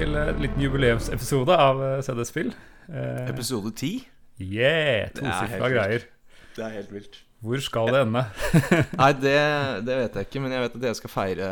Til 0.00 0.14
en 0.16 0.38
liten 0.40 0.62
jubileumsepisode 0.64 1.56
av 1.60 1.80
eh, 1.84 1.98
CD-spill. 2.00 2.54
Eh, 2.88 3.26
Episode 3.28 3.68
10? 3.74 4.06
yeah, 4.40 5.10
tosifra 5.12 5.68
greier. 5.68 6.06
Det 6.56 6.62
er 6.64 6.72
helt 6.78 6.94
vilt. 6.94 7.18
Hvor 7.44 7.60
skal 7.60 7.92
det 7.92 8.00
ende? 8.06 8.22
Nei, 9.02 9.10
det, 9.20 9.34
det 9.84 9.98
vet 9.98 10.16
jeg 10.16 10.28
ikke, 10.30 10.40
men 10.40 10.54
jeg 10.56 10.64
vet 10.64 10.78
at 10.78 10.86
jeg 10.88 10.98
skal 11.02 11.12
feire, 11.12 11.50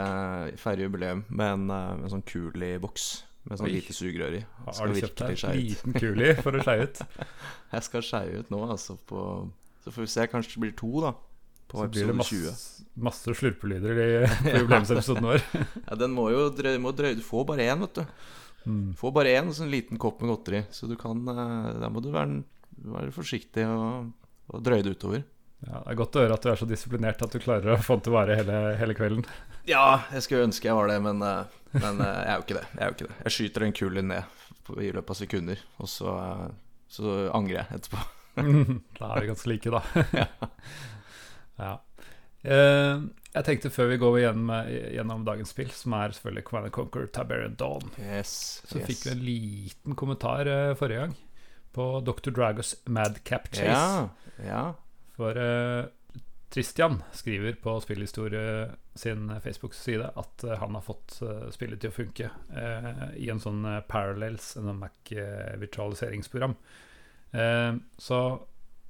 feire 0.64 0.86
jubileum 0.86 1.26
med 1.28 1.58
en, 1.58 1.68
eh, 1.76 1.90
med 1.98 2.08
en 2.08 2.14
sånn 2.14 2.24
kul 2.32 2.64
i 2.64 2.72
boks. 2.80 3.10
Med 3.50 3.60
sånn 3.60 3.68
Oi. 3.68 3.74
lite 3.82 3.98
sugerør 3.98 4.38
i. 4.40 4.42
Har 4.64 4.94
du 4.94 4.96
kjøpt 4.96 5.24
deg 5.26 5.44
en 5.50 5.60
liten 5.60 5.98
liten 6.00 6.24
i 6.24 6.34
for 6.40 6.56
å 6.56 6.64
skeie 6.64 6.88
ut? 6.88 7.04
Jeg 7.74 7.88
skal 7.90 8.08
skeie 8.14 8.40
ut 8.40 8.54
nå, 8.54 8.64
altså. 8.64 8.96
På, 9.12 9.26
så 9.84 9.92
får 9.92 10.06
vi 10.06 10.14
se. 10.14 10.30
Kanskje 10.32 10.56
det 10.56 10.64
blir 10.64 10.76
to, 10.80 10.94
da. 11.04 11.12
På 11.68 11.84
Så 11.84 11.92
blir 11.92 12.08
det 12.08 12.16
masse, 12.16 12.52
masse 12.96 13.34
slurpelyder 13.36 14.00
i 14.00 14.10
jubileumsepisoden 14.56 15.26
vår. 15.28 15.42
Ja, 15.88 15.98
den 16.00 16.14
må 16.16 16.30
jo 16.32 16.48
drøye, 16.54 16.80
må 16.80 16.94
drøye 16.96 17.18
Du 17.18 17.24
får 17.24 17.44
bare 17.50 17.68
én, 17.68 17.84
vet 17.84 18.00
du. 18.00 18.04
Mm. 18.68 18.86
Får 18.98 19.12
bare 19.16 19.34
én 19.38 19.50
sånn 19.56 19.72
liten 19.72 20.00
kopp 20.00 20.22
med 20.22 20.32
godteri. 20.32 20.62
Så 20.72 20.88
du 20.88 20.96
kan 21.00 21.20
der 21.28 21.82
Da 21.82 21.90
må 21.92 22.00
du 22.04 22.10
være, 22.14 22.40
være 22.96 23.12
forsiktig 23.14 23.66
og, 23.68 24.14
og 24.48 24.64
drøye 24.64 24.86
det 24.86 24.96
utover. 24.96 25.26
Ja, 25.66 25.80
det 25.82 25.90
er 25.90 25.98
godt 25.98 26.16
å 26.16 26.22
høre 26.22 26.36
at 26.38 26.44
du 26.44 26.50
er 26.52 26.58
så 26.60 26.66
disiplinert 26.70 27.22
at 27.24 27.32
du 27.34 27.40
klarer 27.42 27.74
å 27.74 27.80
få 27.82 27.96
den 27.98 28.04
til 28.06 28.12
å 28.12 28.18
vare 28.20 28.36
hele, 28.38 28.58
hele 28.80 28.98
kvelden. 28.98 29.28
Ja, 29.68 29.98
jeg 30.14 30.24
skulle 30.24 30.46
ønske 30.46 30.64
jeg 30.64 30.76
var 30.78 30.88
det, 30.88 30.94
men, 31.04 31.18
eh, 31.20 31.56
men 31.74 31.98
eh, 32.00 32.20
jeg 32.24 32.30
er 32.32 32.44
det. 32.56 32.60
Jeg 32.70 32.78
er 32.80 32.86
jo 32.86 32.94
ikke 32.94 33.08
det 33.10 33.16
Jeg 33.18 33.32
skyter 33.34 33.64
en 33.66 33.74
kule 33.76 34.04
ned 34.06 34.78
i 34.80 34.86
løpet 34.96 35.10
av 35.12 35.18
sekunder, 35.18 35.64
og 35.76 35.90
så, 35.92 36.14
eh, 36.22 36.46
så 36.88 37.16
angrer 37.36 37.58
jeg 37.58 37.76
etterpå. 37.76 38.00
da 38.96 39.10
er 39.10 39.26
vi 39.26 39.28
ganske 39.28 39.50
like, 39.52 39.74
da. 39.74 40.06
ja. 40.22 40.24
Eh, 41.58 43.00
jeg 43.34 43.46
tenkte 43.46 43.70
før 43.74 43.90
vi 43.92 44.00
går 44.00 44.18
igjen 44.20 44.42
med, 44.48 44.70
gjennom 44.94 45.24
dagens 45.26 45.52
spill, 45.52 45.70
som 45.74 45.96
er 45.98 46.14
selvfølgelig 46.14 46.44
Command 46.46 46.74
Conquer 46.74 47.08
Tiberian 47.12 47.56
Dawn, 47.58 47.90
Yes, 47.98 48.62
så 48.68 48.78
yes. 48.78 48.86
fikk 48.88 49.04
vi 49.04 49.12
en 49.14 49.24
liten 49.26 49.98
kommentar 49.98 50.50
eh, 50.50 50.74
forrige 50.78 51.06
gang 51.06 51.16
på 51.74 51.90
Dr. 52.06 52.32
Dragos 52.34 52.76
Madcap 52.86 53.50
Chase. 53.52 53.68
Ja, 53.68 54.44
ja. 54.46 54.64
For 55.18 55.36
uh, 55.36 55.84
Tristian 56.50 57.02
skriver 57.12 57.58
på 57.62 57.74
Spillhistorie 57.84 58.70
sin 58.98 59.28
Facebook-side 59.44 60.08
at 60.16 60.44
uh, 60.46 60.54
han 60.62 60.78
har 60.78 60.86
fått 60.86 61.18
uh, 61.22 61.50
spillet 61.54 61.82
til 61.82 61.92
å 61.92 61.94
funke 61.94 62.30
i 63.18 63.28
en 63.30 63.42
sånn 63.42 63.66
Parallels, 63.90 64.54
en 64.56 64.70
sånn 64.70 64.80
Mac-virtualiseringsprogram. 64.80 66.56
Så 68.00 68.20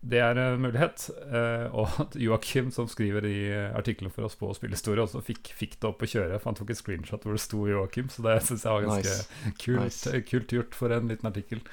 det 0.01 0.21
er 0.23 0.39
en 0.39 0.61
mulighet. 0.63 1.09
Eh, 1.27 1.65
og 1.75 1.97
at 2.05 2.15
Joakim, 2.21 2.71
som 2.75 2.87
skriver 2.91 3.25
i 3.27 3.39
eh, 3.51 3.75
artikkelen 3.77 4.13
for 4.15 4.29
oss 4.29 4.37
på 4.39 4.51
Spillhistorie, 4.55 5.03
også 5.03 5.23
fikk, 5.27 5.51
fikk 5.59 5.79
det 5.83 5.89
opp 5.91 6.05
å 6.05 6.09
kjøre. 6.09 6.39
For 6.39 6.53
han 6.53 6.59
tok 6.61 6.71
et 6.75 6.79
screenshot 6.81 7.25
hvor 7.27 7.35
det 7.35 7.43
sto 7.43 7.65
Joakim, 7.69 8.09
så 8.13 8.23
det 8.29 8.37
syns 8.47 8.65
jeg 8.67 8.77
var 8.77 8.87
ganske 8.87 9.17
Nice. 9.17 9.55
kult, 9.65 9.83
Nice. 9.83 10.21
kult 10.31 10.55
gjort 10.55 10.79
for 10.79 10.95
en 10.95 11.11
liten 11.11 11.31
artikkel. 11.31 11.65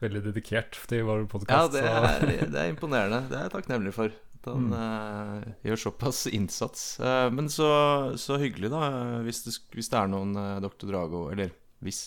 Veldig 0.00 0.22
dedikert 0.30 0.78
til 0.88 1.04
vår 1.04 1.26
ja 1.50 1.66
det, 1.68 1.82
er, 1.84 2.22
det 2.48 2.56
er 2.62 2.70
imponerende. 2.72 3.26
Det 3.28 3.36
er 3.36 3.42
jeg 3.50 3.52
takknemlig 3.58 3.92
for. 3.98 4.14
At 4.40 4.46
han 4.48 4.70
Mm. 4.70 4.72
uh, 4.72 5.50
gjør 5.68 5.76
såpass 5.82 6.22
innsats. 6.32 6.84
Uh, 6.98 7.28
men 7.28 7.50
så, 7.52 7.68
så 8.16 8.38
hyggelig, 8.40 8.70
da. 8.72 9.20
Hvis 9.26 9.42
det, 9.44 9.52
hvis 9.76 9.90
det 9.92 9.98
er 10.00 10.08
noen 10.08 10.32
uh, 10.32 10.56
Dr. 10.64 10.88
Drago 10.88 11.26
Eller 11.34 11.52
hvis. 11.84 12.06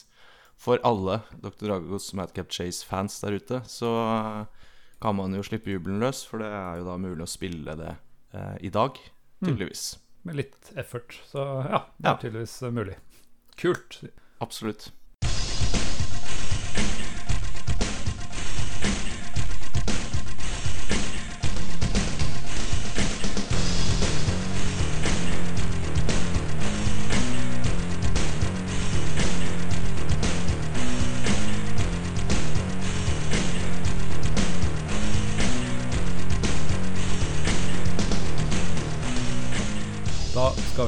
For 0.57 0.81
alle 0.85 1.19
Dr. 1.43 1.67
Dragos 1.67 2.09
Madcap 2.17 2.49
Chase-fans 2.49 3.19
der 3.21 3.37
ute, 3.37 3.61
så 3.67 3.89
eh, 4.09 4.62
kan 5.03 5.17
man 5.19 5.35
jo 5.35 5.43
slippe 5.43 5.73
jubelen 5.73 5.99
løs. 6.01 6.23
For 6.29 6.39
det 6.41 6.47
er 6.55 6.79
jo 6.79 6.87
da 6.87 6.95
mulig 7.03 7.25
å 7.27 7.29
spille 7.29 7.75
det 7.79 7.91
eh, 8.33 8.55
i 8.63 8.71
dag, 8.73 8.97
tydeligvis. 9.43 9.85
med 10.23 10.37
litt 10.39 10.71
effort. 10.79 11.17
Så 11.27 11.43
ja, 11.67 11.83
det 11.99 12.07
er 12.07 12.13
Ja. 12.13 12.17
tydeligvis 12.23 12.55
eh, 12.63 12.71
mulig. 12.71 12.95
Kult. 13.59 13.99
Absolutt. 14.41 14.89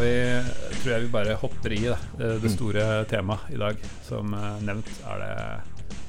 Vi, 0.06 0.16
tror 0.80 0.94
jeg 0.94 1.06
vi 1.06 1.14
bare 1.14 1.38
hopper 1.42 1.76
i 1.76 1.82
det, 1.88 2.00
det, 2.20 2.32
det 2.44 2.54
store 2.54 2.88
temaet 3.12 3.54
i 3.54 3.62
dag. 3.62 3.86
Som 4.08 4.34
eh, 4.38 4.52
nevnt 4.66 4.92
er 5.12 5.24
det 5.24 5.36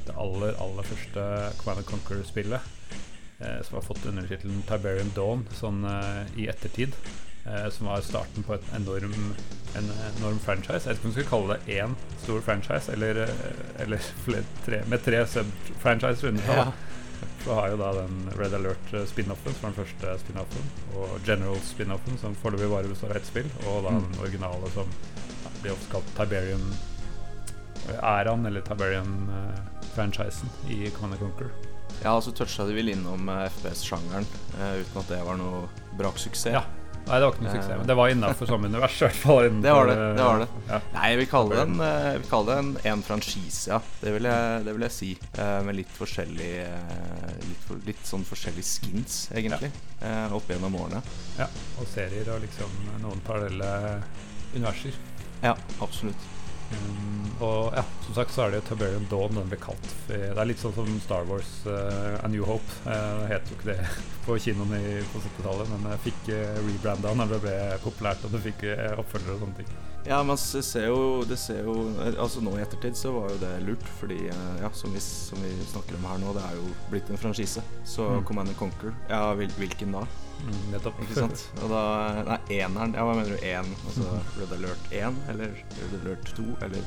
det 0.07 0.15
aller, 0.15 0.55
aller 0.63 0.87
første 0.87 1.29
Command 1.61 1.87
Conquer-spillet. 1.89 2.73
Eh, 3.39 3.61
som 3.67 3.79
har 3.79 3.85
fått 3.85 4.07
undertittelen 4.07 4.63
Tiberium 4.69 5.11
Dawn 5.17 5.47
sånn 5.57 5.83
eh, 5.91 6.37
i 6.41 6.51
ettertid. 6.53 6.95
Eh, 7.47 7.69
som 7.71 7.87
var 7.87 8.01
starten 8.01 8.43
på 8.43 8.55
et 8.57 8.65
enorm, 8.75 9.35
en 9.79 9.91
enorm 10.19 10.39
franchise. 10.43 10.83
Jeg 10.83 10.97
vet 10.97 10.99
ikke 10.99 11.09
om 11.09 11.13
du 11.13 11.19
skal 11.19 11.31
kalle 11.31 11.57
det 11.57 11.77
én 11.79 11.93
stor 12.25 12.41
franchise, 12.43 12.93
eller, 12.93 13.21
eh, 13.27 13.83
eller 13.85 14.09
flere, 14.25 14.43
tre, 14.67 14.81
med 14.91 15.05
tre 15.05 15.21
sub-franchises 15.31 16.25
under. 16.27 16.63
Ja. 16.63 16.73
Så 17.47 17.55
har 17.55 17.71
jo 17.71 17.77
da 17.79 17.93
den 17.95 18.27
Red 18.35 18.55
Alert-spin-offen, 18.59 19.55
som 19.55 19.63
var 19.63 19.71
den 19.71 19.85
første 19.85 20.07
spin-offen, 20.25 20.65
og 20.99 21.07
General 21.29 21.59
spin-offen, 21.63 22.17
som 22.19 22.35
foreløpig 22.43 22.67
bare 22.73 22.91
består 22.91 23.11
av 23.15 23.21
ett 23.21 23.29
spill, 23.29 23.47
og 23.71 23.87
da 23.87 23.91
den 23.95 24.19
originale 24.19 24.67
som 24.75 24.91
blir 25.61 25.71
ofte 25.77 25.87
kalt 25.93 26.09
Tiberian-æraen, 26.19 28.43
eller 28.51 28.63
Tiberian-franchisen 28.67 30.51
i 30.75 30.91
Command 30.97 31.21
Conquer. 31.23 31.51
Ja, 32.03 32.19
så 32.21 32.31
toucha 32.35 32.67
de 32.67 32.75
vel 32.75 32.91
innom 32.97 33.23
eh, 33.31 33.47
FPS-sjangeren, 33.47 34.27
eh, 34.59 34.83
uten 34.83 34.99
at 35.05 35.09
det 35.15 35.23
var 35.31 35.37
noe 35.39 35.71
braksuksess. 36.01 36.59
Ja. 36.59 36.65
Nei, 37.07 37.19
det 37.21 37.27
var 37.27 37.35
ikke 37.37 37.45
noe 37.47 37.53
suksess, 37.55 37.79
men 37.79 37.87
det 37.87 37.95
var 37.97 38.09
innafor 38.11 38.49
samme 38.51 38.67
univers. 38.67 38.97
i 38.99 39.05
hvert 39.07 39.19
fall 39.21 39.45
innenfor, 39.47 39.63
Det 39.63 39.75
var 39.77 39.87
det, 39.87 39.97
det 40.17 40.25
var 40.27 40.41
det. 40.43 40.49
Ja. 40.71 40.81
Nei, 40.97 41.05
jeg 41.13 41.19
vil 41.21 41.29
kalle 41.31 41.55
det 41.55 41.61
en, 41.63 41.81
eh, 41.87 42.09
vil 42.19 42.29
kalle 42.33 42.47
det 42.51 42.57
en, 42.65 42.71
en 42.93 43.03
franchise, 43.07 43.61
ja. 43.71 43.79
Det 44.03 44.15
vil 44.17 44.27
jeg, 44.31 44.65
det 44.67 44.75
vil 44.77 44.87
jeg 44.89 44.95
si. 44.97 45.11
Eh, 45.39 45.59
med 45.69 45.79
litt 45.79 45.93
forskjellig 46.01 46.51
eh, 46.65 47.35
litt, 47.47 47.63
for, 47.69 47.83
litt 47.87 48.03
sånn 48.11 48.27
forskjellige 48.27 48.67
skins, 48.73 49.21
egentlig, 49.33 49.71
Ja. 50.03 50.29
opp 50.37 50.51
gjennom 50.51 50.75
årene. 50.77 51.03
ja. 51.39 51.47
Og 51.81 51.87
serier 51.95 52.29
og 52.35 52.43
liksom 52.43 52.75
noen 53.01 53.23
parallelle 53.27 54.03
universer. 54.55 54.99
Ja, 55.43 55.55
absolutt. 55.81 56.27
Um, 56.73 57.27
og 57.47 57.75
ja, 57.77 57.83
som 58.07 58.15
sagt 58.17 58.33
så 58.35 58.47
er 58.47 58.51
det 58.55 58.59
jo 58.63 58.67
Tiberian 58.71 59.05
Dawn 59.11 59.35
den 59.37 59.51
ble 59.53 59.59
kalt. 59.61 59.89
Det 60.09 60.19
er 60.33 60.49
litt 60.49 60.59
sånn 60.63 60.73
som 60.75 60.89
Star 61.05 61.27
Wars 61.29 61.51
uh, 61.69 62.17
A 62.25 62.29
New 62.33 62.47
Hope. 62.49 62.79
Uh, 62.87 63.23
det 63.23 63.29
het 63.35 63.51
jo 63.53 63.59
ikke 63.59 63.69
det 63.75 63.91
på 64.27 64.39
kinoen 64.43 64.73
i, 64.79 64.85
på 65.13 65.21
70-tallet, 65.23 65.69
men 65.75 65.91
jeg 65.93 66.05
fikk 66.09 66.31
uh, 66.33 66.57
rebranda 66.67 67.13
når 67.21 67.35
det 67.37 67.43
ble 67.45 67.59
populært 67.85 68.25
og 68.27 68.33
du 68.35 68.41
fikk 68.49 68.65
uh, 68.73 68.97
oppfølgere 69.03 69.37
og 69.37 69.45
sånne 69.45 69.61
ting. 69.61 69.75
Ja, 70.07 70.21
men 70.23 70.39
se- 70.39 70.63
ser 70.63 70.85
jo, 70.87 71.25
det 71.27 71.35
ser 71.43 71.65
jo 71.67 71.73
Altså 72.23 72.39
Nå 72.39 72.53
i 72.55 72.61
ettertid 72.63 72.95
så 72.95 73.11
var 73.11 73.33
jo 73.33 73.41
det 73.43 73.49
lurt, 73.67 73.83
fordi 73.99 74.21
eh, 74.31 74.53
ja, 74.63 74.69
som 74.71 74.93
vi, 74.95 75.01
som 75.03 75.41
vi 75.43 75.51
snakker 75.67 75.97
om 75.99 76.05
her 76.07 76.21
nå, 76.23 76.31
det 76.37 76.45
er 76.47 76.61
jo 76.61 76.69
blitt 76.93 77.11
en 77.11 77.19
franchise. 77.19 77.59
Så 77.83 78.07
Mm. 78.07 78.23
Command 78.29 78.53
and 78.53 78.57
Conquer, 78.61 78.95
ja, 79.11 79.25
hvil, 79.35 79.51
hvilken 79.59 79.97
da? 79.99 80.05
Mm, 80.45 80.59
nettopp. 80.75 81.01
Ikke 81.03 81.17
sant? 81.19 81.47
Og 81.63 81.73
da 81.73 81.83
Nei, 82.27 82.39
eneren. 82.59 82.95
Ja, 82.97 83.07
hva 83.09 83.17
mener 83.17 83.33
du? 83.35 83.47
Én? 83.47 83.73
Altså 83.89 84.21
Red 84.41 84.53
Alert 84.59 84.93
1 84.93 85.23
eller 85.33 85.57
Red 85.79 85.97
Alert 86.01 86.31
2 86.37 86.45
eller 86.67 86.85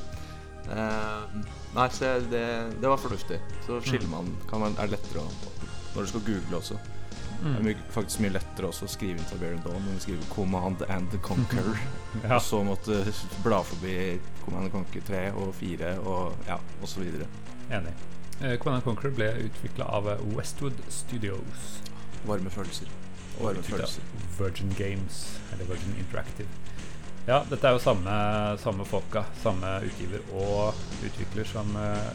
eh, 0.75 1.41
Nei, 1.75 1.89
så 1.95 2.13
det, 2.29 2.45
det 2.79 2.93
var 2.93 3.01
fornuftig. 3.01 3.41
Så 3.65 3.81
skiller 3.85 4.07
man 4.11 4.31
kan 4.51 4.63
man, 4.65 4.77
er 4.79 4.93
lettere 4.93 5.25
å 5.25 5.57
Når 5.95 6.05
du 6.05 6.11
skal 6.13 6.25
google 6.29 6.61
også. 6.61 6.79
Det 6.79 7.47
er 7.47 7.59
Mm. 7.59 7.63
my, 7.63 7.73
faktisk 7.95 8.19
mye 8.19 8.33
lettere 8.35 8.67
også 8.67 8.83
å 8.83 8.91
skrive 8.91 9.15
inn 9.15 9.27
Tiberian 9.29 9.61
Dawn 9.63 9.77
enn 9.79 9.95
å 9.95 10.01
skrive 10.03 10.25
Command 10.33 10.81
and 10.91 11.13
Conquer. 11.23 11.69
Ja. 12.23 12.35
Og 12.35 12.41
så 12.41 12.59
måtte 12.65 12.97
bla 13.45 13.61
forbi 13.63 14.17
Command 14.41 14.65
and 14.65 14.73
Conquer 14.73 15.03
3 15.07 15.19
og 15.37 15.53
4 15.55 15.91
og 16.01 16.47
ja, 16.49 16.57
videre. 16.97 17.27
Enig. 17.69 17.93
Uh, 18.41 18.55
Command 18.59 18.83
Conquer 18.83 19.13
ble 19.13 19.29
utvikla 19.45 19.85
av 19.85 20.09
uh, 20.09 20.25
Westwood 20.35 20.75
Studios. 20.91 21.69
Varme 22.27 22.51
følelser. 22.51 22.89
Varme 23.39 23.63
følelser. 23.65 24.09
Virgin 24.39 24.73
Games, 24.77 25.21
eller 25.53 25.69
Virgin 25.69 25.95
Interactive. 25.99 26.49
Ja, 27.27 27.43
dette 27.49 27.67
er 27.67 27.75
jo 27.75 27.83
samme, 27.83 28.13
samme 28.63 28.85
folka, 28.89 29.25
samme 29.43 29.75
utgiver 29.85 30.23
og 30.33 30.79
utvikler 31.05 31.45
som 31.45 31.69
uh, 31.77 32.09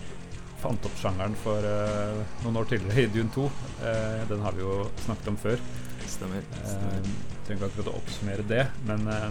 fant 0.63 0.89
opp 0.89 0.97
sjangeren 0.99 1.37
for 1.45 1.63
uh, 1.63 2.25
noen 2.43 2.59
år 2.63 2.71
tidligere 2.73 3.07
i 3.07 3.13
Dune 3.15 3.31
2. 3.37 3.45
Uh, 3.85 4.25
den 4.33 4.43
har 4.43 4.57
vi 4.57 4.65
jo 4.65 4.79
snakket 5.05 5.31
om 5.35 5.39
før. 5.45 5.63
Stemmer. 6.09 6.37
Eh, 6.37 6.69
stemmer. 6.69 7.09
trenger 7.47 7.61
ikke 7.61 7.71
akkurat 7.71 7.91
å 7.93 7.97
oppsummere 8.01 8.45
det, 8.49 8.65
men 8.89 9.09
eh, 9.11 9.25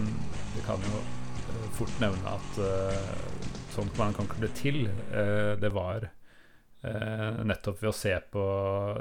vi 0.56 0.63
kan 0.68 0.81
jo 0.88 1.00
eh, 1.01 1.69
fort 1.78 2.01
nevne 2.01 2.34
at 2.34 2.60
eh, 2.62 3.13
sånn 3.74 3.90
man 3.98 4.13
kan 4.13 4.28
Conquer 4.28 4.44
ble 4.44 4.50
til, 4.57 4.84
eh, 5.13 5.54
det 5.62 5.72
var 5.74 6.10
eh, 6.83 7.44
nettopp 7.47 7.81
ved 7.81 7.91
å 7.91 7.95
se 7.95 8.13
på 8.33 8.44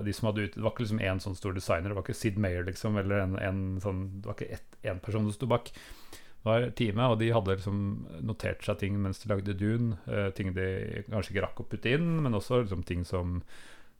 de 0.06 0.14
som 0.16 0.30
hadde 0.30 0.46
ut 0.46 0.54
Det 0.56 0.62
var 0.62 0.74
ikke 0.74 0.86
liksom 0.86 1.02
én 1.02 1.22
sånn 1.22 1.38
stor 1.38 1.56
designer, 1.56 1.90
det 1.90 1.98
var 1.98 2.06
ikke 2.06 2.18
Sid 2.18 2.38
Mayer, 2.40 2.64
liksom, 2.68 2.98
eller 3.00 3.24
en, 3.24 3.36
en 3.42 3.64
sånn 3.82 4.06
Det 4.22 4.30
var 4.30 4.38
ikke 4.38 4.62
én 4.92 5.02
person 5.02 5.26
som 5.26 5.36
sto 5.36 5.50
bak. 5.50 5.72
Det 5.72 6.48
var 6.48 6.64
teamet, 6.78 7.12
og 7.12 7.20
de 7.20 7.28
hadde 7.30 7.54
liksom 7.54 7.82
notert 8.26 8.64
seg 8.66 8.80
ting 8.80 8.96
mens 8.98 9.22
de 9.22 9.30
lagde 9.30 9.54
Dune. 9.58 9.98
eh, 10.10 10.30
ting 10.34 10.54
de 10.56 11.04
kanskje 11.10 11.36
ikke 11.36 11.44
rakk 11.46 11.62
å 11.62 11.68
putte 11.70 11.92
inn, 11.94 12.16
men 12.24 12.34
også 12.34 12.64
liksom 12.64 12.82
ting 12.86 13.04
som 13.06 13.40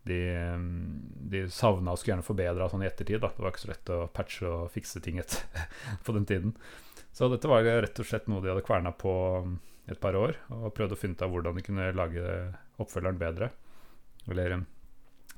de, 0.03 0.19
mm, 0.35 1.29
de 1.31 1.45
savna 1.55 1.95
og 1.95 2.01
skulle 2.01 2.17
gjerne 2.17 2.27
forbedra 2.27 2.67
sånn 2.71 2.83
i 2.83 2.89
ettertid. 2.89 3.21
Da. 3.23 3.31
Det 3.31 3.45
var 3.45 3.55
ikke 3.55 3.63
så 3.63 3.71
lett 3.71 3.93
å 3.95 4.01
patche 4.11 4.49
og 4.51 4.73
fikse 4.75 5.03
ting 5.05 5.23
et, 5.23 5.39
på 6.07 6.17
den 6.17 6.27
tiden. 6.27 6.57
Så 7.15 7.29
dette 7.31 7.51
var 7.51 7.63
rett 7.63 8.03
og 8.03 8.09
slett 8.09 8.27
noe 8.27 8.43
de 8.43 8.51
hadde 8.51 8.67
kverna 8.67 8.91
på 8.97 9.15
mm, 9.47 9.57
et 9.95 10.03
par 10.03 10.19
år, 10.19 10.35
og 10.51 10.73
prøvde 10.75 10.97
å 10.97 10.99
finne 10.99 11.15
ut 11.15 11.23
av 11.23 11.31
hvordan 11.31 11.59
de 11.59 11.67
kunne 11.67 11.91
lage 11.95 12.25
oppfølgeren 12.83 13.23
bedre. 13.23 13.53
Eller 14.31 14.51
mm, 14.59 14.67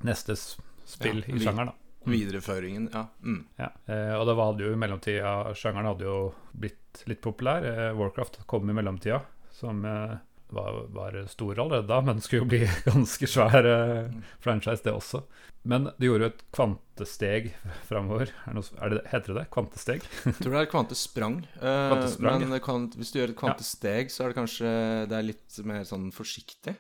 neste 0.09 0.37
spill 0.37 1.25
Ja, 1.27 1.35
i 1.35 1.41
sjangeren, 1.41 1.73
da. 1.73 1.79
Videreføringen, 2.05 2.91
ja. 2.93 3.07
Mm. 3.25 3.47
Ja, 3.57 3.71
eh, 3.89 4.13
og 4.19 4.27
det 4.29 4.35
var 4.37 4.59
jo 4.61 4.75
i 4.75 4.77
mellomtida 4.77 5.55
Sjangeren 5.57 5.87
hadde 5.89 6.05
jo 6.05 6.19
blitt 6.53 7.01
litt 7.09 7.23
populær. 7.25 7.65
Eh, 7.65 7.95
Warcraft 7.97 8.43
kom 8.51 8.69
i 8.69 8.75
mellomtida, 8.77 9.23
som 9.57 9.81
eh, 9.89 10.13
var, 10.53 10.83
var 10.93 11.17
stor 11.33 11.59
allerede 11.65 11.89
da, 11.89 12.03
men 12.05 12.21
skulle 12.21 12.45
jo 12.45 12.51
bli 12.53 12.61
ganske 12.91 13.27
svær 13.31 13.65
eh, 13.71 14.13
franchise, 14.45 14.85
det 14.85 14.93
også. 14.93 15.23
Men 15.65 15.89
det 15.97 16.11
gjorde 16.11 16.27
jo 16.27 16.33
et 16.35 16.43
kvantesteg 16.53 17.47
framover. 17.89 18.35
Er 18.45 18.59
det 18.59 18.65
er 18.85 18.93
det, 18.93 19.03
heter 19.09 19.33
det 19.33 19.39
det? 19.41 19.49
Kvantesteg? 19.57 20.05
Jeg 20.29 20.37
tror 20.43 20.59
det 20.59 20.61
er 20.67 20.73
kvantesprang. 20.75 21.39
eh, 21.57 21.87
Kvantesprang, 21.89 22.43
men 22.45 22.59
ja. 22.59 22.65
kan, 22.69 22.91
hvis 23.01 23.15
du 23.15 23.23
gjør 23.23 23.33
et 23.33 23.41
kvantesteg, 23.41 24.13
så 24.13 24.27
er 24.27 24.35
det 24.35 24.43
kanskje 24.43 24.75
Det 25.09 25.17
er 25.17 25.31
litt 25.33 25.57
mer 25.65 25.87
sånn 25.89 26.11
forsiktig. 26.13 26.77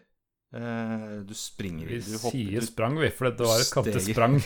Eh, 0.54 1.14
du 1.26 1.32
springer 1.34 1.88
Vi 1.90 1.96
du 2.04 2.12
hopper 2.14 2.30
sier 2.36 2.60
du, 2.62 2.66
sprang, 2.68 2.94
vi, 3.00 3.08
for 3.10 3.26
det 3.34 3.42
var 3.48 3.58
et 3.58 3.66
Steg. 3.66 4.14
kvantesprang. 4.14 4.36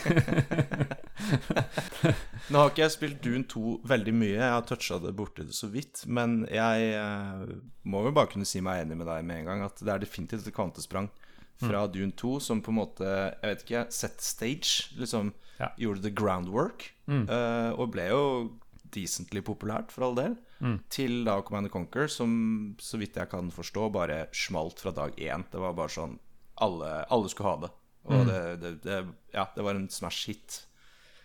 Nå 2.48 2.60
har 2.62 2.70
ikke 2.70 2.84
jeg 2.86 2.94
spilt 2.94 3.18
Dune 3.24 3.44
2 3.50 3.72
veldig 3.90 4.14
mye, 4.16 4.36
jeg 4.38 4.52
har 4.54 4.64
toucha 4.68 4.96
det 5.02 5.12
borti 5.18 5.44
det 5.44 5.56
så 5.56 5.68
vidt. 5.72 6.04
Men 6.08 6.38
jeg 6.48 6.92
eh, 6.96 7.42
må 7.90 8.04
jo 8.06 8.14
bare 8.16 8.30
kunne 8.32 8.48
si 8.48 8.62
meg 8.64 8.86
enig 8.86 8.96
med 9.02 9.08
deg 9.10 9.26
med 9.28 9.42
en 9.42 9.48
gang 9.50 9.64
at 9.66 9.82
det 9.84 9.92
er 9.94 10.04
definitivt 10.06 10.48
et 10.48 10.56
kvantesprang 10.56 11.10
fra 11.58 11.80
Mm. 11.88 11.92
Dune 11.92 12.12
2 12.14 12.36
som 12.40 12.60
på 12.62 12.70
en 12.70 12.76
måte, 12.78 13.04
jeg 13.42 13.50
vet 13.50 13.62
ikke, 13.66 13.80
set 13.92 14.20
stage. 14.22 14.92
Liksom 14.96 15.32
Ja. 15.58 15.72
gjorde 15.76 16.02
the 16.04 16.10
groundwork. 16.14 16.92
Mm. 17.10 17.26
eh, 17.28 17.72
og 17.74 17.90
ble 17.92 18.06
jo 18.08 18.52
decently 18.94 19.40
populært, 19.42 19.90
for 19.90 20.04
all 20.06 20.14
del. 20.14 20.36
Mm. 20.60 20.78
Til 20.90 21.20
da 21.24 21.36
Command 21.46 21.70
Conquer, 21.70 22.08
som 22.10 22.74
så 22.82 22.98
vidt 22.98 23.14
jeg 23.16 23.28
kan 23.30 23.50
forstå, 23.54 23.92
bare 23.94 24.24
smalt 24.34 24.80
fra 24.82 24.90
dag 24.90 25.14
én. 25.16 25.44
Det 25.52 25.60
var 25.62 25.72
bare 25.78 25.88
sånn 25.94 26.18
Alle, 26.60 27.04
alle 27.14 27.28
skulle 27.30 27.50
ha 27.52 27.60
det. 27.66 27.70
Og 28.08 28.24
Mm. 28.24 28.26
det, 28.26 28.40
det, 28.62 28.72
det 28.82 28.96
Ja, 29.34 29.44
det 29.54 29.62
var 29.62 29.74
en 29.78 29.88
smash 29.88 30.26
hit. 30.26 30.64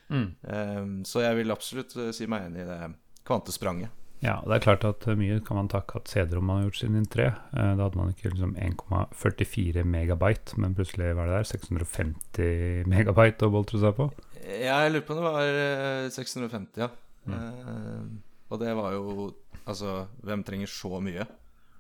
Mm. 0.10 0.36
Um, 0.44 1.04
så 1.06 1.22
jeg 1.24 1.36
vil 1.40 1.52
absolutt 1.52 1.96
eh, 1.98 2.12
si 2.14 2.28
meg 2.28 2.44
enig 2.52 2.62
i 2.62 2.68
det 2.70 2.94
kvantespranget. 3.26 3.90
Ja, 4.24 4.38
det 4.46 4.56
er 4.56 4.64
klart 4.64 4.84
at 4.86 5.08
eh, 5.08 5.16
mye 5.18 5.40
kan 5.44 5.58
man 5.58 5.68
takke 5.72 5.98
at 5.98 6.08
CD-rom 6.12 6.50
har 6.54 6.62
gjort 6.68 6.78
siden 6.84 7.08
3. 7.10 7.26
Eh, 7.26 7.72
Da 7.76 7.84
hadde 7.88 7.98
man 7.98 8.12
ikke 8.14 8.30
liksom 8.36 8.54
1,44 8.56 9.84
megabyte, 9.84 10.58
men 10.62 10.76
plutselig 10.78 11.16
var 11.18 11.28
det 11.28 11.40
der 11.42 11.50
650 11.50 12.86
megabyte 12.94 13.48
å 13.48 13.52
boltre 13.52 13.82
seg 13.82 13.96
på. 13.98 14.12
Jeg 14.44 14.92
lurer 14.94 15.06
på 15.08 15.16
om 15.16 15.20
det 15.24 15.26
var 15.34 15.58
eh, 15.64 16.10
650, 16.14 16.84
ja. 16.84 16.90
Mm. 17.26 18.22
Og 18.54 18.60
det 18.62 18.74
var 18.78 18.94
jo 18.96 19.32
Altså, 19.64 20.04
hvem 20.28 20.42
trenger 20.46 20.68
så 20.70 20.98
mye 21.02 21.26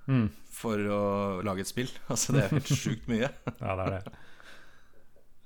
Mm. 0.07 0.25
for 0.51 0.75
å 0.91 1.01
lage 1.47 1.63
et 1.63 1.69
spill? 1.69 1.87
Altså, 2.11 2.33
det 2.35 2.41
er 2.43 2.53
helt 2.57 2.71
sjukt 2.75 3.05
mye. 3.11 3.29
Ja, 3.63 3.75
det 3.79 3.83
er 3.85 3.91
det. 3.93 4.13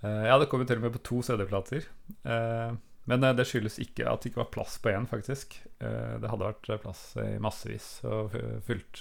Uh, 0.04 0.24
ja, 0.30 0.36
det 0.42 0.48
kom 0.50 0.62
jo 0.62 0.68
til 0.70 0.78
og 0.80 0.86
med 0.88 0.94
på 0.96 1.02
to 1.06 1.20
CD-plater. 1.26 1.86
Uh, 2.26 2.76
men 3.10 3.24
eh, 3.24 3.34
det 3.38 3.46
skyldes 3.48 3.78
ikke 3.82 4.04
at 4.10 4.22
det 4.22 4.30
ikke 4.34 4.42
var 4.44 4.50
plass 4.54 4.76
på 4.84 4.92
én, 4.92 5.06
faktisk. 5.08 5.56
Det 5.80 6.28
hadde 6.28 6.44
vært 6.50 6.68
plass 6.84 7.04
i 7.24 7.38
massevis 7.40 7.86
og 8.04 8.34
fu- 8.34 8.58
fullt 8.68 9.00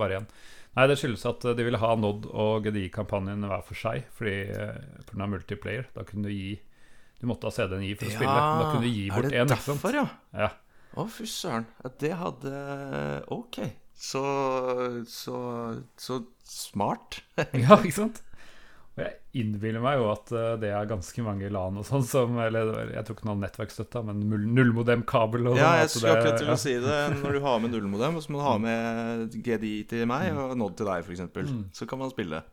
bare 0.00 0.16
én. 0.22 0.28
Nei, 0.78 0.86
det 0.88 0.96
skyldes 1.02 1.26
at 1.28 1.44
de 1.58 1.66
ville 1.66 1.76
ha 1.82 1.90
Nod 2.00 2.24
og 2.32 2.64
GDI-kampanjen 2.64 3.44
hver 3.44 3.60
for 3.66 3.76
seg, 3.76 4.06
fordi 4.16 4.36
for 4.54 5.12
den 5.12 5.26
er 5.26 5.32
multiplayer. 5.34 5.90
Da 5.92 6.06
kunne 6.08 6.30
du 6.30 6.32
gi 6.32 6.54
Du 7.20 7.28
måtte 7.28 7.50
ha 7.50 7.52
CD-en 7.58 7.84
i 7.84 7.92
for 7.94 8.08
å 8.08 8.14
spille. 8.16 8.38
Da 8.40 8.70
kunne 8.72 8.86
du 8.86 8.90
gi 8.94 9.04
er 9.10 9.18
bort 9.20 9.36
én, 9.36 9.52
det 9.52 9.58
sant? 9.60 9.82
derfor, 9.82 10.00
ja? 10.00 10.06
Ja. 10.46 10.48
Å, 10.94 11.06
fy 11.10 11.26
søren. 11.26 11.64
Det 12.00 12.12
hadde 12.20 12.52
Ok. 13.34 13.58
Så 13.94 14.22
Så 15.08 15.34
Så 15.96 16.20
smart. 16.44 17.22
ja, 17.52 17.78
ikke 17.80 17.96
sant? 18.04 18.22
Og 18.94 19.00
jeg 19.02 19.40
innbiller 19.42 19.82
meg 19.82 19.96
jo 19.98 20.04
at 20.12 20.30
eh, 20.30 20.52
det 20.62 20.68
er 20.70 20.86
ganske 20.86 21.22
mange 21.26 21.48
LAN 21.50 21.80
og 21.80 21.86
sånn 21.88 22.04
som 22.06 22.36
Eller 22.38 22.92
jeg 22.92 23.02
tror 23.08 23.16
ikke 23.16 23.26
noe 23.26 23.40
nettverksstøtte, 23.40 24.02
men 24.06 24.20
null- 24.30 24.44
nullmodem-kabel 24.54 25.48
og 25.50 25.56
Ja, 25.58 25.72
sånn. 25.72 25.78
jeg 25.80 25.88
at 25.88 25.94
skulle 25.96 26.12
akkurat 26.14 26.38
til 26.38 26.46
ja. 26.52 26.54
å 26.54 26.62
si 26.62 26.74
det. 26.84 26.98
Når 27.18 27.34
du 27.34 27.40
har 27.42 27.58
med 27.64 27.74
nullmodem, 27.74 28.20
så 28.22 28.30
må 28.30 28.38
du 28.38 28.44
ha 28.46 28.52
med 28.62 29.34
GDI 29.34 29.72
til 29.90 30.06
meg 30.06 30.30
og 30.38 30.54
Nod 30.60 30.76
til 30.78 30.86
deg, 30.86 31.02
f.eks. 31.08 31.24
Mm. 31.26 31.64
Så 31.74 31.88
kan 31.90 31.98
man 32.04 32.12
spille. 32.14 32.44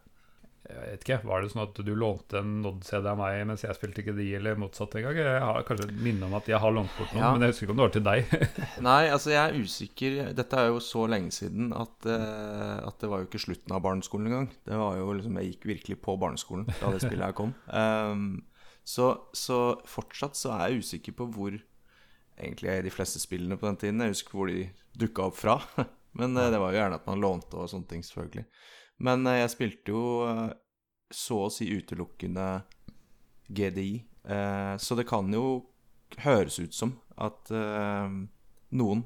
Jeg 0.62 0.78
vet 0.78 1.04
ikke, 1.04 1.16
Var 1.26 1.42
det 1.42 1.50
sånn 1.52 1.64
at 1.64 1.80
du 1.84 1.90
lånte 1.98 2.38
en 2.38 2.52
Nod-CD 2.62 3.08
av 3.10 3.18
meg 3.18 3.40
mens 3.50 3.64
jeg 3.66 3.76
spilte 3.76 4.04
ikke 4.04 4.14
de, 4.16 4.28
eller 4.38 4.60
motsatt 4.62 4.94
en 4.96 5.08
gang? 5.08 5.18
Jeg 5.18 5.42
har 5.42 5.64
kanskje 5.68 5.88
et 5.90 6.04
minne 6.06 6.28
om 6.28 6.36
at 6.38 6.48
jeg 6.52 6.62
har 6.62 6.76
lånt 6.76 6.92
bort 7.00 7.16
noen, 7.16 7.24
Ja. 7.24 7.32
men 7.34 7.42
jeg 7.46 7.54
husker 7.54 7.66
ikke 7.66 7.74
om 7.74 7.80
det 7.82 7.88
var 7.88 7.96
til 7.96 8.06
deg. 8.06 8.36
Nei, 8.90 9.00
altså 9.10 9.34
jeg 9.34 9.42
er 9.42 9.58
usikker. 9.58 10.20
Dette 10.38 10.60
er 10.62 10.70
jo 10.70 10.78
så 10.86 11.08
lenge 11.10 11.34
siden 11.36 11.74
at, 11.74 12.06
eh, 12.06 12.78
at 12.88 13.02
det 13.02 13.10
var 13.10 13.24
jo 13.24 13.28
ikke 13.28 13.42
slutten 13.42 13.74
av 13.76 13.82
barneskolen 13.88 14.30
engang. 14.30 14.48
Det 14.70 14.78
var 14.84 15.00
jo 15.02 15.10
liksom, 15.18 15.40
Jeg 15.42 15.50
gikk 15.56 15.68
virkelig 15.74 15.98
på 16.06 16.16
barneskolen 16.22 16.70
da 16.78 16.94
det 16.94 17.02
spillet 17.02 17.26
her 17.26 17.36
kom. 17.42 17.56
Um, 17.68 18.44
så, 18.96 19.10
så 19.34 19.60
fortsatt 19.90 20.38
så 20.38 20.54
er 20.60 20.68
jeg 20.70 20.86
usikker 20.86 21.18
på 21.18 21.28
hvor 21.34 21.58
egentlig 22.38 22.84
de 22.86 22.94
fleste 22.94 23.20
spillene 23.22 23.58
på 23.60 23.68
den 23.68 23.78
tiden 23.82 24.02
Jeg 24.06 24.14
husker 24.16 24.38
hvor 24.38 24.50
de 24.54 24.70
dukka 24.98 25.26
opp 25.32 25.42
fra. 25.42 25.58
Men 26.20 26.38
eh, 26.38 26.52
det 26.54 26.62
var 26.62 26.70
jo 26.74 26.80
gjerne 26.84 27.02
at 27.02 27.10
man 27.10 27.22
lånte 27.24 27.58
og 27.58 27.70
sånne 27.72 27.90
ting, 27.90 28.06
selvfølgelig. 28.06 28.46
Men 29.02 29.26
eh, 29.28 29.40
jeg 29.42 29.54
spilte 29.56 29.94
jo 29.96 30.04
eh, 30.30 30.50
så 31.12 31.40
å 31.48 31.52
si 31.54 31.68
utelukkende 31.74 32.48
GDI. 33.52 34.04
Eh, 34.30 34.76
så 34.80 34.98
det 35.00 35.08
kan 35.10 35.32
jo 35.34 35.46
høres 36.22 36.60
ut 36.60 36.76
som 36.76 36.96
at 37.22 37.52
noen 38.74 39.02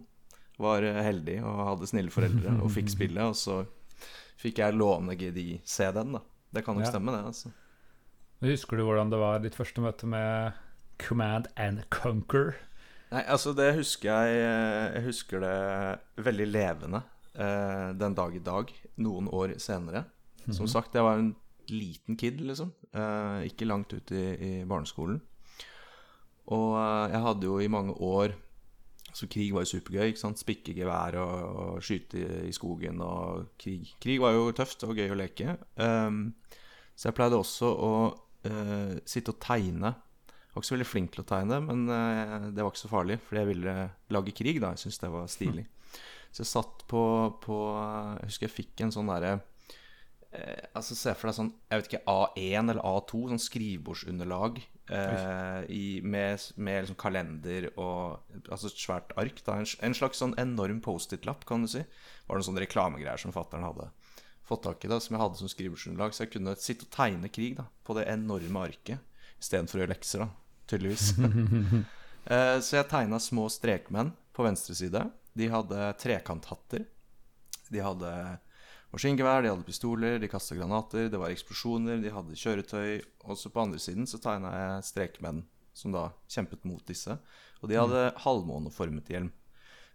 var 0.57 0.85
heldig 1.03 1.35
og 1.45 1.59
hadde 1.67 1.89
snille 1.89 2.13
foreldre 2.13 2.53
og 2.63 2.71
fikk 2.73 2.87
spille, 2.95 3.25
og 3.27 3.35
så 3.37 3.59
fikk 4.39 4.61
jeg 4.63 4.77
låne 4.77 5.17
GDI-CD-en, 5.19 6.15
da. 6.15 6.21
Det 6.55 6.63
kan 6.65 6.77
nok 6.77 6.85
Ja. 6.87 6.91
stemme, 6.93 7.11
det. 7.11 7.21
altså. 7.27 7.51
Husker 8.45 8.79
du 8.79 8.85
hvordan 8.87 9.11
det 9.11 9.19
var 9.19 9.39
ditt 9.43 9.57
første 9.57 9.83
møte 9.83 10.07
med 10.07 10.55
Command 11.03 11.49
and 11.59 11.83
Conquer? 11.91 12.55
Nei, 13.11 13.21
altså, 13.27 13.51
det 13.55 13.73
husker 13.77 14.09
jeg 14.09 14.39
Jeg 14.95 15.03
husker 15.05 15.43
det 15.43 16.23
veldig 16.25 16.47
levende 16.49 17.03
eh, 17.37 17.93
den 17.99 18.15
dag 18.17 18.35
i 18.35 18.43
dag, 18.43 18.71
noen 18.97 19.27
år 19.29 19.57
senere. 19.59 20.05
Som 20.53 20.67
sagt, 20.69 20.93
jeg 20.93 21.01
var 21.03 21.17
en 21.17 21.31
liten 21.69 22.15
kid, 22.21 22.41
liksom. 22.45 22.71
Eh, 22.93 23.47
ikke 23.49 23.65
langt 23.65 23.93
ut 23.93 24.11
i, 24.13 24.25
i 24.37 24.51
barneskolen. 24.69 25.21
Og 26.53 26.75
eh, 26.77 27.13
jeg 27.15 27.21
hadde 27.25 27.47
jo 27.49 27.55
i 27.63 27.67
mange 27.71 27.95
år 28.05 28.35
Så 29.15 29.25
krig 29.31 29.53
var 29.55 29.63
jo 29.63 29.71
supergøy. 29.77 30.09
ikke 30.11 30.19
sant? 30.19 30.37
Spikke 30.41 30.73
gevær 30.75 31.15
og, 31.21 31.35
og 31.63 31.83
skyte 31.87 32.19
i, 32.19 32.25
i 32.49 32.51
skogen 32.53 32.99
og 33.01 33.45
krig. 33.57 33.93
Krig 34.03 34.19
var 34.19 34.35
jo 34.35 34.49
tøft 34.51 34.83
og 34.83 34.91
gøy 34.99 35.13
å 35.13 35.15
leke. 35.15 35.55
Ehm, 35.79 36.33
så 36.99 37.07
jeg 37.09 37.15
pleide 37.15 37.39
også 37.39 37.69
å 37.71 37.91
eh, 38.43 38.97
sitte 39.07 39.31
og 39.31 39.39
tegne. 39.39 39.93
Jeg 40.27 40.51
var 40.51 40.59
ikke 40.61 40.67
så 40.67 40.75
veldig 40.75 40.87
flink 40.89 41.13
til 41.15 41.23
å 41.23 41.27
tegne, 41.31 41.61
men 41.63 41.85
eh, 41.95 42.49
det 42.51 42.59
var 42.63 42.73
ikke 42.73 42.83
så 42.83 42.91
farlig, 42.91 43.17
fordi 43.23 43.39
jeg 43.41 43.49
ville 43.53 43.77
lage 44.17 44.35
krig. 44.35 44.59
da, 44.59 44.73
Jeg 44.75 44.83
syntes 44.83 44.99
det 45.05 45.13
var 45.15 45.31
stilig. 45.31 45.65
Så 46.35 46.43
jeg 46.43 46.51
satt 46.51 46.81
på, 46.91 47.01
på 47.39 47.57
Jeg 48.19 48.27
husker 48.27 48.49
jeg 48.49 48.55
fikk 48.57 48.81
en 48.83 48.91
sånn 48.91 49.07
derre 49.07 49.37
eh, 50.35 50.65
Altså 50.75 50.97
Se 50.99 51.13
for 51.15 51.29
deg 51.29 51.37
sånn 51.37 51.51
jeg 51.69 51.79
vet 51.79 51.87
ikke, 51.93 52.01
A1 52.11 52.73
eller 52.73 52.81
A2, 52.83 53.21
sånn 53.31 53.39
skrivebordsunderlag 53.39 54.59
eh, 54.59 55.61
i, 55.71 55.85
med, 56.03 56.43
med 56.59 56.81
liksom 56.83 56.99
kalender 56.99 57.69
og 57.73 58.51
Altså 58.51 58.67
et 58.67 58.83
svært 58.83 59.15
ark. 59.15 59.39
da, 59.47 59.61
En, 59.61 59.69
en 59.87 59.97
slags 59.97 60.19
sånn 60.19 60.35
enorm 60.41 60.83
Post-It-lapp, 60.83 61.47
kan 61.47 61.63
du 61.63 61.71
si. 61.71 61.85
Var 62.27 62.35
noen 62.35 62.49
sånne 62.49 62.65
reklamegreier 62.65 63.21
som 63.21 63.35
fattern 63.35 63.63
hadde 63.67 63.89
fått 64.45 64.67
tak 64.67 64.83
i, 64.85 64.91
da, 64.91 64.99
som 65.01 65.15
jeg 65.15 65.23
hadde 65.23 65.39
som 65.39 65.49
skrivebordsunderlag. 65.49 66.13
Så 66.13 66.25
jeg 66.25 66.35
kunne 66.35 66.59
sitte 66.61 66.85
og 66.85 66.93
tegne 66.93 67.31
krig 67.33 67.55
da, 67.57 67.69
på 67.87 67.95
det 67.97 68.05
enorme 68.11 68.67
arket 68.67 69.01
istedenfor 69.41 69.79
å 69.79 69.83
gjøre 69.83 69.95
lekser, 69.95 70.25
da, 70.25 70.31
tydeligvis. 70.71 71.13
Eh, 72.25 72.55
så 72.57 72.79
jeg 72.79 72.87
tegna 72.89 73.19
små 73.21 73.43
strekmenn 73.53 74.07
på 74.33 74.41
venstre 74.41 74.73
side. 74.73 74.97
De 75.35 75.49
hadde 75.51 75.87
trekanthatter. 76.01 76.85
De 77.71 77.81
hadde 77.83 78.11
maskingevær, 78.93 79.43
de 79.43 79.51
hadde 79.51 79.67
pistoler, 79.67 80.19
de 80.21 80.29
kasta 80.31 80.55
granater, 80.55 81.09
det 81.11 81.19
var 81.19 81.33
eksplosjoner, 81.33 81.99
de 82.03 82.13
hadde 82.13 82.39
kjøretøy. 82.39 83.01
Og 83.27 83.39
så 83.39 83.51
på 83.51 83.63
andre 83.65 83.81
siden 83.81 84.07
så 84.07 84.21
tegna 84.23 84.53
jeg 84.55 84.89
strekmenn 84.91 85.43
som 85.75 85.91
da 85.91 86.09
kjempet 86.31 86.63
mot 86.67 86.83
disse. 86.87 87.17
Og 87.61 87.71
de 87.71 87.79
hadde 87.79 88.05
halvmåneformet 88.23 89.11
hjelm. 89.11 89.33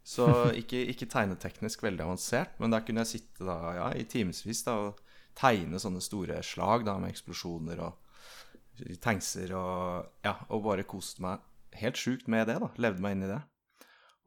Så 0.04 0.26
ikke, 0.60 0.82
ikke 0.92 1.08
tegneteknisk 1.10 1.84
veldig 1.86 2.04
avansert, 2.04 2.58
men 2.60 2.74
der 2.74 2.84
kunne 2.84 3.04
jeg 3.04 3.14
sitte 3.16 3.48
da, 3.48 3.58
ja, 3.78 3.88
i 3.96 4.04
timevis 4.08 4.66
og 4.72 5.00
tegne 5.38 5.80
sånne 5.80 6.02
store 6.04 6.40
slag 6.44 6.84
da, 6.88 6.98
med 7.00 7.14
eksplosjoner 7.14 7.80
og 7.86 8.96
tankser 9.00 9.52
og 9.56 10.24
Ja, 10.24 10.34
og 10.48 10.64
bare 10.64 10.88
koste 10.88 11.24
meg 11.24 11.40
helt 11.80 12.00
sjukt 12.00 12.28
med 12.28 12.48
det, 12.48 12.58
da. 12.62 12.70
Levde 12.80 13.04
meg 13.04 13.16
inn 13.16 13.26
i 13.28 13.30
det. 13.30 13.40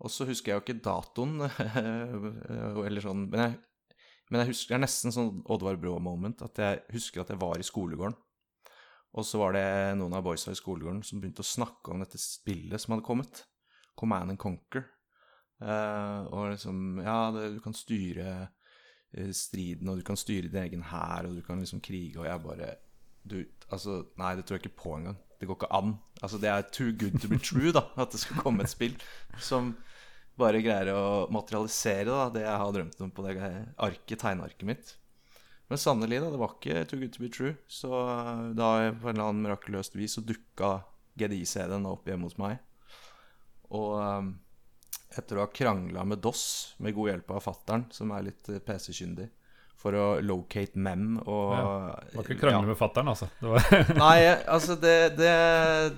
Og 0.03 0.11
så 0.11 0.27
husker 0.27 0.51
jeg 0.51 0.59
jo 0.59 0.63
ikke 0.65 0.83
datoen, 0.83 1.45
eller 2.87 3.03
sånn 3.05 3.29
Men 3.31 3.45
jeg, 3.45 3.53
men 4.29 4.41
jeg 4.41 4.51
husker 4.51 4.73
det 4.73 4.79
er 4.79 4.83
nesten 4.85 5.15
sånn 5.15 5.41
Oddvar 5.51 5.79
Brå-moment. 5.79 6.43
At 6.45 6.59
jeg 6.59 6.81
husker 6.95 7.23
at 7.23 7.31
jeg 7.31 7.39
var 7.41 7.59
i 7.59 7.67
skolegården. 7.67 8.15
Og 9.13 9.27
så 9.27 9.39
var 9.39 9.53
det 9.53 9.65
noen 9.99 10.15
av 10.17 10.25
boysa 10.25 10.51
i 10.51 10.57
skolegården 10.57 11.03
som 11.05 11.21
begynte 11.21 11.43
å 11.45 11.47
snakke 11.47 11.93
om 11.93 12.01
dette 12.01 12.19
spillet 12.21 12.81
som 12.81 12.95
hadde 12.95 13.05
kommet. 13.05 13.43
Command 13.99 14.33
and 14.33 14.41
Conquer. 14.41 14.87
Uh, 15.61 16.25
og 16.33 16.49
liksom 16.55 16.99
Ja, 17.03 17.29
det, 17.31 17.53
du 17.53 17.59
kan 17.63 17.75
styre 17.77 18.25
eh, 19.13 19.29
striden, 19.31 19.87
og 19.87 20.01
du 20.01 20.03
kan 20.03 20.17
styre 20.19 20.49
din 20.49 20.63
egen 20.63 20.81
hær, 20.89 21.29
og 21.29 21.37
du 21.37 21.43
kan 21.45 21.61
liksom 21.61 21.79
krige, 21.85 22.17
og 22.19 22.25
jeg 22.25 22.41
bare 22.43 22.73
Du, 23.23 23.37
altså 23.69 24.01
Nei, 24.19 24.33
det 24.35 24.43
tror 24.45 24.57
jeg 24.57 24.65
ikke 24.65 24.81
på 24.81 24.97
engang. 24.97 25.21
Det 25.39 25.47
går 25.47 25.55
ikke 25.55 25.75
an. 25.77 25.93
Altså, 26.21 26.37
det 26.41 26.49
er 26.49 26.65
too 26.73 26.91
good 26.91 27.19
to 27.21 27.29
be 27.29 27.37
true, 27.37 27.71
da, 27.71 27.85
at 28.01 28.11
det 28.11 28.19
skal 28.19 28.41
komme 28.41 28.63
et 28.63 28.73
spill 28.73 28.97
som 29.39 29.75
bare 30.39 30.63
greier 30.65 30.91
å 30.95 31.05
materialisere 31.33 32.09
da, 32.09 32.27
det 32.33 32.43
jeg 32.45 32.59
har 32.63 32.75
drømt 32.75 33.01
om 33.05 33.11
på 33.13 33.25
det 33.27 33.37
arket, 33.77 34.19
tegnearket 34.19 34.67
mitt. 34.67 34.93
Men 35.71 35.79
sannelig, 35.81 36.19
da, 36.21 36.31
det 36.33 36.39
var 36.41 36.55
ikke 36.55 36.85
too 36.89 36.99
good 37.01 37.13
to 37.15 37.23
be 37.23 37.29
true. 37.33 37.55
Så 37.71 37.89
da 38.57 38.71
på 38.91 39.09
en 39.09 39.15
eller 39.15 39.29
annen 39.29 39.45
mirakuløst 39.45 39.95
vis 39.97 40.17
så 40.17 40.25
dukka 40.25 40.79
GDI-CD-en 41.19 41.87
opp 41.89 42.09
hjemme 42.09 42.29
hos 42.29 42.39
meg. 42.41 42.59
Og 43.73 43.95
um, 44.01 44.33
etter 45.17 45.37
å 45.37 45.45
ha 45.45 45.53
krangla 45.53 46.03
med 46.07 46.21
DOS, 46.23 46.43
med 46.83 46.95
god 46.97 47.13
hjelp 47.13 47.31
av 47.37 47.45
fattern, 47.45 47.87
som 47.93 48.11
er 48.13 48.27
litt 48.29 48.49
eh, 48.49 48.61
PC-kyndig, 48.63 49.29
for 49.79 49.97
å 49.97 50.05
locate 50.23 50.79
mem 50.79 51.17
og 51.23 51.53
Ja. 51.53 51.65
Det 52.09 52.17
var 52.17 52.29
ikke 52.29 52.39
krangle 52.45 52.61
ja. 52.61 52.69
med 52.69 52.79
fattern, 52.79 53.11
altså. 53.11 53.27
Det 53.39 53.51
var 53.51 53.97
Nei, 53.99 54.17
altså 54.55 54.77
det, 54.79 54.97
det, 55.19 55.33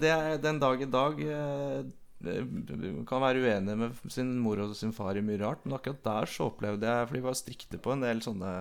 det 0.01 0.12
er 0.12 0.42
den 0.44 0.60
dag 0.62 0.82
i 0.82 0.89
dag 0.89 1.22
eh, 1.22 1.80
kan 2.24 3.22
være 3.22 3.41
uenig 3.43 3.75
med 3.77 3.98
sin 4.12 4.31
mor 4.41 4.62
og 4.63 4.75
sin 4.77 4.93
far 4.95 5.17
i 5.19 5.22
mye 5.25 5.39
rart, 5.41 5.65
men 5.65 5.75
akkurat 5.77 6.01
der 6.05 6.25
så 6.31 6.48
opplevde 6.50 6.88
jeg 6.88 7.07
For 7.10 7.17
de 7.17 7.24
var 7.25 7.38
strikte 7.38 7.77
på 7.81 7.91
en 7.93 8.01
del 8.05 8.22
sånne 8.24 8.51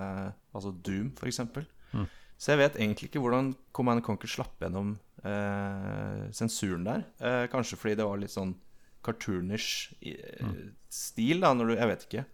Altså 0.55 0.73
Doom, 0.85 1.13
eksempel. 1.31 1.67
Mm. 1.95 2.07
Så 2.37 2.51
jeg 2.53 2.59
vet 2.61 2.77
egentlig 2.83 3.09
ikke 3.09 3.23
hvordan 3.23 3.53
Command 3.73 4.03
Conquer 4.05 4.29
slapp 4.29 4.59
gjennom 4.61 4.97
eh, 5.25 6.25
sensuren 6.35 6.85
der. 6.87 7.05
Eh, 7.23 7.47
kanskje 7.53 7.79
fordi 7.79 7.97
det 8.01 8.07
var 8.09 8.19
litt 8.21 8.35
sånn 8.35 8.55
cartoonish 9.05 9.93
i- 10.03 10.17
stil, 10.91 11.41
da, 11.41 11.53
når 11.55 11.67
du 11.67 11.75
Jeg 11.77 11.89
vet 11.91 12.05
ikke. 12.09 12.25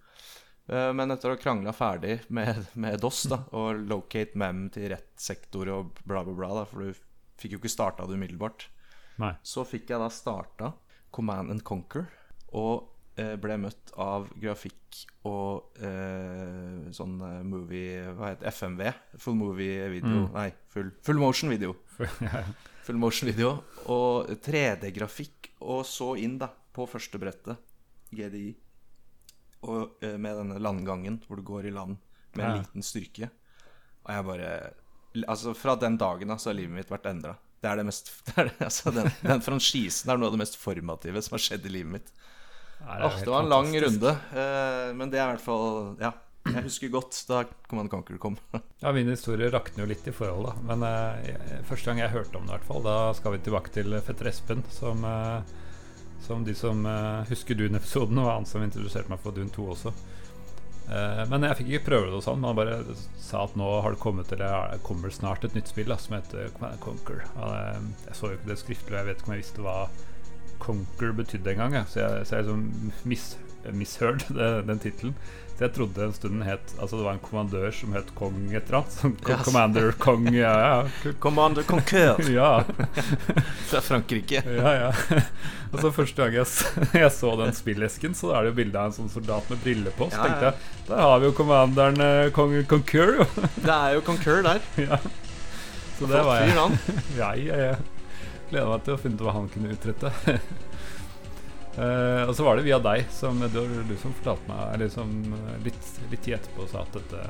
Eh, 0.71 0.93
Men 0.93 1.11
etter 1.11 1.31
å 1.31 1.37
ha 1.37 1.41
krangla 1.43 1.73
ferdig 1.77 2.21
med, 2.31 2.67
med 2.75 3.01
DOS 3.01 3.25
da, 3.29 3.43
og 3.53 3.81
locate 3.89 4.37
mem 4.37 4.69
til 4.71 4.89
rett 4.91 5.13
sektor 5.21 5.69
og 5.69 5.95
bla, 6.05 6.23
bla, 6.25 6.35
bla, 6.35 6.49
da, 6.61 6.65
for 6.65 6.81
du 6.81 6.93
fikk 7.41 7.53
jo 7.57 7.59
ikke 7.63 7.73
starta 7.73 8.07
det 8.07 8.15
umiddelbart, 8.19 8.67
Nei. 9.19 9.35
så 9.43 9.65
fikk 9.67 9.89
jeg 9.91 9.99
da 10.01 10.09
starta 10.13 10.73
Command 11.13 11.51
and 11.51 11.63
Conquer 11.67 12.07
og 12.53 12.87
eh, 13.19 13.37
ble 13.41 13.57
møtt 13.63 13.93
av 14.01 14.29
grafikk 14.41 15.01
og 15.29 15.77
eh, 15.83 16.91
sånn 16.97 17.17
eh, 17.27 17.41
movie 17.47 18.05
Hva 18.17 18.33
heter 18.33 18.47
det? 18.47 18.53
FMV? 18.55 18.83
Full 19.23 19.37
movie 19.39 19.89
video. 19.93 20.25
Mm. 20.27 20.33
Nei, 20.35 20.49
full, 20.73 20.91
full 21.07 21.21
motion 21.23 21.51
video. 21.53 21.75
Full 22.87 22.97
motion 22.99 23.29
video. 23.29 23.51
Og 23.93 24.31
3D-grafikk, 24.43 25.51
og 25.63 25.85
så 25.87 26.15
inn 26.19 26.39
da 26.41 26.49
på 26.75 26.87
første 26.89 27.19
brettet, 27.21 27.61
GDI, 28.11 28.55
og 29.69 30.01
eh, 30.03 30.17
med 30.17 30.39
denne 30.41 30.57
landgangen 30.65 31.21
hvor 31.27 31.39
du 31.39 31.45
går 31.47 31.69
i 31.69 31.75
land 31.77 31.99
med 32.35 32.45
en 32.47 32.51
Ja. 32.57 32.57
liten 32.63 32.83
styrke. 32.87 33.29
Og 34.07 34.15
jeg 34.17 34.27
bare 34.31 34.51
Altså, 35.27 35.53
fra 35.59 35.75
den 35.75 35.97
dagen 35.99 36.31
da, 36.31 36.37
så 36.39 36.51
har 36.51 36.55
livet 36.55 36.71
mitt 36.77 36.91
vært 36.91 37.09
endra. 37.11 37.33
Det 37.61 37.69
er 37.69 37.77
det 37.77 37.85
mest 37.91 38.09
det 38.31 38.37
er, 38.41 38.51
altså, 38.65 38.93
den, 38.97 39.11
den 39.21 39.43
franchisen 39.45 40.11
er 40.11 40.17
noe 40.21 40.31
av 40.31 40.37
det 40.37 40.41
mest 40.43 40.57
formative 40.61 41.21
som 41.23 41.37
har 41.37 41.43
skjedd 41.45 41.67
i 41.69 41.75
livet 41.75 41.93
mitt. 41.99 42.11
Ja, 42.81 42.97
det, 42.97 43.05
Åh, 43.11 43.19
det 43.21 43.31
var 43.35 43.43
en 43.45 43.51
lang 43.53 43.67
fantastisk. 43.69 44.01
runde, 44.01 44.13
eh, 44.41 44.93
men 44.97 45.11
det 45.13 45.21
er 45.21 45.27
i 45.29 45.33
hvert 45.35 45.45
fall 45.45 45.97
Ja. 46.01 46.15
Jeg 46.49 46.65
husker 46.65 46.89
godt 46.89 47.19
da 47.29 47.43
Command 47.69 47.91
Conquer 47.93 48.17
kom. 48.19 48.39
Ja, 48.81 48.95
Min 48.97 49.11
historie 49.13 49.51
rakner 49.53 49.85
jo 49.85 49.89
litt 49.91 50.07
i 50.09 50.13
forhold, 50.17 50.47
da. 50.49 50.55
Men 50.71 50.87
eh, 50.89 51.61
første 51.69 51.91
gang 51.91 52.01
jeg 52.01 52.15
hørte 52.15 52.39
om 52.41 52.47
det, 52.49 52.55
i 52.55 52.57
hvert 52.57 52.65
fall, 52.71 52.81
da 52.87 52.95
skal 53.19 53.35
vi 53.35 53.43
tilbake 53.45 53.73
til 53.75 53.93
fetter 54.07 54.31
Espen, 54.33 54.63
som, 54.73 55.05
eh, 55.05 55.43
som 56.25 56.41
de 56.49 56.55
som 56.57 56.81
eh, 56.89 57.29
husker 57.29 57.59
Dune-episoden, 57.61 58.17
og 58.25 58.31
han 58.33 58.49
som 58.49 58.65
introduserte 58.65 59.13
meg 59.13 59.21
for 59.21 59.37
Dune 59.37 59.53
2 59.53 59.67
også. 59.77 59.93
Eh, 60.91 61.23
men 61.31 61.45
jeg 61.47 61.59
fikk 61.61 61.69
ikke 61.71 61.87
prøve 61.91 62.11
det 62.11 62.19
og 62.19 62.25
sånn. 62.27 62.43
Man 62.43 62.59
bare 62.59 62.81
sa 63.21 63.45
at 63.45 63.57
nå 63.59 63.69
har 63.85 63.95
det 63.95 64.03
kommet 64.03 64.33
Eller 64.35 64.81
kommer 64.87 65.13
snart 65.15 65.45
et 65.47 65.55
nytt 65.55 65.71
spill 65.71 65.91
da, 65.93 65.99
som 66.01 66.17
heter 66.19 66.51
Command 66.57 66.81
Conquer. 66.83 67.23
Eh, 67.37 67.85
jeg 68.09 68.19
så 68.19 68.33
jo 68.33 68.39
ikke 68.39 68.51
det 68.51 68.59
skriftlig, 68.63 68.95
og 68.95 68.99
jeg 68.99 69.11
vet 69.11 69.23
ikke 69.23 69.31
om 69.31 69.37
jeg 69.37 69.45
visste 69.45 69.67
hva 69.67 69.77
Conquer 70.61 71.15
betydde 71.17 71.55
engang. 71.55 71.79
Så 71.89 72.03
jeg, 72.03 72.27
så 72.27 72.41
jeg 72.41 72.49
liksom 72.49 72.93
mis, 73.09 73.29
misheard 73.73 74.25
det, 74.37 74.51
den 74.69 74.79
tittelen. 74.83 75.15
Så 75.61 75.67
jeg 75.67 75.75
trodde 75.77 76.01
en 76.07 76.13
stund 76.17 76.43
het 76.47 76.71
Altså 76.81 76.97
det 76.97 77.05
var 77.05 77.13
en 77.19 77.21
kommandør 77.21 77.67
som 77.77 77.93
het 77.93 78.09
Kong 78.17 78.37
et 78.49 78.63
eller 78.71 78.79
annet. 78.79 78.95
Som. 78.97 79.13
Commander 79.45 79.91
Kong, 80.01 80.31
ja, 80.33 80.53
ja. 80.65 81.13
Commander 81.21 81.67
Conquer 81.69 82.17
Ja, 82.39 82.63
fra 83.69 83.83
Frankrike. 83.85 84.41
ja, 84.41 84.73
ja. 84.87 85.21
Og 85.71 85.83
så 85.85 85.91
første 85.93 86.17
gang 86.25 86.39
jeg, 86.39 86.49
jeg 86.97 87.13
så 87.13 87.35
den 87.43 87.53
spillesken, 87.55 88.17
så 88.17 88.33
er 88.33 88.47
det 88.49 88.55
jo 88.55 88.57
bilde 88.63 88.81
av 88.81 88.89
en 88.89 88.97
sånn 88.97 89.13
soldat 89.13 89.53
med 89.53 89.61
briller 89.63 89.93
på. 90.01 90.09
Så 90.09 90.17
Ja, 90.17 90.25
tenkte 90.31 90.49
jeg 90.49 90.89
der 90.91 91.05
har 91.05 91.21
vi 91.23 91.29
jo 91.29 91.35
commanderen 91.39 92.01
eh, 92.03 92.31
Kong 92.35 92.57
Concur, 92.67 93.13
jo. 93.21 93.27
Det 93.61 93.77
er 93.77 93.93
jo 93.95 94.01
Conquer 94.09 94.41
der. 94.49 94.65
ja. 94.81 94.97
Så 96.01 96.09
det 96.09 96.25
var 96.25 96.41
jeg. 96.41 96.57
Ja, 97.21 97.29
jeg, 97.37 97.53
jeg 97.53 97.77
gleder 98.51 98.73
meg 98.73 98.83
til 98.89 98.97
å 98.97 98.99
finne 99.05 99.21
ut 99.21 99.27
hva 99.29 99.37
han 99.37 99.53
kunne 99.53 99.77
utrette. 99.77 100.11
Eh, 101.81 102.23
og 102.29 102.35
så 102.37 102.45
var 102.45 102.59
det 102.59 102.67
via 102.67 102.77
deg, 102.83 103.07
som 103.15 103.39
du, 103.41 103.61
du 103.89 103.93
som 103.97 104.13
fortalte 104.19 104.51
meg 104.51 104.75
Eller 104.75 104.91
som 104.93 105.13
eh, 105.33 105.55
litt, 105.65 105.87
litt 106.11 106.21
tid 106.27 106.35
etterpå 106.37 106.67
sa 106.69 106.83
at 106.83 106.99
dette, 106.99 107.23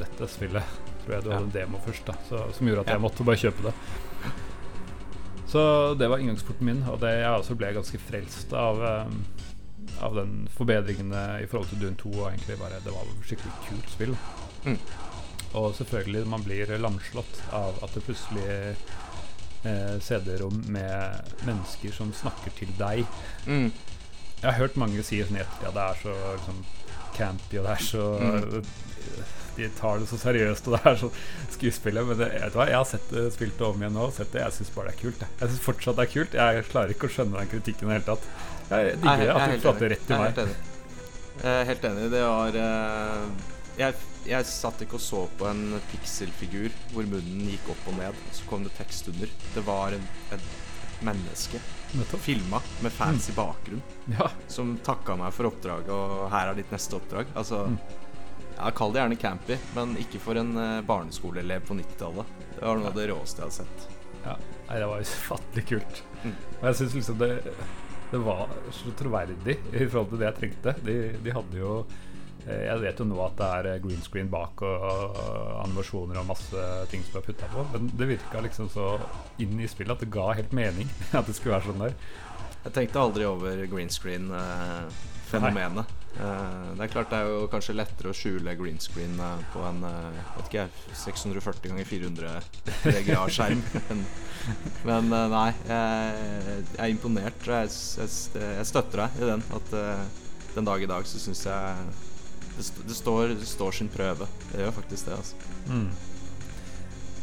dette 0.00 0.28
spillet 0.32 0.80
tror 1.04 1.14
jeg 1.14 1.24
du 1.26 1.30
Ja. 1.30 1.36
hadde 1.36 1.46
en 1.46 1.54
demo 1.54 1.78
først, 1.84 2.06
da 2.08 2.16
så, 2.28 2.40
som 2.56 2.66
gjorde 2.70 2.80
at 2.86 2.90
Ja. 2.90 2.96
jeg 2.96 3.04
måtte 3.04 3.26
bare 3.28 3.38
kjøpe 3.44 3.68
det. 3.68 3.74
Så 5.54 5.94
det 6.00 6.08
var 6.10 6.18
inngangsporten 6.18 6.66
min, 6.66 6.80
og 6.90 6.98
det, 7.04 7.12
jeg 7.20 7.30
også 7.38 7.54
ble 7.60 7.70
ganske 7.76 8.00
frelst 8.08 8.52
av 8.58 8.80
um, 8.82 9.20
Av 10.02 10.14
den 10.16 10.48
forbedringene 10.56 11.20
i 11.44 11.46
forhold 11.46 11.68
til 11.70 11.78
Dune 11.84 11.96
2. 12.00 12.10
Og 12.16 12.24
egentlig 12.32 12.56
bare 12.58 12.80
Det 12.82 12.90
var 12.90 13.04
et 13.04 13.28
skikkelig 13.28 13.52
kult 13.68 13.90
spill. 13.92 14.14
Mm. 14.64 14.78
Og 15.60 15.68
selvfølgelig, 15.76 16.24
man 16.26 16.42
blir 16.42 16.72
lamslått 16.82 17.42
av 17.54 17.76
at 17.84 17.94
det 17.94 18.02
plutselig 18.08 18.74
eh, 19.64 19.96
CD-rom 20.04 20.62
med 20.72 21.34
mennesker 21.48 21.92
som 21.96 22.12
snakker 22.16 22.54
til 22.58 22.72
deg. 22.78 23.04
Mm. 23.46 23.70
Jeg 24.40 24.48
har 24.50 24.58
hørt 24.60 24.76
mange 24.80 25.04
si 25.06 25.22
sånn 25.24 25.40
etter 25.40 25.70
at 25.70 25.76
det 25.76 25.84
er 25.84 26.00
så 26.02 26.16
liksom, 26.36 26.64
campy, 27.16 27.60
og 27.60 27.68
det 27.68 27.78
er 27.78 27.88
så 27.92 28.08
Mm. 28.20 28.64
De 29.54 29.68
tar 29.78 30.00
det 30.02 30.08
så 30.10 30.16
seriøst, 30.18 30.66
og 30.66 30.72
det 30.74 30.88
er 30.90 30.96
så 30.98 31.08
skuespillet. 31.54 32.06
Men 32.08 32.18
det, 32.18 32.26
vet 32.32 32.54
du 32.54 32.58
hva, 32.58 32.64
jeg 32.66 32.74
har 32.80 32.88
sett 32.90 33.04
det 33.14 33.24
spilt 33.36 33.60
om 33.62 33.82
igjen 33.82 33.94
nå, 33.94 34.08
sett 34.10 34.32
det. 34.34 34.40
Jeg 34.42 34.56
syns 34.56 34.72
bare 34.74 34.90
det 34.90 34.94
er 34.96 35.00
kult. 35.04 35.20
Jeg, 35.22 35.36
jeg 35.40 35.52
syns 35.52 35.62
fortsatt 35.62 35.98
det 36.00 36.06
er 36.06 36.10
kult. 36.14 36.34
Jeg 36.40 36.64
klarer 36.72 36.94
ikke 36.94 37.06
å 37.06 37.12
skjønne 37.14 37.38
den 37.38 37.52
kritikken 37.52 37.86
i 37.86 37.92
det 37.92 37.98
hele 38.00 38.08
tatt. 38.08 38.26
Jeg 38.72 38.96
digger 39.04 39.22
det, 39.22 39.28
at 39.30 39.52
du 39.52 39.62
prater 39.62 39.92
rett 39.94 40.06
til 40.08 40.18
meg. 40.18 40.24
helt 40.24 40.42
enig. 40.42 40.56
Helt 41.70 41.86
enig. 41.90 42.08
Det 42.16 42.24
var 42.24 42.58
eh, 42.64 43.22
jeg, 43.78 44.00
jeg 44.28 44.46
satt 44.48 44.80
ikke 44.84 44.96
og 44.98 45.02
så 45.04 45.22
på 45.38 45.46
en 45.50 45.80
pikselfigur 45.90 46.72
hvor 46.92 47.06
munnen 47.10 47.48
gikk 47.50 47.68
opp 47.74 47.88
og 47.92 47.98
ned, 47.98 48.20
så 48.32 48.46
kom 48.48 48.64
det 48.66 48.72
tekst 48.78 49.08
under. 49.12 49.32
Det 49.54 49.64
var 49.66 49.96
en, 49.96 50.06
et 50.34 50.46
menneske 51.04 51.60
filma 52.24 52.58
med 52.82 52.90
fancy 52.92 53.32
bakgrunn 53.36 53.82
Ja. 54.18 54.30
som 54.50 54.76
takka 54.82 55.14
meg 55.20 55.32
for 55.36 55.46
oppdraget, 55.50 55.90
og 55.94 56.30
her 56.32 56.48
er 56.50 56.56
ditt 56.58 56.72
neste 56.74 56.96
oppdrag. 56.98 57.26
Altså 57.36 57.66
Mm. 57.68 57.76
ja, 58.56 58.70
Kall 58.70 58.92
det 58.94 59.00
gjerne 59.02 59.18
campy, 59.20 59.58
men 59.76 59.96
ikke 60.00 60.18
for 60.22 60.34
en 60.40 60.56
eh, 60.56 60.80
barneskoleelev 60.86 61.66
på 61.68 61.74
90-tallet. 61.78 62.26
Det 62.56 62.64
var 62.64 62.76
noe 62.80 62.88
av 62.90 62.94
det 62.98 63.08
råeste 63.10 63.42
jeg 63.42 63.50
hadde 63.50 63.58
sett. 63.60 63.88
ja. 64.24 64.36
Nei, 64.68 64.78
det 64.80 64.86
var 64.88 65.00
ufattelig 65.04 65.66
kult. 65.68 66.02
Mm. 66.24 66.34
Og 66.60 66.62
jeg 66.70 66.76
syns 66.80 66.94
liksom 66.96 67.18
det, 67.20 67.30
det 68.10 68.20
var 68.24 68.48
så 68.72 68.92
troverdig 68.96 69.58
i 69.74 69.84
forhold 69.86 70.08
til 70.14 70.18
det 70.22 70.28
jeg 70.30 70.38
trengte. 70.40 70.74
De, 70.86 70.94
de 71.20 71.34
hadde 71.36 71.58
jo 71.60 71.74
Jeg 72.46 72.80
vet 72.82 73.00
jo 73.00 73.06
nå 73.08 73.18
at 73.24 73.38
det 73.38 73.48
er 73.58 73.68
eh, 73.72 73.80
green 73.84 74.02
screen 74.04 74.28
bak 74.32 74.62
og, 74.66 74.84
og 74.84 75.64
animasjoner 75.64 76.20
og 76.20 76.28
masse 76.28 76.66
ting 76.92 77.04
som 77.06 77.20
er 77.20 77.26
putta 77.26 77.48
på, 77.52 77.64
men 77.72 77.88
det 77.96 78.10
virka 78.14 78.42
liksom 78.44 78.68
så 78.72 78.94
inn 79.42 79.56
i 79.60 79.70
spillet 79.70 79.96
at 79.96 80.04
det 80.04 80.12
ga 80.14 80.30
helt 80.36 80.54
mening 80.56 80.88
at 81.18 81.26
det 81.28 81.36
skulle 81.38 81.56
være 81.56 81.70
sånn 81.70 81.84
der. 81.86 81.98
Jeg 82.64 82.72
tenkte 82.78 83.02
aldri 83.02 83.26
over 83.28 83.66
green 83.68 83.90
screen-fenomenet. 83.92 85.90
det 86.14 86.84
er 86.84 86.92
klart 86.92 87.10
det 87.12 87.18
er 87.18 87.26
jo 87.28 87.48
kanskje 87.52 87.74
lettere 87.76 88.12
å 88.12 88.16
skjule 88.16 88.54
green 88.56 88.80
screen 88.80 89.18
eh, 89.20 89.42
på 89.52 89.64
en 89.68 89.82
eh, 89.84 90.22
vet 90.38 90.48
ikke 90.48 90.68
640 91.02 91.72
ganger 91.74 91.90
400 91.90 92.38
VGA-skjerm. 92.86 93.60
men 93.88 94.06
men 94.84 95.12
eh, 95.12 95.28
nei, 95.32 95.50
jeg, 95.68 96.64
er 96.76 96.92
imponert. 96.92 97.46
Jeg, 97.48 97.70
jeg, 98.00 98.42
jeg 98.58 98.68
støtter 98.68 99.04
deg 99.04 99.20
i 99.20 99.28
den. 99.32 99.44
At 99.56 99.76
eh, 99.78 100.02
den 100.54 100.68
dag 100.68 100.82
i 100.82 100.90
dag 100.90 101.06
så 101.08 101.20
syns 101.22 101.44
jeg 101.48 101.86
det, 102.56 102.66
det, 102.88 102.96
står, 102.96 103.36
det 103.40 103.46
står 103.48 103.78
sin 103.80 103.88
prøve. 103.92 104.28
Det 104.52 104.60
gjør 104.62 104.76
faktisk 104.80 105.10
det. 105.10 105.20
altså 105.20 105.36
Mm. 105.64 105.88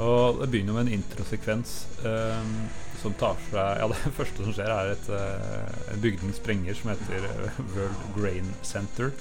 Og 0.01 0.39
det 0.39 0.47
begynner 0.49 0.73
med 0.73 0.87
en 0.87 0.93
introsekvens 0.97 1.73
um, 2.05 2.53
som 3.01 3.13
tar 3.19 3.35
for 3.37 3.53
seg 3.53 3.81
Ja, 3.81 3.89
det 3.91 4.13
første 4.19 4.45
som 4.47 4.55
skjer, 4.55 4.71
er 4.73 4.93
et, 4.95 5.11
uh, 5.13 5.91
en 5.93 6.01
bygning 6.01 6.33
sprenger 6.33 6.77
som 6.79 6.93
heter 6.93 7.27
uh, 7.27 7.59
World 7.75 8.07
Grain 8.15 8.49
Center. 8.65 9.11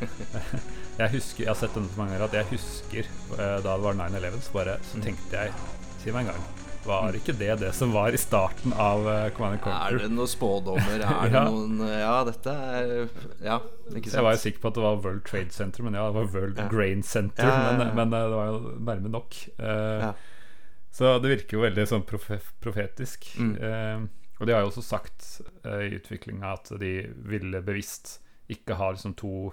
jeg 1.00 1.12
husker, 1.12 1.44
jeg 1.44 1.50
har 1.50 1.60
sett 1.60 1.76
denne 1.76 1.92
så 1.92 2.00
mange 2.00 2.14
ganger 2.14 2.30
at 2.30 2.38
jeg 2.40 2.50
husker 2.54 3.12
uh, 3.34 3.58
da 3.60 3.74
det 3.74 3.84
var 3.84 4.00
9-11, 4.00 4.40
så 4.46 4.56
bare 4.56 4.80
så 4.92 5.04
tenkte 5.04 5.44
jeg 5.44 5.60
Si 6.00 6.08
meg 6.08 6.24
en 6.24 6.32
gang. 6.32 6.59
Var 6.86 7.16
ikke 7.18 7.34
det 7.36 7.58
det 7.60 7.70
som 7.76 7.92
var 7.92 8.14
i 8.16 8.18
starten 8.20 8.72
av 8.72 9.04
uh, 9.04 9.28
Command 9.36 9.60
Conquer? 9.60 9.98
Er 9.98 9.98
det 10.06 10.10
noen 10.14 10.30
spådommer? 10.30 11.02
Er 11.10 11.28
det 11.28 11.36
Ja. 11.36 11.42
noen 11.50 11.80
Ja, 11.84 12.14
dette 12.24 12.54
er 12.54 12.92
Ja, 13.44 13.58
ikke 13.92 14.08
sant? 14.08 14.16
Jeg 14.16 14.26
var 14.26 14.36
jo 14.36 14.42
sikker 14.46 14.62
på 14.64 14.70
at 14.72 14.78
det 14.78 14.84
var 14.86 15.02
World 15.04 15.24
Trade 15.28 15.52
Center, 15.52 15.84
men 15.86 15.98
ja, 15.98 16.06
det 16.08 16.16
var 16.16 16.30
World 16.34 16.58
Ja. 16.58 16.68
Grain 16.72 17.02
Center. 17.02 17.46
Ja. 17.46 17.76
Men, 17.78 17.94
men 17.98 18.14
uh, 18.16 18.24
det 18.30 18.38
var 18.38 18.46
jo 18.52 18.74
nærme 18.90 19.12
nok. 19.12 19.40
Uh. 19.60 20.10
Så 20.90 21.12
det 21.22 21.30
virker 21.36 21.58
jo 21.58 21.66
veldig 21.68 21.84
sånn 21.86 22.06
profe 22.08 22.40
profetisk. 22.64 23.28
Mm. 23.38 23.52
Uh, 23.60 24.08
og 24.40 24.48
de 24.48 24.54
har 24.56 24.64
jo 24.64 24.70
også 24.72 24.82
sagt 24.82 25.26
uh, 25.66 25.82
i 25.84 25.92
utviklinga 26.00 26.54
at 26.56 26.72
de 26.80 26.94
ville 27.28 27.60
bevisst 27.62 28.18
ikke 28.50 28.74
ha 28.80 28.88
liksom 28.96 29.12
to 29.20 29.50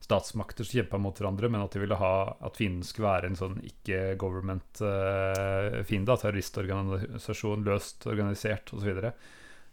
statsmakter 0.00 0.64
som 0.64 0.80
kjempa 0.80 0.98
mot 0.98 1.18
hverandre, 1.18 1.48
men 1.52 1.62
at 1.64 1.72
de 1.74 1.78
ville 1.82 1.96
ha 2.00 2.36
at 2.40 2.56
fienden 2.58 2.84
skulle 2.86 3.08
være 3.08 3.26
en 3.30 3.36
sånn 3.38 3.58
ikke-government-fiende. 3.68 6.16
terroristorganisasjon, 6.22 7.64
løst 7.68 7.98
organisert 8.08 8.66
osv. 8.74 8.90
Og, 8.96 9.04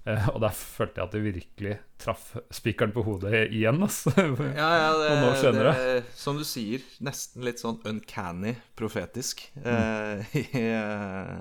uh, 0.07 0.27
og 0.33 0.39
der 0.43 0.53
følte 0.59 0.97
jeg 0.99 1.05
at 1.07 1.15
de 1.15 1.21
virkelig 1.23 1.75
traff 2.03 2.25
spikeren 2.53 2.93
på 2.95 3.05
hodet 3.07 3.33
igjen. 3.47 3.79
Altså. 3.87 4.09
Ja, 4.61 4.71
ja, 4.83 4.91
det, 4.99 5.07
Og 5.13 5.17
nå 5.23 5.29
skjønner 5.39 5.65
det, 5.71 5.77
Som 6.19 6.33
du 6.39 6.45
sier, 6.47 6.79
nesten 7.03 7.39
litt 7.47 7.59
sånn 7.63 7.81
uncanny 7.87 8.53
profetisk 8.77 9.35
eh, 9.63 10.17
i, 10.43 10.45
uh, 10.75 11.35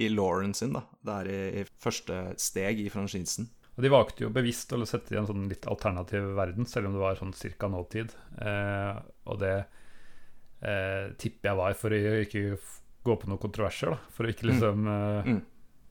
i 0.00 0.04
Lauren 0.08 0.54
sin, 0.56 0.72
da. 0.76 0.82
Det 1.04 1.12
er 1.20 1.26
i, 1.28 1.40
i 1.60 1.62
første 1.84 2.14
steg 2.40 2.74
i 2.80 2.92
franchisen. 2.92 3.46
Og 3.76 3.84
de 3.84 3.92
valgte 3.92 4.24
jo 4.26 4.32
bevisst 4.34 4.72
å 4.74 4.80
sette 4.88 5.14
i 5.14 5.18
en 5.20 5.28
sånn 5.28 5.46
litt 5.50 5.66
alternativ 5.70 6.32
verden, 6.36 6.66
selv 6.68 6.90
om 6.90 6.96
det 6.96 7.02
var 7.04 7.20
sånn 7.20 7.36
cirka 7.36 7.70
nåtid. 7.70 8.12
Eh, 8.42 8.98
og 9.30 9.38
det 9.40 9.54
eh, 9.60 11.12
tipper 11.20 11.52
jeg 11.52 11.60
var 11.60 11.78
for 11.78 11.94
å 11.94 12.16
ikke 12.24 12.44
gå 13.06 13.16
på 13.16 13.30
noen 13.30 13.40
kontroverser, 13.40 13.94
da. 13.94 14.12
For 14.12 14.26
å 14.26 14.34
ikke 14.34 14.50
liksom 14.50 14.90
eh, 14.90 15.32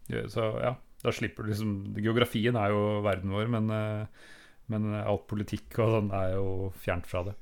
Mm. 0.09 0.29
Så 0.33 0.41
ja, 0.57 0.71
da 1.03 1.11
slipper 1.13 1.45
du 1.45 1.51
liksom 1.51 1.73
Geografien 2.01 2.55
er 2.57 2.71
jo 2.73 2.79
verden 3.05 3.29
vår, 3.29 3.45
men, 3.53 3.67
eh, 3.69 4.31
men 4.73 4.87
alt 5.03 5.27
politikk 5.29 5.77
og 5.83 5.91
sånn 5.93 6.09
er 6.17 6.31
jo 6.33 6.47
fjernt 6.81 7.05
fra 7.05 7.21
det. 7.27 7.35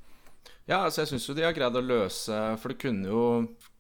Ja, 0.68 0.82
altså 0.82 1.02
jeg 1.06 1.14
syns 1.14 1.30
jo 1.30 1.36
de 1.36 1.46
har 1.46 1.56
greid 1.56 1.76
å 1.80 1.84
løse 1.84 2.36
For 2.60 2.74
det 2.74 2.80
kunne 2.82 3.08
jo, 3.08 3.22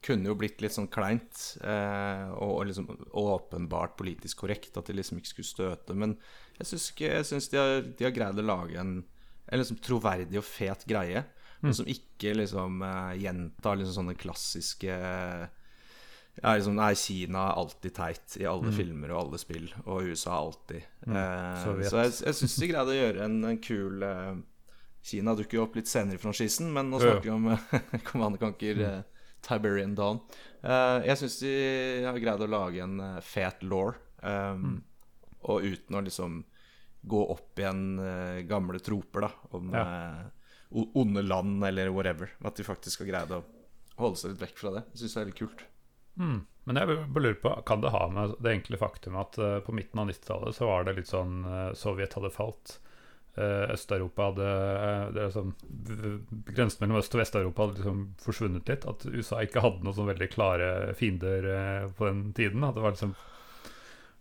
kunne 0.03 0.29
jo 0.29 0.37
blitt 0.39 0.61
litt 0.63 0.71
sånn 0.75 0.87
kleint 0.91 1.41
eh, 1.59 2.25
og, 2.31 2.53
og 2.53 2.65
liksom 2.69 2.87
åpenbart 3.11 3.97
politisk 3.99 4.45
korrekt 4.45 4.79
at 4.79 4.87
de 4.87 4.95
liksom 4.95 5.19
ikke 5.19 5.33
skulle 5.33 5.51
støte. 5.51 5.95
Men 5.99 6.15
jeg 6.57 6.69
syns, 6.71 6.87
jeg 6.99 7.27
syns 7.29 7.49
de, 7.53 7.59
har, 7.61 7.85
de 7.97 8.07
har 8.07 8.15
greid 8.15 8.41
å 8.41 8.45
lage 8.45 8.79
en, 8.81 8.99
en 9.47 9.61
liksom 9.61 9.79
troverdig 9.83 10.39
og 10.41 10.47
fet 10.47 10.85
greie. 10.89 11.25
Men 11.59 11.73
som 11.73 11.87
ikke 11.89 12.35
liksom 12.37 12.83
eh, 12.85 13.13
gjentar 13.23 13.79
liksom 13.79 13.95
sånne 13.95 14.13
klassiske 14.19 14.97
ja, 16.41 16.51
liksom, 16.53 16.75
Nei, 16.77 16.91
Kina 16.99 17.47
er 17.47 17.61
alltid 17.63 17.95
teit 17.97 18.35
i 18.37 18.45
alle 18.45 18.69
filmer 18.75 19.13
og 19.13 19.23
alle 19.23 19.39
spill, 19.41 19.65
og 19.85 20.05
USA 20.05 20.35
alltid. 20.37 20.85
Eh, 21.07 21.63
Sovjet. 21.63 21.89
så 21.89 22.03
jeg, 22.03 22.13
jeg 22.27 22.37
syns 22.41 22.57
de 22.61 22.69
greide 22.69 22.93
å 22.93 22.97
gjøre 22.99 23.25
en, 23.25 23.39
en 23.49 23.59
kul 23.63 24.05
eh, 24.05 24.35
Kina 25.07 25.33
dukker 25.39 25.57
jo 25.57 25.63
opp 25.63 25.77
litt 25.79 25.89
senere 25.89 26.19
i 26.19 26.21
franchisen, 26.21 26.69
men 26.73 26.91
nå 26.91 26.99
snakker 26.99 27.25
vi 27.25 27.33
om 27.33 27.47
Commander 28.09 28.41
Conquer 28.41 28.81
eh, 28.83 29.01
Tiberian 29.45 29.95
Dawn. 29.97 30.19
Eh, 30.61 31.07
jeg 31.07 31.21
syns 31.21 31.39
de 31.41 31.53
har 32.05 32.19
greid 32.21 32.43
å 32.43 32.49
lage 32.51 32.83
en 32.83 32.99
eh, 33.03 33.21
fet 33.25 33.63
law, 33.63 33.93
um, 34.21 34.81
og 35.47 35.63
uten 35.65 35.97
å 35.97 36.03
liksom 36.05 36.43
gå 37.07 37.21
opp 37.31 37.59
igjen 37.59 37.99
uh, 37.99 38.41
gamle 38.47 38.79
troper 38.83 39.27
da 39.27 39.31
om 39.57 39.71
Ja. 39.73 39.85
uh, 39.85 40.83
onde 40.97 41.21
land 41.21 41.63
eller 41.63 41.89
whatever. 41.89 42.31
At 42.43 42.55
de 42.59 42.65
faktisk 42.67 43.05
har 43.05 43.11
greid 43.11 43.31
å 43.31 43.43
holde 43.97 44.19
seg 44.19 44.33
litt 44.33 44.41
vekk 44.43 44.57
fra 44.59 44.73
det. 44.75 44.83
Det 44.91 44.99
syns 44.99 45.15
jeg 45.15 45.21
er 45.21 45.29
litt 45.29 45.39
kult. 45.39 45.63
Mm. 46.17 46.41
Men 46.67 46.79
jeg 46.81 46.89
bare 46.89 47.23
lurer 47.23 47.39
på, 47.39 47.53
kan 47.65 47.79
det 47.81 47.93
ha 47.93 48.01
med 48.11 48.33
det 48.43 48.51
enkle 48.57 48.79
faktum 48.81 49.15
at 49.21 49.37
uh, 49.39 49.59
på 49.63 49.75
midten 49.77 50.01
av 50.01 50.09
90-tallet 50.09 50.57
så 50.57 50.67
var 50.67 50.83
det 50.83 50.97
litt 50.97 51.13
sånn 51.13 51.39
Sovjet 51.77 52.17
hadde 52.17 52.33
falt. 52.35 52.79
Øst-Europa 53.37 54.31
hadde 54.31 54.45
det 55.13 55.19
er 55.21 55.29
sånn, 55.29 55.51
Grensen 56.49 56.81
mellom 56.81 56.97
Øst- 56.97 57.13
og 57.13 57.19
Vest-Europa 57.21 57.67
hadde 57.67 57.77
liksom 57.77 57.99
forsvunnet 58.23 58.71
litt. 58.71 58.87
At 58.89 59.05
USA 59.05 59.43
ikke 59.45 59.61
hadde 59.61 59.85
noen 59.85 59.93
sånn 59.93 60.09
veldig 60.09 60.27
klare 60.33 60.69
fiender 60.97 61.45
på 61.99 62.09
den 62.09 62.23
tiden. 62.33 62.65
At 62.65 62.73
det 62.73 62.81
var 62.81 62.95
liksom 62.95 63.13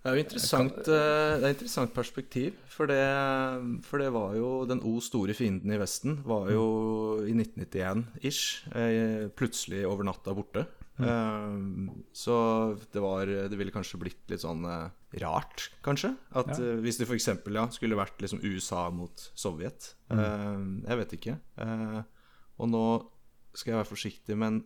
Det 0.07 0.13
er 0.13 0.19
jo 0.21 0.23
interessant, 0.23 0.77
kan... 0.77 0.85
det 0.87 0.97
er 1.43 1.45
et 1.49 1.57
interessant 1.57 1.91
perspektiv, 1.97 2.55
for 2.71 2.87
det, 2.87 3.03
for 3.89 3.99
det 3.99 4.13
var 4.15 4.37
jo 4.39 4.51
Den 4.71 4.79
O 4.87 5.01
store 5.03 5.35
fienden 5.35 5.73
i 5.75 5.79
Vesten 5.81 6.21
var 6.23 6.47
jo 6.55 6.67
i 7.27 7.35
1991-ish 7.35 8.69
eh, 8.71 9.25
plutselig 9.35 9.83
over 9.89 10.07
natta 10.07 10.35
borte. 10.37 10.63
Mm. 11.03 11.91
Så 12.15 12.33
det 12.95 13.03
var 13.05 13.27
Det 13.27 13.59
ville 13.59 13.75
kanskje 13.75 13.99
blitt 14.01 14.31
litt 14.31 14.41
sånn 14.47 14.63
eh, 14.71 14.87
rart, 15.25 15.67
kanskje. 15.85 16.15
At 16.39 16.55
Ja. 16.55 16.63
eh, 16.71 16.79
Hvis 16.87 17.03
det 17.03 17.09
f.eks. 17.11 17.27
Ja, 17.51 17.67
skulle 17.75 17.99
vært 17.99 18.23
liksom 18.23 18.41
USA 18.47 18.87
mot 18.95 19.27
Sovjet. 19.35 19.95
Mm. 20.09 20.85
Jeg 20.87 21.03
vet 21.03 21.17
ikke. 21.19 21.39
Eh, 21.59 22.03
Og 22.63 22.71
nå 22.73 22.87
skal 23.59 23.73
jeg 23.75 23.83
være 23.83 23.91
forsiktig, 23.91 24.37
men 24.39 24.63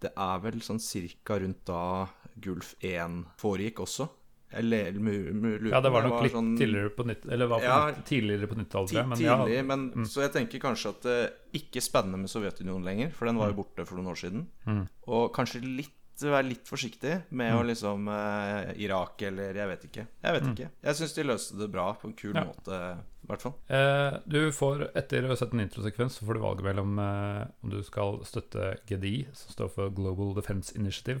det 0.00 0.10
er 0.16 0.40
vel 0.42 0.60
sånn 0.64 0.80
cirka 0.82 1.36
rundt 1.40 1.64
da 1.68 2.08
Gulf 2.40 2.74
1 2.80 3.26
foregikk 3.36 3.84
også. 3.84 4.08
Eller 4.52 4.92
mu- 4.92 5.32
mu- 5.34 5.70
Ja, 5.70 5.80
det 5.80 5.90
var 5.90 6.02
nok 6.06 6.22
litt 6.22 6.32
sånn 6.32 6.52
tidligere 6.56 6.90
på 6.94 7.04
nytt, 7.04 7.26
Eller 7.26 7.46
var 7.50 7.58
på 7.60 7.64
Ja, 7.64 7.90
nytt, 7.90 8.04
tidligere 8.06 8.46
på 8.46 8.54
90-tallet, 8.54 8.88
ti- 8.88 8.94
tror. 8.96 9.06
Men 9.08 9.18
tidlig. 9.18 9.64
Men, 9.66 9.90
mm. 9.92 10.06
Så 10.06 10.22
jeg 10.22 10.32
tenker 10.32 10.60
kanskje 10.62 10.88
at 10.94 11.02
det 11.02 11.32
ikke 11.52 11.82
spennende 11.82 12.18
med 12.22 12.30
Sovjetunionen 12.30 12.84
lenger, 12.84 13.10
for 13.12 13.26
den 13.26 13.36
var 13.36 13.50
jo 13.50 13.58
borte 13.64 13.84
for 13.86 13.96
noen 13.96 14.12
år 14.14 14.20
siden. 14.22 14.46
Mm. 14.66 14.88
Og 15.08 15.32
kanskje 15.34 15.60
litt 15.64 15.92
være 16.16 16.46
litt 16.48 16.64
forsiktig 16.64 17.24
med 17.36 17.52
å 17.52 17.60
liksom 17.66 18.06
eh, 18.08 18.70
Irak 18.80 19.20
eller 19.20 19.52
Jeg 19.52 19.68
vet 19.68 19.82
ikke. 19.84 20.06
Jeg 20.24 20.32
vet 20.32 20.46
ikke. 20.48 20.70
Jeg 20.86 20.94
syns 20.96 21.12
de 21.14 21.24
løste 21.28 21.58
det 21.58 21.70
bra 21.70 21.92
på 21.92 22.06
en 22.08 22.14
kul 22.16 22.32
Ja. 22.34 22.44
måte, 22.46 22.78
i 23.22 23.26
hvert 23.28 23.42
fall. 23.42 23.54
Eh, 23.68 24.18
du 24.26 24.50
får, 24.50 24.86
etter 24.96 25.24
å 25.26 25.28
ha 25.28 25.36
sett 25.36 25.52
en 25.52 25.60
introsekvens, 25.60 26.16
så 26.16 26.24
får 26.24 26.34
du 26.34 26.40
valget 26.40 26.64
mellom 26.64 26.98
eh, 26.98 27.46
om 27.62 27.68
du 27.68 27.82
skal 27.82 28.22
støtte 28.24 28.78
GDI, 28.88 29.26
som 29.34 29.52
står 29.52 29.68
for 29.74 29.90
Global 29.90 30.32
Defense 30.34 30.72
Initiative, 30.74 31.20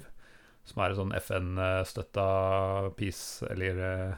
som 0.66 0.82
er 0.82 0.92
en 0.92 0.98
sånn 1.00 1.14
FN-støtta 1.20 2.28
peace, 2.98 3.46
eller 3.50 3.82
eh, 3.86 4.14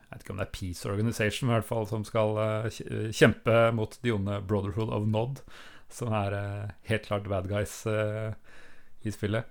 jeg 0.00 0.10
vet 0.14 0.24
ikke 0.24 0.34
om 0.34 0.40
det 0.40 0.46
er 0.48 0.54
Peace 0.56 0.88
Organization, 0.90 1.46
men 1.46 1.54
i 1.54 1.58
hvert 1.60 1.68
fall 1.70 1.88
som 1.90 2.04
skal 2.08 2.38
eh, 2.42 2.80
kjempe 3.14 3.58
mot 3.76 3.94
de 4.02 4.14
onde 4.16 4.40
Brotherhood 4.48 4.90
of 4.96 5.06
Nod, 5.06 5.42
som 5.92 6.12
er 6.16 6.34
eh, 6.38 6.70
helt 6.90 7.06
klart 7.06 7.28
bad 7.30 7.50
guys 7.50 7.82
eh, 7.90 8.32
i 9.06 9.12
spillet. 9.14 9.44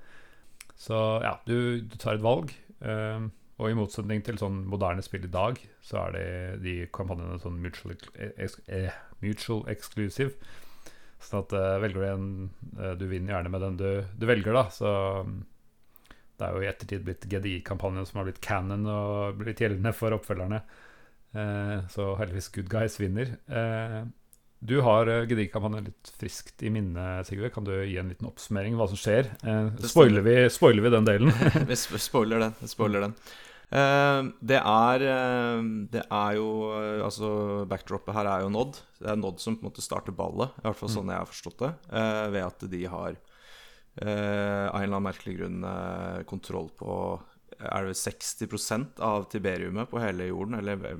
Så 0.80 0.96
ja, 1.24 1.38
du, 1.48 1.82
du 1.86 1.96
tar 2.00 2.18
et 2.18 2.26
valg. 2.26 2.52
eh, 2.82 3.30
og 3.60 3.68
i 3.68 3.76
motsetning 3.76 4.22
til 4.24 4.38
sånn 4.40 4.62
moderne 4.72 5.04
spill 5.04 5.26
i 5.28 5.32
dag, 5.32 5.58
så 5.84 6.06
er 6.06 6.14
det 6.16 6.28
de 6.64 6.76
kampanjene 6.96 7.42
sånn 7.44 7.58
mutual, 7.60 7.98
eh, 8.16 8.94
mutual 9.20 9.66
exclusive. 9.68 10.32
Sånn 11.20 11.42
at 11.44 11.56
eh, 11.60 11.74
velger 11.84 12.00
du 12.00 12.08
en 12.08 12.30
eh, 12.80 12.94
Du 12.96 13.04
vinner 13.12 13.34
gjerne 13.36 13.52
med 13.52 13.66
den 13.66 13.80
du, 13.82 13.90
du 14.16 14.24
velger, 14.30 14.56
da. 14.56 14.64
Så 14.72 14.94
det 16.40 16.48
er 16.48 16.56
jo 16.56 16.64
i 16.64 16.70
ettertid 16.70 17.04
blitt 17.08 17.26
GDI-kampanjen 17.30 18.08
som 18.08 18.22
har 18.22 18.30
blitt 18.30 18.44
canon 18.44 18.88
og 18.88 19.42
blitt 19.42 19.60
gjeldende 19.64 19.92
for 19.96 20.16
oppfølgerne. 20.16 20.62
Eh, 21.36 21.76
så 21.92 22.14
heldigvis 22.20 22.50
good 22.56 22.72
guys 22.72 22.96
vinner. 23.02 23.36
Eh, 23.52 24.00
du 24.60 24.80
har 24.84 25.08
eh, 25.08 25.26
GDI-kampanjen 25.28 25.88
litt 25.88 26.10
friskt 26.20 26.64
i 26.64 26.72
minne, 26.74 27.22
Sigurd. 27.28 27.54
Kan 27.56 27.68
du 27.68 27.74
gi 27.78 28.00
en 28.00 28.10
liten 28.12 28.28
oppsummering 28.28 28.76
hva 28.80 28.90
som 28.92 29.00
skjer? 29.00 29.30
Eh, 29.44 29.70
spoiler, 29.88 30.24
vi, 30.26 30.36
spoiler 30.52 30.84
vi 30.84 30.96
den 30.96 31.08
delen? 31.08 31.32
Vi 31.70 31.78
spoiler 31.78 32.44
den. 32.44 32.58
Spoiler 32.68 33.08
den. 33.08 33.16
Eh, 33.70 34.20
det 34.50 34.58
er 34.58 35.04
eh, 35.06 35.60
Det 35.94 36.02
er 36.02 36.38
jo 36.40 36.48
Altså, 37.06 37.28
backdropet 37.70 38.16
her 38.18 38.32
er 38.32 38.44
jo 38.44 38.52
Nod. 38.56 38.82
Det 39.00 39.12
er 39.12 39.20
Nod 39.20 39.40
som 39.44 39.56
på 39.56 39.64
en 39.64 39.72
måte 39.72 39.86
starter 39.86 40.16
ballet, 40.16 40.52
i 40.60 40.68
hvert 40.68 40.80
fall 40.82 40.92
sånn 40.92 41.12
jeg 41.14 41.22
har 41.22 41.30
forstått 41.30 41.64
det. 41.64 41.74
ved 42.36 42.44
at 42.44 42.68
de 42.72 42.86
har 42.96 43.20
av 44.08 44.78
en 44.80 44.84
eller 44.84 44.96
annen 44.96 45.04
merkelig 45.10 45.38
grunn 45.40 45.64
eh, 45.68 46.24
kontroll 46.30 46.70
på 46.80 46.94
Er 47.60 47.90
det 47.90 47.98
60% 48.00 49.00
av 49.04 49.26
tiberiumet 49.32 49.90
på 49.92 50.00
hele 50.00 50.30
jorden? 50.30 50.56
Eller 50.62 50.78
i 50.80 50.96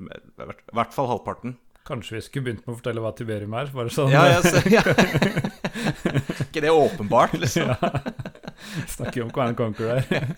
hvert- 0.76 0.92
fall 0.92 1.08
halvparten. 1.08 1.54
Kanskje 1.88 2.18
vi 2.18 2.20
skulle 2.26 2.44
begynt 2.44 2.66
med 2.66 2.74
å 2.74 2.78
fortelle 2.78 3.00
hva 3.00 3.14
Tiberium 3.16 3.54
er? 3.56 3.70
Bare 3.72 3.88
sånn 3.90 4.10
Ja, 4.12 4.26
ser, 4.44 4.66
ja. 4.68 4.82
ikke 6.44 6.60
det 6.60 6.70
åpenbart, 6.70 7.32
liksom? 7.40 7.72
Snakker 8.92 9.24
om 9.24 9.30
Quan 9.34 9.54
Conquer 9.58 9.94
der. 9.96 10.26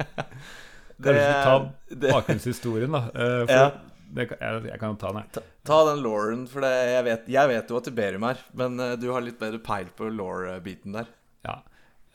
Det- 1.03 1.11
Kanskje 1.11 1.27
vi 1.27 1.42
tar 1.42 2.12
bakgrunnshistorien, 2.12 2.92
da. 2.94 3.01
eh, 3.11 3.46
For 3.48 3.53
Ja. 3.57 3.70
det, 4.14 4.29
jeg, 4.38 4.62
jeg 4.70 4.79
kan 4.79 4.96
ta 5.01 5.11
den, 5.12 5.25
jeg. 5.35 5.42
Ta 5.66 5.79
den 5.90 6.03
Lauren, 6.05 6.46
for 6.46 6.61
det, 6.62 6.70
jeg, 6.92 7.05
vet, 7.09 7.27
jeg 7.35 7.48
vet 7.51 7.68
jo 7.72 7.75
hva 7.75 7.83
Tiberium 7.88 8.27
er, 8.29 8.38
men 8.55 8.79
eh, 8.79 8.94
du 9.03 9.09
har 9.11 9.20
litt 9.27 9.40
bedre 9.40 9.59
peil 9.59 9.90
på 9.98 10.07
law-biten 10.14 10.94
der. 10.94 11.11
Ja. 11.48 11.57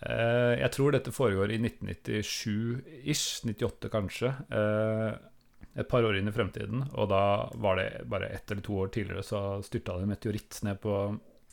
Eh, 0.05 0.53
jeg 0.61 0.73
tror 0.75 0.93
dette 0.93 1.13
foregår 1.13 1.53
i 1.53 1.61
1997-ish, 1.61 3.47
98 3.47 3.89
kanskje. 3.93 4.33
Eh, 4.53 5.15
et 5.77 5.89
par 5.89 6.05
år 6.05 6.19
inn 6.19 6.29
i 6.29 6.33
fremtiden, 6.33 6.85
og 6.97 7.09
da 7.11 7.23
var 7.61 7.81
det 7.81 7.89
bare 8.09 8.29
ett 8.33 8.51
eller 8.51 8.65
to 8.65 8.77
år 8.81 8.93
tidligere 8.93 9.25
så 9.25 9.41
styrta 9.65 9.97
det 9.97 10.07
en 10.07 10.13
meteoritt 10.13 10.61
ned 10.65 10.79
på 10.81 10.93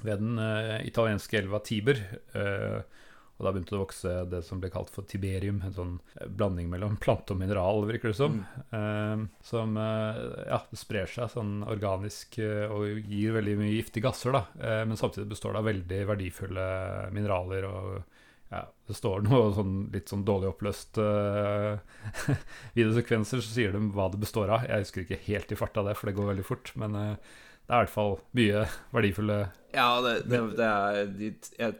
ved 0.04 0.20
den 0.20 0.38
eh, 0.40 0.84
italienske 0.88 1.40
elva 1.40 1.60
Tiber. 1.64 2.00
Eh, 2.36 3.02
og 3.34 3.42
da 3.42 3.50
begynte 3.50 3.72
det 3.74 3.78
å 3.80 3.82
vokse 3.82 4.10
det 4.30 4.40
som 4.46 4.60
ble 4.62 4.68
kalt 4.70 4.92
for 4.94 5.08
tiberium, 5.10 5.56
en 5.66 5.74
sånn 5.74 5.94
blanding 6.38 6.68
mellom 6.70 6.94
plante 7.02 7.34
og 7.34 7.40
mineral, 7.40 7.82
virker 7.88 8.12
det 8.12 8.18
som. 8.20 8.36
Mm. 8.70 9.24
som 9.42 9.74
ja, 9.74 10.60
sprer 10.78 11.10
seg 11.10 11.32
sånn 11.32 11.64
organisk 11.66 12.38
og 12.38 13.02
gir 13.10 13.34
veldig 13.34 13.56
mye 13.58 13.72
giftige 13.72 14.06
gasser, 14.06 14.38
da. 14.38 14.44
men 14.86 14.94
samtidig 15.00 15.32
består 15.32 15.56
det 15.56 15.64
av 15.64 15.66
veldig 15.66 16.00
verdifulle 16.12 16.68
mineraler 17.10 17.66
og 17.66 18.22
ja, 18.54 18.64
det 18.88 18.96
står 18.96 19.24
noe 19.26 19.48
sånn, 19.56 19.76
litt 19.94 20.10
sånn 20.12 20.24
dårlig 20.26 20.50
oppløst 20.52 20.98
uh, 21.00 21.80
videosekvenser, 22.76 23.42
så 23.42 23.54
sier 23.56 23.74
de 23.74 23.80
hva 23.94 24.10
det 24.12 24.20
består 24.22 24.52
av. 24.54 24.66
Jeg 24.68 24.84
husker 24.84 25.04
ikke 25.04 25.22
helt 25.26 25.54
i 25.54 25.58
farta 25.58 25.84
det, 25.86 25.96
for 25.98 26.10
det 26.10 26.16
går 26.18 26.30
veldig 26.32 26.46
fort. 26.46 26.72
Men 26.80 26.98
uh, 26.98 27.40
det 27.64 27.72
er 27.72 27.74
i 27.74 27.86
hvert 27.86 27.94
fall 27.94 28.18
mye 28.36 28.66
verdifulle 28.92 29.40
Ja, 29.72 29.88
det, 30.04 30.14
det, 30.28 30.40
det 30.58 30.68
er 30.68 30.98
jeg, 31.00 31.76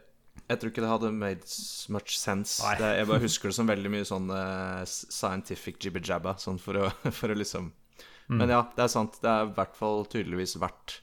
jeg, 0.47 0.57
tror 0.57 0.71
ikke 0.71 0.83
det 0.83 0.91
hadde 0.91 1.13
made 1.13 1.57
much 1.93 2.17
sense. 2.17 2.57
Det, 2.81 2.91
jeg 2.99 3.09
bare 3.11 3.23
husker 3.23 3.51
det 3.51 3.57
som 3.59 3.69
veldig 3.69 3.93
mye 3.93 4.09
sånn 4.09 4.27
uh, 4.33 4.81
scientific 4.89 5.79
jibber-jabba, 5.85 6.35
sånn 6.41 6.59
for 6.61 6.81
å, 6.81 6.91
for 7.19 7.31
å 7.31 7.37
liksom 7.37 7.69
mm. 7.71 8.37
Men 8.41 8.57
ja, 8.57 8.63
det 8.75 8.87
er 8.87 8.93
sant. 8.97 9.21
Det 9.21 9.31
er 9.31 9.47
i 9.47 9.57
hvert 9.61 9.77
fall 9.77 10.07
tydeligvis 10.09 10.57
verdt 10.61 10.99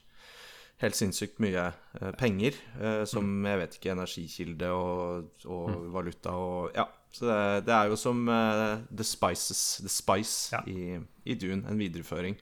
helt 0.83 0.97
sinnssykt 0.97 1.39
mye 1.43 1.69
eh, 1.71 2.13
penger, 2.19 2.57
eh, 2.79 3.03
som 3.09 3.25
mm. 3.25 3.49
jeg 3.49 3.61
vet 3.61 3.77
ikke, 3.79 3.95
energikilde 3.95 4.71
og, 4.75 5.29
og 5.47 5.71
mm. 5.71 5.89
valuta 5.95 6.35
og 6.37 6.77
Ja. 6.77 6.89
Så 7.13 7.27
det, 7.29 7.67
det 7.67 7.73
er 7.75 7.91
jo 7.91 7.97
som 7.99 8.23
uh, 8.25 8.79
The 8.89 9.05
Spices, 9.05 9.59
The 9.85 9.91
Spice 9.93 10.55
ja. 10.55 10.63
i, 10.65 10.97
i, 11.29 11.35
Dune, 11.37 11.61
en 11.69 11.77
videreføring. 11.77 12.39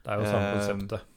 Det 0.00 0.08
er 0.08 0.22
jo 0.22 0.30
samme 0.30 0.54
konseptet. 0.54 1.12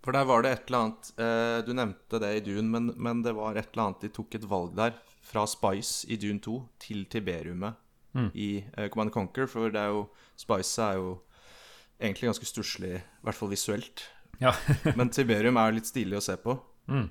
For 0.00 0.16
der 0.16 0.24
var 0.24 0.44
det 0.44 0.52
et 0.54 0.70
eller 0.70 0.78
annet 0.80 1.10
eh, 1.20 1.58
Du 1.66 1.74
nevnte 1.76 2.20
det 2.22 2.30
i 2.38 2.42
Dune, 2.46 2.68
men, 2.72 2.92
men, 2.96 3.20
det 3.24 3.34
var 3.36 3.58
et 3.58 3.68
eller 3.74 3.90
annet 3.90 4.06
De 4.06 4.12
tok 4.16 4.38
et 4.38 4.46
valg 4.48 4.72
der, 4.78 4.96
fra 5.20 5.44
Spice 5.44 6.08
i 6.08 6.16
Dune 6.16 6.40
2 6.40 6.54
til 6.80 7.04
Tiberiumet 7.12 7.76
mm. 8.16 8.30
i 8.32 8.48
eh, 8.76 8.88
Command 8.88 9.12
Conquer. 9.12 9.50
For 9.50 9.68
det 9.68 9.82
er 9.82 9.92
jo 9.92 10.06
Spice 10.40 10.80
er 10.82 10.96
jo 10.96 11.18
egentlig 12.00 12.30
ganske 12.30 12.48
stusslig, 12.48 12.94
i 13.02 13.26
hvert 13.26 13.36
fall 13.36 13.52
visuelt. 13.52 14.06
Ja. 14.40 14.54
Men 14.98 15.10
Tiberium 15.12 15.58
er 15.60 15.74
litt 15.76 15.88
stilig 15.88 16.18
å 16.18 16.24
se 16.24 16.36
på. 16.40 16.56
Mm. 16.90 17.08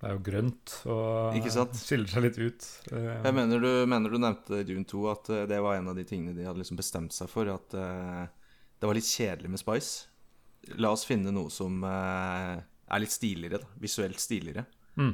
Det 0.00 0.08
er 0.08 0.14
jo 0.16 0.20
grønt 0.24 0.74
og 0.88 1.34
skiller 1.76 2.08
seg 2.08 2.24
litt 2.24 2.38
ut. 2.40 2.66
Eh, 2.88 3.08
Jeg 3.26 3.36
mener 3.36 3.60
du, 3.60 3.68
mener 3.90 4.08
du 4.08 4.16
nevnte 4.16 4.62
Dune 4.64 4.86
2 4.88 5.02
at 5.12 5.28
eh, 5.28 5.42
det 5.50 5.58
var 5.60 5.76
en 5.76 5.90
av 5.92 5.98
de 5.98 6.06
tingene 6.08 6.32
de 6.32 6.46
hadde 6.48 6.62
liksom 6.62 6.78
bestemt 6.80 7.12
seg 7.12 7.28
for. 7.28 7.50
At 7.52 7.76
uh, 7.76 8.24
det 8.80 8.88
var 8.88 8.96
litt 8.96 9.10
kjedelig 9.10 9.52
med 9.52 9.60
Spice. 9.60 10.08
La 10.80 10.94
oss 10.96 11.04
finne 11.08 11.32
noe 11.36 11.52
som 11.52 11.84
er 11.84 13.00
litt 13.00 13.12
stiligere. 13.12 13.60
Da. 13.60 13.76
Visuelt 13.80 14.20
stiligere. 14.20 14.64
Mm. 15.00 15.12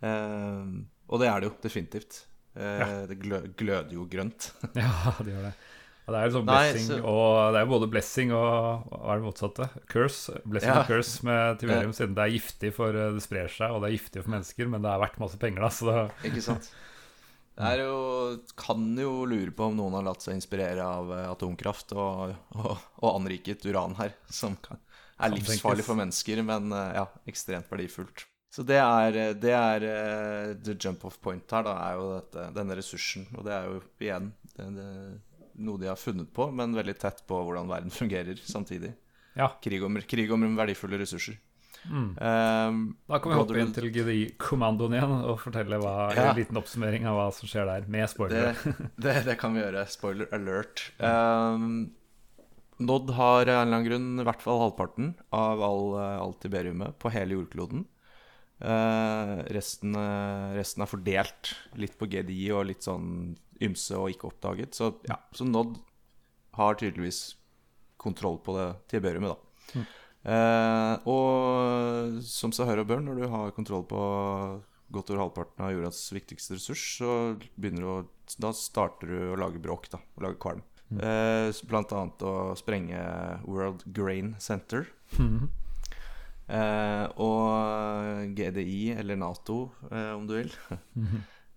Og 0.00 1.20
det 1.20 1.28
er 1.28 1.40
det 1.42 1.48
jo 1.50 1.56
definitivt. 1.64 2.22
Ja. 2.56 3.04
Det 3.08 3.18
gløder 3.20 3.92
jo 3.92 4.06
grønt. 4.10 4.50
ja, 4.80 5.12
det 5.20 5.34
gjør 5.34 5.44
det. 5.50 5.52
Ja, 6.06 6.12
det 6.14 6.20
er 6.20 6.28
liksom 6.30 6.46
blessing 6.48 6.86
Nei, 6.88 6.98
så... 6.98 7.00
og 7.06 7.54
Det 7.54 7.60
er 7.60 7.70
både 7.70 7.88
blessing 7.92 8.32
og 8.34 8.86
hva 8.90 9.00
er 9.12 9.20
det 9.20 9.26
motsatte? 9.26 9.66
Curse. 9.90 10.40
Blessing 10.44 10.72
ja. 10.72 10.82
og 10.82 10.90
curse 10.90 11.26
med 11.26 11.42
Tiverium, 11.60 11.94
siden 11.96 12.16
det 12.16 12.24
er 12.24 12.36
giftig 12.36 12.72
for 12.76 12.96
eh, 12.96 13.10
det 13.16 13.24
sprer 13.24 13.52
seg, 13.52 13.74
og 13.74 13.82
det 13.82 13.90
er 13.90 13.96
giftig 13.98 14.24
for 14.24 14.34
mennesker, 14.34 14.70
men 14.72 14.86
det 14.86 14.92
er 14.92 15.02
verdt 15.04 15.20
masse 15.22 15.40
penger, 15.42 15.66
da. 15.66 15.70
Så 15.74 15.90
det... 15.90 16.06
Ikke 16.30 16.46
sant. 16.50 16.70
Det 17.60 17.66
er 17.66 17.80
jo 17.82 17.96
Kan 18.56 18.94
jo 18.96 19.26
lure 19.28 19.52
på 19.52 19.66
om 19.68 19.74
noen 19.76 19.98
har 19.98 20.04
latt 20.06 20.22
seg 20.24 20.38
inspirere 20.38 20.80
av 20.80 21.10
eh, 21.12 21.26
atomkraft 21.28 21.92
og, 21.92 22.30
og, 22.56 22.70
og 23.02 23.08
anriket 23.10 23.66
uran 23.68 23.98
her, 23.98 24.14
som 24.32 24.54
er 24.64 25.34
livsfarlig 25.34 25.84
for 25.84 25.98
mennesker, 25.98 26.40
men 26.46 26.72
eh, 26.72 26.94
ja, 26.96 27.04
ekstremt 27.28 27.68
verdifullt. 27.68 28.24
Så 28.54 28.64
det 28.66 28.80
er, 28.80 29.18
det 29.38 29.52
er 29.54 29.84
the 30.56 30.72
jump 30.72 31.04
off 31.06 31.20
point 31.22 31.52
her, 31.52 31.66
da, 31.66 31.74
er 31.84 31.98
jo 32.00 32.06
dette, 32.16 32.46
denne 32.56 32.78
ressursen. 32.80 33.28
Og 33.36 33.44
det 33.46 33.52
er 33.54 33.68
jo 33.68 33.76
igjen 34.00 34.32
det, 34.56 34.70
det 34.78 34.88
noe 35.60 35.80
de 35.80 35.90
har 35.90 36.00
funnet 36.00 36.30
på, 36.34 36.48
men 36.54 36.76
veldig 36.76 36.96
tett 37.00 37.22
på 37.28 37.38
hvordan 37.46 37.70
verden 37.70 37.94
fungerer 38.00 38.40
samtidig. 38.44 38.94
Ja. 39.38 39.52
Krig, 39.62 39.84
om, 39.86 40.00
krig 40.10 40.32
om 40.34 40.44
verdifulle 40.58 40.98
ressurser. 41.00 41.38
Mm. 41.88 42.08
Um, 42.18 42.80
da 43.08 43.18
kan 43.22 43.32
vi 43.32 43.36
hoppe 43.38 43.60
inn 43.62 43.70
til 43.72 43.86
GDI-kommandoen 43.94 44.98
igjen 44.98 45.14
og 45.16 45.38
fortelle 45.40 45.78
hva, 45.80 46.10
ja. 46.12 46.26
en 46.28 46.36
liten 46.36 46.58
oppsummering 46.60 47.06
av 47.08 47.16
hva 47.16 47.28
som 47.32 47.48
skjer 47.48 47.68
der, 47.70 47.86
med 47.88 48.10
spoiler. 48.12 48.52
Det, 48.52 48.74
det, 49.06 49.14
det 49.30 49.38
kan 49.40 49.56
vi 49.56 49.62
gjøre. 49.62 49.86
Spoiler 49.88 50.28
alert. 50.36 50.84
Um, 50.98 51.88
Nod 52.80 53.12
har 53.12 53.44
av 53.44 53.48
en 53.48 53.54
eller 53.54 53.76
annen 53.76 53.88
grunn 53.88 54.10
i 54.22 54.24
hvert 54.24 54.44
fall 54.44 54.60
halvparten 54.62 55.14
av 55.36 55.60
all, 55.64 55.96
all 56.00 56.36
tiberiumet 56.40 56.96
på 57.00 57.12
hele 57.12 57.36
jordkloden. 57.36 57.84
Uh, 58.60 59.40
resten, 59.52 59.94
uh, 59.96 60.52
resten, 60.52 60.84
er 60.84 60.88
fordelt 60.88 61.54
litt 61.80 61.96
på 62.00 62.08
GDI 62.12 62.50
og 62.52 62.66
litt 62.68 62.84
sånn 62.84 63.34
ymse 63.62 63.96
og 63.98 64.10
ikke 64.12 64.30
oppdaget. 64.30 64.76
Så, 64.76 64.92
ja, 65.08 65.18
så 65.36 65.46
Nod 65.46 65.76
har 66.56 66.78
tydeligvis 66.80 67.36
kontroll 68.00 68.40
på 68.44 68.56
det 68.56 68.68
tiberiumet, 68.90 69.36
da. 69.36 69.80
Mm. 69.80 69.86
Eh, 70.20 71.08
og 71.08 72.20
som 72.26 72.52
Sahara 72.52 72.84
Børn, 72.84 73.06
når 73.08 73.20
du 73.20 73.28
har 73.32 73.54
kontroll 73.56 73.86
på 73.88 74.00
godt 74.90 75.12
over 75.12 75.22
halvparten 75.24 75.64
av 75.64 75.74
jordas 75.74 76.00
viktigste 76.12 76.56
ressurs, 76.56 76.82
så 76.98 77.12
begynner 77.54 77.84
du 77.84 77.90
å, 77.92 78.00
da 78.42 78.50
starter 78.56 79.12
du 79.12 79.18
å 79.30 79.38
lage 79.40 79.62
bråk, 79.62 79.88
da. 79.92 80.00
Å 80.18 80.26
lage 80.26 80.40
kvalm. 80.42 80.64
Mm. 80.90 81.00
Eh, 81.06 81.62
blant 81.70 81.92
annet 81.94 82.24
å 82.26 82.34
sprenge 82.58 83.00
World 83.46 83.84
Grain 83.94 84.34
Center. 84.42 84.88
Mm. 85.20 85.50
Eh, 86.50 87.04
og 87.22 88.32
GDI, 88.34 88.96
eller 88.98 89.20
Nato, 89.20 89.68
eh, 89.90 90.10
om 90.16 90.26
du 90.26 90.34
vil. 90.40 90.56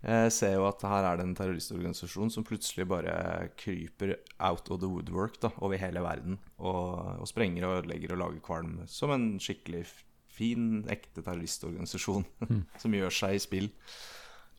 Jeg 0.03 0.31
ser 0.35 0.57
jo 0.57 0.65
at 0.67 0.81
her 0.83 1.05
er 1.07 1.19
det 1.19 1.25
en 1.29 1.35
terroristorganisasjon 1.37 2.31
som 2.33 2.43
plutselig 2.43 2.85
bare 2.91 3.13
kryper 3.59 4.17
out 4.43 4.67
of 4.73 4.81
the 4.81 4.89
woodwork 4.91 5.37
da, 5.39 5.53
over 5.63 5.79
hele 5.79 6.03
verden. 6.03 6.41
Og, 6.59 7.21
og 7.23 7.29
sprenger 7.29 7.67
og 7.67 7.77
ødelegger 7.77 8.15
og 8.15 8.19
lager 8.25 8.43
kvalm 8.43 8.81
som 8.91 9.13
en 9.15 9.29
skikkelig 9.39 9.85
fin, 10.33 10.83
ekte 10.91 11.23
terroristorganisasjon 11.23 12.27
mm. 12.49 12.59
som 12.83 12.99
gjør 12.99 13.15
seg 13.15 13.37
i 13.37 13.45
spill. 13.45 13.71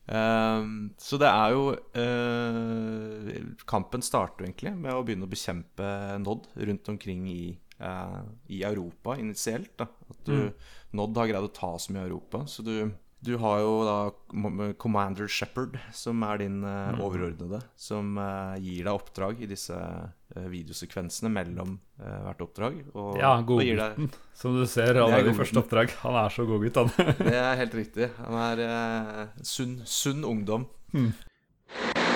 Um, 0.05 0.91
så 1.01 1.17
det 1.17 1.29
er 1.29 1.53
jo 1.55 1.69
uh, 1.73 3.29
Kampen 3.65 4.03
starter 4.05 4.45
egentlig 4.45 4.75
med 4.77 4.93
å 4.93 5.01
begynne 5.01 5.25
å 5.25 5.31
bekjempe 5.31 5.87
Nod 6.21 6.45
rundt 6.61 6.91
omkring 6.93 7.23
i, 7.31 7.55
uh, 7.81 8.21
i 8.49 8.61
Europa 8.65 9.17
initielt. 9.21 9.73
Da. 9.81 9.89
At 10.09 10.21
du, 10.25 10.35
mm. 10.45 10.69
Nod 10.97 11.17
har 11.21 11.29
greid 11.29 11.49
å 11.49 11.53
ta 11.53 11.73
så 11.81 11.93
mye 11.93 12.05
i 12.05 12.09
Europa. 12.09 12.45
Så 12.49 12.65
du 12.65 12.77
du 13.25 13.37
har 13.41 13.59
jo 13.63 13.71
da 13.85 14.73
Commander 14.77 15.27
Shepherd, 15.31 15.79
som 15.93 16.21
er 16.27 16.43
din 16.43 16.59
uh, 16.63 16.93
overordnede, 17.01 17.61
som 17.79 18.13
uh, 18.19 18.53
gir 18.61 18.85
deg 18.85 18.91
oppdrag 18.93 19.41
i 19.41 19.49
disse 19.49 19.75
uh, 19.75 20.45
videosekvensene 20.51 21.31
mellom 21.33 21.79
hvert 21.95 22.41
oppdrag. 22.43 22.81
Og, 22.91 23.15
ja, 23.17 23.31
godgutten, 23.47 24.09
som 24.35 24.57
du 24.57 24.65
ser 24.69 24.99
allerede 24.99 25.31
i 25.31 25.37
første 25.37 25.61
oppdrag. 25.61 25.93
Han 26.03 26.17
er 26.19 26.33
så 26.35 26.45
godgutt, 26.45 26.77
han. 26.81 26.91
det 27.29 27.37
er 27.39 27.55
helt 27.61 27.77
riktig. 27.79 28.09
Han 28.19 28.35
er 28.59 29.29
sunn, 29.41 29.79
sunn 29.87 30.25
ungdom. 30.27 30.67
Hmm. 30.91 31.13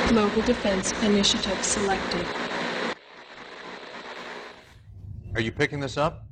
Global 0.09 0.43
Defense 0.45 0.93
Initiative 1.05 1.63
selected. 1.63 2.25
Are 5.35 5.41
you 5.41 5.51
picking 5.51 5.79
this 5.79 5.97
up? 5.97 6.25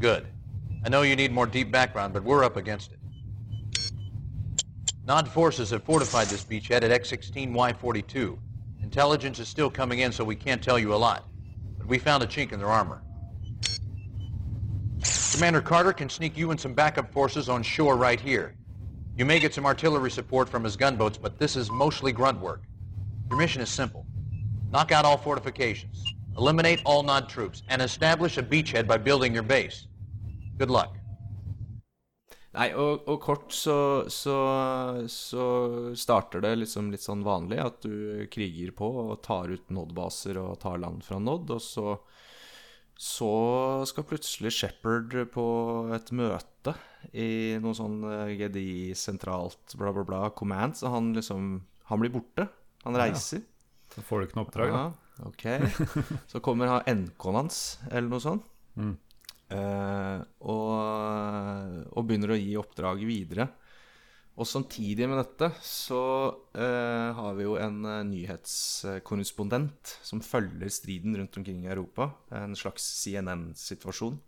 Good. 0.00 0.26
I 0.84 0.88
know 0.88 1.02
you 1.02 1.16
need 1.16 1.32
more 1.32 1.46
deep 1.46 1.70
background, 1.70 2.14
but 2.14 2.24
we're 2.24 2.44
up 2.44 2.56
against 2.56 2.92
it. 2.92 2.98
Nod 5.06 5.28
forces 5.28 5.70
have 5.70 5.84
fortified 5.84 6.26
this 6.26 6.44
beachhead 6.44 6.82
at 6.82 6.90
X-16Y42. 6.90 8.36
Intelligence 8.82 9.38
is 9.38 9.46
still 9.46 9.70
coming 9.70 10.00
in, 10.00 10.10
so 10.10 10.24
we 10.24 10.34
can't 10.34 10.60
tell 10.60 10.80
you 10.80 10.92
a 10.92 10.96
lot. 10.96 11.28
But 11.78 11.86
we 11.86 11.96
found 11.96 12.24
a 12.24 12.26
chink 12.26 12.50
in 12.50 12.58
their 12.58 12.68
armor. 12.68 13.02
Commander 15.32 15.60
Carter 15.60 15.92
can 15.92 16.08
sneak 16.08 16.36
you 16.36 16.50
and 16.50 16.58
some 16.58 16.74
backup 16.74 17.12
forces 17.12 17.48
on 17.48 17.62
shore 17.62 17.96
right 17.96 18.18
here. 18.18 18.56
You 19.16 19.24
may 19.24 19.38
get 19.38 19.54
some 19.54 19.64
artillery 19.64 20.10
support 20.10 20.48
from 20.48 20.64
his 20.64 20.74
gunboats, 20.74 21.18
but 21.18 21.38
this 21.38 21.54
is 21.54 21.70
mostly 21.70 22.10
grunt 22.10 22.40
work. 22.40 22.64
Your 23.30 23.38
mission 23.38 23.62
is 23.62 23.70
simple. 23.70 24.04
Knock 24.72 24.90
out 24.90 25.04
all 25.04 25.16
fortifications, 25.16 26.04
eliminate 26.36 26.82
all 26.84 27.04
Nod 27.04 27.28
troops, 27.28 27.62
and 27.68 27.80
establish 27.80 28.38
a 28.38 28.42
beachhead 28.42 28.88
by 28.88 28.96
building 28.96 29.32
your 29.32 29.44
base. 29.44 29.86
Good 30.58 30.70
luck. 30.70 30.96
Nei, 32.56 32.70
og, 32.72 33.04
og 33.04 33.18
kort 33.20 33.52
så, 33.52 34.06
så, 34.08 34.36
så, 35.12 35.46
starter 35.98 36.40
det 36.40 36.54
liksom 36.62 36.88
litt 36.92 37.04
sånn 37.04 37.24
vanlig 37.26 37.60
at 37.60 37.82
du 37.84 38.24
kriger 38.32 38.72
på 38.76 38.88
og 39.02 39.18
tar 39.26 39.52
ut 39.52 39.68
Nod-baser 39.76 40.40
og 40.40 40.56
tar 40.62 40.80
land 40.80 41.04
fra 41.04 41.20
Nod, 41.20 41.52
og 41.52 41.60
så 41.62 41.98
så 42.96 43.84
skal 43.84 44.06
plutselig 44.08 44.54
Shepherd 44.56 45.12
på 45.34 45.46
et 45.92 46.10
møte 46.16 46.72
i 47.12 47.56
noe 47.60 47.76
sånn 47.76 47.98
eh, 48.08 48.32
GDI 48.40 48.94
sentralt 48.96 49.76
bla, 49.76 49.92
bla, 49.92 50.04
bla, 50.08 50.20
command, 50.32 50.78
så 50.78 50.88
han 50.94 51.12
liksom 51.16 51.66
Han 51.86 52.00
blir 52.00 52.10
borte. 52.10 52.48
Han 52.82 52.96
reiser. 52.98 53.44
Så 53.94 54.02
får 54.02 54.18
du 54.18 54.26
ikke 54.26 54.38
noe 54.40 54.46
oppdrag, 54.48 54.72
da. 54.72 54.80
Ja, 54.80 55.28
ok. 55.28 55.44
Så 56.32 56.40
kommer 56.42 56.72
han 56.72 57.04
NK-en 57.04 57.38
hans, 57.38 57.60
eller 57.92 58.08
noe 58.10 58.24
sånt. 58.24 58.48
Mm. 58.74 58.96
Eh, 59.46 60.18
og, 60.50 61.86
og 61.92 62.06
begynner 62.06 62.34
å 62.34 62.40
gi 62.40 62.56
oppdrag 62.58 63.04
videre. 63.06 63.48
Og 64.36 64.44
samtidig 64.44 65.06
med 65.08 65.16
dette 65.16 65.48
så 65.64 66.00
uh, 66.28 67.10
har 67.16 67.36
vi 67.38 67.46
jo 67.46 67.54
en 67.56 67.78
uh, 67.88 68.02
nyhetskorrespondent 68.04 69.94
som 70.04 70.20
følger 70.20 70.68
striden 70.68 71.16
rundt 71.16 71.38
omkring 71.40 71.62
i 71.64 71.70
Europa. 71.72 72.10
En 72.36 72.52
slags 72.58 72.84
CNN-situasjon. 73.00 74.18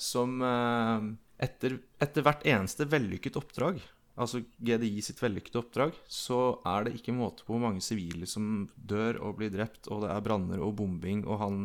Som 0.00 0.38
eh, 0.46 1.06
etter, 1.44 1.76
etter 2.02 2.24
hvert 2.24 2.44
eneste 2.46 2.86
vellykket 2.88 3.36
oppdrag, 3.40 3.80
altså 4.14 4.40
GDI 4.62 5.02
sitt 5.04 5.20
vellykkede 5.22 5.60
oppdrag, 5.60 5.96
så 6.06 6.60
er 6.70 6.86
det 6.86 6.94
ikke 6.98 7.16
måte 7.16 7.44
på 7.44 7.54
hvor 7.54 7.64
mange 7.66 7.82
sivile 7.84 8.28
som 8.30 8.68
dør 8.76 9.18
og 9.26 9.40
blir 9.40 9.52
drept, 9.52 9.90
og 9.90 10.04
det 10.04 10.12
er 10.14 10.24
branner 10.24 10.62
og 10.64 10.76
bombing, 10.78 11.24
og 11.26 11.42
han 11.42 11.58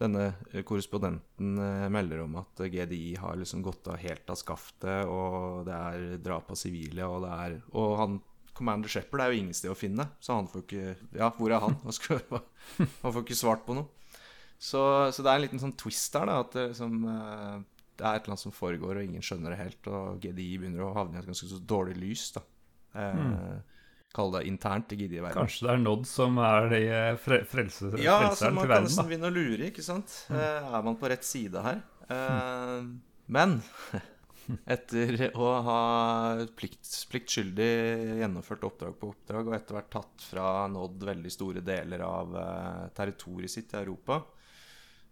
denne 0.00 0.26
eh, 0.50 0.62
korrespondenten 0.66 1.58
eh, 1.62 1.88
melder 1.92 2.24
om 2.24 2.38
at 2.40 2.62
eh, 2.64 2.70
GDI 2.72 3.16
har 3.20 3.36
liksom 3.38 3.62
gått 3.64 3.88
av 3.90 4.00
helt 4.02 4.30
av 4.30 4.38
skaftet, 4.40 5.10
og 5.10 5.64
det 5.68 5.74
er 5.74 6.22
drap 6.24 6.50
av 6.50 6.58
sivile, 6.58 7.06
og 7.06 7.24
det 7.26 7.34
er 7.34 7.58
Og 7.78 7.98
han 8.00 8.22
Commander 8.54 8.90
Shepherd 8.90 9.22
er 9.22 9.32
jo 9.32 9.42
ingen 9.42 9.56
sted 9.56 9.72
å 9.72 9.78
finne, 9.78 10.06
så 10.22 10.38
han 10.38 10.48
får 10.50 10.64
ikke 10.64 10.96
Ja, 11.18 11.30
hvor 11.34 11.50
er 11.50 11.62
han? 11.62 11.78
Han 13.02 13.12
får 13.12 13.22
ikke 13.24 13.38
svart 13.38 13.64
på 13.66 13.74
noe. 13.74 13.90
Så, 14.54 14.80
så 15.10 15.24
det 15.24 15.30
er 15.30 15.40
en 15.40 15.42
liten 15.42 15.60
sånn 15.60 15.74
twist 15.76 16.14
der, 16.14 16.30
da, 16.30 16.36
at 16.44 16.54
det, 16.54 16.68
liksom, 16.70 17.00
det 17.02 18.06
er 18.06 18.14
et 18.14 18.22
eller 18.22 18.36
annet 18.36 18.44
som 18.44 18.54
foregår, 18.54 19.00
og 19.00 19.08
ingen 19.08 19.24
skjønner 19.26 19.52
det 19.52 19.58
helt, 19.58 19.88
og 19.90 20.22
GDI 20.22 20.46
begynner 20.62 20.86
å 20.86 20.94
havne 20.94 21.18
i 21.18 21.20
et 21.20 21.28
ganske 21.28 21.58
dårlig 21.66 21.96
lys, 21.98 22.28
da. 22.36 22.44
Eh, 22.94 23.73
Kall 24.14 24.30
det 24.36 24.44
internt 24.46 24.92
i 24.94 24.98
GDI-verdenen. 25.00 25.40
Kanskje 25.40 25.66
det 25.66 25.72
er 25.72 25.82
Nod 25.82 26.04
som 26.06 26.38
er 26.38 26.68
de 26.70 26.80
eh, 26.86 27.16
fre 27.18 27.40
frelse, 27.50 27.90
Ja, 27.98 28.20
altså 28.28 28.46
frelseren 28.46 28.54
man 28.54 28.62
til 28.62 28.70
kan 28.70 28.74
verden, 28.76 28.90
nesten 28.90 29.10
begynne 29.10 29.30
å 29.30 29.34
lure, 29.34 29.70
ikke 29.72 29.86
sant? 29.86 30.16
Mm. 30.30 30.40
er 30.78 30.88
man 30.88 30.98
på 31.00 31.10
rett 31.10 31.26
side 31.26 31.64
her? 31.64 31.80
Eh, 32.14 32.90
men 33.34 33.56
etter 34.74 35.16
å 35.40 35.48
ha 35.66 35.80
plikt, 36.56 36.90
pliktskyldig 37.10 37.70
gjennomført 38.20 38.66
oppdrag 38.68 38.96
på 39.00 39.10
oppdrag, 39.14 39.48
og 39.48 39.56
etter 39.56 39.78
hvert 39.78 39.90
tatt 39.94 40.28
fra 40.28 40.46
nådd 40.70 41.08
veldig 41.10 41.32
store 41.32 41.64
deler 41.64 42.04
av 42.06 42.38
eh, 42.38 42.86
territoriet 42.96 43.54
sitt 43.54 43.74
i 43.74 43.80
Europa, 43.80 44.20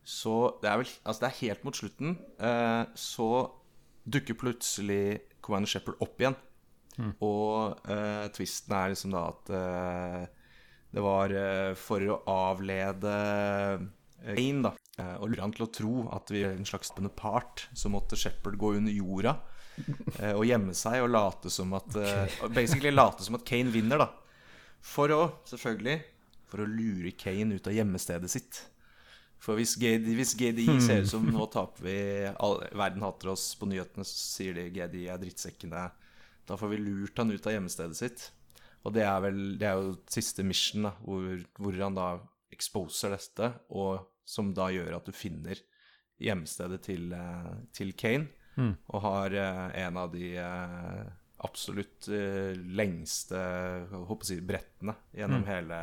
så 0.03 0.59
det 0.63 0.67
er 0.67 0.81
vel 0.81 0.89
Altså, 1.07 1.21
det 1.23 1.29
er 1.29 1.41
helt 1.43 1.67
mot 1.67 1.79
slutten, 1.79 2.17
eh, 2.43 2.85
så 2.99 3.29
dukker 4.03 4.39
plutselig 4.39 5.05
Commander 5.43 5.71
Shepherd 5.71 6.01
opp 6.03 6.23
igjen. 6.23 6.39
Og 7.25 7.89
eh, 7.89 8.29
twisten 8.37 8.77
er 8.77 8.93
liksom 8.93 9.15
da 9.15 9.25
at 9.31 9.53
eh, 9.57 10.23
det 10.93 11.03
var 11.05 11.33
eh, 11.33 11.73
for 11.79 12.05
å 12.05 12.21
avlede 12.29 13.15
Kane, 14.23 14.63
da, 14.63 14.73
eh, 15.01 15.15
og 15.19 15.33
lure 15.33 15.43
han 15.43 15.55
til 15.57 15.67
å 15.67 15.73
tro 15.73 15.95
at 16.15 16.31
vi 16.31 16.45
er 16.47 16.55
en 16.55 16.69
slags 16.69 16.93
part, 17.17 17.67
så 17.75 17.91
måtte 17.91 18.19
Shepherd 18.19 18.59
gå 18.61 18.75
under 18.79 18.93
jorda 18.93 19.37
eh, 20.21 20.35
og 20.35 20.45
gjemme 20.47 20.75
seg 20.77 21.03
og 21.03 21.11
late 21.11 21.51
som 21.51 21.73
at 21.79 21.97
eh, 21.97 22.37
Basically 22.53 22.93
late 22.93 23.25
som 23.25 23.39
at 23.39 23.47
Kane 23.49 23.73
vinner, 23.73 23.99
da. 24.05 24.11
For 24.83 25.11
å, 25.15 25.23
selvfølgelig, 25.49 25.99
for 26.51 26.63
å 26.63 26.69
lure 26.69 27.15
Kane 27.17 27.57
ut 27.57 27.67
av 27.71 27.75
gjemmestedet 27.77 28.31
sitt. 28.31 28.61
For 29.43 29.59
hvis 29.59 29.75
GDI, 29.81 30.15
hvis 30.15 30.37
GDI 30.39 30.77
ser 30.83 31.03
ut 31.03 31.11
som 31.11 31.25
nå 31.27 31.49
taper 31.51 31.87
vi 31.89 31.97
all, 32.31 32.61
Verden 32.79 33.03
hater 33.03 33.33
oss 33.33 33.49
på 33.59 33.67
nyhetene, 33.71 34.05
så 34.07 34.19
sier 34.37 34.55
de 34.55 34.69
GDI 34.71 35.09
er 35.11 35.19
drittsekkene. 35.23 35.89
Da 36.49 36.59
får 36.59 36.73
vi 36.73 36.81
lurt 36.83 37.19
han 37.19 37.31
ut 37.31 37.47
av 37.47 37.55
hjemmestedet 37.55 37.99
sitt. 37.99 38.29
Og 38.83 38.95
det 38.97 39.05
er 39.07 39.21
vel 39.23 39.41
Det 39.61 39.69
er 39.69 39.79
jo 39.79 39.97
siste 40.11 40.45
mission, 40.47 40.89
da, 40.89 40.95
hvor, 41.07 41.45
hvor 41.59 41.79
han 41.79 41.99
da 41.99 42.09
exposer 42.53 43.15
dette, 43.15 43.49
og 43.71 44.03
som 44.29 44.53
da 44.55 44.69
gjør 44.73 44.99
at 44.99 45.09
du 45.09 45.15
finner 45.17 45.59
hjemstedet 46.23 46.83
til, 46.87 47.13
eh, 47.17 47.53
til 47.75 47.93
Kane, 47.99 48.29
og 48.93 49.03
har 49.03 49.35
eh, 49.35 49.87
en 49.87 49.99
av 49.99 50.13
de 50.13 50.35
eh, 50.39 51.03
absolutt 51.43 52.07
lengste 52.07 53.39
håper 53.91 54.23
å 54.23 54.29
si, 54.29 54.37
brettene 54.47 54.95
gjennom 55.17 55.43
hele 55.49 55.79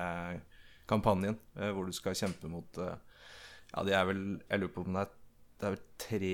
kampanjen, 0.87 1.35
hvor 1.75 1.89
du 1.89 1.91
skal 1.91 2.15
kjempe 2.15 2.47
mot 2.47 2.79
Ja, 2.79 3.83
det 3.83 3.97
er 3.97 4.05
vel 4.07 4.21
Jeg 4.39 4.61
lurer 4.61 4.71
på 4.71 4.85
om 4.85 4.95
det 4.95 5.03
er, 5.03 5.11
det 5.59 5.67
er 5.67 5.81
tre 5.99 6.31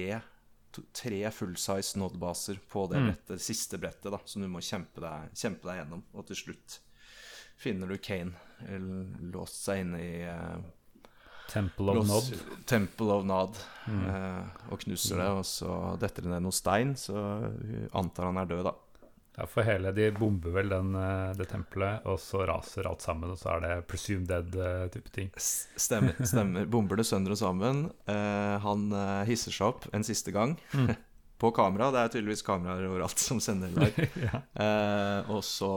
Tre 0.93 1.31
full-size 1.31 1.97
Nod-baser 1.99 2.57
på 2.69 2.87
det 2.91 2.99
brettet, 3.07 3.41
siste 3.41 3.77
brettet, 3.79 4.11
da, 4.11 4.19
som 4.25 4.41
du 4.41 4.47
må 4.51 4.59
kjempe 4.61 4.99
deg, 5.01 5.29
kjempe 5.35 5.67
deg 5.69 5.77
gjennom. 5.83 6.03
Og 6.13 6.25
til 6.27 6.35
slutt 6.35 6.79
finner 7.57 7.87
du 7.87 7.97
Kane 7.97 8.33
låst 9.31 9.63
seg 9.63 9.83
inne 9.85 9.99
i 10.03 10.21
eh, 10.27 10.57
Temple 11.51 11.91
of 11.91 11.97
lås- 12.07 12.31
Nod. 12.31 12.65
Temple 12.65 13.11
of 13.13 13.25
Nod. 13.25 13.55
eh, 13.87 14.43
og 14.71 14.79
knuser 14.81 15.17
det, 15.21 15.29
og 15.39 15.45
så 15.45 15.97
detter 16.01 16.23
det 16.25 16.31
ned 16.33 16.41
noen 16.47 16.55
stein, 16.57 16.95
så 16.99 17.15
antar 17.93 18.25
han 18.31 18.37
er 18.41 18.45
død, 18.49 18.63
da. 18.65 18.73
Ja, 19.35 19.45
for 19.51 19.67
hele 19.67 19.91
De 19.91 20.09
bomber 20.15 20.53
vel 20.55 20.69
den, 20.71 20.93
eh, 20.95 21.33
det 21.35 21.49
tempelet, 21.51 22.05
og 22.07 22.19
så 22.23 22.45
raser 22.47 22.87
alt 22.87 23.03
sammen, 23.03 23.33
og 23.33 23.39
så 23.39 23.55
er 23.55 23.65
det 23.65 23.87
presumed 23.91 24.29
dead-type 24.31 25.11
ting. 25.15 25.31
Stemmer. 25.35 26.15
stemmer 26.23 26.69
Bomber 26.71 26.99
det 26.99 27.07
sønder 27.09 27.35
og 27.35 27.41
sammen. 27.41 27.89
Eh, 28.07 28.55
han 28.63 28.87
eh, 28.95 29.25
hisser 29.27 29.55
seg 29.55 29.73
opp 29.73 29.89
en 29.93 30.07
siste 30.07 30.31
gang. 30.35 30.55
På 31.41 31.51
kamera. 31.51 31.89
Det 31.91 31.99
er 31.99 32.13
tydeligvis 32.13 32.45
kameraer 32.47 32.87
overalt 32.87 33.19
som 33.19 33.41
sender 33.43 33.73
live. 33.75 34.07
ja. 34.29 34.39
Eh, 34.55 35.31
og 35.35 35.43
så 35.43 35.71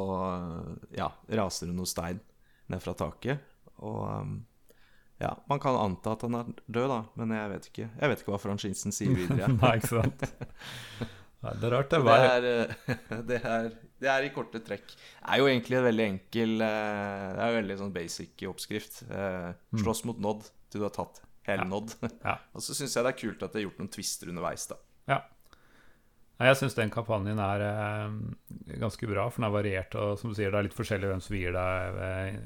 ja, 0.95 1.11
raser 1.35 1.67
det 1.67 1.75
noe 1.75 1.91
stein 1.91 2.23
ned 2.71 2.85
fra 2.85 2.95
taket. 2.95 3.43
Og 3.83 4.05
um, 4.07 4.39
ja, 5.19 5.33
man 5.51 5.59
kan 5.59 5.75
anta 5.75 6.15
at 6.15 6.23
han 6.23 6.37
er 6.39 6.51
død, 6.67 6.89
da, 6.93 6.99
men 7.19 7.35
jeg 7.35 7.51
vet 7.53 7.69
ikke 7.71 7.87
Jeg 7.87 8.11
vet 8.11 8.21
ikke 8.23 8.35
hva 8.35 8.43
franchisen 8.43 8.95
sier 8.95 9.15
videre. 9.19 9.51
Nei, 9.59 9.75
ikke 9.81 9.97
sant? 9.97 11.17
Nei, 11.39 11.53
det 11.61 11.69
er 11.69 11.75
rart, 11.77 11.93
det. 11.93 12.01
Det, 12.03 12.15
er, 12.19 12.47
eh, 12.51 13.21
det, 13.29 13.39
er, 13.47 13.69
det 14.03 14.11
er 14.11 14.27
i 14.27 14.31
korte 14.35 14.59
trekk. 14.67 14.91
Det 14.91 15.31
er 15.31 15.39
jo 15.43 15.47
egentlig 15.47 15.79
en 15.79 15.87
veldig 15.87 16.07
enkel 16.09 16.55
eh, 16.67 17.27
Det 17.37 17.45
er 17.45 17.53
en 17.53 17.59
veldig 17.61 17.77
sånn 17.85 17.95
basic 17.95 18.45
oppskrift. 18.51 19.05
Eh, 19.07 19.51
Slåss 19.79 20.03
mot 20.09 20.19
Nod 20.25 20.49
til 20.69 20.83
du 20.83 20.89
har 20.89 20.95
tatt 20.97 21.23
hele 21.47 21.63
Ja. 21.65 21.71
Nod. 21.71 21.95
Ja. 22.27 22.35
Og 22.53 22.65
så 22.65 22.75
syns 22.75 22.97
jeg 22.99 23.07
det 23.07 23.15
er 23.15 23.21
kult 23.23 23.47
at 23.47 23.55
de 23.55 23.63
har 23.63 23.69
gjort 23.69 23.79
noen 23.85 23.93
twister 23.95 24.33
underveis, 24.33 24.67
da. 24.73 24.81
Ja. 25.09 25.21
Jeg 26.43 26.59
syns 26.59 26.77
den 26.79 26.91
kampanjen 26.95 27.39
er 27.43 27.63
ganske 28.79 29.07
bra, 29.11 29.25
for 29.31 29.41
den 29.43 29.49
er 29.49 29.55
variert. 29.55 29.95
Og 29.99 30.19
som 30.21 30.31
du 30.31 30.37
sier, 30.39 30.53
det 30.55 30.59
er 30.61 30.67
litt 30.69 30.77
forskjellig 30.77 31.09
hvem 31.11 31.23
som 31.25 31.35
gir 31.35 31.55
deg, 31.57 32.37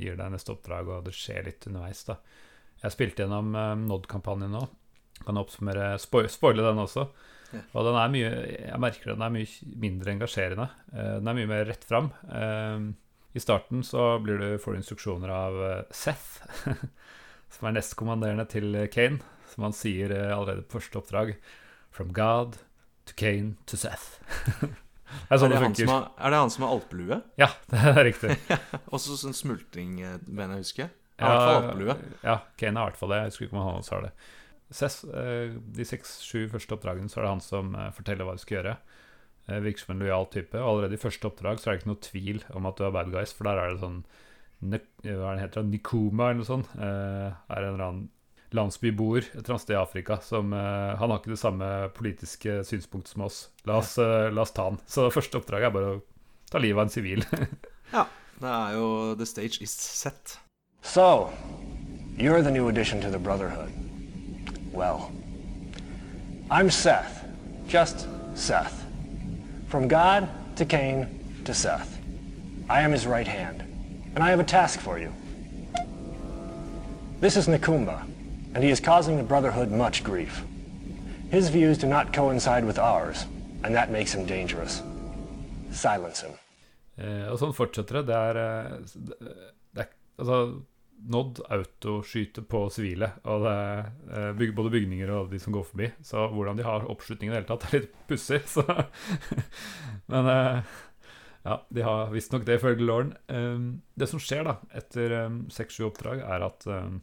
gir 0.00 0.16
deg 0.16 0.32
neste 0.32 0.54
oppdrag, 0.54 0.88
og 0.88 1.02
det 1.04 1.12
skjer 1.16 1.44
litt 1.50 1.66
underveis. 1.68 2.00
da 2.08 2.16
Jeg 2.80 2.94
spilte 2.94 3.26
gjennom 3.26 3.52
Nod-kampanjen 3.90 4.56
nå. 4.56 4.62
Kan 5.26 5.40
oppsummere 5.42 5.90
spo 6.00 6.24
spoile 6.32 6.64
den 6.64 6.80
også. 6.80 7.10
Og 7.76 7.86
den 7.86 7.98
er 7.98 8.12
mye 8.12 8.30
Jeg 8.30 8.80
merker 8.82 9.12
den 9.12 9.24
er 9.26 9.32
mye 9.34 9.72
mindre 9.84 10.14
engasjerende. 10.16 10.68
Eh, 10.92 11.14
den 11.20 11.30
er 11.30 11.38
mye 11.38 11.50
mer 11.50 11.66
rett 11.68 11.86
fram. 11.88 12.10
Eh, 12.28 12.88
I 13.36 13.42
starten 13.42 13.84
så 13.86 14.16
blir 14.24 14.40
du, 14.40 14.48
får 14.62 14.78
instruksjoner 14.80 15.32
av 15.32 15.58
eh, 15.68 15.82
Seth, 15.94 16.42
som 17.54 17.68
er 17.68 17.76
nestkommanderende 17.78 18.48
til 18.50 18.76
Kane, 18.92 19.22
som 19.52 19.68
han 19.68 19.76
sier 19.76 20.14
eh, 20.16 20.30
allerede 20.34 20.64
på 20.66 20.80
første 20.80 21.02
oppdrag. 21.02 21.34
From 21.92 22.12
God 22.16 22.60
to 23.08 23.16
Kane 23.18 23.56
to 23.68 23.76
Seth. 23.80 24.18
er 25.28 25.36
Er 25.36 25.40
sånn 25.40 25.52
det, 25.52 25.60
det 25.76 25.88
har, 25.90 26.08
er 26.16 26.32
det 26.32 26.40
han 26.40 26.52
som 26.52 26.64
har 26.66 26.74
alpelue? 26.78 27.20
Ja, 27.40 27.50
det 27.68 27.80
er 27.92 28.04
riktig. 28.08 28.36
Også 28.88 29.18
sånn 29.20 29.36
smultring, 29.36 29.98
eh, 30.00 30.18
mener 30.26 30.56
jeg 30.60 30.68
husker. 30.68 30.92
Ja, 31.22 31.34
ja, 32.24 32.36
Kane 32.58 32.80
er 32.80 32.82
i 32.82 32.90
hvert 32.90 32.98
fall 32.98 33.12
det. 33.12 33.18
Jeg 33.20 33.32
husker 33.32 33.46
ikke 33.46 33.54
om 33.58 33.66
han 33.66 33.82
også 33.82 33.94
har 33.94 34.06
det. 34.08 34.12
Seth, 34.72 35.04
eh, 35.12 35.52
de 35.76 35.84
seks-sju 35.86 36.46
første 36.52 36.74
oppdragene 36.76 37.10
så 37.12 37.20
er 37.20 37.26
det 37.26 37.32
han 37.34 37.44
som 37.44 37.74
eh, 37.76 37.90
forteller 37.96 38.26
hva 38.28 38.36
du 38.38 38.42
skal 38.42 38.58
gjøre. 38.58 38.74
Eh, 39.48 39.60
Virker 39.64 39.84
som 39.84 39.94
en 39.94 40.02
lojal 40.04 40.28
type. 40.32 40.56
Og 40.58 40.68
allerede 40.70 40.96
i 40.96 41.02
første 41.02 41.28
oppdrag 41.28 41.60
så 41.60 41.68
er 41.70 41.74
det 41.76 41.82
ikke 41.82 41.92
noe 41.92 42.06
tvil 42.08 42.42
om 42.56 42.68
at 42.70 42.78
du 42.80 42.86
er 42.86 42.94
bad 42.94 43.12
guys, 43.12 43.34
for 43.36 43.48
der 43.48 43.60
er 43.60 43.72
det 43.74 43.82
sånn 43.84 44.02
Hva 44.62 44.78
er 44.78 45.36
det 45.36 45.42
heter? 45.42 45.64
Nikoma 45.66 46.30
eller 46.30 46.40
noe 46.42 46.48
sånt. 46.48 46.72
Eh, 46.78 47.28
er 47.32 47.66
en 47.66 47.74
eller 47.74 47.86
annen 47.88 48.08
landsbyboer 48.52 49.24
et 49.24 49.36
eller 49.40 49.54
annet 49.54 49.62
sted 49.64 49.72
i 49.72 49.80
Afrika 49.80 50.18
som 50.20 50.50
Han 50.52 50.98
har 51.08 51.14
ikke 51.22 51.30
det 51.32 51.38
samme 51.40 51.68
politiske 51.96 52.58
synspunktet 52.68 53.14
som 53.14 53.24
oss. 53.24 53.38
La 53.64 53.78
oss, 53.80 53.94
la 53.96 54.42
oss 54.44 54.52
ta 54.52 54.66
han. 54.68 54.76
Så 54.84 55.06
første 55.14 55.40
oppdrag 55.40 55.64
er 55.64 55.72
bare 55.72 55.94
å 55.94 56.02
ta 56.52 56.60
livet 56.60 56.76
av 56.82 56.84
en 56.88 56.92
sivil. 56.92 57.24
Ja. 57.92 58.04
Det 58.42 58.48
er 58.48 58.72
jo 58.76 58.86
The 59.16 59.26
stage 59.28 59.60
is 59.62 59.70
set. 59.70 60.38
So, 60.82 61.30
you're 62.18 62.42
the 62.42 62.50
new 62.50 62.68
addition 62.68 63.00
to 63.02 63.10
the 63.10 63.18
Brotherhood. 63.18 63.81
Well, 64.72 65.12
I'm 66.50 66.70
Seth. 66.70 67.26
Just 67.68 68.08
Seth. 68.34 68.86
From 69.68 69.86
God 69.86 70.28
to 70.56 70.64
Cain 70.64 71.42
to 71.44 71.52
Seth. 71.52 71.98
I 72.70 72.80
am 72.80 72.92
his 72.92 73.06
right 73.06 73.26
hand, 73.26 73.62
and 74.14 74.24
I 74.24 74.30
have 74.30 74.40
a 74.40 74.44
task 74.44 74.80
for 74.80 74.98
you. 74.98 75.12
This 77.20 77.36
is 77.36 77.48
Nakumba, 77.48 78.02
and 78.54 78.64
he 78.64 78.70
is 78.70 78.80
causing 78.80 79.18
the 79.18 79.22
Brotherhood 79.22 79.70
much 79.70 80.02
grief. 80.02 80.42
His 81.30 81.50
views 81.50 81.76
do 81.76 81.86
not 81.86 82.12
coincide 82.12 82.64
with 82.64 82.78
ours, 82.78 83.26
and 83.64 83.74
that 83.74 83.90
makes 83.90 84.14
him 84.14 84.24
dangerous. 84.24 84.82
Silence 85.70 86.22
him. 86.22 86.32
Eh, 86.98 87.28
og 87.28 87.38
sånn 87.40 87.52
fortsetter 87.56 88.00
det. 88.00 88.06
Det 88.08 88.16
er, 88.16 88.40
eh, 88.40 89.36
det 89.76 89.84
er 89.86 89.92
Altså, 90.20 90.60
Nod 91.10 91.40
autoskyter 91.50 92.44
på 92.46 92.66
sivile, 92.70 93.08
og 93.26 93.42
det 93.42 93.56
eh, 94.14 94.30
byg, 94.38 94.54
både 94.54 94.72
bygninger 94.74 95.10
og 95.10 95.32
de 95.32 95.40
som 95.42 95.54
går 95.54 95.66
forbi. 95.66 95.88
Så 96.06 96.28
hvordan 96.30 96.58
de 96.58 96.66
har 96.66 96.86
oppslutning 96.90 97.30
i 97.30 97.34
det 97.34 97.40
hele 97.40 97.50
tatt, 97.50 97.66
er 97.68 97.82
litt 97.82 97.96
pussig. 98.10 98.42
Men 100.12 100.30
eh, 100.30 100.74
ja, 101.42 101.56
de 101.74 101.86
har 101.86 102.12
visstnok 102.12 102.46
det, 102.46 102.60
ifølge 102.60 102.86
Lauren. 102.86 103.16
Um, 103.26 103.82
det 103.98 104.06
som 104.12 104.22
skjer 104.22 104.46
da, 104.46 104.56
etter 104.78 105.16
seks-sju 105.50 105.88
oppdrag, 105.88 106.22
er 106.22 106.46
at 106.46 106.66
um, 106.70 107.00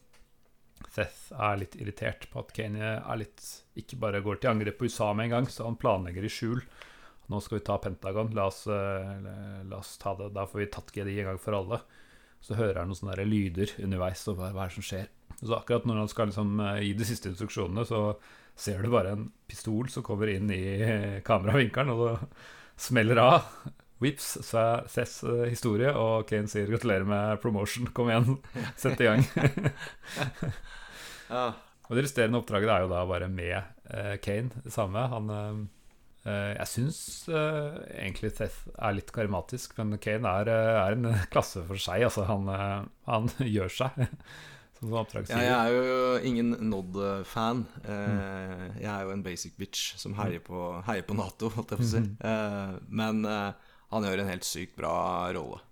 Seth 0.90 1.34
er 1.36 1.60
litt 1.60 1.76
irritert 1.76 2.30
på 2.32 2.40
at 2.40 2.54
Kanye 2.56 2.94
er 2.98 3.20
litt 3.20 3.44
ikke 3.78 4.00
bare 4.00 4.22
går 4.24 4.40
til 4.40 4.54
angrep 4.54 4.80
på 4.80 4.88
USA 4.88 5.12
med 5.12 5.28
en 5.28 5.36
gang, 5.36 5.50
så 5.52 5.68
han 5.68 5.78
planlegger 5.80 6.24
i 6.24 6.32
skjul. 6.32 6.64
Nå 7.30 7.44
skal 7.44 7.60
vi 7.60 7.66
ta 7.68 7.76
Pentagon, 7.84 8.32
la 8.34 8.48
oss, 8.48 8.64
uh, 8.72 9.66
la 9.68 9.82
oss 9.82 9.98
ta 10.02 10.16
det, 10.18 10.32
da 10.38 10.48
får 10.48 10.64
vi 10.64 10.70
tatt 10.72 10.96
GDI 10.96 11.20
en 11.20 11.34
gang 11.34 11.42
for 11.42 11.60
alle. 11.60 11.84
Så 12.43 12.58
hører 12.58 12.82
han 12.82 12.91
noen 12.91 12.99
sånne 12.99 13.17
der 13.19 13.30
lyder 13.30 13.73
underveis, 13.84 14.21
og 14.32 14.39
hva, 14.39 14.52
hva 14.56 14.65
er 14.65 14.71
det 14.71 14.78
som 14.78 14.88
skjer? 14.89 15.10
Så 15.39 15.56
akkurat 15.56 15.86
når 15.88 16.02
han 16.04 16.12
skal 16.12 16.32
liksom, 16.32 16.56
uh, 16.60 16.78
gi 16.84 16.93
de 16.97 17.08
siste 17.08 17.32
instruksjonene, 17.32 17.84
så 17.88 17.99
ser 18.60 18.82
du 18.84 18.89
bare 18.91 19.15
en 19.15 19.28
pistol 19.47 19.91
som 19.91 20.04
kommer 20.06 20.32
inn 20.32 20.49
i 20.52 20.63
uh, 20.80 21.19
kameravinkelen, 21.28 21.93
og 21.95 21.99
så 22.04 22.89
smeller 22.89 23.19
av. 23.23 23.54
Vips, 23.99 24.28
så 24.47 24.60
er 24.62 24.88
Cess 24.91 25.19
uh, 25.28 25.43
historie, 25.47 25.91
og 25.91 26.28
Kane 26.30 26.47
sier 26.52 26.67
'gratulerer 26.71 27.08
med 27.08 27.41
promotion'. 27.43 27.91
Kom 27.95 28.12
igjen, 28.12 28.39
sett 28.80 29.02
i 29.04 29.10
gang. 29.12 29.23
Og 31.89 31.97
det 31.97 32.06
resterende 32.06 32.38
oppdraget 32.38 32.69
er 32.69 32.84
jo 32.84 32.89
da 32.91 33.02
bare 33.10 33.28
med 33.34 33.56
eh, 33.58 34.15
Kane, 34.21 34.62
det 34.63 34.73
samme. 34.73 35.08
Han 35.10 35.30
eh, 35.34 35.45
eh, 35.49 35.62
Jeg 36.27 36.67
syns 36.67 36.99
eh, 37.32 37.79
egentlig 37.95 38.34
Teth 38.36 38.67
er 38.75 38.95
litt 38.97 39.12
karismatisk, 39.15 39.77
men 39.79 39.95
Kane 40.03 40.34
er, 40.41 40.51
eh, 40.51 40.79
er 40.84 40.97
en 40.97 41.08
klasse 41.34 41.63
for 41.67 41.79
seg. 41.79 42.03
Altså, 42.10 42.25
han, 42.27 42.49
eh, 42.51 42.89
han 43.08 43.29
gjør 43.55 43.71
seg, 43.71 44.01
som 44.79 44.91
Ja, 45.32 45.39
jeg 45.39 45.55
er 45.55 45.73
jo 45.75 46.12
ingen 46.27 46.53
Nod-fan. 46.69 47.65
Eh, 47.84 48.67
jeg 48.82 48.91
er 48.91 49.08
jo 49.08 49.15
en 49.15 49.23
basic 49.25 49.55
bitch 49.60 49.95
som 49.99 50.17
heier 50.19 50.43
på, 50.43 50.67
heier 50.88 51.08
på 51.08 51.17
Nato, 51.19 51.51
holdt 51.55 51.75
jeg 51.75 51.82
på 51.82 51.88
å 51.88 51.91
si. 51.95 52.03
Eh, 52.03 52.77
men 53.01 53.23
eh, 53.27 53.73
han 53.89 54.05
gjør 54.05 54.23
en 54.23 54.32
helt 54.34 54.47
sykt 54.47 54.75
bra 54.79 54.93
rolle. 55.36 55.63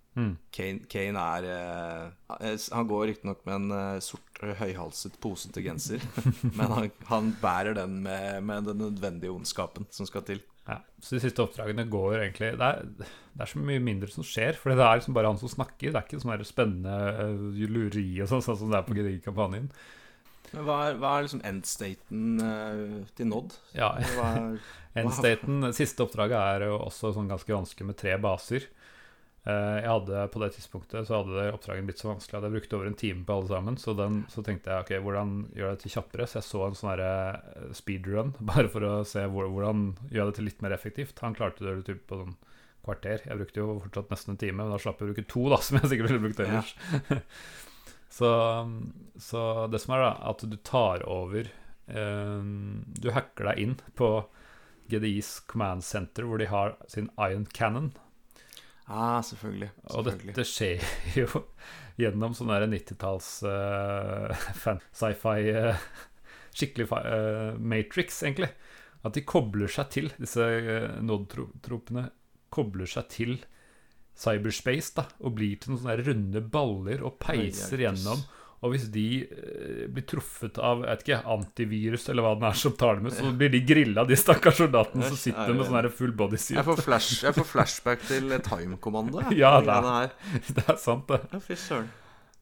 Kane, 0.55 0.83
Kane 0.89 1.23
er 1.37 1.47
eh, 1.53 2.67
Han 2.73 2.89
går 2.89 3.07
riktignok 3.11 3.43
med 3.45 3.55
en 3.59 3.75
eh, 3.77 3.99
sort, 4.03 4.41
eh, 4.41 4.55
høyhalset, 4.57 5.17
posete 5.21 5.61
genser, 5.65 6.03
men 6.57 6.73
han, 6.73 6.91
han 7.11 7.33
bærer 7.41 7.77
den 7.77 7.99
med, 8.05 8.43
med 8.47 8.69
den 8.71 8.81
nødvendige 8.81 9.33
ondskapen 9.35 9.85
som 9.93 10.09
skal 10.09 10.25
til. 10.27 10.41
Ja, 10.67 10.81
så 10.99 11.15
de 11.15 11.21
siste 11.23 11.39
oppdragene 11.39 11.85
går 11.87 12.17
egentlig 12.17 12.49
det 12.59 12.65
er, 12.65 12.87
det 12.99 13.43
er 13.45 13.51
så 13.53 13.61
mye 13.63 13.79
mindre 13.83 14.09
som 14.11 14.25
skjer. 14.27 14.57
For 14.59 14.73
det 14.73 14.83
er 14.83 14.99
liksom 14.99 15.15
bare 15.15 15.29
han 15.31 15.39
som 15.39 15.51
snakker. 15.51 15.93
Det 15.93 15.95
er 15.95 16.03
ikke 16.03 16.19
sånn 16.19 16.43
spennende 16.43 16.97
uh, 17.15 17.61
lureri 17.71 18.09
og 18.19 18.27
sånn, 18.33 18.43
sånn 18.43 18.59
som 18.59 18.73
det 18.73 18.81
er 18.81 18.87
på 18.89 18.97
Gedig-kampanjen. 18.97 19.69
Men 20.51 20.67
hva 20.67 20.77
er, 20.89 20.99
hva 20.99 21.13
er 21.13 21.23
liksom 21.27 21.43
endstaten 21.47 22.43
uh, 22.43 22.99
til 23.15 23.31
Nod? 23.31 23.55
Ja, 23.77 23.93
Endstaten, 24.97 25.69
siste 25.77 26.03
oppdraget 26.03 26.37
er 26.39 26.67
jo 26.71 26.79
også 26.81 27.13
sånn 27.15 27.29
ganske 27.31 27.53
vanskelig 27.53 27.91
med 27.91 27.99
tre 27.99 28.17
baser. 28.19 28.67
Eh, 29.47 29.77
Jeg 29.79 29.87
hadde 29.87 30.23
På 30.33 30.41
det 30.41 30.49
tidspunktet 30.57 31.07
så 31.07 31.21
hadde 31.21 31.45
oppdragen 31.55 31.87
blitt 31.87 32.01
så 32.01 32.09
vanskelig 32.09 32.39
at 32.39 32.47
jeg 32.47 32.55
brukte 32.57 32.75
over 32.77 32.89
en 32.89 32.99
time 32.99 33.23
på 33.27 33.37
alle 33.37 33.51
sammen. 33.51 33.77
Så, 33.79 33.93
den, 33.95 34.19
så 34.31 34.43
tenkte 34.43 34.73
jeg 34.73 34.83
ok, 34.83 34.93
hvordan 35.05 35.33
gjør 35.55 35.73
det 35.73 35.83
til 35.83 35.93
kjappere? 35.93 36.27
Så 36.27 36.39
jeg 36.41 36.47
så 36.49 36.63
en 36.65 36.77
sånn 36.79 37.03
eh, 37.05 37.67
speedrun, 37.77 38.33
bare 38.51 38.67
for 38.73 38.87
å 38.87 38.93
se 39.07 39.23
hvor, 39.31 39.47
hvordan 39.53 39.89
gjør 40.11 40.31
det 40.31 40.39
til 40.39 40.49
litt 40.49 40.63
mer 40.65 40.75
effektivt. 40.75 41.23
Han 41.23 41.37
klarte 41.37 41.63
det 41.63 41.77
typ 41.87 42.03
på 42.09 42.19
sånn 42.23 42.35
kvarter. 42.87 43.23
Jeg 43.27 43.39
brukte 43.39 43.61
jo 43.61 43.77
fortsatt 43.83 44.11
nesten 44.11 44.33
en 44.33 44.41
time, 44.41 44.57
men 44.61 44.73
da 44.73 44.79
slapp 44.81 44.99
jeg 44.99 45.07
å 45.07 45.13
bruke 45.13 45.29
to, 45.31 45.45
da, 45.53 45.61
som 45.67 45.79
jeg 45.79 45.93
sikkert 45.93 46.11
ville 46.11 46.25
brukt 46.25 46.43
ellers. 46.43 46.73
så, 48.17 48.31
så 49.29 49.43
det 49.71 49.81
som 49.83 49.95
er, 49.95 50.03
da, 50.09 50.11
at 50.33 50.43
du 50.43 50.57
tar 50.67 51.05
over 51.07 51.47
eh, 51.47 52.51
Du 52.99 53.09
hacker 53.15 53.51
deg 53.51 53.63
inn 53.63 53.77
på 53.99 54.11
GDIs 54.91 55.37
command 55.51 55.83
center, 55.83 56.27
hvor 56.27 56.39
de 56.39 56.47
har 56.51 56.75
sin 56.91 57.09
Iron 57.19 57.47
Cannon. 57.55 57.89
Ah, 58.87 59.19
selvfølgelig. 59.25 59.69
Og 59.93 60.05
dette 60.07 60.45
skjer 60.47 60.83
jo 61.19 61.27
gjennom 61.97 62.35
sånn 62.37 62.51
der 62.53 62.67
90-talls 62.69 63.29
eh, 63.49 64.47
sci-fi 64.99 65.37
uh, 65.53 65.87
Skikkelig 66.57 66.87
fi- 66.89 67.03
eh, 67.05 67.57
Matrix, 67.61 68.23
egentlig. 68.25 68.49
At 69.05 69.13
de 69.13 69.21
kobler 69.29 69.69
seg 69.69 69.91
til, 69.93 70.07
disse 70.17 70.41
uh, 70.41 70.95
Nod-tropene 71.05 72.07
kobler 72.53 72.89
seg 72.89 73.09
til 73.13 73.35
cyberspace 74.17 74.95
da, 74.97 75.03
og 75.21 75.35
blir 75.37 75.59
til 75.61 75.73
noen 75.75 75.83
sånne 75.83 75.97
runde 76.07 76.41
baller 76.53 77.03
og 77.05 77.19
peiser 77.21 77.83
jøss. 77.83 78.01
gjennom. 78.01 78.23
Og 78.65 78.71
hvis 78.73 78.87
de 78.89 79.03
eh, 79.21 79.83
blir 79.93 80.05
truffet 80.09 80.57
av 80.57 80.79
jeg 80.81 80.89
vet 80.89 81.03
ikke, 81.05 81.19
antivirus 81.35 82.07
eller 82.09 82.25
hva 82.25 82.31
det 82.41 82.47
er 82.49 82.57
som 82.57 82.73
tar 82.73 82.97
dem 82.97 83.05
ut, 83.11 83.13
så 83.13 83.29
blir 83.37 83.51
de 83.53 83.59
grilla, 83.69 84.05
de 84.09 84.17
stakkars 84.17 84.57
soldatene 84.63 85.05
som 85.11 85.19
sitter 85.19 85.51
er 85.51 85.59
med 85.59 85.69
sånn 85.69 85.91
full 85.93 86.15
body 86.17 86.39
suit. 86.41 86.55
Jeg 86.57 86.65
får, 86.65 86.81
flash, 86.87 87.19
jeg 87.27 87.37
får 87.37 87.47
flashback 87.51 88.01
til 88.09 88.33
Time-kommando. 88.47 89.21
Ja, 89.37 89.59
det 89.61 89.77
er- 89.77 90.11
Det 90.57 90.65
er 90.73 90.79
sant, 90.81 91.05
det. 91.11 91.21
Ja, 91.35 91.39
fy 91.45 91.53
søren. 91.67 91.87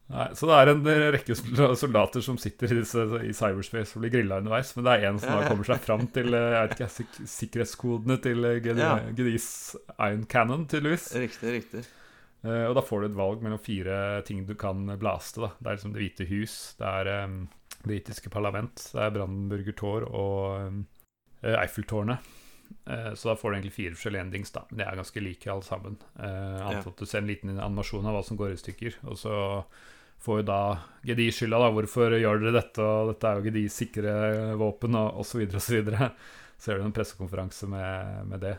Nei, 0.06 0.28
så 0.38 0.46
det 0.46 0.56
er 0.62 0.70
en 0.70 0.88
eh, 0.88 1.04
rekke 1.16 1.34
soldater 1.82 2.22
som 2.22 2.38
sitter 2.38 2.70
i, 2.76 2.80
i 3.26 3.34
cyberspace 3.34 3.96
og 3.98 4.04
blir 4.04 4.12
grilla 4.14 4.38
underveis. 4.38 4.70
Men 4.78 4.86
det 4.86 4.92
er 5.00 5.06
en 5.10 5.20
som 5.20 5.32
da 5.34 5.48
kommer 5.50 5.66
seg 5.66 5.80
fram 5.82 6.04
til 6.14 6.30
eh, 6.38 6.44
jeg 6.54 6.62
vet 6.70 6.76
ikke, 6.78 6.90
sik 6.94 7.16
sikkerhetskodene 7.34 8.20
til 8.22 8.46
eh, 8.46 8.60
Ja. 8.78 8.92
Iron 10.06 10.28
Cannon, 10.30 10.68
tydeligvis. 10.70 11.10
Riktig, 11.18 11.56
riktig. 11.58 11.84
Eh, 12.46 12.66
og 12.70 12.76
da 12.78 12.84
får 12.86 13.02
du 13.02 13.10
et 13.10 13.18
valg 13.18 13.44
mellom 13.44 13.62
fire 13.62 14.22
ting 14.28 14.44
du 14.46 14.56
kan 14.60 14.86
blaste. 15.02 15.42
Da. 15.42 15.52
Det 15.58 15.70
er 15.70 15.80
liksom 15.80 15.96
Det 15.96 16.04
hvite 16.04 16.30
hus, 16.30 16.58
det 16.80 16.92
er 17.02 17.12
um, 17.26 17.38
britiske 17.86 18.32
parlament, 18.34 18.90
det 18.94 19.02
er 19.02 19.14
Brandenburger 19.14 19.78
Tor 19.78 20.08
og 20.10 20.70
um, 20.70 20.84
Eiffeltårnet. 21.42 22.32
Uh, 22.90 23.12
så 23.14 23.32
da 23.32 23.36
får 23.38 23.50
du 23.50 23.58
egentlig 23.58 23.76
fire 23.76 23.98
forskjellige 23.98 24.28
endings, 24.28 24.54
da. 24.54 24.66
Men 24.70 24.82
de 24.82 24.88
er 24.88 25.02
ganske 25.02 25.26
like 25.26 25.52
alle 25.52 25.66
sammen. 25.66 26.00
Uh, 26.20 26.62
annet 26.70 26.88
at 26.94 27.02
du 27.02 27.06
ser 27.06 27.24
en 27.24 27.30
liten 27.30 27.58
animasjon 27.58 28.06
av 28.06 28.18
hva 28.18 28.24
som 28.26 28.40
går 28.40 28.54
i 28.54 28.62
stykker. 28.62 29.02
Og 29.10 29.20
så 29.22 29.36
får 30.26 30.42
jo 30.42 30.48
da 30.48 30.62
GDI 31.06 31.30
skylda, 31.34 31.62
da. 31.66 31.74
Hvorfor 31.74 32.18
gjør 32.18 32.42
dere 32.42 32.58
dette, 32.60 32.82
og 32.86 33.14
dette 33.14 33.30
er 33.30 33.38
jo 33.40 33.50
GDIs 33.50 33.78
sikre 33.84 34.18
våpen, 34.62 34.98
og 34.98 35.22
osv., 35.22 35.46
osv. 35.58 35.94
Så 36.58 36.72
gjør 36.72 36.80
du 36.82 36.86
en 36.88 36.96
pressekonferanse 36.96 37.68
med, 37.70 38.28
med 38.32 38.40
det. 38.46 38.54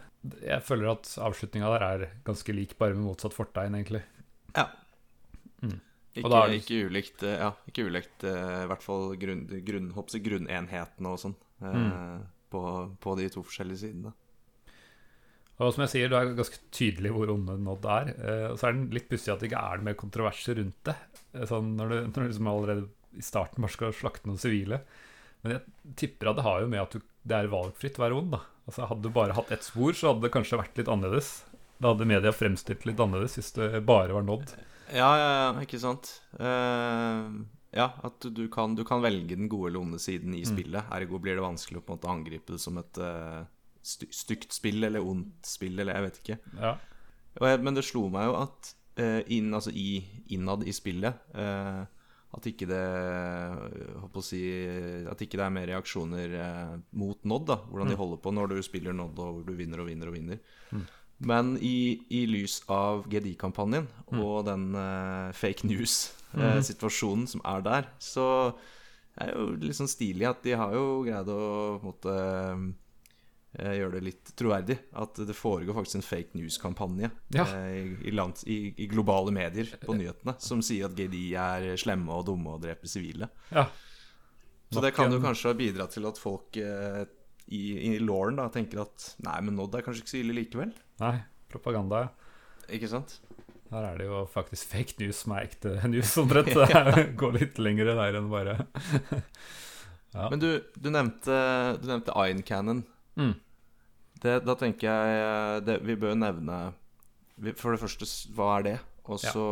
Jeg 0.44 0.62
føler 0.66 0.90
at 0.92 1.08
avslutninga 1.22 1.70
der 1.78 1.84
er 1.86 2.04
ganske 2.26 2.52
lik, 2.54 2.74
bare 2.78 2.94
med 2.94 3.06
motsatt 3.06 3.32
fortegn, 3.34 3.74
egentlig. 3.78 4.02
Ja. 4.56 4.66
Mm. 5.62 5.78
Ikke, 6.16 6.28
da 6.32 6.42
er 6.44 6.48
det- 6.52 6.60
ikke 6.62 6.82
ulikt, 6.90 7.22
eh, 7.28 7.38
ja, 7.40 7.50
ikke 7.68 7.86
ulikt 7.88 8.24
uh, 8.24 8.62
i 8.64 8.68
hvert 8.70 8.84
fall 8.84 9.16
grunn, 9.20 9.42
grunn, 9.64 9.90
grunnenhetene 10.28 11.12
og 11.12 11.18
sånn. 11.20 11.34
uh, 11.62 11.72
Mm. 11.72 12.22
på, 12.52 12.62
på 13.00 13.16
de 13.18 13.28
to 13.32 13.42
forskjellige 13.42 13.78
sidene. 13.86 14.12
Og 15.58 15.72
som 15.72 15.82
jeg 15.86 15.92
sier, 15.94 16.10
det 16.12 16.18
er 16.18 16.34
ganske 16.36 16.58
tydelig 16.70 17.10
hvor 17.16 17.30
onde 17.32 17.54
Nod 17.64 17.84
er. 17.88 18.10
Og 18.52 18.58
så 18.60 18.68
er 18.68 18.76
det 18.76 18.92
litt 18.98 19.08
pussig 19.08 19.32
at 19.32 19.40
det 19.40 19.48
ikke 19.50 19.62
er 19.72 19.80
mer 19.86 19.94
kontroverser 19.96 20.58
rundt 20.60 20.82
det. 20.84 20.94
Sånn 21.48 21.70
når 21.78 21.88
du, 21.88 21.96
når 22.10 22.12
du 22.12 22.26
liksom 22.28 22.50
allerede 22.52 22.84
i 23.16 23.24
starten 23.24 23.64
bare 23.64 23.72
skal 23.72 23.94
slakte 23.96 24.28
noen 24.28 24.40
sivile. 24.42 24.82
Men 25.42 25.54
jeg 25.56 25.96
tipper 26.02 26.28
at 26.28 26.36
det 26.36 26.44
har 26.44 26.60
jo 26.60 26.68
med 26.68 26.82
at 26.82 26.92
du, 26.98 27.00
det 27.26 27.40
er 27.40 27.50
valgfritt 27.50 27.98
å 27.98 28.04
være 28.06 28.20
ond. 28.20 28.32
da. 28.36 28.40
Altså 28.66 28.86
Hadde 28.90 29.06
du 29.06 29.14
bare 29.14 29.36
hatt 29.36 29.52
ett 29.54 29.66
spor, 29.66 29.94
så 29.96 30.12
hadde 30.12 30.26
det 30.26 30.32
kanskje 30.34 30.60
vært 30.60 30.78
litt 30.80 30.90
annerledes. 30.92 31.32
Da 31.76 31.92
hadde 31.92 32.08
media 32.08 32.32
fremstilt 32.32 32.86
litt 32.88 33.02
annerledes 33.02 33.36
hvis 33.38 33.52
det 33.58 33.82
bare 33.88 34.16
var 34.16 34.24
nådd. 34.26 34.54
Ja, 34.94 35.10
ja, 35.18 35.28
ja, 35.34 35.50
ikke 35.66 35.80
sant. 35.82 36.12
Uh, 36.38 37.42
ja, 37.74 37.90
at 38.06 38.22
du, 38.22 38.46
kan, 38.52 38.76
du 38.78 38.84
kan 38.86 39.02
velge 39.04 39.36
den 39.36 39.50
gode 39.52 39.72
eller 39.72 39.82
onde 39.82 40.00
siden 40.02 40.34
i 40.38 40.44
spillet. 40.46 40.86
Ergo 40.94 41.20
blir 41.22 41.36
det 41.36 41.44
vanskelig 41.44 41.82
å 41.82 41.84
på 41.84 41.92
en 41.92 41.98
måte 41.98 42.12
angripe 42.12 42.54
det 42.54 42.62
som 42.62 42.78
et 42.80 43.00
uh, 43.02 43.42
stygt 43.82 44.54
spill 44.54 44.86
eller 44.86 45.04
ondt 45.04 45.46
spill, 45.46 45.76
eller 45.78 45.98
jeg 45.98 46.06
vet 46.06 46.22
ikke. 46.22 46.38
Ja. 46.62 46.76
Jeg, 47.36 47.60
men 47.66 47.76
det 47.76 47.84
slo 47.84 48.06
meg 48.12 48.30
jo 48.30 48.38
at 48.40 48.72
uh, 49.02 49.20
inn, 49.32 49.52
altså 49.54 49.74
i, 49.74 50.00
innad 50.32 50.64
i 50.66 50.72
spillet 50.74 51.36
eh, 51.36 51.82
At 52.36 52.46
ikke 52.50 52.68
det 52.68 52.82
øh, 53.96 54.20
si, 54.20 54.42
At 55.08 55.22
ikke 55.24 55.38
det 55.38 55.44
er 55.46 55.54
mer 55.54 55.66
reaksjoner 55.70 56.36
eh, 56.36 56.76
mot 56.92 57.24
Nod, 57.24 57.46
da 57.48 57.56
hvordan 57.64 57.90
de 57.92 57.98
holder 57.98 58.20
på 58.20 58.32
når 58.34 58.52
du 58.52 58.62
spiller 58.62 58.92
Nod 58.92 59.18
og 59.18 59.38
hvor 59.38 59.42
du 59.46 59.54
vinner 59.56 59.80
og 59.80 59.88
vinner 59.88 60.12
og 60.12 60.16
vinner. 60.18 60.38
Men 61.18 61.54
i, 61.64 61.96
i 62.12 62.26
lys 62.28 62.60
av 62.68 63.06
GDI-kampanjen 63.08 63.86
og 64.20 64.44
den 64.48 64.74
eh, 64.76 65.32
fake 65.32 65.68
news-situasjonen 65.68 67.24
som 67.30 67.44
er 67.48 67.64
der, 67.64 67.88
så 67.98 68.26
er 69.16 69.30
det 69.30 69.36
jo 69.38 69.46
litt 69.62 69.78
sånn 69.78 69.88
stilig 69.88 70.26
at 70.28 70.42
de 70.44 70.58
har 70.60 70.74
jo 70.76 71.00
greid 71.06 71.30
å 71.32 71.40
på 71.80 71.80
en 71.80 71.88
måte 71.88 72.16
eh, 73.58 73.72
gjøre 73.80 73.96
det 73.96 74.02
litt 74.06 74.32
troverdig. 74.38 74.76
At 75.02 75.18
det 75.28 75.36
foregår 75.36 75.76
faktisk 75.78 75.98
en 76.00 76.06
fake 76.06 76.38
news-kampanje 76.38 77.10
Ja. 77.34 77.44
eh, 77.44 77.76
i, 77.76 78.12
i, 78.12 78.14
i, 78.52 78.58
i 78.84 78.86
globale 78.90 79.32
medier 79.34 79.72
på 79.82 79.96
nyhetene 79.98 80.36
som 80.42 80.62
sier 80.62 80.86
at 80.90 80.96
GDI 80.98 81.26
er 81.40 81.68
slemme 81.80 82.12
og 82.12 82.26
dumme 82.30 82.54
og 82.56 82.62
dreper 82.66 82.88
sivile. 82.90 83.28
ja. 83.52 83.66
Så 84.74 84.80
det 84.82 84.96
kan 84.96 85.12
jo 85.14 85.20
kanskje 85.22 85.52
ha 85.52 85.54
bidratt 85.54 85.92
til 85.94 86.04
at 86.08 86.18
folk 86.18 86.56
eh, 86.58 87.04
i, 87.54 87.60
i 87.94 87.98
lauren 88.02 88.34
da 88.40 88.48
tenker 88.50 88.80
at 88.82 89.04
Nei, 89.22 89.36
men 89.46 89.54
Nod 89.54 89.76
er 89.78 89.84
kanskje 89.86 90.02
ikke 90.02 90.10
så 90.10 90.18
ille 90.18 90.34
likevel. 90.34 90.72
Nei, 90.98 91.12
propaganda. 91.52 92.00
ja. 92.08 92.72
Ikke 92.74 92.88
sant? 92.90 93.20
Her 93.70 93.84
er 93.92 94.00
det 94.00 94.08
jo 94.08 94.24
faktisk 94.30 94.72
fake 94.74 94.98
news 94.98 95.20
som 95.22 95.36
er 95.36 95.46
ekte 95.46 95.76
news, 95.86 96.10
omtrent. 96.18 96.50
Det 96.98 97.04
går 97.18 97.38
litt 97.38 97.60
lenger 97.62 97.92
der 97.94 98.18
enn 98.18 98.26
bare 98.32 98.56
Ja. 100.16 100.28
Men 100.32 100.40
du, 100.42 100.48
du 100.74 100.90
nevnte, 100.90 101.38
du 101.82 101.86
nevnte 101.90 102.14
Iron 102.26 102.42
Cannon. 102.46 102.82
Mm. 103.20 103.34
Det, 104.22 104.38
da 104.46 104.54
tenker 104.56 104.88
jeg 104.88 105.16
eh, 105.22 105.60
det, 105.66 105.80
Vi 105.84 105.96
bør 106.00 106.14
nevne 106.16 106.72
vi- 107.38 107.52
For 107.58 107.72
det 107.76 107.80
første, 107.82 108.06
hva 108.34 108.58
er 108.58 108.62
det? 108.62 108.76
Og 109.06 109.20
Ja. 109.22 109.30
så 109.30 109.42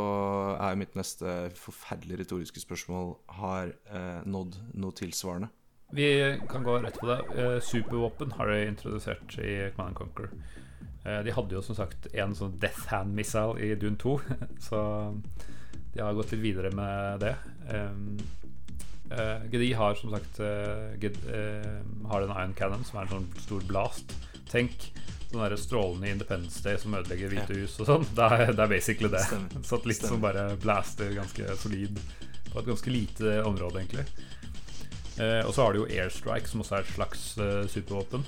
er 0.59 0.75
mitt 0.81 0.95
neste 0.99 1.51
forferdelig 1.55 2.19
retoriske 2.25 2.61
spørsmål 2.65 3.17
Har 3.39 3.69
eh, 3.93 4.23
nådd 4.27 4.57
noe 4.75 4.93
tilsvarende? 4.93 5.51
Vi 5.95 6.09
kan 6.51 6.65
gå 6.65 6.79
rett 6.83 6.97
på 6.99 7.07
det. 7.07 7.21
Eh, 7.39 7.61
supervåpen 7.63 8.33
har 8.33 8.49
de 8.51 8.65
introdusert 8.67 9.37
i 9.39 9.71
Command 9.77 9.95
Conquer. 9.95 10.31
Eh, 11.05 11.21
de 11.23 11.31
hadde 11.37 11.55
jo 11.55 11.61
som 11.63 11.77
sagt 11.77 12.09
en 12.15 12.35
sånn 12.35 12.57
Death 12.59 12.89
Hand 12.91 13.15
Missile 13.15 13.61
i 13.63 13.75
Dune 13.79 13.97
2, 14.01 14.17
så 14.71 14.81
de 15.95 16.01
har 16.03 16.17
gått 16.17 16.33
litt 16.33 16.43
videre 16.43 16.73
med 16.75 17.21
det. 17.23 17.37
Um, 17.71 18.17
eh, 19.13 19.45
GDI 19.53 19.73
har 19.79 19.95
som 20.01 20.11
sagt 20.17 20.41
eh, 20.41 20.97
eh, 20.99 21.83
har 22.11 22.25
en 22.27 22.35
Iron 22.41 22.55
Cannon, 22.59 22.83
som 22.89 22.99
er 22.99 23.07
en 23.07 23.13
sånn 23.21 23.29
stor 23.45 23.63
blast. 23.69 24.17
Tenk 24.55 24.91
den 25.33 25.41
der 25.43 25.57
strålende 25.59 26.13
Independence 26.15 26.63
Day 26.63 26.79
som 26.79 26.95
ødelegger 26.95 27.33
Hvite 27.33 27.57
hus 27.59 27.75
og 27.83 27.89
sånn. 27.89 28.05
Det 28.15 28.29
det 28.55 28.63
er 28.63 28.71
basically 28.71 29.11
det. 29.11 29.25
Stemmer. 29.27 29.65
Satellitt 29.71 30.07
som 30.07 30.23
bare 30.23 30.45
blaster 30.63 31.11
ganske 31.17 31.57
solid 31.59 31.99
på 32.53 32.61
et 32.61 32.69
ganske 32.71 32.93
lite 32.95 33.33
område, 33.43 33.83
egentlig. 33.83 34.05
Eh, 35.19 35.41
og 35.47 35.51
så 35.55 35.65
har 35.65 35.75
du 35.75 35.81
jo 35.83 35.89
airstrike, 35.91 36.47
som 36.51 36.63
også 36.63 36.79
er 36.79 36.87
et 36.87 36.93
slags 36.95 37.25
eh, 37.43 37.65
supervåpen. 37.71 38.23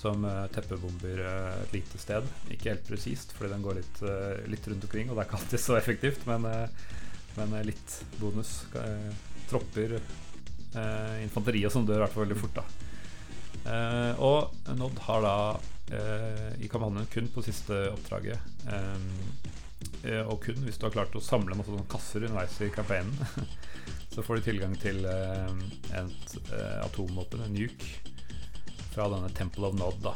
Som 0.00 0.24
eh, 0.28 0.46
teppebomber 0.56 1.20
eh, 1.28 1.52
et 1.66 1.76
lite 1.76 2.00
sted. 2.00 2.24
Ikke 2.52 2.72
helt 2.72 2.88
presist, 2.88 3.36
fordi 3.36 3.52
den 3.52 3.64
går 3.68 3.82
litt, 3.82 4.00
eh, 4.00 4.42
litt 4.48 4.68
rundt 4.72 4.88
omkring. 4.88 5.10
Og 5.10 5.16
det 5.16 5.26
er 5.26 5.28
ikke 5.28 5.40
alltid 5.42 5.64
så 5.66 5.76
effektivt, 5.76 6.24
men, 6.28 6.48
eh, 6.48 6.96
men 7.36 7.52
litt 7.68 8.00
bonus. 8.16 8.62
Tropper, 9.52 9.98
eh, 10.00 11.16
infanteri 11.24 11.66
og 11.68 11.76
sånn 11.76 11.84
dør 11.88 12.00
i 12.00 12.04
hvert 12.06 12.16
fall 12.16 12.28
veldig 12.28 12.42
fort, 12.46 12.62
da. 12.62 12.85
Eh, 13.66 14.20
og 14.22 14.52
Nod 14.78 14.98
har 15.08 15.24
da 15.24 15.36
eh, 15.90 16.52
i 16.62 16.68
kampanjen 16.70 17.08
kun 17.10 17.30
på 17.34 17.42
siste 17.42 17.74
oppdraget 17.90 18.38
eh, 18.70 20.20
Og 20.22 20.38
kun 20.44 20.60
hvis 20.62 20.78
du 20.78 20.86
har 20.86 20.94
klart 20.94 21.16
å 21.18 21.22
samle 21.24 21.56
masse 21.58 21.72
sånne 21.72 21.90
kasser 21.90 22.28
underveis 22.28 22.60
i 22.62 22.70
kampanjen. 22.74 23.10
så 24.14 24.22
får 24.22 24.38
du 24.38 24.46
tilgang 24.46 24.76
til 24.80 25.02
et 25.04 26.36
atomvåpen, 26.80 27.42
en 27.42 27.52
nuke, 27.52 27.90
fra 28.94 29.08
denne 29.12 29.28
Temple 29.36 29.68
of 29.68 29.74
Nod. 29.76 29.98
Da. 30.04 30.14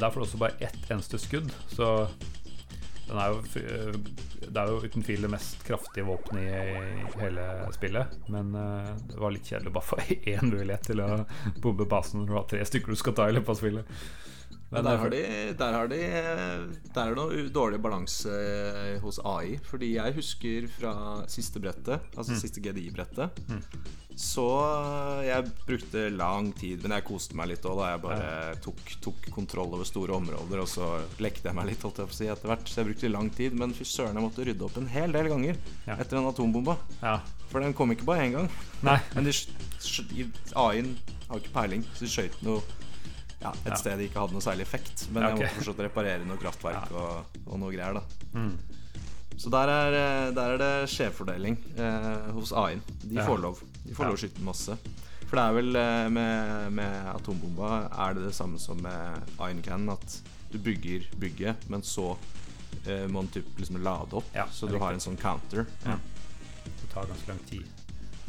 Der 0.00 0.08
får 0.08 0.18
du 0.18 0.24
også 0.24 0.40
bare 0.40 0.58
ett 0.64 0.90
eneste 0.90 1.20
skudd, 1.22 1.52
så 1.70 2.08
den 3.06 3.18
er 3.22 3.32
jo, 3.32 3.42
eh, 3.60 3.98
det 4.46 4.60
er 4.60 4.70
jo 4.70 4.82
uten 4.82 5.04
tvil 5.06 5.26
det 5.26 5.30
mest 5.30 5.62
kraftige 5.66 6.06
våpenet 6.08 6.46
i, 6.50 7.08
hele 7.20 7.46
spillet. 7.74 8.16
Men 8.32 8.54
eh, 8.58 8.92
det 9.12 9.20
var 9.22 9.34
litt 9.34 9.46
kjedelig 9.46 9.70
å 9.70 9.76
bare 9.76 9.90
få 9.92 10.00
én 10.16 10.50
mulighet 10.50 10.90
til 10.90 11.02
å 11.04 11.10
bombe 11.62 11.86
basen 11.90 12.22
når 12.22 12.30
du 12.32 12.38
har 12.38 12.48
tre 12.50 12.64
stykker 12.66 12.94
du 12.94 13.00
skal 13.00 13.16
ta 13.18 13.28
i 13.30 13.36
løpet 13.36 13.54
av 13.54 13.60
spillet. 13.60 13.94
Men 14.72 14.82
der 14.82 14.96
har 14.98 15.10
de 15.12 15.18
Der, 15.58 15.72
har 15.76 15.86
de, 15.88 15.98
der 16.94 17.02
er 17.04 17.14
det 17.14 17.18
noe 17.20 17.44
dårlig 17.54 17.78
balanse 17.84 18.32
eh, 18.34 18.96
hos 19.04 19.20
AI. 19.22 19.58
Fordi 19.62 19.92
jeg 19.94 20.16
husker 20.16 20.66
fra 20.78 20.94
siste 21.30 21.62
brettet, 21.62 22.02
altså 22.18 22.34
siste 22.40 22.60
GDI-brettet, 22.64 23.38
så 24.16 24.46
eh, 25.20 25.26
jeg 25.28 25.50
brukte 25.68 26.06
lang 26.16 26.50
tid, 26.56 26.80
men 26.82 26.96
jeg 26.96 27.04
koste 27.06 27.36
meg 27.38 27.50
litt 27.52 27.66
òg 27.68 27.78
da. 27.78 27.90
Jeg 27.94 28.02
bare 28.06 28.30
tok, 28.64 28.80
tok 29.04 29.28
kontroll 29.34 29.74
over 29.76 29.86
store 29.86 30.16
områder, 30.18 30.62
og 30.64 30.70
så 30.72 30.88
lekte 31.22 31.50
jeg 31.50 31.58
meg 31.58 31.68
litt 31.70 31.84
holdt 31.86 32.00
jeg 32.02 32.10
på 32.10 32.16
å 32.16 32.18
si 32.18 32.30
etter 32.32 32.50
hvert. 32.50 32.66
Så 32.72 32.80
jeg 32.82 32.88
brukte 32.90 33.12
lang 33.12 33.30
tid, 33.36 33.54
men 33.60 33.74
fy 33.76 33.86
søren, 33.86 34.16
jeg 34.18 34.26
måtte 34.26 34.46
rydde 34.48 34.66
opp 34.66 34.80
en 34.82 34.90
hel 34.90 35.14
del 35.14 35.30
ganger 35.30 35.60
Ja. 35.86 35.94
etter 36.00 36.16
den 36.18 36.26
atombomba. 36.32 36.78
Ja. 37.04 37.20
For 37.52 37.62
den 37.62 37.76
kom 37.76 37.92
ikke 37.94 38.08
bare 38.08 38.24
én 38.26 38.34
gang. 38.34 38.50
Nei. 38.82 38.98
Men 39.14 39.28
de, 39.28 39.36
AI-en 40.58 40.96
har 41.28 41.38
ikke 41.38 41.54
peiling, 41.54 41.84
så 41.94 42.02
de 42.02 42.10
skøyt 42.10 42.40
noe 42.42 42.64
ja, 43.40 43.50
et 43.52 43.66
Ja. 43.72 43.74
sted 43.76 43.98
de 43.98 44.08
ikke 44.08 44.20
hadde 44.20 44.32
noe 44.32 44.40
særlig 44.44 44.62
effekt. 44.66 45.06
Men 45.12 45.22
Ja, 45.22 45.28
jeg 45.28 45.36
ok. 45.36 45.42
måtte 45.44 45.54
fortsatt 45.64 45.84
reparere 45.86 46.24
noe 46.26 46.36
kraftverk 46.36 46.90
og, 46.92 47.24
og 47.46 47.58
noe 47.60 47.72
greier. 47.72 47.94
da 47.94 48.02
Mm. 48.34 48.58
Så 49.38 49.50
der 49.50 49.68
er, 49.68 49.92
eh, 49.92 50.30
der 50.32 50.54
er 50.54 50.58
det 50.58 50.88
skjevfordeling 50.88 51.58
eh, 51.76 52.30
hos 52.32 52.52
AI-en. 52.52 52.80
De 53.02 53.14
Ja. 53.16 53.26
får 53.26 53.38
lov 53.40 53.60
De 53.86 53.94
får 53.94 54.04
Ja. 54.04 54.08
lov 54.10 54.16
å 54.16 54.22
skyte 54.22 54.40
masse. 54.42 54.78
For 55.28 55.36
det 55.36 55.44
er 55.44 55.52
vel 55.52 55.76
eh, 55.76 56.08
med, 56.08 56.72
med 56.72 57.06
atombomba 57.14 57.88
Er 57.92 58.14
det 58.14 58.24
det 58.24 58.34
samme 58.34 58.58
som 58.58 58.80
med 58.80 59.22
Iron 59.40 59.62
Cannon, 59.62 59.90
at 59.98 60.20
du 60.52 60.58
bygger 60.58 61.04
bygget, 61.18 61.68
men 61.68 61.82
så 61.82 62.16
eh, 62.86 63.06
må 63.08 63.20
den 63.22 63.28
typ 63.42 63.58
liksom 63.58 63.82
lade 63.82 64.14
opp. 64.14 64.24
Ja, 64.34 64.46
så 64.46 64.68
du 64.70 64.78
har 64.78 64.92
en 64.92 65.00
sånn 65.00 65.16
counter. 65.18 65.66
Ja. 65.84 65.98
Det 66.64 66.88
tar 66.94 67.04
ganske 67.06 67.28
lang 67.28 67.38
tid 67.50 67.66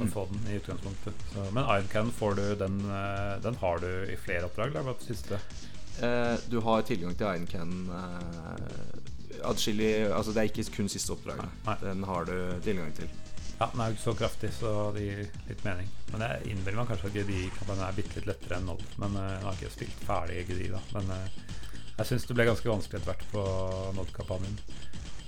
å 0.03 0.09
få 0.11 0.25
den 0.31 0.51
i 0.51 0.57
utgangspunktet. 0.59 1.25
Så, 1.33 1.45
men 1.55 1.63
Ironcan 1.65 2.11
får 2.13 2.37
du 2.37 2.45
den, 2.59 2.79
eh, 2.91 3.33
den 3.43 3.57
har 3.63 3.81
du 3.83 3.89
i 4.05 4.17
flere 4.19 4.49
oppdrag, 4.49 4.75
eller 4.75 4.97
på 4.97 5.09
siste? 5.09 5.39
Eh, 6.01 6.35
du 6.49 6.59
har 6.61 6.85
tilgang 6.85 7.15
til 7.17 7.25
Ironcan 7.25 7.89
eh, 7.89 9.41
adskillig 9.47 10.11
Altså 10.11 10.33
det 10.33 10.43
er 10.43 10.51
ikke 10.51 10.75
kun 10.77 10.91
siste 10.91 11.15
oppdrag. 11.15 11.41
Nei. 11.65 11.77
Den 11.81 12.05
har 12.09 12.29
du 12.29 12.37
tilgang 12.65 12.93
til. 12.97 13.09
Ja, 13.57 13.71
den 13.73 13.81
er 13.81 13.89
jo 13.89 13.95
ikke 13.95 14.03
så 14.03 14.13
kraftig, 14.13 14.49
så 14.53 14.71
det 14.93 15.03
gir 15.03 15.21
litt 15.49 15.63
mening. 15.65 15.87
Men 16.11 16.23
jeg 16.27 16.51
innbiller 16.51 16.77
meg 16.77 16.91
kanskje 16.91 17.09
at 17.09 17.15
GDI-kampanjen 17.15 17.85
er 17.87 17.95
bitte 17.97 18.19
litt 18.19 18.27
lettere 18.29 18.59
enn 18.59 18.67
Nod. 18.69 18.83
Men 19.01 19.17
eh, 19.17 19.31
jeg 19.33 19.45
har 19.47 19.57
ikke 19.57 19.73
spilt 19.73 20.03
ferdig 20.05 20.43
GDI, 20.49 20.67
da. 20.75 20.81
Men 20.93 21.09
eh, 21.15 21.39
jeg 21.97 22.09
syns 22.11 22.27
det 22.29 22.37
ble 22.37 22.45
ganske 22.51 22.69
vanskelig 22.69 22.99
etter 22.99 23.09
hvert 23.09 23.25
på 23.31 23.45
Nod-kampanjen. 23.97 24.59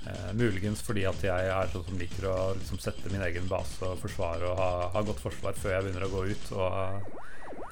Eh, 0.07 0.33
muligens 0.33 0.81
fordi 0.81 1.03
at 1.09 1.21
jeg 1.21 1.49
er 1.51 1.67
sånn 1.73 1.83
som 1.85 1.97
liker 1.99 2.29
å 2.31 2.35
liksom 2.55 2.79
sette 2.79 3.09
min 3.11 3.21
egen 3.21 3.47
base 3.51 3.83
og 3.85 3.97
forsvare 3.99 4.47
og 4.47 4.57
ha, 4.57 4.69
ha 4.93 5.01
godt 5.03 5.19
forsvar 5.19 5.53
før 5.59 5.75
jeg 5.75 5.83
begynner 5.89 6.05
å 6.07 6.13
gå 6.13 6.21
ut. 6.31 6.51
Og, 6.55 7.17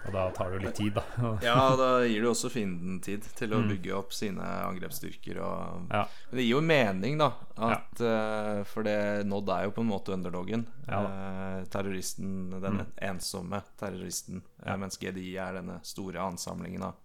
og 0.07 0.13
da 0.13 0.25
tar 0.35 0.51
det 0.51 0.57
jo 0.59 0.63
litt 0.65 0.75
tid, 0.77 0.93
da. 0.95 1.03
Ja, 1.43 1.55
da 1.79 1.87
gir 2.07 2.21
du 2.23 2.29
også 2.29 2.51
fienden 2.51 2.99
tid 3.03 3.23
til 3.35 3.51
å 3.55 3.61
Mm. 3.63 3.69
bygge 3.73 3.95
opp 3.95 4.13
sine 4.15 4.43
angrepsstyrker. 4.67 5.39
Og... 5.43 5.87
Ja. 5.91 6.03
Men 6.29 6.39
det 6.39 6.45
gir 6.45 6.53
jo 6.57 6.61
mening, 6.63 7.17
da. 7.19 7.31
At, 7.57 7.99
eh, 8.03 8.61
for 8.69 8.83
det 8.87 8.97
Nod 9.27 9.49
er 9.49 9.65
jo 9.67 9.73
på 9.75 9.83
en 9.83 9.89
måte 9.91 10.13
underdogen. 10.15 10.67
Ja 10.87 11.01
uh, 11.03 11.63
terroristen, 11.71 12.51
den 12.61 12.77
Mm. 12.83 12.85
ensomme 13.09 13.63
terroristen. 13.79 14.43
Ja. 14.65 14.75
mens 14.77 14.97
GDI 14.99 15.35
er 15.39 15.53
denne 15.61 15.79
store 15.83 16.19
ansamlingen 16.27 16.83
av 16.83 16.95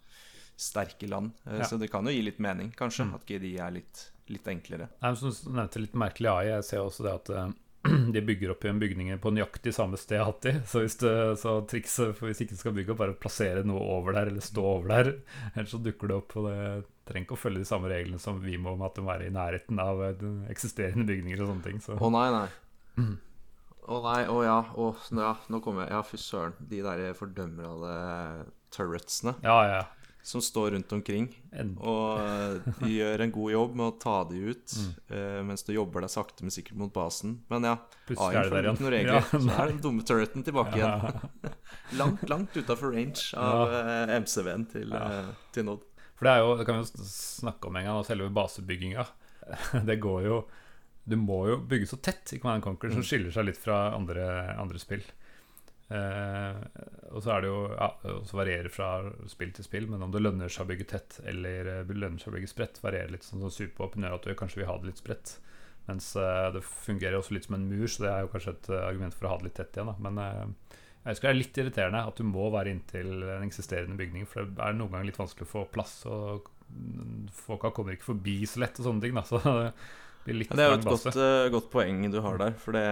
sterke 0.57 1.09
land. 1.09 1.33
Ja. 1.47 1.65
Så 1.67 1.79
det 1.81 1.89
kan 1.91 2.07
jo 2.07 2.13
gi 2.15 2.23
litt 2.23 2.39
mening, 2.39 2.71
kanskje, 2.77 3.07
Mm. 3.09 3.15
at 3.15 3.27
GDI 3.27 3.57
er 3.59 3.71
litt, 3.81 4.11
litt 4.31 4.47
enklere. 4.49 4.89
Nei, 5.03 5.15
som 5.19 5.33
du 5.33 5.57
nevnte 5.57 5.83
litt 5.83 5.99
merkelig 5.99 6.31
AI. 6.31 6.47
Jeg 6.53 6.69
ser 6.69 6.85
også 6.85 7.07
det 7.07 7.15
at 7.17 7.33
eh, 7.35 7.51
de 8.15 8.23
bygger 8.23 8.53
opp 8.55 8.65
igjen 8.65 8.81
bygninger 8.83 9.19
på 9.23 9.33
nøyaktig 9.35 9.75
samme 9.75 9.99
sted 10.01 10.23
alltid. 10.23 10.63
Så, 10.69 10.85
hvis 10.85 10.99
det, 11.03 11.15
så 11.43 11.57
trikset 11.69 12.15
for 12.19 12.31
hvis 12.31 12.45
ikke 12.45 12.57
du 12.57 12.63
skal 12.63 12.77
bygge 12.77 12.95
opp, 12.95 13.01
bare 13.03 13.17
å 13.17 13.21
plassere 13.23 13.65
noe 13.67 13.83
over 13.97 14.17
der, 14.19 14.31
eller 14.33 14.45
stå 14.45 14.65
over 14.77 14.95
der. 14.95 15.13
Ellers 15.55 15.75
så 15.75 15.83
dukker 15.83 16.13
det 16.13 16.21
opp, 16.21 16.37
og 16.39 16.49
det 16.49 16.61
trenger 17.09 17.27
ikke 17.27 17.39
å 17.39 17.43
følge 17.43 17.65
de 17.65 17.69
samme 17.69 17.91
reglene 17.91 18.23
som 18.23 18.39
vi 18.43 18.57
må 18.61 18.77
om 18.77 18.87
at 18.87 18.97
de 18.97 19.05
må 19.05 19.13
være 19.13 19.29
i 19.29 19.35
nærheten 19.35 19.83
av 19.83 20.05
eh, 20.07 20.25
eksisterende 20.53 21.09
bygninger 21.09 21.43
og 21.43 21.53
sånne 21.55 21.69
ting. 21.69 21.83
Så. 21.83 21.99
Å 21.99 22.13
nei, 22.15 22.29
nei. 22.37 22.49
Å 23.83 23.99
nei, 24.05 24.21
å 24.31 24.43
ja. 24.47 24.59
Oh, 24.79 24.99
ja, 25.19 25.33
nå 25.51 25.59
kommer 25.65 25.89
jeg 25.89 25.97
Ja, 25.97 26.05
fy 26.07 26.21
søren. 26.21 26.55
De 26.71 26.85
der 26.85 27.03
fordømrede 27.19 27.97
turretsene 28.73 29.35
Ja, 29.43 29.59
ja. 29.67 29.83
Som 30.23 30.41
står 30.45 30.71
rundt 30.77 30.93
omkring. 30.95 31.25
Og 31.83 32.67
gjør 32.87 33.25
en 33.25 33.33
god 33.35 33.51
jobb 33.53 33.75
med 33.81 33.87
å 33.89 33.95
ta 34.03 34.17
de 34.31 34.39
ut 34.53 34.75
Mm. 34.79 34.93
uh, 35.13 35.41
mens 35.49 35.63
du 35.67 35.73
jobber 35.75 36.01
deg 36.05 36.11
sakte, 36.15 36.45
men 36.47 36.51
sikkert 36.55 36.79
mot 36.79 36.93
basen. 36.95 37.41
Men 37.51 37.65
ja, 37.67 37.75
AI 38.17 38.35
er 38.39 38.49
følger 38.51 38.69
ikke 38.73 38.85
noen 38.85 38.95
regler. 38.95 39.19
Ja, 39.19 39.41
så 39.43 39.57
er 39.59 39.73
den 39.73 39.81
dumme 39.83 40.05
turreten 40.07 40.45
tilbake 40.47 40.79
igjen. 40.79 41.51
Langt, 42.01 42.23
langt 42.31 42.57
utafor 42.57 42.95
range 42.95 43.33
av 43.37 43.73
eh, 43.75 44.15
MCV-en 44.23 44.65
til, 44.71 44.95
Ja. 44.95 45.03
eh, 45.21 45.33
til 45.53 45.67
Nod. 45.69 45.83
For 46.17 46.29
det 46.29 46.33
er 46.37 46.45
jo, 46.45 46.53
det 46.61 46.67
kan 46.69 46.79
vi 46.79 46.85
jo 46.87 47.07
snakke 47.11 47.69
om 47.69 47.77
en 47.77 47.85
gang, 47.91 48.05
selve 48.07 48.31
basebygginga. 48.33 49.05
Det 49.89 49.97
går 50.01 50.21
jo 50.29 50.37
Du 51.05 51.17
må 51.19 51.41
jo 51.51 51.57
bygge 51.67 51.89
så 51.91 51.97
tett 51.99 52.31
i 52.33 52.39
Command 52.39 52.63
Conquer, 52.63 52.93
som 52.95 53.03
skiller 53.03 53.33
seg 53.35 53.49
litt 53.49 53.59
fra 53.59 53.89
andre, 53.97 54.55
andre 54.63 54.79
spill. 54.79 55.03
Eh, 55.93 56.61
og 57.13 57.21
så 57.25 57.35
er 57.35 57.43
det 57.45 57.51
jo 57.51 57.61
ja, 57.69 57.89
også 58.15 58.39
varierer 58.39 58.73
fra 58.73 58.89
spill 59.31 59.53
til 59.53 59.67
spill, 59.67 59.89
men 59.93 60.05
om 60.05 60.13
det 60.15 60.23
lønner 60.23 60.53
seg 60.53 60.65
å 60.65 60.71
bygge 60.71 60.89
tett 60.95 61.19
eller 61.29 61.69
eh, 61.69 61.91
lønner 61.93 62.23
seg 62.23 62.33
å 62.33 62.37
bygge 62.37 62.53
spredt, 62.53 62.81
varierer 62.85 63.13
litt. 63.13 63.27
Sånn 63.27 63.43
som 63.45 63.53
Supervåpen 63.53 64.07
gjør 64.07 64.17
at 64.17 64.29
du 64.29 64.37
kanskje 64.39 64.63
vil 64.63 64.71
ha 64.71 64.79
det 64.81 64.93
litt 64.93 65.03
spredt. 65.03 65.37
Mens 65.89 66.13
eh, 66.17 66.49
det 66.55 66.65
fungerer 66.65 67.19
også 67.19 67.37
litt 67.37 67.49
som 67.49 67.59
en 67.59 67.69
mur, 67.69 67.85
så 67.91 68.07
det 68.07 68.13
er 68.13 68.25
jo 68.25 68.33
kanskje 68.33 68.57
et 68.57 68.73
argument 68.79 69.19
for 69.19 69.29
å 69.29 69.35
ha 69.35 69.41
det 69.43 69.51
litt 69.51 69.59
tett 69.61 69.77
igjen. 69.77 69.93
Da. 69.93 70.09
Men 70.09 70.23
jeg 71.03 71.11
husker 71.11 71.29
det 71.29 71.35
er 71.35 71.41
litt 71.41 71.63
irriterende 71.65 72.05
at 72.09 72.23
du 72.23 72.29
må 72.29 72.49
være 72.55 72.73
inntil 72.73 73.27
en 73.27 73.47
eksisterende 73.49 73.99
bygning, 73.99 74.27
for 74.31 74.49
det 74.49 74.65
er 74.65 74.79
noen 74.79 74.95
ganger 74.95 75.11
litt 75.11 75.21
vanskelig 75.21 75.49
å 75.49 75.55
få 75.57 75.67
plass, 75.75 75.99
og 76.09 76.49
folka 77.37 77.73
kommer 77.75 77.99
ikke 77.99 78.15
forbi 78.15 78.39
så 78.49 78.63
lett 78.63 78.79
og 78.81 78.89
sånne 78.89 79.05
ting. 79.05 79.19
Da. 79.19 79.27
Så 79.29 79.41
det 80.27 80.63
er 80.63 80.69
jo 80.71 80.77
et 80.79 80.87
godt, 80.87 81.17
eh, 81.19 81.49
godt 81.51 81.69
poeng 81.73 82.05
du 82.13 82.21
har 82.23 82.37
der. 82.39 82.53
For 82.63 82.77
det, 82.77 82.85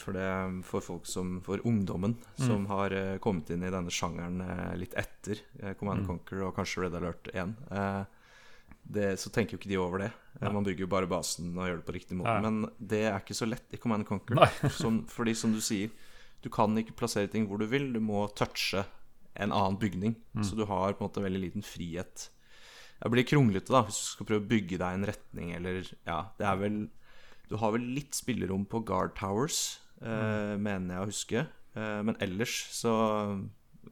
for 0.00 0.16
det 0.16 0.28
for 0.64 0.84
folk 0.84 1.08
som 1.08 1.38
For 1.44 1.60
ungdommen 1.68 2.16
som 2.40 2.64
har 2.70 2.94
eh, 2.96 3.18
kommet 3.22 3.50
inn 3.52 3.66
i 3.66 3.72
denne 3.72 3.92
sjangeren 3.92 4.40
eh, 4.44 4.76
litt 4.80 4.96
etter 4.96 5.42
Command 5.80 6.06
Conquer 6.08 6.46
og 6.46 6.54
kanskje 6.56 6.86
Red 6.86 6.96
Alert 6.96 7.28
1, 7.34 7.52
eh, 7.70 8.04
det, 8.88 9.08
så 9.20 9.28
tenker 9.28 9.54
jo 9.54 9.60
ikke 9.60 9.68
de 9.68 9.80
over 9.80 10.04
det. 10.06 10.10
Ja. 10.40 10.52
Man 10.54 10.64
bygger 10.64 10.86
jo 10.86 10.92
bare 10.94 11.10
basen 11.10 11.50
og 11.58 11.68
gjør 11.68 11.80
det 11.82 11.88
på 11.88 11.96
riktig 11.98 12.16
måte. 12.16 12.38
Ja. 12.38 12.44
Men 12.44 12.70
det 12.80 13.02
er 13.10 13.18
ikke 13.20 13.36
så 13.36 13.48
lett 13.48 13.76
i 13.76 13.80
Command 13.80 14.08
Conquer. 14.08 14.40
Som, 14.80 15.02
fordi 15.12 15.34
som 15.36 15.52
du 15.52 15.60
sier, 15.64 15.92
du 16.40 16.48
kan 16.52 16.72
ikke 16.80 16.96
plassere 16.96 17.28
ting 17.28 17.48
hvor 17.50 17.60
du 17.60 17.66
vil. 17.68 17.90
Du 17.92 18.00
må 18.00 18.24
touche 18.38 18.86
en 19.36 19.52
annen 19.52 19.76
bygning. 19.80 20.16
Så 20.40 20.56
du 20.56 20.64
har 20.64 20.94
på 20.94 21.04
en 21.04 21.10
måte 21.10 21.22
veldig 21.24 21.42
liten 21.42 21.66
frihet. 21.66 22.30
Det 22.98 23.10
blir 23.12 23.26
kronglete 23.28 23.70
da 23.70 23.84
hvis 23.86 23.98
du 24.00 24.06
skal 24.16 24.26
prøve 24.26 24.42
å 24.44 24.48
bygge 24.50 24.78
deg 24.80 24.96
en 24.98 25.06
retning, 25.06 25.52
eller 25.54 25.84
Ja, 26.06 26.20
det 26.38 26.46
er 26.50 26.56
vel 26.58 26.78
Du 27.48 27.56
har 27.56 27.72
vel 27.72 27.86
litt 27.94 28.12
spillerom 28.18 28.66
på 28.68 28.82
Guard 28.84 29.14
Towers, 29.16 29.78
eh, 30.02 30.56
mener 30.60 30.94
jeg 30.94 31.00
å 31.00 31.08
huske. 31.08 31.46
Eh, 31.78 32.00
men 32.04 32.16
ellers 32.20 32.56
så 32.74 32.92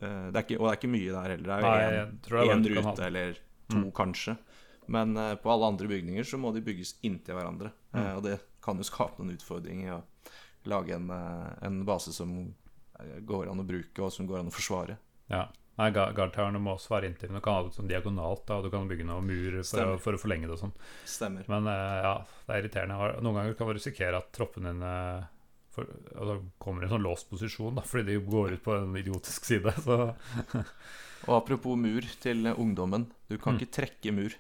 eh, 0.00 0.26
det 0.34 0.42
ikke, 0.44 0.58
Og 0.60 0.66
det 0.66 0.72
er 0.74 0.80
ikke 0.80 0.92
mye 0.92 1.14
der 1.14 1.30
heller. 1.36 1.46
Det 1.46 1.70
er 1.70 1.96
jo 2.34 2.52
én 2.52 2.66
rute 2.74 3.06
eller 3.06 3.38
to, 3.70 3.80
kanskje. 3.96 4.36
Men 4.88 5.16
eh, 5.16 5.34
på 5.40 5.50
alle 5.50 5.70
andre 5.72 5.88
bygninger 5.88 6.26
så 6.28 6.38
må 6.38 6.52
de 6.54 6.60
bygges 6.66 6.96
inntil 7.02 7.34
hverandre. 7.38 7.72
Eh, 7.94 8.12
og 8.18 8.22
det 8.26 8.36
kan 8.62 8.76
jo 8.76 8.84
skape 8.86 9.22
noen 9.22 9.34
utfordringer 9.38 9.88
i 9.88 9.94
å 9.96 10.02
lage 10.70 10.94
en, 10.98 11.08
eh, 11.10 11.54
en 11.66 11.84
base 11.88 12.12
som 12.12 12.34
går 13.26 13.50
an 13.50 13.60
å 13.60 13.66
bruke, 13.66 14.02
og 14.02 14.12
som 14.12 14.26
går 14.28 14.40
an 14.40 14.50
å 14.50 14.54
forsvare. 14.54 14.98
Ja. 15.30 15.46
Nei, 15.76 15.90
ga- 15.92 16.08
må 16.58 16.72
også 16.74 16.88
være 16.94 17.10
inntil. 17.10 17.28
men 17.30 17.40
Du 17.40 17.44
kan 17.44 17.54
ha 17.58 17.62
det 17.66 17.74
sånn 17.76 17.88
diagonalt, 17.90 18.46
da, 18.48 18.56
og 18.56 18.64
du 18.64 18.70
kan 18.72 18.88
bygge 18.88 19.04
noen 19.04 19.26
mur 19.28 19.62
for, 19.62 19.98
for 19.98 20.16
å 20.16 20.20
forlenge 20.22 20.48
det 20.48 20.54
og 20.56 20.62
sånn. 20.64 20.72
Stemmer. 21.04 21.44
Men 21.52 21.66
eh, 21.68 21.96
ja, 22.06 22.14
det 22.46 22.54
er 22.54 22.62
irriterende. 22.62 23.22
Noen 23.22 23.34
ganger 23.40 23.54
kan 23.58 23.68
du 23.68 23.74
risikere 23.76 24.16
at 24.22 24.30
troppene 24.32 24.72
dine 24.72 24.94
for, 25.76 25.84
altså, 26.16 26.38
kommer 26.58 26.82
i 26.82 26.88
en 26.88 26.94
sånn 26.94 27.04
låst 27.04 27.28
posisjon 27.28 27.76
da, 27.76 27.82
fordi 27.84 28.14
de 28.14 28.20
går 28.24 28.54
ut 28.56 28.62
på 28.64 28.78
en 28.78 28.96
idiotisk 28.96 29.44
side. 29.44 29.74
Så 29.84 29.98
Og 31.26 31.32
apropos 31.42 31.76
mur 31.80 32.04
til 32.22 32.46
eh, 32.46 32.56
ungdommen. 32.60 33.08
Du 33.28 33.36
kan 33.42 33.56
ikke 33.60 33.72
trekke 33.82 34.12
mur. 34.16 34.34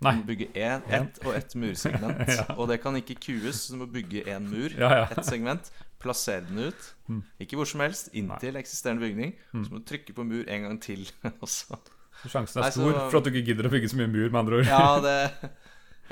Du 0.00 0.06
må 0.06 0.22
bygge 0.28 0.46
én, 0.54 0.82
ett 0.94 1.16
og 1.26 1.34
ett 1.34 1.54
mursegment. 1.58 2.28
Og 2.58 2.68
det 2.70 2.76
kan 2.82 2.94
ikke 3.00 3.16
kues, 3.18 3.64
så 3.64 3.72
du 3.74 3.78
må 3.80 3.86
bygge 3.90 4.20
én 4.30 4.44
mur, 4.46 4.70
Ja, 4.78 4.90
ja. 5.00 5.06
ett 5.10 5.26
segment, 5.26 5.72
plassere 5.98 6.44
den 6.46 6.58
ut. 6.68 6.90
Ikke 7.42 7.56
hvor 7.58 7.66
som 7.66 7.80
helst, 7.82 8.12
inntil 8.14 8.54
eksisterende 8.60 9.02
bygning. 9.02 9.32
Så 9.50 9.66
må 9.72 9.80
du 9.80 9.84
trykke 9.90 10.14
på 10.14 10.22
mur 10.28 10.44
en 10.46 10.62
gang 10.68 10.78
til. 10.80 11.02
også. 11.42 11.74
så- 12.22 12.30
sjansen 12.30 12.60
Nei, 12.62 12.68
er 12.68 12.70
så- 12.70 12.80
stor 12.92 13.10
for 13.10 13.18
at 13.18 13.24
du 13.26 13.30
ikke 13.32 13.46
gidder 13.50 13.66
å 13.66 13.72
bygge 13.74 13.88
så 13.90 13.96
mye 13.98 14.06
mur, 14.14 14.28
med 14.30 14.38
andre 14.44 14.60
ord. 14.60 14.66
ja, 14.70 15.00
det 15.08 15.50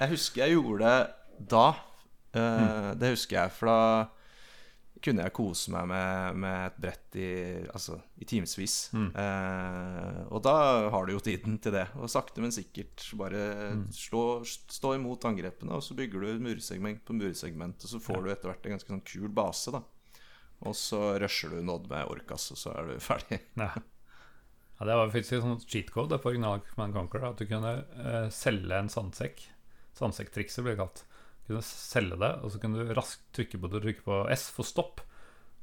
Jeg 0.00 0.08
husker 0.16 0.42
jeg 0.44 0.56
gjorde 0.58 0.90
det 0.90 1.48
da. 1.54 1.66
Eh, 2.34 2.90
Det 3.00 3.10
husker 3.14 3.38
jeg, 3.40 3.50
for 3.52 3.66
da 3.70 3.78
kunne 5.06 5.24
jeg 5.26 5.34
kose 5.36 5.72
meg 5.74 5.86
med, 5.90 6.38
med 6.42 6.56
et 6.66 6.78
brett 6.82 7.18
i, 7.18 7.30
altså, 7.70 7.98
i 8.18 8.26
timevis. 8.28 8.76
Eh, 8.92 10.20
og 10.26 10.42
da 10.44 10.54
har 10.92 11.06
du 11.06 11.14
jo 11.14 11.22
tiden 11.22 11.60
til 11.62 11.76
det. 11.76 11.86
Og 12.00 12.10
sakte, 12.10 12.42
men 12.42 12.54
sikkert 12.54 13.04
bare 13.18 13.42
slå, 13.94 14.42
stå 14.44 14.96
imot 14.98 15.28
angrepene, 15.30 15.78
og 15.78 15.84
så 15.86 15.96
bygger 15.98 16.26
du 16.26 16.46
mursegment 16.48 17.04
på 17.06 17.16
mursegment, 17.16 17.86
og 17.86 17.94
så 17.94 18.02
får 18.02 18.24
du 18.24 18.32
etter 18.32 18.50
hvert 18.50 18.66
en 18.66 18.76
ganske 18.76 18.94
sånn 18.96 19.06
kul 19.06 19.30
base, 19.36 19.74
da. 19.74 19.84
Og 20.66 20.76
så 20.76 21.00
rusher 21.20 21.52
du 21.52 21.60
nådd 21.64 21.90
med 21.90 22.08
Orcas, 22.12 22.48
og 22.54 22.60
så 22.60 22.72
er 22.74 22.90
du 22.90 23.02
ferdig. 23.10 23.40
Ja. 23.60 23.72
ja, 23.76 24.88
Det 24.88 25.00
var 25.00 25.12
faktisk 25.12 25.38
en 25.38 25.44
sånn 25.50 25.66
cheat 25.68 25.92
code 25.94 26.18
på 26.22 26.32
original 26.32 26.64
Man 26.80 26.96
Conquer. 26.96 27.28
At 27.30 27.42
du 27.42 27.48
kunne 27.50 27.78
uh, 27.98 28.26
selge 28.34 28.80
en 28.80 28.92
sandsekk. 28.92 29.44
Sandsekktrikset 29.96 30.64
ble 30.64 30.76
kalt. 30.80 31.04
Du 31.46 31.52
kunne 31.54 31.62
selge 31.66 32.18
det, 32.18 32.32
og 32.42 32.50
så 32.52 32.58
kunne 32.62 32.82
du 32.82 32.94
raskt 32.96 33.22
trykke 33.36 33.60
på 33.62 33.70
trykke 33.70 34.02
på 34.06 34.22
S 34.34 34.48
for 34.54 34.66
stopp. 34.66 35.02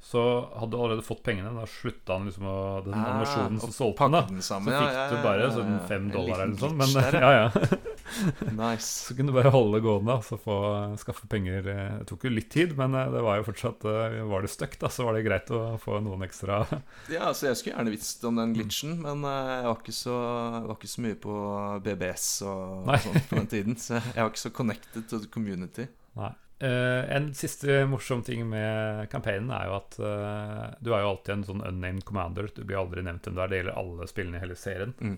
Så 0.03 0.19
hadde 0.59 0.71
du 0.75 0.81
allerede 0.81 1.03
fått 1.05 1.23
pengene. 1.23 1.51
Da 1.55 1.63
slutta 1.69 2.17
han 2.17 2.25
liksom 2.27 2.43
å 2.47 2.55
Den 2.83 2.95
Ah, 2.99 3.05
animasjonen 3.13 3.59
som 3.63 3.71
solgte 3.71 4.09
den. 4.11 4.39
da 4.39 4.41
Så 4.43 4.59
fikk 4.59 4.73
ja, 4.75 4.91
ja, 4.91 5.05
du 5.11 5.15
ja, 5.15 5.23
bare 5.23 5.45
ja, 5.45 5.51
sånn 5.55 5.77
fem 5.87 6.09
dollar 6.11 6.43
eller 6.43 6.55
noe 6.55 6.59
sånn. 6.59 6.75
Men 6.75 6.89
ja, 7.23 7.31
ja. 7.37 7.92
Nice. 8.63 9.07
Så 9.07 9.15
kunne 9.15 9.31
du 9.31 9.37
bare 9.37 9.51
holde 9.53 9.77
det 9.77 9.83
gående 9.85 10.15
og 10.19 10.41
få 10.43 10.57
skaffe 11.01 11.27
penger. 11.31 11.67
eh, 11.71 11.95
Det 12.01 12.07
tok 12.09 12.25
jo 12.27 12.33
litt 12.33 12.49
tid, 12.53 12.75
men 12.77 12.95
eh, 12.99 13.09
det 13.13 13.23
var 13.25 13.39
jo 13.39 13.47
fortsatt 13.47 13.85
eh, 13.89 14.19
Var 14.29 14.45
det 14.45 14.51
stuck, 14.53 14.77
da, 14.81 14.91
så 14.91 15.07
var 15.07 15.17
det 15.17 15.23
greit 15.25 15.49
å 15.55 15.61
få 15.81 15.99
noen 16.03 16.25
ekstra 16.27 16.61
Ja, 17.13 17.29
altså 17.31 17.49
Jeg 17.49 17.59
skulle 17.59 17.77
gjerne 17.77 17.93
visst 17.95 18.23
om 18.29 18.39
den 18.41 18.53
glitchen, 18.57 18.95
men 19.03 19.25
eh, 19.27 19.51
jeg 19.55 19.67
var 19.71 19.81
ikke 19.81 19.97
så, 19.97 20.19
var 20.67 20.77
ikke 20.77 20.93
så 20.93 21.07
mye 21.07 21.19
på 21.27 21.39
BBS 21.87 22.29
og, 22.47 22.63
og 22.87 23.03
sånt 23.07 23.27
på 23.29 23.39
den 23.41 23.51
tiden. 23.55 23.79
Så 23.79 23.97
jeg 23.99 24.19
var 24.21 24.31
ikke 24.33 24.45
så 24.45 24.55
connected 24.61 25.09
to 25.09 25.19
the 25.23 25.29
community. 25.33 25.89
Nei. 26.19 26.31
Uh, 26.63 27.03
en 27.11 27.25
siste 27.35 27.81
morsom 27.91 28.21
ting 28.23 28.45
med 28.47 29.09
campaignen 29.11 29.49
er 29.51 29.65
jo 29.67 29.73
at 29.81 29.97
uh, 29.99 30.69
du 30.79 30.93
er 30.93 31.01
jo 31.03 31.09
alltid 31.09 31.33
en 31.33 31.41
sånn 31.49 31.63
unnamed 31.65 32.05
commander. 32.07 32.47
Du 32.55 32.61
blir 32.63 32.79
aldri 32.79 33.03
nevnt 33.03 33.25
hvem 33.27 33.35
du 33.35 33.41
er. 33.43 33.51
Det 33.51 33.59
gjelder 33.59 33.79
alle 33.81 34.07
spillene 34.07 34.39
i 34.39 34.43
hele 34.45 34.55
serien. 34.55 34.93
Mm. 35.03 35.17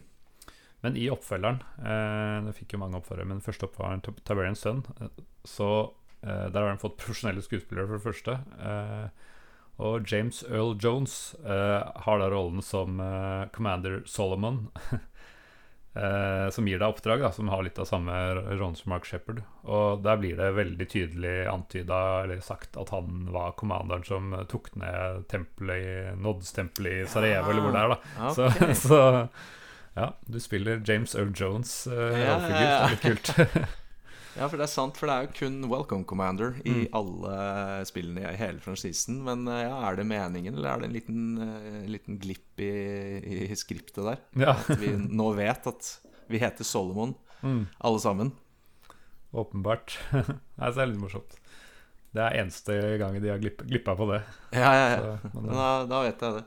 Men 0.86 0.98
i 1.02 1.08
oppfølgeren 1.10 1.62
eh, 1.82 2.40
Det 2.46 2.56
fikk 2.60 2.76
jo 2.76 2.82
mange 2.84 3.00
oppfølgere, 3.00 3.30
men 3.32 3.44
første 3.44 3.66
oppfølgeren, 3.66 4.04
Tiberians 4.22 4.62
sønn, 4.62 4.84
Sun, 4.86 5.08
eh, 5.08 5.24
så 5.50 5.70
eh, 6.22 6.46
Der 6.54 6.62
har 6.62 6.70
de 6.70 6.84
fått 6.84 7.00
profesjonelle 7.02 7.42
skuespillere, 7.46 7.90
for 7.90 7.98
det 7.98 8.06
første. 8.06 8.38
Eh, 8.62 9.32
og 9.86 10.08
James 10.08 10.40
Earl 10.48 10.78
Jones 10.80 11.36
eh, 11.44 11.82
har 12.06 12.22
da 12.22 12.30
rollen 12.32 12.62
som 12.64 13.02
eh, 13.04 13.50
Commander 13.56 14.04
Solomon. 14.08 14.70
eh, 15.96 16.50
som 16.52 16.68
gir 16.68 16.80
deg 16.80 16.88
oppdrag, 16.88 17.26
da, 17.26 17.32
som 17.36 17.50
har 17.52 17.64
litt 17.66 17.80
av 17.80 17.90
samme 17.90 18.14
rollen 18.36 18.78
som 18.80 18.94
Mark 18.94 19.08
Shepherd. 19.10 19.42
Og 19.64 20.04
der 20.06 20.22
blir 20.22 20.40
det 20.40 20.54
veldig 20.56 20.88
tydelig 20.92 21.36
antyda 21.52 22.02
eller 22.24 22.40
sagt 22.46 22.80
at 22.80 22.94
han 22.96 23.28
var 23.36 23.58
kommanderen 23.60 24.06
som 24.08 24.32
eh, 24.36 24.46
tok 24.52 24.72
ned 24.80 25.26
tempelet 25.32 25.84
i 25.84 26.16
Nodds-tempelet 26.22 27.02
i 27.02 27.12
Sarajevo, 27.12 27.52
eller 27.52 27.68
hvor 27.68 27.76
det 27.76 27.84
er, 27.84 27.96
da. 27.96 28.32
okay. 28.32 28.74
Så, 28.86 28.90
så 28.90 29.04
ja, 29.96 30.10
du 30.28 30.40
spiller 30.44 30.82
James 30.88 31.16
Earl 31.16 31.32
Jones 31.36 31.88
uh, 31.88 31.94
Ja, 31.96 32.36
rollefigur. 32.36 32.62
ja, 32.62 32.70
ja. 32.70 32.88
Det 32.94 33.02
kult. 33.02 33.34
Ja, 34.36 34.50
for 34.52 34.60
det 34.60 34.66
er 34.66 34.72
sant, 34.74 34.98
for 35.00 35.08
det 35.08 35.14
er 35.16 35.28
jo 35.30 35.36
kun 35.38 35.54
Welcome 35.72 36.04
Commander 36.04 36.58
i 36.68 36.72
Mm. 36.74 36.88
alle 37.00 37.36
spillene 37.88 38.26
i 38.34 38.36
hele 38.36 38.60
franchisen. 38.60 39.22
Men 39.24 39.46
eh, 39.48 39.62
ja, 39.64 39.78
er 39.88 39.96
det 39.96 40.04
meningen, 40.10 40.58
eller 40.58 40.74
er 40.74 40.82
det 40.82 40.90
en 40.90 40.96
liten, 40.98 41.22
eh, 41.40 41.86
liten 41.88 42.18
glipp 42.20 42.60
i, 42.60 42.68
i 43.48 43.56
skriptet 43.56 44.04
der? 44.04 44.20
ja, 44.44 44.58
At 44.60 44.82
vi 44.82 44.92
nå 45.00 45.30
vet 45.38 45.70
at 45.72 45.88
vi 46.28 46.42
heter 46.44 46.68
Solomon, 46.68 47.16
mm, 47.46 47.62
alle 47.80 48.02
sammen. 48.04 48.34
åpenbart. 49.32 49.96
Nei, 50.12 50.68
så 50.68 50.76
det 50.76 50.84
er 50.84 50.92
litt 50.92 51.02
morsomt. 51.06 51.40
Det 52.16 52.24
er 52.28 52.38
eneste 52.44 52.76
gangen 53.00 53.24
de 53.24 53.32
har 53.32 53.40
glipp, 53.40 53.64
glippa 53.68 53.96
på 54.00 54.10
det. 54.12 54.20
Ja, 54.56 54.72
ja, 54.76 54.86
ja. 55.00 55.16
Så, 55.32 55.32
men, 55.40 55.52
da, 55.56 55.72
da 55.96 56.04
vet 56.10 56.22
jeg 56.28 56.38
det. 56.42 56.46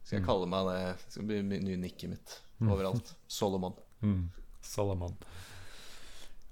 Skal 0.00 0.16
jeg 0.22 0.26
kalle 0.26 0.48
meg 0.48 0.64
det 0.72 0.80
Det 1.04 1.12
skal 1.12 1.28
bli 1.28 1.42
ny 1.68 1.76
nikket 1.84 2.14
mitt 2.16 2.38
overalt. 2.66 3.14
Solomon. 3.26 3.74
Mm, 4.02 4.30
Solomon. 4.60 5.16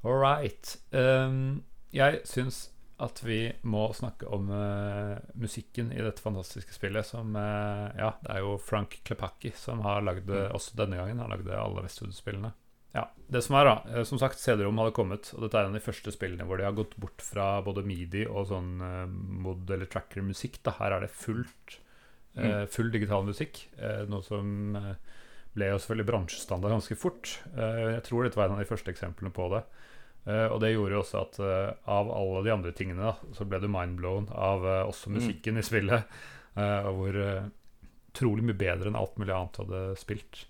All 0.07 0.19
right. 0.23 0.77
Um, 0.93 1.65
jeg 1.95 2.21
syns 2.29 2.69
at 3.03 3.19
vi 3.27 3.51
må 3.69 3.89
snakke 3.93 4.29
om 4.33 4.47
uh, 4.49 5.19
musikken 5.37 5.91
i 5.93 6.01
dette 6.01 6.23
fantastiske 6.25 6.73
spillet. 6.73 7.05
Som 7.09 7.35
uh, 7.37 7.91
Ja, 7.99 8.13
det 8.23 8.31
er 8.37 8.45
jo 8.45 8.55
Frank 8.63 9.01
Klepacki 9.05 9.53
som 9.59 9.83
har 9.85 10.05
lagd 10.07 10.29
det 10.31 10.47
også 10.55 10.79
denne 10.79 11.01
gangen. 11.01 11.21
Har 11.21 11.33
lagd 11.35 11.51
alle 11.53 11.83
Westwood-spillene. 11.85 12.53
Ja, 12.97 13.03
det 13.29 13.43
som 13.45 13.59
er 13.59 13.67
da 13.69 13.73
eh, 13.93 14.05
Som 14.09 14.17
sagt, 14.17 14.39
CD-rom 14.41 14.79
hadde 14.81 14.95
kommet, 14.97 15.29
og 15.37 15.43
dette 15.45 15.59
er 15.59 15.67
en 15.67 15.75
av 15.75 15.77
de 15.77 15.85
første 15.85 16.15
spillene 16.15 16.47
hvor 16.49 16.57
de 16.57 16.65
har 16.65 16.73
gått 16.79 16.95
bort 16.97 17.21
fra 17.21 17.59
både 17.67 17.83
midi 17.85 18.23
og 18.25 18.47
sånn 18.49 18.71
mod- 19.45 19.69
eller 19.69 19.91
tracker-musikk. 19.93 20.63
da 20.65 20.73
Her 20.79 20.95
er 20.97 21.05
det 21.05 21.11
fullt 21.13 21.77
eh, 22.41 22.63
full 22.73 22.89
digital 22.95 23.27
musikk. 23.29 23.67
Noe 24.09 24.25
som 24.25 24.79
ble 25.57 25.73
jo 25.73 25.81
selvfølgelig 25.81 26.09
bransjestandard 26.11 26.77
ganske 26.77 26.97
fort. 27.01 27.33
Eh, 27.57 27.83
jeg 27.97 28.05
tror 28.07 28.27
dette 28.27 28.39
var 28.39 28.51
en 28.51 28.59
av 28.59 28.63
de 28.63 28.69
første 28.69 28.93
eksemplene 28.93 29.33
på 29.35 29.49
det. 29.55 29.63
Eh, 30.27 30.47
og 30.51 30.59
det 30.63 30.73
gjorde 30.75 30.97
jo 30.97 31.03
også 31.03 31.21
at 31.23 31.39
eh, 31.43 31.71
av 31.97 32.11
alle 32.13 32.43
de 32.47 32.53
andre 32.55 32.73
tingene, 32.77 33.13
da, 33.13 33.35
så 33.37 33.47
ble 33.49 33.61
du 33.63 33.69
mindblown 33.71 34.29
av 34.35 34.67
også 34.89 35.13
musikken 35.15 35.61
i 35.61 35.65
spillet. 35.67 36.19
eh, 36.59 36.89
og 36.89 37.01
hvor 37.01 37.21
utrolig 38.17 38.47
mye 38.49 38.57
bedre 38.59 38.89
enn 38.91 38.97
alt 38.99 39.19
mulig 39.21 39.35
annet 39.37 39.57
du 39.57 39.65
hadde 39.65 39.83
spilt. 40.01 40.45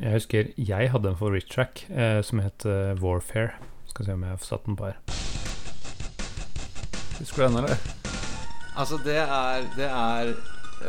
Jeg 0.00 0.16
husker 0.16 0.50
jeg 0.56 0.90
hadde 0.92 1.10
en 1.12 1.18
favoritttrack 1.20 1.84
eh, 1.90 2.20
som 2.24 2.40
het 2.44 2.64
Warfare. 3.00 3.58
Skal 3.90 4.06
se 4.08 4.16
om 4.16 4.24
jeg 4.24 4.32
har 4.36 4.44
satt 4.44 4.64
den 4.68 4.78
på 4.80 4.88
her. 4.88 5.00
Husker 7.20 7.44
du 7.44 7.46
den, 7.46 7.58
eller? 7.64 7.78
Altså, 8.74 8.98
det 9.04 9.20
er, 9.22 9.66
det 9.76 9.86
er 9.86 10.32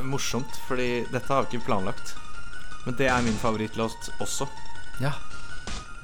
morsomt, 0.02 0.56
fordi 0.68 1.04
dette 1.14 1.28
har 1.30 1.46
vi 1.46 1.58
ikke 1.58 1.68
planlagt. 1.68 2.16
Men 2.86 2.96
det 3.00 3.08
er 3.10 3.22
min 3.26 3.38
favorittlåt 3.42 4.10
også. 4.22 4.46
Ja. 5.02 5.12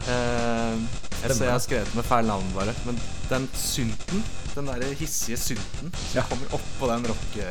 Eh, 0.10 0.78
jeg 1.22 1.36
ser 1.36 1.46
jeg 1.46 1.54
har 1.54 1.62
skrevet 1.62 1.96
med 1.96 2.04
feil 2.08 2.26
navn, 2.26 2.48
bare. 2.56 2.74
Men 2.88 2.98
den 3.30 3.46
synten, 3.54 4.24
den 4.56 4.68
derre 4.72 4.94
hissige 4.98 5.38
synten 5.38 5.92
som 5.94 6.16
Ja. 6.18 6.24
kommer 6.30 6.58
oppå 6.58 6.90
den 6.92 7.06
rocke... 7.12 7.46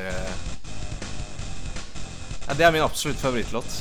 Ja, 2.49 2.55
det 2.59 2.65
er 2.67 2.73
min 2.75 2.83
absolutt 2.83 3.21
favorittlåt. 3.23 3.77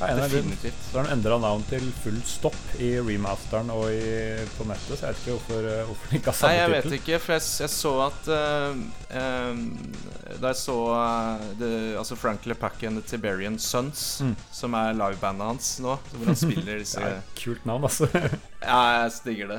Ja, 0.00 0.16
Definitivt. 0.18 0.74
Så 0.90 0.98
har 0.98 1.06
de 1.06 1.12
endra 1.14 1.36
navn 1.38 1.62
til 1.68 1.84
Full 2.02 2.16
Stopp 2.26 2.56
i 2.82 2.90
remasteren 2.98 3.68
og 3.70 3.84
i, 3.94 4.40
på 4.56 4.66
nettet, 4.66 4.98
så 4.98 5.06
jeg 5.06 5.14
vet 5.14 5.20
ikke 5.22 5.36
hvorfor, 5.36 5.68
eh, 5.70 5.82
hvorfor 5.86 6.10
de 6.10 6.18
ikke 6.18 6.32
har 6.32 6.34
Nei, 6.34 6.40
samme 6.40 6.56
jeg 6.58 6.72
vet 6.72 6.96
ikke, 6.98 7.20
for 7.22 7.36
jeg, 7.36 7.44
jeg 7.62 7.72
så 7.74 7.92
at 8.08 8.30
uh, 8.34 8.82
eh, 9.20 9.62
Da 10.42 10.50
jeg 10.50 10.58
så 10.58 10.76
uh, 10.90 11.46
det, 11.60 11.70
Altså 12.00 12.18
Frank 12.18 12.48
LePac 12.50 12.82
and 12.88 12.98
The 13.00 13.06
Tiberian 13.14 13.58
Sons, 13.62 14.04
Mm. 14.24 14.34
som 14.54 14.74
er 14.78 14.92
livebandet 14.94 15.46
hans 15.46 15.70
nå, 15.82 15.96
hvor 16.14 16.28
han 16.28 16.36
spiller 16.38 16.78
disse 16.80 17.00
Det 17.00 17.08
er 17.08 17.16
et 17.18 17.40
kult 17.40 17.64
navn, 17.66 17.86
altså. 17.86 18.08
Ja, 18.64 18.78
jeg 19.04 19.10
digger 19.26 19.50
det. 19.50 19.58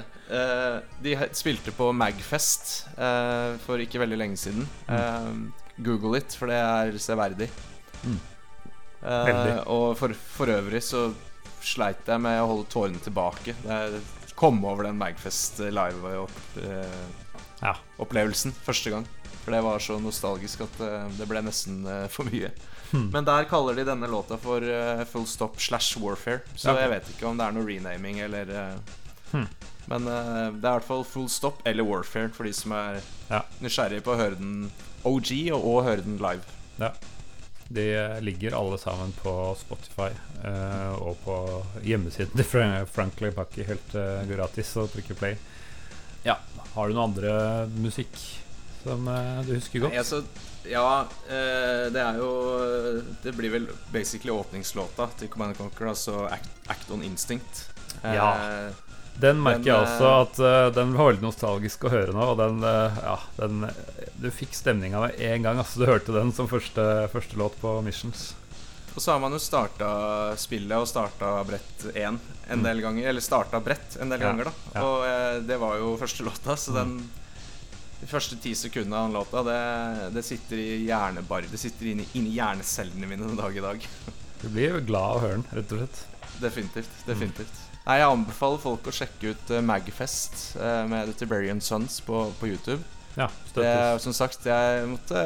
De 1.05 1.11
spilte 1.38 1.73
på 1.75 1.91
Magfest 1.93 2.88
for 3.65 3.83
ikke 3.83 4.01
veldig 4.01 4.17
lenge 4.17 4.39
siden. 4.41 4.65
Eh, 4.89 5.27
Google 5.86 6.17
it, 6.17 6.33
for 6.33 6.49
det 6.49 6.57
er 6.57 6.97
severdig. 7.01 7.49
Mm. 8.03 8.17
Veldig. 9.05 9.67
og 9.67 9.97
for, 9.99 10.13
for 10.13 10.45
øvrig 10.49 10.81
så 10.83 11.13
sleit 11.65 12.07
jeg 12.07 12.21
med 12.21 12.41
å 12.41 12.47
holde 12.51 12.65
tårene 12.73 12.99
tilbake. 13.01 13.53
Det 13.63 13.77
jeg 13.85 14.01
kom 14.37 14.59
over 14.65 14.83
den 14.89 14.97
Magfest 14.99 15.59
live-opplevelsen 15.63 16.91
Ja. 17.61 17.75
første 18.65 18.89
gang. 18.91 19.05
For 19.45 19.51
det 19.53 19.61
var 19.63 19.79
så 19.79 19.99
nostalgisk 20.01 20.61
at 20.65 20.79
uh, 20.81 21.05
det 21.19 21.27
ble 21.29 21.41
nesten 21.45 21.85
for 22.09 22.23
mye. 22.25 22.49
Hmm. 22.91 23.09
Men 23.13 23.25
der 23.27 23.45
kaller 23.49 23.75
de 23.77 23.83
denne 23.85 24.07
låta 24.09 24.37
for 24.41 24.59
Full 25.11 25.25
Stop 25.29 25.59
slash 25.61 25.97
Warfare. 26.01 26.41
Så 26.55 26.69
Ja. 26.73 26.79
jeg 26.81 26.89
vet 26.89 27.07
ikke 27.13 27.27
om 27.29 27.37
det 27.37 27.45
er 27.47 27.51
noe 27.51 27.65
renaming 27.65 28.19
eller 28.25 28.73
Hmm. 29.31 29.47
Men 29.87 30.05
det 30.05 30.13
er 30.13 30.47
i 30.49 30.59
hvert 30.61 30.83
fall 30.87 31.03
Full 31.03 31.27
Stop 31.29 31.61
eller 31.65 31.83
Warfare 31.83 32.29
for 32.33 32.43
de 32.45 32.53
som 32.53 32.71
er 32.71 33.01
Ja. 33.29 33.41
nysgjerrige 33.61 34.01
på 34.01 34.11
å 34.13 34.17
høre 34.17 34.35
den 34.37 34.71
OG 35.03 35.51
og, 35.51 35.63
og 35.65 35.83
høre 35.83 36.01
den 36.05 36.17
live. 36.17 36.41
Ja. 36.79 36.89
De 37.68 37.86
eh, 37.97 38.22
ligger 38.22 38.53
alle 38.59 38.78
sammen 38.78 39.11
på 39.24 39.32
Spotify 39.57 40.11
eh, 40.45 40.91
og 41.01 41.18
på 41.26 41.36
hjemmesiden 41.84 42.36
til 42.38 42.45
Fra- 42.45 42.86
Frank 42.86 43.22
Leipaki 43.24 43.66
helt 43.66 43.95
eh, 43.97 44.22
gratis 44.30 44.76
å 44.78 44.86
trykke 44.91 45.18
play. 45.18 45.38
Ja. 46.26 46.38
Har 46.76 46.88
du 46.91 46.93
noe 46.97 47.07
andre 47.09 47.32
musikk 47.80 48.13
som 48.84 49.07
eh, 49.09 49.39
du 49.47 49.55
husker 49.57 49.82
godt? 49.82 49.95
Nei, 49.95 50.01
altså, 50.03 50.22
ja, 50.70 50.86
eh, 51.30 51.88
det 51.93 52.01
er 52.01 52.18
jo 52.22 52.30
Det 53.24 53.34
blir 53.38 53.51
vel 53.53 53.68
basically 53.93 54.34
åpningslåta 54.34 55.09
til 55.20 55.30
Command 55.34 55.57
Conquer, 55.57 55.89
altså 55.93 56.28
Act, 56.30 56.49
Act 56.70 56.91
on 56.93 57.03
Instinct. 57.05 57.66
Eh, 58.03 58.13
Ja. 58.13 58.30
Den 59.22 59.39
merker 59.43 59.70
jeg 59.70 59.80
også 59.80 60.07
eh, 60.07 60.22
at 60.26 60.39
uh, 60.43 60.70
den 60.76 60.95
var 60.95 61.11
veldig 61.11 61.24
nostalgisk 61.24 61.86
å 61.88 61.91
høre 61.93 62.16
nå. 62.16 62.24
Og 62.34 62.39
den, 62.39 62.63
uh, 62.66 62.97
ja, 62.99 63.18
den 63.39 63.68
Du 64.20 64.28
fikk 64.34 64.55
stemninga 64.57 65.05
med 65.05 65.22
en 65.24 65.45
gang. 65.45 65.61
Altså, 65.61 65.82
du 65.82 65.89
hørte 65.89 66.16
den 66.16 66.34
som 66.36 66.49
første, 66.51 66.84
første 67.13 67.39
låt 67.39 67.55
på 67.61 67.78
Missions. 67.86 68.34
Og 68.95 69.03
så 69.03 69.11
har 69.11 69.20
man 69.20 69.36
jo 69.36 69.41
starta 69.43 69.89
spillet 70.39 70.80
og 70.80 70.88
starta 70.88 71.36
brett 71.47 71.88
én 71.95 72.20
en 72.51 72.63
del 72.63 72.80
ganger. 72.84 73.09
Eller 73.11 73.24
starta 73.24 73.59
brett 73.63 73.97
en 73.99 74.11
del 74.11 74.20
Mm. 74.20 74.26
Ja, 74.26 74.32
ganger, 74.32 74.49
da. 74.49 74.53
ja. 74.74 74.80
Mm. 74.80 74.89
Og 74.89 75.05
uh, 75.05 75.47
det 75.47 75.59
var 75.63 75.78
jo 75.80 75.93
første 76.01 76.28
låta, 76.28 76.57
så 76.59 76.76
den 76.76 76.97
De 77.95 78.07
første 78.11 78.36
ti 78.38 78.51
sekundene 78.55 78.97
av 78.99 79.07
den 79.07 79.16
låta, 79.16 79.43
det, 79.47 80.09
det 80.13 80.24
sitter 80.28 80.59
i 80.59 80.84
hjernebar 80.84 81.47
Det 81.47 81.57
sitter 81.57 81.93
inni, 81.93 82.05
inni 82.13 82.36
hjernecellene 82.36 83.07
mine 83.07 83.24
den 83.24 83.39
dag 83.39 83.55
i 83.55 83.63
dag. 83.63 83.88
Du 84.41 84.49
blir 84.49 84.76
jo 84.76 84.84
glad 84.91 85.07
av 85.13 85.16
å 85.16 85.24
høre 85.24 85.39
den, 85.39 85.47
rett 85.55 85.72
og 85.72 85.80
slett. 85.80 86.03
Definitivt. 87.07 87.55
Mm. 87.55 87.64
Nei, 87.86 87.99
Jeg 88.01 88.09
anbefaler 88.09 88.61
folk 88.63 88.88
å 88.89 88.93
sjekke 88.95 89.33
ut 89.36 89.51
uh, 89.53 89.59
Magfest 89.61 90.55
eh, 90.57 90.83
med 90.89 91.05
The 91.11 91.13
Tiberian 91.19 91.59
Sons 91.61 91.99
på, 92.01 92.23
på 92.39 92.47
YouTube. 92.49 92.81
Ja, 93.15 93.27
Det, 93.29 93.51
støttes. 93.53 94.03
som 94.03 94.15
sagt, 94.17 94.47
jeg 94.49 94.88
måtte, 94.89 95.21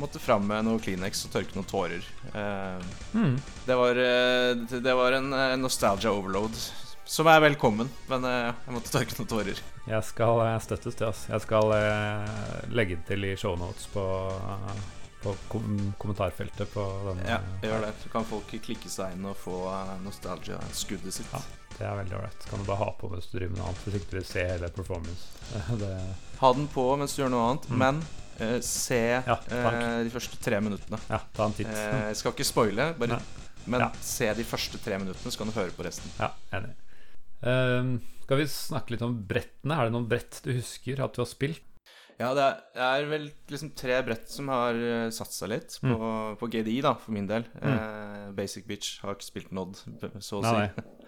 måtte 0.00 0.18
fram 0.20 0.44
med 0.50 0.66
noe 0.66 0.80
Kleenex 0.82 1.22
og 1.28 1.32
tørke 1.36 1.54
noen 1.56 1.68
tårer. 1.70 2.02
Eh, 2.34 2.82
Mm. 3.16 3.38
det 3.64 3.76
var, 3.78 3.96
eh, 3.96 4.80
det 4.82 4.94
var 4.98 5.12
en 5.16 5.30
eh, 5.32 5.54
nostalgia 5.56 6.10
overload. 6.12 6.58
Som 7.06 7.28
er 7.30 7.38
velkommen, 7.40 7.88
men 8.10 8.24
eh, 8.26 8.50
jeg 8.66 8.74
måtte 8.74 8.90
tørke 8.92 9.14
noen 9.20 9.30
tårer. 9.30 9.62
Jeg 9.86 10.02
skal 10.10 10.42
eh, 10.48 10.58
støttes 10.66 10.98
til, 10.98 11.06
altså. 11.12 11.30
Jeg 11.32 11.44
skal 11.46 11.72
eh, 11.78 12.66
legge 12.74 12.98
det 12.98 13.06
til 13.12 13.24
i 13.30 13.36
shownotes 13.38 13.86
på, 13.94 14.02
eh, 14.34 14.82
på 15.22 15.32
kom 15.48 15.92
kommentarfeltet 15.98 16.70
på 16.74 16.82
denne. 17.08 17.24
Ja, 17.28 17.38
gjør 17.62 17.86
det. 17.86 17.92
Så 18.02 18.10
kan 18.12 18.24
folk 18.28 18.50
klikke 18.62 18.90
seg 18.92 19.14
inn 19.16 19.24
og 19.30 19.36
få 19.40 19.56
eh, 19.72 19.94
nostalgia-skuddet 20.04 21.14
sitt. 21.16 21.32
Ja. 21.32 21.40
Det 21.76 21.84
er 21.84 21.96
veldig 21.98 22.14
ålreit. 22.16 22.44
Kan 22.48 22.62
du 22.62 22.68
bare 22.68 22.80
ha 22.84 22.90
på 22.96 23.08
mens 23.12 23.26
du 23.28 23.34
driver 23.38 23.52
med 23.52 23.60
noe 23.60 23.66
annet, 23.72 23.82
hvis 23.84 23.96
ikke 24.00 24.14
vil 24.16 24.24
se 24.28 24.44
hele 24.48 24.70
performance. 24.72 25.26
det, 25.82 25.90
Ha 26.40 26.52
den 26.56 26.68
på 26.72 26.84
mens 27.00 27.16
du 27.16 27.22
gjør 27.22 27.34
noe 27.34 27.48
annet, 27.50 27.66
Mm. 27.68 27.78
men 27.82 27.98
uh, 28.40 28.60
se 28.64 29.00
Ja, 29.26 29.36
eh, 29.50 30.04
de 30.06 30.12
første 30.14 30.38
tre 30.44 30.60
minuttene. 30.64 30.98
ja, 31.10 31.20
ta 31.36 31.44
en 31.50 31.56
titt. 31.56 31.68
Uh, 31.72 32.06
jeg 32.12 32.16
skal 32.20 32.32
ikke 32.36 32.48
spoile, 32.48 32.90
bare, 33.00 33.20
men 33.66 33.80
Ja. 33.84 33.90
se 34.00 34.32
de 34.38 34.44
første 34.46 34.78
tre 34.84 34.98
minuttene, 35.02 35.32
så 35.32 35.38
kan 35.42 35.48
du 35.52 35.56
høre 35.58 35.72
på 35.76 35.84
resten. 35.84 36.08
Ja, 36.20 36.30
enig. 36.56 36.72
Ehm, 37.46 37.96
skal 38.24 38.38
vi 38.40 38.46
snakke 38.48 38.94
litt 38.94 39.02
om 39.04 39.16
brettene? 39.28 39.76
Er 39.76 39.84
det 39.90 39.92
noen 39.96 40.08
brett 40.08 40.40
du 40.44 40.52
husker 40.56 41.02
at 41.04 41.12
du 41.16 41.20
har 41.20 41.28
spilt? 41.28 41.60
Ja, 42.16 42.30
det 42.32 42.44
er, 42.46 42.60
det 42.72 42.84
er 42.86 43.06
vel 43.10 43.26
liksom 43.52 43.70
tre 43.76 43.98
brett 44.06 44.30
som 44.32 44.48
har 44.48 44.78
uh, 44.78 45.12
seg 45.12 45.50
litt 45.52 45.76
på, 45.82 45.96
på 46.40 46.48
GDI, 46.48 46.78
da, 46.86 46.94
for 46.96 47.12
min 47.12 47.28
del. 47.28 47.44
Eh, 47.60 48.30
Basic 48.36 48.64
Bitch 48.68 49.02
har 49.04 49.18
ikke 49.18 49.26
spilt 49.26 49.52
Nod, 49.56 49.76
så 50.24 50.40
å 50.40 50.44
si. 50.46 50.86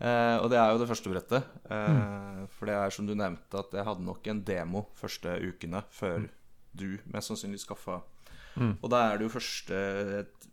Eh, 0.00 0.36
og 0.40 0.46
det 0.48 0.56
er 0.56 0.70
jo 0.72 0.78
det 0.80 0.86
første 0.88 1.10
brettet. 1.12 1.48
Eh, 1.68 2.44
For 2.56 2.70
det 2.70 2.72
er 2.72 2.94
som 2.94 3.04
du 3.04 3.12
nevnte, 3.12 3.60
at 3.60 3.74
jeg 3.76 3.84
hadde 3.84 4.06
nok 4.06 4.30
en 4.32 4.38
demo 4.48 4.86
første 4.96 5.34
ukene 5.44 5.82
før 5.92 6.24
du 6.72 6.94
mest 7.12 7.28
sannsynlig 7.28 7.60
skaffa. 7.60 7.98
Mm. 8.56 8.78
Og 8.80 8.86
da 8.92 9.02
er 9.10 9.20
det 9.20 9.26
jo 9.28 9.34
første 9.34 9.80
et, 10.22 10.48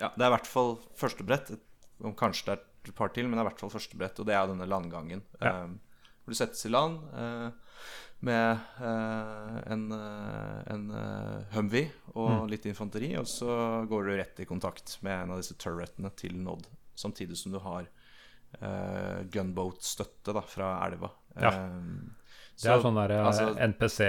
Ja, 0.00 0.10
det 0.16 0.24
er 0.24 0.28
i 0.28 0.34
hvert 0.34 0.50
fall 0.50 0.76
første 1.00 1.24
brett. 1.24 1.48
Et, 1.56 1.64
om 2.04 2.12
kanskje 2.16 2.50
det 2.50 2.58
er 2.58 2.90
et 2.90 2.92
par 2.96 3.12
til, 3.16 3.24
men 3.28 3.38
det 3.38 3.42
er 3.42 3.48
i 3.48 3.50
hvert 3.54 3.64
fall 3.64 3.72
første 3.72 3.96
brett, 4.00 4.20
og 4.20 4.28
det 4.28 4.36
er 4.36 4.52
denne 4.52 4.68
landgangen. 4.68 5.24
Ja. 5.40 5.54
Eh, 5.64 6.04
hvor 6.20 6.34
du 6.34 6.36
settes 6.36 6.68
i 6.68 6.70
land 6.72 7.00
eh, 7.16 7.48
med 8.20 8.58
eh, 8.80 9.72
en, 9.72 9.86
eh, 9.92 10.72
en 10.74 10.90
eh, 10.90 11.44
Humvee 11.54 11.90
og 12.14 12.30
Mm. 12.30 12.48
litt 12.50 12.66
infanteri, 12.66 13.16
og 13.16 13.24
så 13.26 13.86
går 13.88 14.04
du 14.04 14.16
rett 14.18 14.40
i 14.40 14.44
kontakt 14.48 14.98
med 15.02 15.22
en 15.22 15.30
av 15.32 15.40
disse 15.40 15.54
turretene 15.56 16.10
til 16.16 16.34
Nod, 16.36 16.66
samtidig 16.96 17.36
som 17.40 17.52
du 17.52 17.58
har 17.64 17.86
uh, 18.60 19.22
gunboat-støtte 19.30 20.32
da, 20.34 20.40
fra 20.42 20.72
elva. 20.88 21.10
Ja. 21.38 21.52
Eh, 21.52 21.70
Det 22.60 22.68
er 22.68 22.76
så- 22.76 22.82
sånn 22.82 22.96
der 22.98 23.14
altså- 23.24 23.56
NPC 23.56 24.00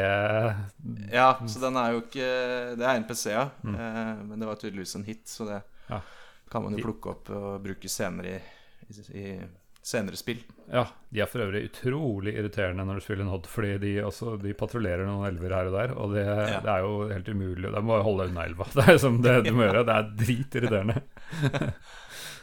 ja, 1.14 1.38
så 1.48 1.60
den 1.62 1.78
er 1.78 1.92
jo 1.94 2.02
ikke 2.02 2.76
Det 2.78 2.82
er 2.88 2.96
NPC, 3.00 3.26
ja. 3.32 3.50
Mm. 3.64 3.76
Uh, 3.76 4.24
men 4.26 4.40
det 4.40 4.48
var 4.48 4.56
tydeligvis 4.56 4.96
en 4.96 5.04
hit, 5.04 5.26
så 5.28 5.46
det 5.46 5.62
Ja. 5.90 6.02
kan 6.50 6.64
man 6.64 6.74
jo 6.76 6.84
plukke 6.84 7.10
opp 7.12 7.30
og 7.30 7.64
bruke 7.64 7.88
senere 7.88 8.42
i, 8.90 9.18
i 9.18 9.40
senere 9.82 10.18
spill. 10.20 10.42
Ja, 10.72 10.86
de 11.12 11.24
er 11.24 11.28
for 11.28 11.42
øvrig 11.44 11.64
utrolig 11.68 12.36
irriterende 12.38 12.86
når 12.88 13.00
du 13.00 13.04
spiller 13.04 13.26
Nod, 13.28 13.48
fordi 13.50 13.74
de, 13.82 13.94
også, 14.06 14.36
de 14.40 14.54
patruljerer 14.56 15.08
noen 15.08 15.26
elver 15.28 15.56
her 15.58 15.72
og 15.72 15.76
der, 15.76 15.96
og 15.98 16.14
det, 16.16 16.26
Ja. 16.28 16.60
det 16.64 16.72
er 16.76 16.86
jo 16.86 16.94
helt 17.10 17.32
umulig. 17.34 17.72
De 17.74 17.82
må 17.84 17.98
holde 18.06 18.30
unna 18.30 18.46
elva. 18.46 18.68
Det 18.78 18.88
er 18.94 19.02
som 19.02 19.18
det 19.26 19.40
du 19.48 19.52
må 19.58 19.66
gjøre. 19.66 19.84
Det 19.90 19.98
er 19.98 20.14
dritirriterende. 20.22 21.02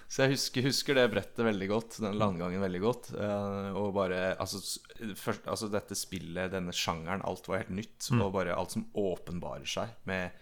Så 0.08 0.24
jeg 0.24 0.32
husker, 0.38 0.64
husker 0.64 0.96
det 0.96 1.02
brettet 1.12 1.44
veldig 1.44 1.66
godt, 1.68 1.98
den 2.00 2.14
landgangen 2.16 2.62
veldig 2.64 2.78
godt. 2.80 3.10
Uh, 3.12 3.74
og 3.76 3.90
bare 3.92 4.30
altså, 4.40 4.56
først, 5.20 5.44
altså 5.52 5.68
dette 5.68 5.96
spillet, 5.98 6.48
denne 6.54 6.72
sjangeren, 6.72 7.20
alt 7.28 7.44
var 7.50 7.60
helt 7.60 7.74
nytt. 7.76 8.08
Og 8.16 8.32
bare 8.32 8.56
alt 8.56 8.72
som 8.72 8.86
åpenbarer 8.96 9.68
seg 9.68 9.92
med 10.08 10.32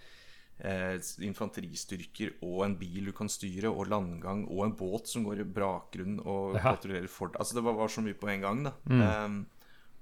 infanteristyrker 1.20 2.34
og 2.42 2.62
en 2.66 2.76
bil 2.80 3.10
du 3.10 3.12
kan 3.16 3.28
styre, 3.28 3.68
og 3.70 3.88
landgang 3.92 4.46
og 4.48 4.64
en 4.66 4.76
båt 4.78 5.08
som 5.10 5.24
går 5.26 5.42
i 5.44 5.48
bakgrunnen 5.56 6.20
og 6.24 6.56
Ja. 6.56 6.62
patruljerer 6.72 7.08
for 7.08 7.28
deg. 7.28 7.40
Altså 7.40 7.54
det 7.58 7.64
var, 7.64 7.74
var 7.74 7.88
så 7.92 8.02
mye 8.04 8.14
på 8.18 8.28
en 8.32 8.40
gang, 8.40 8.64
da. 8.64 8.72
Eh, 8.88 9.28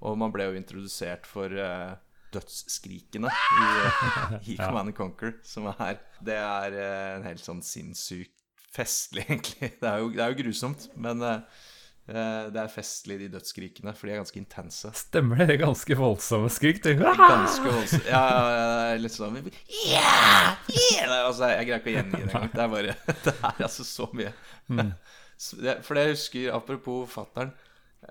og 0.04 0.18
man 0.18 0.32
ble 0.34 0.44
jo 0.50 0.54
introdusert 0.58 1.26
for 1.26 1.46
eh, 1.50 1.94
dødsskrikene 2.34 3.30
i, 3.30 3.68
i 4.52 4.56
Command 4.58 4.88
and 4.92 4.96
Conquer, 4.98 5.36
som 5.46 5.66
er 5.72 5.98
Det 6.22 6.34
er 6.38 6.72
eh, 6.78 7.16
en 7.18 7.24
helt 7.28 7.42
sånn 7.44 7.62
sinnssykt 7.64 8.32
festlig, 8.74 9.24
egentlig. 9.28 9.72
Det 9.80 9.86
er 9.90 9.98
jo, 10.02 10.10
det 10.10 10.20
er 10.24 10.32
jo 10.34 10.40
grusomt, 10.42 10.88
men 10.98 11.22
eh, 11.22 11.34
eh, 11.38 11.42
det 12.04 12.60
er 12.60 12.68
festlig, 12.68 13.16
de 13.22 13.30
dødsskrikene, 13.32 13.94
for 13.96 14.06
de 14.06 14.12
er 14.12 14.18
ganske 14.20 14.36
intense. 14.36 14.90
Stemmer 14.98 15.40
det? 15.40 15.56
Ganske 15.62 15.96
voldsomme 15.96 16.50
skrik. 16.52 16.82
Ganske 16.84 17.64
voldsomme. 17.64 18.04
Ja, 18.10 18.24
ja, 18.52 18.96
litt 19.00 19.14
sånn 19.14 19.38
yeah, 19.40 20.58
yeah. 20.68 21.06
Nei, 21.08 21.20
altså, 21.22 21.48
Jeg 21.54 21.70
greier 21.70 21.80
ikke 21.80 21.92
å 21.92 21.94
gjengi 21.94 22.18
det 22.18 22.26
engang. 22.26 22.50
Det 22.52 22.64
er 22.64 22.72
bare 22.74 22.96
Det 23.24 23.34
er 23.34 23.62
altså 23.68 23.86
så 23.88 24.08
mye. 24.12 24.34
Mm. 24.68 24.90
For 25.86 25.98
jeg 25.98 26.12
husker, 26.12 26.50
apropos 26.54 27.08
fattern 27.10 27.54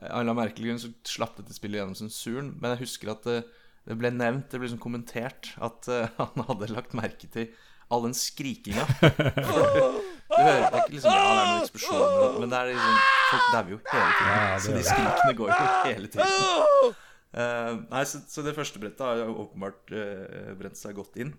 Av 0.09 0.19
en 0.19 0.33
merkelig 0.35 0.71
grunn 0.71 0.81
så 0.81 0.89
slapp 1.07 1.37
dette 1.37 1.53
spillet 1.55 1.79
gjennom 1.79 1.97
sensuren, 1.97 2.49
men 2.57 2.73
jeg 2.73 2.87
husker 2.87 3.13
at 3.13 3.29
det, 3.29 3.37
det 3.85 3.99
ble 3.99 4.09
nevnt, 4.15 4.49
det 4.49 4.57
ble 4.57 4.67
liksom 4.67 4.81
kommentert, 4.81 5.53
at 5.61 5.87
eh, 5.91 6.09
han 6.17 6.47
hadde 6.49 6.71
lagt 6.73 6.97
merke 6.97 7.29
til 7.29 7.53
all 7.89 8.05
den 8.07 8.15
skrikinga. 8.17 8.85
Du 10.33 10.39
hører 10.41 10.63
det 10.63 10.77
er 10.79 10.79
ikke 10.79 10.93
liksom 10.95 11.13
Ja, 11.13 11.23
det 11.23 11.33
er 11.33 11.47
noen 11.49 11.63
eksplosjoner, 11.63 12.37
men 12.41 12.49
det 12.49 12.57
er 12.59 12.69
liksom 12.71 12.95
Folk 13.29 13.49
dauer 13.53 13.71
jo 13.73 13.79
hele 13.91 14.13
tiden. 14.17 14.31
Ja, 14.33 14.59
så 14.63 14.73
de 14.73 14.83
skrikene 14.87 15.33
går 15.37 15.51
jo 15.51 15.65
hele 15.85 16.09
tiden. 16.13 16.95
Uh, 17.33 17.69
nei, 17.89 18.03
så, 18.09 18.21
så 18.29 18.43
det 18.45 18.53
første 18.57 18.81
brettet 18.81 19.01
har 19.05 19.21
jo 19.23 19.35
åpenbart 19.43 19.93
uh, 19.93 20.51
brent 20.57 20.77
seg 20.77 20.97
godt 20.97 21.17
inn. 21.21 21.35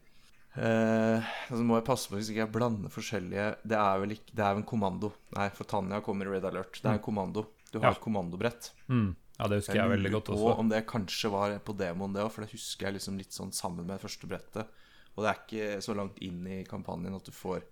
Uh, 0.54 1.22
så 1.50 1.58
må 1.66 1.78
jeg 1.80 1.86
passe 1.86 2.10
på 2.10 2.18
hvis 2.18 2.30
ikke 2.30 2.44
jeg 2.44 2.52
blander 2.54 2.92
forskjellige 2.94 3.46
Det 3.66 3.74
er 3.74 3.96
vel 3.98 4.12
ikke 4.14 4.36
Det 4.38 4.44
er 4.46 4.52
jo 4.54 4.60
en 4.62 4.68
kommando. 4.70 5.10
Nei, 5.34 5.48
for 5.54 5.66
Tanja 5.70 5.98
kommer 6.06 6.30
i 6.30 6.34
Red 6.36 6.46
Alert. 6.50 6.78
Det 6.78 6.86
er 6.86 6.98
en 7.00 7.02
kommando. 7.02 7.46
Du 7.72 7.80
har 7.80 7.88
Ja. 7.90 7.96
et 7.96 8.02
kommandobrett. 8.04 8.70
Mm. 8.86 9.16
Ja, 9.38 9.48
det 9.50 9.58
husker 9.62 9.80
jeg 9.80 9.90
veldig 9.90 10.12
godt 10.14 10.30
også. 10.30 10.46
Og 10.52 10.62
om 10.62 10.68
det 10.70 10.84
kanskje 10.86 11.30
var 11.34 11.56
på 11.66 11.74
demoen, 11.74 12.14
det 12.14 12.22
òg, 12.22 12.30
for 12.30 12.46
det 12.46 12.54
husker 12.54 12.86
jeg 12.86 13.00
liksom 13.00 13.18
litt 13.18 13.34
sånn 13.34 13.50
sammen 13.54 13.82
med 13.82 13.96
det 13.96 14.02
første 14.04 14.30
brettet. 14.30 14.70
Og 15.16 15.22
det 15.24 15.30
er 15.30 15.44
ikke 15.44 15.80
så 15.84 15.94
langt 15.94 16.18
inn 16.26 16.42
i 16.46 16.64
kampanjen 16.68 17.14
at 17.14 17.24
du 17.24 17.32
får 17.32 17.62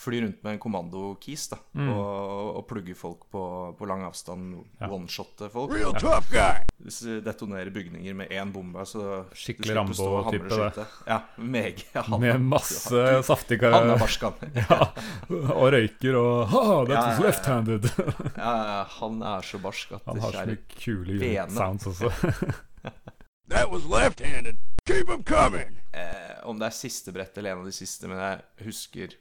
fly 0.00 0.20
rundt 0.22 0.44
med 0.46 0.52
en 0.54 0.60
kommando-keys 0.62 1.48
da, 1.50 1.56
og, 1.82 2.50
og 2.56 2.66
plugge 2.70 2.94
folk 2.94 3.24
på, 3.34 3.40
på 3.76 3.88
lang 3.90 4.04
avstand, 4.06 4.52
Mm. 4.54 4.60
Ja. 4.80 4.86
one-shotte 4.88 5.48
folk. 5.50 5.72
Real 5.74 5.92
tough 5.98 6.30
guy. 6.30 6.62
Hvis 6.86 7.00
du 7.02 7.18
detonerer 7.26 7.72
bygninger 7.74 8.14
med 8.14 8.30
én 8.30 8.52
bombe, 8.54 8.84
så 8.86 9.24
Skikkelig 9.34 9.74
Rambo-type. 9.76 10.86
Ja, 11.10 11.18
meg. 11.42 11.82
Ja, 11.92 12.02
han- 12.06 12.20
Med 12.22 12.40
masse 12.40 13.02
saftig 13.26 13.58
Han 13.66 13.90
er 13.90 13.98
barsk 13.98 14.22
barskan. 14.30 14.54
Ja, 14.62 14.78
og 15.58 15.66
røyker 15.74 16.16
og 16.22 16.48
Ha, 16.54 16.64
that 16.86 16.94
Ja, 16.94 17.02
ja, 17.02 17.10
ja. 17.10 17.26
left-handed. 17.26 17.90
Ja, 18.38 18.54
ja, 18.70 18.80
han 19.00 19.22
er 19.34 19.42
så 19.42 19.58
barsk 19.60 19.92
at 19.98 20.06
Han 20.06 20.20
har 20.22 20.32
så 20.38 20.46
mye 20.46 20.62
kule 20.78 21.50
sounds 21.50 21.86
også. 21.90 22.14
That 23.50 23.70
was 23.70 23.84
left-handed. 23.86 24.56
Keep 24.86 25.06
them 25.06 25.22
coming. 25.24 25.80
eh, 25.92 26.38
Om 26.44 26.58
det 26.58 26.66
er 26.70 26.76
siste 26.76 27.12
brett 27.12 27.36
eller 27.38 27.52
en 27.52 27.58
av 27.64 27.66
de 27.68 27.72
siste, 27.74 28.08
men 28.08 28.18
jeg 28.18 28.66
husker 28.66 29.12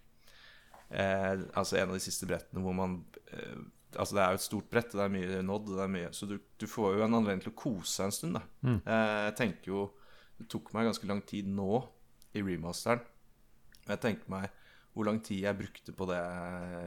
eh, 0.91 1.41
Altså 1.57 1.77
en 1.77 1.89
av 1.89 1.97
de 1.97 2.03
siste 2.03 2.25
brettene 2.29 2.61
hvor 2.63 2.73
man 2.77 2.99
eh, 3.33 3.59
Altså 3.97 4.15
det 4.15 4.21
er 4.23 4.29
jo 4.35 4.37
et 4.39 4.45
stort 4.45 4.67
brett, 4.69 4.91
det 4.93 5.01
er 5.01 5.09
mye 5.13 5.41
nådd, 5.45 5.71
det 5.73 5.81
er 5.83 5.91
mye 5.95 6.11
Så 6.13 6.27
du, 6.29 6.35
du 6.61 6.67
får 6.69 6.99
jo 6.99 7.05
en 7.07 7.17
anledning 7.17 7.41
til 7.47 7.53
å 7.53 7.57
kose 7.57 7.97
deg 8.03 8.05
en 8.11 8.15
stund, 8.19 8.37
da. 8.37 8.43
Eh, 8.85 9.23
jeg 9.31 9.35
tenker 9.41 9.71
jo 9.73 9.83
Det 10.39 10.47
tok 10.53 10.69
meg 10.77 10.85
ganske 10.91 11.09
lang 11.09 11.21
tid 11.27 11.49
nå 11.49 11.81
i 12.37 12.41
remasteren. 12.45 13.01
Jeg 13.89 13.99
tenker 14.03 14.29
meg 14.29 14.51
hvor 14.93 15.05
lang 15.05 15.17
tid 15.25 15.41
jeg 15.43 15.57
brukte 15.57 15.93
på 15.97 16.05
det 16.09 16.19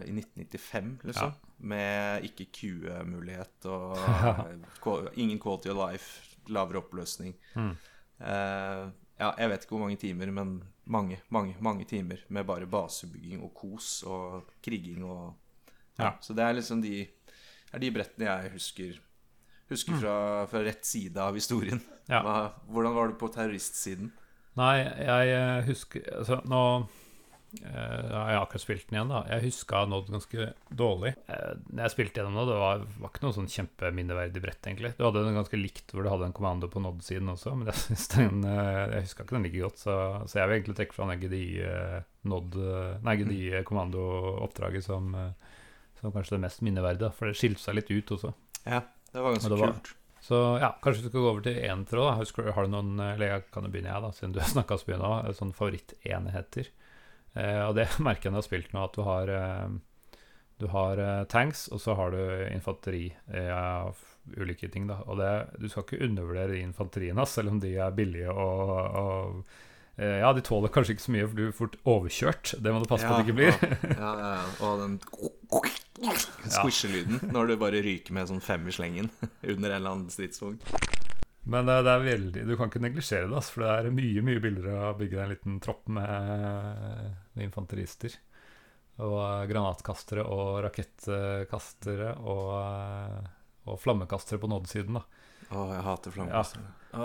i 0.06 0.12
1995, 0.14 0.92
liksom. 1.06 1.32
Med 1.70 2.24
ikke 2.26 2.46
Q-mulighet 2.54 3.66
og 3.70 3.98
ingen 5.22 5.38
quality 5.42 5.68
of 5.70 5.76
life, 5.78 6.31
lavere 6.48 6.82
oppløsning. 6.82 7.36
Eh, 7.56 8.84
ja, 9.22 9.30
jeg 9.38 9.50
vet 9.52 9.64
ikke 9.64 9.76
hvor 9.76 9.84
mange 9.84 10.00
timer, 10.00 10.32
men 10.34 10.56
mange, 10.84 11.20
mange, 11.30 11.54
mange 11.62 11.86
timer 11.88 12.24
med 12.28 12.46
bare 12.48 12.66
basebygging 12.66 13.42
og 13.44 13.52
kos 13.54 14.02
og 14.08 14.50
kriging 14.64 15.04
og 15.04 15.34
ja. 15.98 16.04
Ja. 16.08 16.12
Så 16.24 16.34
det 16.34 16.44
er 16.44 16.56
liksom 16.56 16.80
de, 16.82 17.06
er 17.72 17.82
de 17.82 17.90
brettene 17.92 18.28
jeg 18.30 18.52
husker 18.54 19.00
Husker 19.72 19.96
fra, 19.96 20.16
fra 20.50 20.60
rett 20.66 20.84
side 20.84 21.16
av 21.22 21.36
historien. 21.38 21.78
Ja. 22.10 22.18
Hva, 22.20 22.34
hvordan 22.68 22.92
var 22.96 23.08
du 23.08 23.14
på 23.16 23.28
terroristsiden? 23.32 24.10
Nei, 24.58 24.82
jeg 24.84 25.62
husker 25.68 26.02
Altså, 26.12 26.40
nå 26.44 26.62
eh, 27.60 28.12
har 28.12 28.30
jeg 28.32 28.40
akkurat 28.40 28.62
spilt 28.64 28.86
den 28.88 28.96
igjen, 28.98 29.10
da. 29.12 29.20
Jeg 29.28 29.44
huska 29.48 29.82
Nod 29.90 30.08
ganske 30.12 30.46
dårlig. 30.82 31.12
Eh, 31.28 31.52
når 31.72 31.82
jeg 31.84 31.94
spilte 31.94 32.20
gjennom 32.20 32.36
nå, 32.38 32.44
det 32.48 32.58
var, 32.62 32.84
var 33.02 33.12
ikke 33.12 33.24
noe 33.26 33.36
sånn 33.36 33.50
kjempeminneverdig 33.52 34.42
brett, 34.44 34.60
egentlig. 34.70 34.92
Du 34.98 35.04
hadde 35.06 35.24
den 35.26 35.38
ganske 35.38 35.60
likt 35.60 35.92
hvor 35.92 36.06
du 36.06 36.10
hadde 36.12 36.28
en 36.30 36.36
kommando 36.36 36.70
på 36.72 36.82
Nod-siden 36.84 37.32
også, 37.34 37.54
men 37.58 37.68
jeg 37.72 37.82
den 38.16 38.42
eh, 38.48 38.96
Jeg 38.96 39.06
huska 39.08 39.26
ikke 39.26 39.36
den 39.38 39.46
like 39.48 39.62
godt, 39.64 39.82
så, 39.84 39.96
så 40.26 40.40
jeg 40.40 40.48
vil 40.48 40.58
egentlig 40.60 40.78
trekke 40.80 40.96
fra 40.98 41.08
den 41.12 41.22
GDI 41.24 41.46
eh, 41.68 41.98
Nod 42.32 42.58
eh, 42.58 43.00
GDI 43.22 43.48
som, 44.84 45.10
som 46.00 46.14
kanskje 46.14 46.38
det 46.38 46.44
mest 46.46 46.62
minneverdige, 46.64 47.12
for 47.16 47.28
det 47.30 47.38
skilte 47.40 47.62
seg 47.64 47.76
litt 47.80 47.90
ut 47.92 48.16
også. 48.18 48.32
Ja, 48.64 48.80
det 49.12 49.20
var 49.26 49.36
ganske 49.36 49.52
det 49.52 49.60
var- 49.60 49.76
kult. 49.80 49.96
Så 50.22 50.36
ja, 50.62 50.68
kanskje 50.78 51.02
vi 51.02 51.08
skal 51.10 51.24
gå 51.24 51.30
over 51.32 51.42
til 51.42 51.56
én 51.66 51.80
tråd. 51.82 52.12
har 52.54 52.62
du 52.68 52.70
noen 52.70 53.00
Eller 53.02 53.26
jeg 53.26 53.42
kan 53.50 53.64
jo 53.66 53.70
begynne, 53.74 53.90
jeg, 53.90 54.02
da, 54.04 54.10
siden 54.14 54.34
du 54.36 54.38
har 54.38 54.46
snakka 54.52 54.76
så 54.78 54.86
mye 54.92 54.98
nå. 55.00 55.08
Sånne 55.34 55.56
favorittenheter. 55.58 56.68
Eh, 57.34 57.62
og 57.64 57.76
det 57.78 57.88
merker 58.06 58.28
jeg 58.28 58.34
når 58.34 58.42
jeg 58.42 58.44
har 58.44 58.50
spilt 58.50 58.76
nå, 58.76 58.84
at 58.84 58.96
du 58.96 59.02
har 59.06 59.32
eh, 59.32 59.74
Du 60.60 60.68
har 60.70 61.00
eh, 61.00 61.24
tanks, 61.32 61.66
og 61.72 61.80
så 61.82 61.96
har 61.98 62.12
du 62.14 62.22
infanteri 62.52 63.08
eh, 63.32 63.50
av 63.50 63.98
ulike 64.36 64.68
ting. 64.70 64.86
da 64.86 65.00
Og 65.06 65.18
det, 65.18 65.32
du 65.58 65.68
skal 65.68 65.86
ikke 65.86 66.04
undervurdere 66.06 66.54
de 66.54 66.62
infanteriene, 66.62 67.26
selv 67.26 67.54
om 67.54 67.60
de 67.62 67.74
er 67.76 67.94
billige 67.96 68.30
og, 68.30 68.72
og 69.02 69.42
eh, 69.96 70.20
Ja, 70.22 70.32
de 70.32 70.44
tåler 70.46 70.72
kanskje 70.72 70.96
ikke 70.96 71.06
så 71.08 71.16
mye, 71.16 71.26
for 71.26 71.36
du 71.36 71.42
blir 71.42 71.56
fort 71.56 71.76
overkjørt. 71.84 72.54
Det 72.62 72.74
må 72.74 72.82
du 72.82 72.88
passe 72.90 73.08
på 73.08 73.16
at 73.16 73.24
det 73.24 73.28
ikke 73.28 73.40
blir. 73.40 73.96
Ja, 73.96 74.12
ja, 74.12 74.30
ja. 74.38 74.46
Og 74.68 74.84
den 74.84 75.00
squisher-lyden 76.56 77.32
når 77.32 77.52
du 77.52 77.58
bare 77.60 77.82
ryker 77.84 78.14
med 78.16 78.30
sånn 78.30 78.42
fem 78.44 78.66
i 78.68 78.74
slengen 78.74 79.10
under 79.52 79.70
en 79.70 79.76
eller 79.80 79.96
annen 79.96 80.12
stridsvogn. 80.12 80.60
Men 81.42 81.66
det, 81.66 81.80
det 81.82 81.90
er 81.90 82.04
veldig, 82.06 82.42
du 82.46 82.54
kan 82.54 82.70
ikke 82.70 82.84
neglisjere 82.84 83.26
det, 83.26 83.42
for 83.50 83.64
det 83.64 83.70
er 83.74 83.94
mye 83.94 84.22
mye 84.22 84.42
billigere 84.42 84.90
å 84.92 84.96
bygge 84.98 85.22
en 85.24 85.32
liten 85.32 85.56
tropp 85.62 85.88
med 85.90 87.16
infanterister. 87.40 88.14
Og 89.00 89.16
eh, 89.22 89.46
granatkastere 89.48 90.26
og 90.28 90.60
rakettkastere 90.66 92.12
og, 92.20 92.46
eh, 92.58 93.32
og 93.72 93.80
flammekastere 93.80 94.42
på 94.42 94.50
nådesiden. 94.52 95.00
da. 95.00 95.06
Å, 95.52 95.66
jeg 95.72 95.84
hater 95.88 96.16
flammekasterne. 96.18 96.74
Å, 96.92 97.04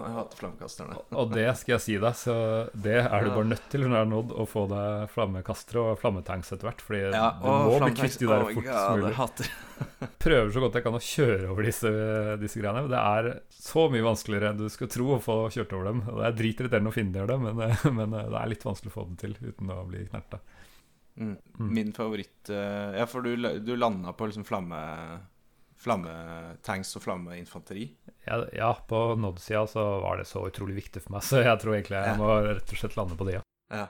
jeg 0.00 0.12
hater 0.16 0.38
flammekasterne. 0.40 0.98
Og 1.20 1.32
det 1.34 1.44
skal 1.60 1.74
jeg 1.74 1.82
si 1.84 1.96
deg, 2.00 2.14
så 2.16 2.34
det 2.72 2.94
er 3.02 3.26
du 3.26 3.34
bare 3.34 3.48
nødt 3.50 3.66
til 3.72 3.82
når 3.84 3.92
du 3.92 3.96
er 3.98 4.08
nådd, 4.08 4.30
å 4.32 4.46
få 4.48 4.62
deg 4.70 5.10
flammekastere 5.12 5.82
og 5.82 5.98
flammetanks 6.00 6.54
etter 6.56 6.70
hvert. 6.70 6.80
Fordi 6.86 7.02
Ja, 7.04 7.26
du 7.36 7.44
å, 7.44 7.56
må 7.66 7.74
bli 7.82 7.98
kvitt 7.98 8.16
de 8.22 8.30
der 8.30 8.46
oh 8.46 8.54
fortest 8.56 8.96
mulig. 8.96 9.50
Prøver 10.24 10.54
så 10.54 10.62
godt 10.64 10.78
jeg 10.80 10.86
kan 10.86 10.96
å 10.96 11.02
kjøre 11.04 11.50
over 11.52 11.68
disse, 11.68 11.92
disse 12.40 12.62
greiene. 12.62 12.86
Men 12.86 12.94
det 12.94 13.02
er 13.02 13.30
så 13.52 13.86
mye 13.92 14.08
vanskeligere 14.08 14.54
enn 14.54 14.62
du 14.62 14.70
skulle 14.72 14.94
tro 14.96 15.10
å 15.18 15.20
få 15.20 15.38
kjørt 15.52 15.76
over 15.76 15.90
dem. 15.92 16.02
Og 16.08 16.22
Det 16.22 16.30
er 16.30 16.40
dritirriterende 16.40 16.94
å 16.94 16.96
finne 16.96 17.28
det, 17.28 17.38
men, 17.44 17.60
men 18.00 18.16
det 18.16 18.40
er 18.40 18.52
litt 18.54 18.64
vanskelig 18.64 18.94
å 18.94 18.96
få 18.96 19.08
det 19.12 19.20
til 19.26 19.36
uten 19.44 19.76
å 19.76 19.82
bli 19.90 20.06
knerta. 20.08 20.40
mm. 21.20 21.36
Min 21.76 21.92
favoritt 21.96 22.48
eh, 22.52 22.96
Ja, 23.02 23.04
for 23.08 23.20
du, 23.24 23.36
du 23.36 23.76
landa 23.76 24.16
på 24.16 24.32
liksom 24.32 24.48
flamme 24.48 24.80
Flammetanks 25.86 26.90
og 26.98 27.04
flammeinfanteri. 27.04 27.84
Ja, 28.26 28.40
ja, 28.52 28.72
på 28.90 29.00
Nod-sida 29.22 29.62
så 29.70 29.84
var 30.02 30.18
det 30.18 30.26
så 30.26 30.42
utrolig 30.48 30.74
viktig 30.80 31.04
for 31.04 31.14
meg, 31.16 31.22
så 31.22 31.44
jeg 31.44 31.60
tror 31.62 31.76
egentlig 31.76 32.00
jeg 32.02 32.18
må 32.18 32.32
rett 32.42 32.74
og 32.74 32.80
slett 32.80 32.96
lande 32.98 33.18
på 33.18 33.28
det, 33.28 33.38
ja. 33.38 33.44
Ja. 33.70 33.86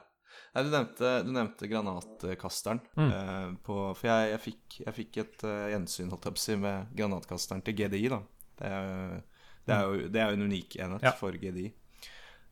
Du 0.57 0.71
nevnte, 0.73 1.09
du 1.25 1.31
nevnte 1.37 1.69
granatkasteren. 1.69 2.79
Mm. 2.97 3.09
eh, 3.13 3.49
på, 3.65 3.75
for 3.97 4.09
jeg, 4.09 4.31
jeg, 4.35 4.41
fikk, 4.45 4.77
jeg 4.87 4.95
fikk 4.97 5.19
et 5.21 5.43
uh, 5.45 5.67
gjensyn 5.73 6.13
holdt 6.13 6.29
jeg 6.29 6.37
på 6.37 6.41
å 6.41 6.45
si, 6.47 6.57
med 6.61 6.95
granatkasteren 6.97 7.65
til 7.65 7.77
GDI. 7.77 8.07
da 8.13 8.21
Det 8.57 8.71
er, 8.79 9.19
det 9.67 9.75
er 9.77 9.83
jo 9.85 10.07
det 10.15 10.23
er 10.23 10.31
jo 10.33 10.39
en 10.39 10.47
unik 10.49 10.79
enhet 10.85 11.05
Ja. 11.05 11.13
for 11.19 11.37
GDI. 11.37 11.67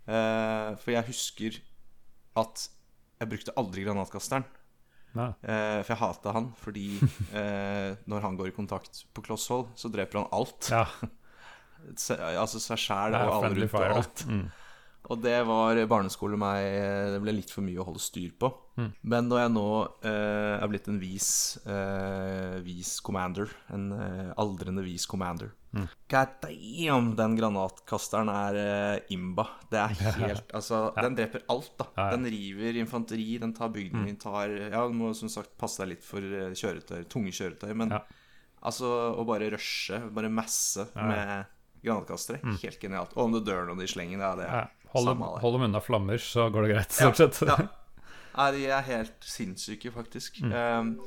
Eh, 0.04 0.70
for 0.82 0.92
jeg 0.92 1.08
husker 1.08 1.56
at 2.42 2.66
jeg 3.22 3.30
brukte 3.30 3.54
aldri 3.60 3.86
granatkasteren. 3.86 4.44
Nei. 5.14 5.28
Eh, 5.42 5.80
for 5.84 5.94
jeg 5.94 6.00
hata 6.00 6.34
han 6.34 6.48
fordi 6.58 6.88
eh, 7.40 7.94
når 8.10 8.26
han 8.26 8.38
går 8.38 8.50
i 8.50 8.56
kontakt 8.56 9.04
på 9.14 9.24
kloss 9.26 9.46
hold, 9.52 9.70
så 9.78 9.90
dreper 9.92 10.22
han 10.22 10.32
alt. 10.34 10.70
Ja, 10.72 10.86
Se, 12.00 12.14
altså 12.16 12.56
seg 12.64 12.78
sjæl 12.80 13.12
og 13.12 13.30
alle 13.44 13.48
rundt 13.58 13.74
og 13.76 13.98
alt. 13.98 14.22
Mm. 14.24 14.44
Og 15.12 15.18
det 15.20 15.34
var 15.44 15.76
barneskole 15.84 16.38
meg 16.40 16.62
Det 17.12 17.18
ble 17.20 17.34
litt 17.36 17.50
for 17.52 17.60
mye 17.60 17.76
å 17.82 17.84
holde 17.84 18.00
styr 18.00 18.30
på. 18.40 18.48
Mm. 18.76 18.88
Men 19.02 19.28
når 19.30 19.38
jeg 19.44 19.50
nå 19.54 19.66
eh, 20.02 20.54
er 20.64 20.68
blitt 20.72 20.88
en 20.90 20.96
vis 20.98 21.28
eh, 21.66 22.56
vis 22.66 22.96
commander, 23.06 23.52
en 23.70 23.84
eh, 23.94 24.32
aldrende 24.40 24.82
vis 24.86 25.06
commander 25.10 25.52
Mm. 25.74 25.88
God 26.06 26.34
damn, 26.38 27.06
den 27.18 27.32
granatkasteren 27.34 28.28
er 28.30 28.56
eh, 28.60 29.00
imba. 29.10 29.42
Det 29.72 29.80
er 29.80 29.94
helt 30.20 30.52
Altså, 30.54 30.92
den 30.94 31.16
dreper 31.18 31.42
alt, 31.50 31.72
da. 31.80 31.88
Ja, 31.96 32.04
ja. 32.04 32.10
Den 32.14 32.28
river 32.30 32.78
infanteri, 32.78 33.24
den 33.42 33.50
tar 33.58 33.72
bygden 33.74 34.04
den 34.06 34.14
tar 34.22 34.54
Ja, 34.54 34.84
du 34.86 34.94
må 34.94 35.10
som 35.18 35.26
sagt 35.34 35.50
passe 35.58 35.82
deg 35.82 35.96
litt 35.96 36.06
for 36.06 36.22
eh, 36.22 36.52
kjøretøy, 36.54 37.00
tunge 37.10 37.34
kjøretøy, 37.34 37.72
men 37.74 37.90
Ja. 37.90 38.04
altså 38.70 38.86
å 39.18 39.26
bare 39.26 39.50
rushe, 39.50 39.98
bare 40.14 40.30
masse 40.30 40.86
Ja, 40.94 40.94
ja. 40.94 41.10
med 41.10 41.82
granatkastere, 41.88 42.38
helt 42.62 42.78
genialt. 42.80 43.10
Og 43.18 43.24
om 43.26 43.34
du 43.34 43.40
dør 43.42 43.66
noen 43.66 43.82
de 43.82 43.90
slenger, 43.90 44.22
ja, 44.22 44.30
det 44.38 44.46
Ja, 44.46 44.60
er 44.68 44.92
hold, 44.94 45.08
dem, 45.10 45.16
samme 45.18 45.32
av 45.32 45.40
hold 45.42 45.58
dem 45.58 45.66
unna 45.72 45.80
flammer, 45.82 46.22
så 46.22 46.46
går 46.54 46.68
det 46.68 46.76
greit, 46.76 46.94
stort 47.02 47.18
sett. 47.18 47.42
Ja. 47.50 47.58
Nei, 48.36 48.50
de 48.56 48.66
er 48.66 48.80
helt 48.88 49.24
sinnssyke, 49.24 49.90
faktisk. 49.94 50.40
Mm. 50.42 50.52
Um, 50.52 50.98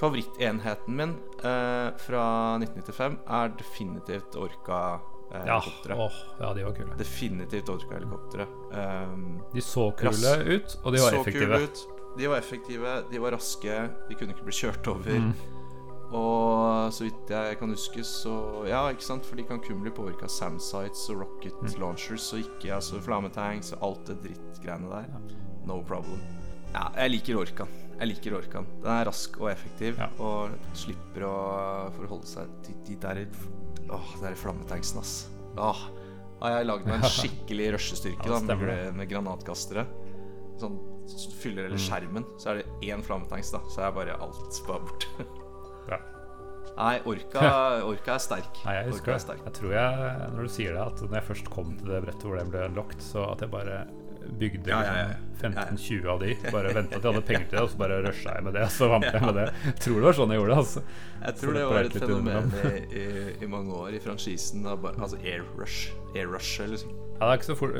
Favorittenheten 0.00 0.96
min 0.98 1.12
eh, 1.44 1.90
fra 2.02 2.22
1995 2.58 3.18
er 3.30 3.52
definitivt 3.60 4.34
Orca. 4.36 5.00
Ja, 5.34 5.56
åh, 5.96 6.12
ja, 6.40 6.50
de 6.54 6.64
var 6.66 6.74
kule. 6.76 6.94
definitivt 6.98 7.68
Orca-helikoptre. 7.72 8.46
Um, 8.74 9.40
De 9.54 9.62
så 9.62 9.88
kule 9.98 10.34
ut, 10.56 10.76
og 10.84 10.92
de 10.94 11.00
var 11.02 11.10
så 11.14 11.20
effektive. 11.22 11.60
De 12.18 12.28
var 12.30 12.38
effektive, 12.38 12.92
de 13.10 13.18
var 13.22 13.32
raske, 13.34 13.78
de 14.08 14.14
kunne 14.18 14.34
ikke 14.34 14.44
bli 14.46 14.54
kjørt 14.54 14.86
over. 14.92 15.16
Mm. 15.24 15.32
Og 16.14 16.92
så 16.94 17.06
vidt 17.08 17.30
jeg 17.32 17.56
kan 17.58 17.70
huske, 17.74 18.04
så 18.06 18.34
Ja, 18.68 18.84
ikke 18.92 19.02
sant, 19.02 19.26
for 19.26 19.34
de 19.36 19.42
kan 19.48 19.58
kun 19.64 19.80
bli 19.82 19.90
påvirka 19.90 20.28
av 20.28 20.30
SAM-sites 20.30 21.08
og 21.10 21.22
rocket 21.24 21.54
Mm. 21.62 21.80
launchers 21.80 22.32
og 22.32 22.38
ikke 22.44 22.74
altså 22.74 23.00
flammetanks 23.02 23.72
og 23.72 23.82
alt 23.82 24.06
det 24.06 24.20
drittgreiene 24.22 24.90
der. 24.90 25.06
No 25.66 25.80
problem. 25.82 26.20
Ja, 26.74 26.88
jeg 26.98 27.12
liker 27.14 27.38
Orkan. 27.38 27.74
Jeg 28.00 28.08
liker 28.10 28.34
Orkan. 28.40 28.66
Den 28.82 28.90
er 28.90 29.04
rask 29.06 29.36
og 29.40 29.50
effektiv 29.52 29.98
Ja. 30.00 30.08
og 30.18 30.54
slipper 30.74 31.26
å 31.28 31.34
forholde 31.94 32.26
seg 32.26 32.50
til 32.66 32.74
de 32.88 32.96
der 33.04 33.26
Åh, 33.84 34.14
de 34.16 34.22
der 34.24 34.34
flammetanksen, 34.40 34.98
ass. 35.02 35.28
Åh, 35.60 35.82
har 36.40 36.54
jeg 36.58 36.66
lagd 36.66 36.86
meg 36.88 36.96
en 37.02 37.10
skikkelig 37.20 37.66
rushestyrke 37.76 38.26
Ja, 38.30 38.40
da, 38.40 38.56
med, 38.58 38.94
med 38.96 39.08
granatkastere. 39.10 39.84
sånn 40.58 40.78
fyller 41.42 41.66
hele 41.68 41.76
skjermen, 41.78 42.24
så 42.40 42.54
er 42.54 42.62
det 42.62 42.88
én 42.88 43.02
flammetanks, 43.04 43.50
da. 43.52 43.60
Så 43.68 43.82
er 43.84 43.92
bare 43.92 44.14
alt 44.24 44.60
bare 44.66 44.84
borte. 44.88 45.06
Ja. 45.84 45.98
Nei, 46.78 46.94
Orka, 47.04 47.42
orka 47.92 48.14
er 48.16 48.22
sterk. 48.24 48.62
Nei, 48.64 48.72
jeg 48.78 48.86
husker 48.88 49.12
er 49.12 49.18
det. 49.28 49.34
Jeg 49.44 49.52
tror 49.58 49.74
jeg, 49.76 50.14
når 50.32 50.46
du 50.48 50.52
sier 50.54 50.72
det, 50.72 50.80
at 50.88 51.02
når 51.04 51.18
jeg 51.20 51.26
først 51.28 51.50
kom 51.52 51.74
til 51.76 51.90
det 51.92 52.00
brettet 52.06 52.24
hvor 52.24 52.40
den 52.40 52.48
ble 52.54 52.62
unlocked, 52.70 53.04
så 53.04 53.26
at 53.34 53.44
jeg 53.44 53.52
bare 53.52 53.82
bygde 54.40 54.70
Ja, 54.70 54.80
ja, 54.84 54.94
ja. 54.98 55.06
liksom 55.08 55.52
15-20 55.54 56.06
av 56.08 56.20
de. 56.22 56.34
Bare 56.52 56.72
venta 56.74 56.98
til 56.98 57.04
jeg 57.04 57.14
hadde 57.14 57.22
penger 57.28 57.46
til 57.50 57.58
det, 57.58 57.62
og 57.64 57.70
så 57.72 57.80
bare 57.82 57.98
rusha 58.06 58.34
jeg 58.38 58.44
med 58.46 58.54
det. 58.56 58.62
Og 58.64 58.72
så 58.74 58.88
vant 58.88 59.04
jeg 59.10 59.22
med 59.24 59.34
det. 59.40 59.46
Jeg 59.66 59.76
tror 59.84 59.96
det 60.00 60.06
var 60.08 60.18
sånn 60.18 60.32
jeg 60.34 60.40
gjorde 60.40 60.54
det. 60.54 60.58
altså 60.64 60.82
Jeg 61.24 61.34
tror 61.40 61.52
det 61.52 61.60
det 61.60 61.68
var 61.70 61.88
et 61.88 61.96
fenomen 62.04 62.52
i, 63.02 63.04
i, 63.44 63.48
mange 63.54 63.80
år 63.84 63.96
i 63.98 64.02
franchisen. 64.04 64.66
Altså 64.66 65.18
air 65.22 65.44
rush. 65.58 65.92
Air 66.14 66.30
rush, 66.32 66.60
liksom. 66.74 66.94
Ja, 67.14 67.28
det 67.28 67.30
er 67.30 67.38
ikke 67.38 67.46
så 67.46 67.54
fort, 67.54 67.76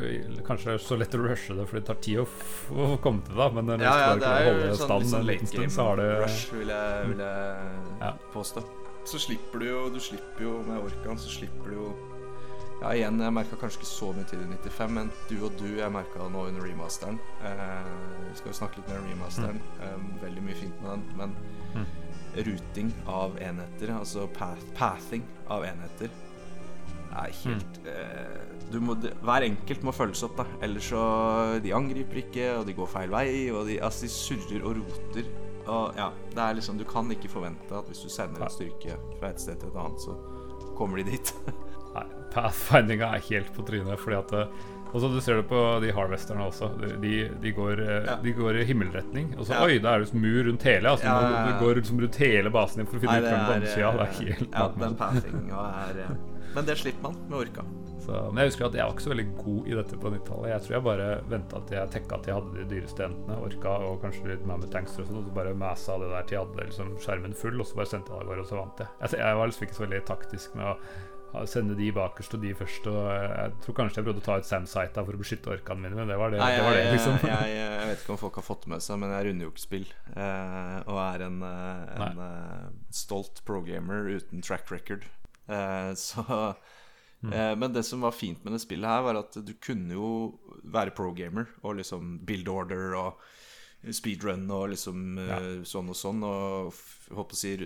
kanskje 0.47 0.75
så 0.79 0.97
lett 1.01 1.15
å 1.19 1.19
rushe 1.25 1.57
det, 1.59 1.65
for 1.67 1.81
det 1.81 1.87
tar 1.89 1.97
tid 2.05 2.21
å, 2.23 2.27
å 2.71 2.95
komme 3.03 3.25
til 3.27 3.35
det. 3.41 3.49
Men 3.57 3.67
når 3.73 3.83
Ja, 3.83 3.95
ja, 4.05 4.15
det 4.21 4.31
er 4.31 4.45
jo 4.47 4.55
holde 4.55 4.77
sånn, 4.79 5.09
stand 5.11 5.33
game 5.33 5.49
stund, 5.51 5.75
så 5.75 5.89
har 5.89 5.99
du 5.99 6.05
rush, 6.23 6.45
vil 6.55 6.71
jeg, 6.71 7.09
vil 7.11 7.25
jeg 7.25 8.03
Ja. 8.05 8.13
påstå. 8.37 8.63
Så 9.05 9.19
slipper 9.21 9.61
du 9.61 9.67
jo 9.69 9.81
Du 9.93 9.99
slipper 10.01 10.47
jo 10.47 10.53
med 10.65 10.79
Orkan, 10.81 11.19
så 11.21 11.29
slipper 11.29 11.75
du 11.75 11.77
jo 11.77 11.89
Ja, 12.85 12.91
igjen, 12.93 13.16
jeg 13.16 13.32
merka 13.32 13.57
kanskje 13.57 13.78
ikke 13.80 13.89
så 13.89 14.11
mye 14.12 14.26
til 14.28 14.43
i 14.45 14.47
95, 14.51 14.91
men 14.93 15.11
du 15.30 15.39
og 15.47 15.55
du 15.57 15.70
jeg 15.78 15.93
merka 15.93 16.26
nå 16.28 16.43
under 16.51 16.66
remasteren. 16.66 17.16
Eh, 17.41 17.87
vi 18.26 18.35
skal 18.37 18.53
jo 18.53 18.57
snakke 18.59 18.76
litt 18.76 18.91
mer 18.93 19.01
om 19.01 19.07
remasteren. 19.09 19.61
Eh, 19.80 20.03
veldig 20.20 20.43
mye 20.45 20.57
fint 20.59 20.82
med 20.82 20.91
den, 20.91 21.07
men 21.16 21.89
ruting 22.45 22.93
av 23.09 23.39
enheter, 23.41 23.95
altså 23.95 24.26
path, 24.37 24.68
pathing 24.76 25.24
av 25.49 25.64
enheter, 25.64 26.12
er 27.14 27.32
helt 27.41 27.80
eh, 27.89 28.55
du 28.68 28.80
må, 28.85 28.99
Hver 28.99 29.49
enkelt 29.49 29.85
må 29.87 29.95
følges 29.95 30.26
opp, 30.26 30.37
da. 30.43 30.47
Ellers 30.66 30.91
så 30.91 31.05
De 31.64 31.72
angriper 31.72 32.20
ikke, 32.20 32.49
og 32.59 32.68
de 32.68 32.76
går 32.76 32.91
feil 32.99 33.16
vei, 33.16 33.28
og 33.55 33.64
de, 33.70 33.78
altså, 33.80 34.05
de 34.05 34.12
surrer 34.12 34.61
og 34.61 34.82
roter. 34.82 35.30
Og 35.64 35.97
ja, 35.97 36.11
det 36.35 36.43
er 36.43 36.61
liksom 36.61 36.76
Du 36.76 36.85
kan 36.85 37.09
ikke 37.16 37.32
forvente 37.32 37.78
at 37.78 37.89
hvis 37.89 38.05
du 38.05 38.12
sender 38.12 38.45
en 38.45 38.53
styrke 38.53 38.99
fra 39.16 39.32
et 39.32 39.41
sted 39.41 39.57
til 39.62 39.72
et 39.72 39.80
annet, 39.87 40.05
så 40.05 40.18
kommer 40.76 41.01
de 41.01 41.14
dit. 41.14 41.32
Pathfindinga 42.35 43.12
er 43.16 43.24
helt 43.30 43.53
på 43.57 43.64
trynet. 43.68 43.99
Fordi 44.03 44.18
at 44.18 44.32
eh, 44.32 44.70
Og 44.95 45.01
så 45.03 45.09
Du 45.11 45.16
ser 45.20 45.41
det 45.41 45.49
på 45.51 45.61
de 45.82 45.89
harvesterne 45.91 46.45
også. 46.47 46.68
De, 47.03 47.14
de, 47.43 47.53
går, 47.57 47.80
eh, 47.82 48.05
Ja. 48.07 48.16
de 48.22 48.32
går 48.37 48.61
i 48.61 48.64
himmelretning. 48.68 49.32
Og 49.39 49.47
så 49.49 49.55
Ja. 49.57 49.64
oi, 49.66 49.78
da 49.82 49.95
er 49.95 49.99
det 49.99 50.07
liksom 50.09 50.20
mur 50.22 50.45
rundt 50.51 50.62
hele. 50.62 50.87
Altså, 50.93 51.05
Ja, 51.05 51.16
ja, 51.22 51.47
du 51.51 51.64
går 51.64 51.74
liksom 51.80 51.99
rundt 52.01 52.16
hele 52.22 52.51
basen 52.51 52.76
din 52.78 52.87
for 52.87 52.97
å 52.99 53.01
finne 53.01 53.18
ut 53.18 53.24
hvem 53.24 53.66
sida. 53.66 53.91
Det 53.91 54.01
er 54.01 54.07
eh, 54.07 54.20
helt 54.22 54.53
Ja, 54.55 54.68
den 54.68 54.95
pathinga 54.95 55.64
er 55.89 56.16
Men 56.55 56.64
det 56.64 56.76
slipper 56.78 57.03
man 57.03 57.16
med 57.28 57.39
Orka. 57.41 57.64
Så, 58.05 58.12
men 58.30 58.45
jeg 58.45 58.51
husker 58.53 58.66
at 58.66 58.74
jeg 58.76 58.85
var 58.85 58.93
ikke 58.93 59.03
så 59.07 59.11
veldig 59.14 59.37
god 59.41 59.66
i 59.66 59.74
dette 59.74 59.97
på 59.97 60.11
90-tallet. 60.12 60.49
Jeg 60.53 60.61
tror 60.62 60.74
jeg 60.76 60.82
bare 60.85 61.07
venta 61.26 61.61
til 61.66 61.76
jeg 61.78 61.91
tekka 61.95 62.14
at 62.20 62.26
jeg 62.28 62.35
hadde 62.37 62.53
de 62.61 62.64
dyreste 62.68 63.01
entene, 63.07 63.39
orka 63.43 63.72
og 63.89 64.03
kanskje 64.03 64.28
litt 64.28 64.45
med 64.47 64.66
Tankster 64.70 65.03
og 65.03 65.09
sånn, 65.09 65.18
og 65.22 65.24
så 65.24 65.35
bare 65.35 65.55
masa 65.57 65.97
det 65.99 66.11
der 66.12 66.22
til 66.28 66.37
jeg 66.37 66.45
hadde 66.45 66.66
liksom 66.68 66.91
skjermen 67.01 67.35
full, 67.35 67.59
og 67.59 67.66
så 67.66 67.74
bare 67.80 67.87
sendte 67.91 68.12
jeg 68.12 68.20
det 68.20 68.26
av 68.26 68.28
gårde, 68.28 68.45
og 68.45 68.51
så 68.53 68.61
vant 68.61 68.78
jeg. 68.85 68.89
Jeg, 69.01 69.18
jeg 69.24 69.35
var 69.41 69.47
liksom 69.49 69.64
ikke 69.66 69.78
så 69.80 69.85
veldig 69.87 70.03
taktisk 70.12 70.55
med 70.55 70.64
å 70.68 70.76
sende 71.51 71.74
de 71.78 71.89
bakerst 71.95 72.37
og 72.37 72.43
de 72.45 72.53
først, 72.57 72.87
og 72.91 73.01
jeg 73.11 73.55
tror 73.64 73.76
kanskje 73.78 74.01
jeg 74.01 74.07
prøvde 74.07 74.22
å 74.22 74.26
ta 74.26 74.37
ut 74.39 74.47
Sam 74.49 74.68
Saita 74.70 75.03
for 75.07 75.16
å 75.16 75.20
beskytte 75.20 75.51
orkaene 75.55 75.82
mine, 75.82 75.99
men 75.99 76.11
det 76.11 76.18
var 76.20 76.30
det, 76.30 76.39
Nei, 76.43 76.51
det, 76.55 76.62
var 76.66 76.76
det 76.78 76.85
liksom. 76.93 77.16
jeg, 77.26 77.51
jeg, 77.55 77.64
jeg 77.64 77.89
vet 77.91 78.05
ikke 78.05 78.14
om 78.14 78.20
folk 78.20 78.39
har 78.39 78.47
fått 78.47 78.68
med 78.70 78.85
seg, 78.85 79.01
men 79.03 79.14
jeg 79.14 79.26
runder 79.28 79.49
jo 79.49 79.53
ikke 79.53 79.64
spill. 79.64 79.89
Eh, 80.14 80.78
og 80.85 81.01
er 81.03 81.26
en, 81.26 81.41
eh, 81.49 81.95
en 82.07 82.22
eh, 82.28 82.66
stolt 82.95 83.43
pro-gamer 83.49 84.11
uten 84.14 84.45
track 84.47 84.70
record. 84.74 85.07
Eh, 85.51 85.91
så 86.07 86.24
eh, 86.45 87.55
Men 87.59 87.74
det 87.74 87.82
som 87.89 88.05
var 88.07 88.14
fint 88.16 88.45
med 88.45 88.55
det 88.55 88.62
spillet 88.62 88.95
her, 88.95 89.07
var 89.09 89.22
at 89.24 89.41
du 89.41 89.55
kunne 89.59 89.97
jo 89.97 90.11
være 90.62 90.95
pro-gamer 90.95 91.51
og 91.64 91.80
liksom 91.80 92.20
build 92.28 92.51
order 92.53 92.95
og 93.01 93.24
speedrun 93.93 94.47
og 94.55 94.70
liksom 94.72 95.18
ja. 95.20 95.41
sånn 95.68 95.91
og 95.93 95.99
sånn, 95.99 96.22
og 96.24 96.78
håper 97.12 97.37
å 97.37 97.41
si 97.41 97.57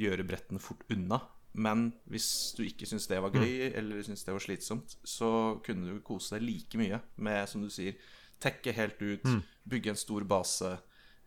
gjøre 0.00 0.26
brettene 0.26 0.62
fort 0.62 0.82
unna. 0.90 1.20
Men 1.52 1.88
hvis 2.10 2.54
du 2.56 2.62
ikke 2.62 2.86
syntes 2.86 3.08
det 3.10 3.18
var 3.22 3.34
gøy, 3.34 3.72
eller 3.74 4.02
syntes 4.06 4.22
det 4.24 4.34
var 4.36 4.44
slitsomt, 4.44 4.96
så 5.04 5.30
kunne 5.66 5.96
du 5.96 6.00
kose 6.06 6.36
deg 6.36 6.46
like 6.46 6.78
mye 6.78 7.00
med, 7.16 7.48
som 7.50 7.64
du 7.64 7.70
sier, 7.72 7.98
tekke 8.40 8.72
helt 8.76 9.00
ut, 9.02 9.26
bygge 9.68 9.90
en 9.92 9.98
stor 9.98 10.24
base, 10.24 10.70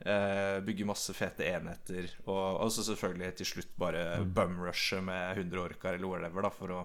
eh, 0.06 0.60
bygge 0.66 0.88
masse 0.88 1.14
fete 1.14 1.46
enheter, 1.46 2.08
og, 2.26 2.62
og 2.64 2.72
så 2.74 2.86
selvfølgelig 2.88 3.36
til 3.42 3.46
slutt 3.52 3.76
bare 3.78 4.24
bumrushe 4.26 5.02
med 5.04 5.38
100 5.38 5.62
orker 5.62 5.94
eller 5.98 6.08
whatever, 6.08 6.48
da, 6.48 6.50
for 6.50 6.78
å 6.80 6.84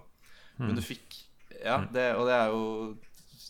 Men 0.59 0.75
du 0.75 0.81
fikk 0.83 1.25
Ja, 1.63 1.79
det, 1.91 2.15
og 2.15 2.27
det 2.27 2.33
er 2.35 2.49
jo 2.51 2.97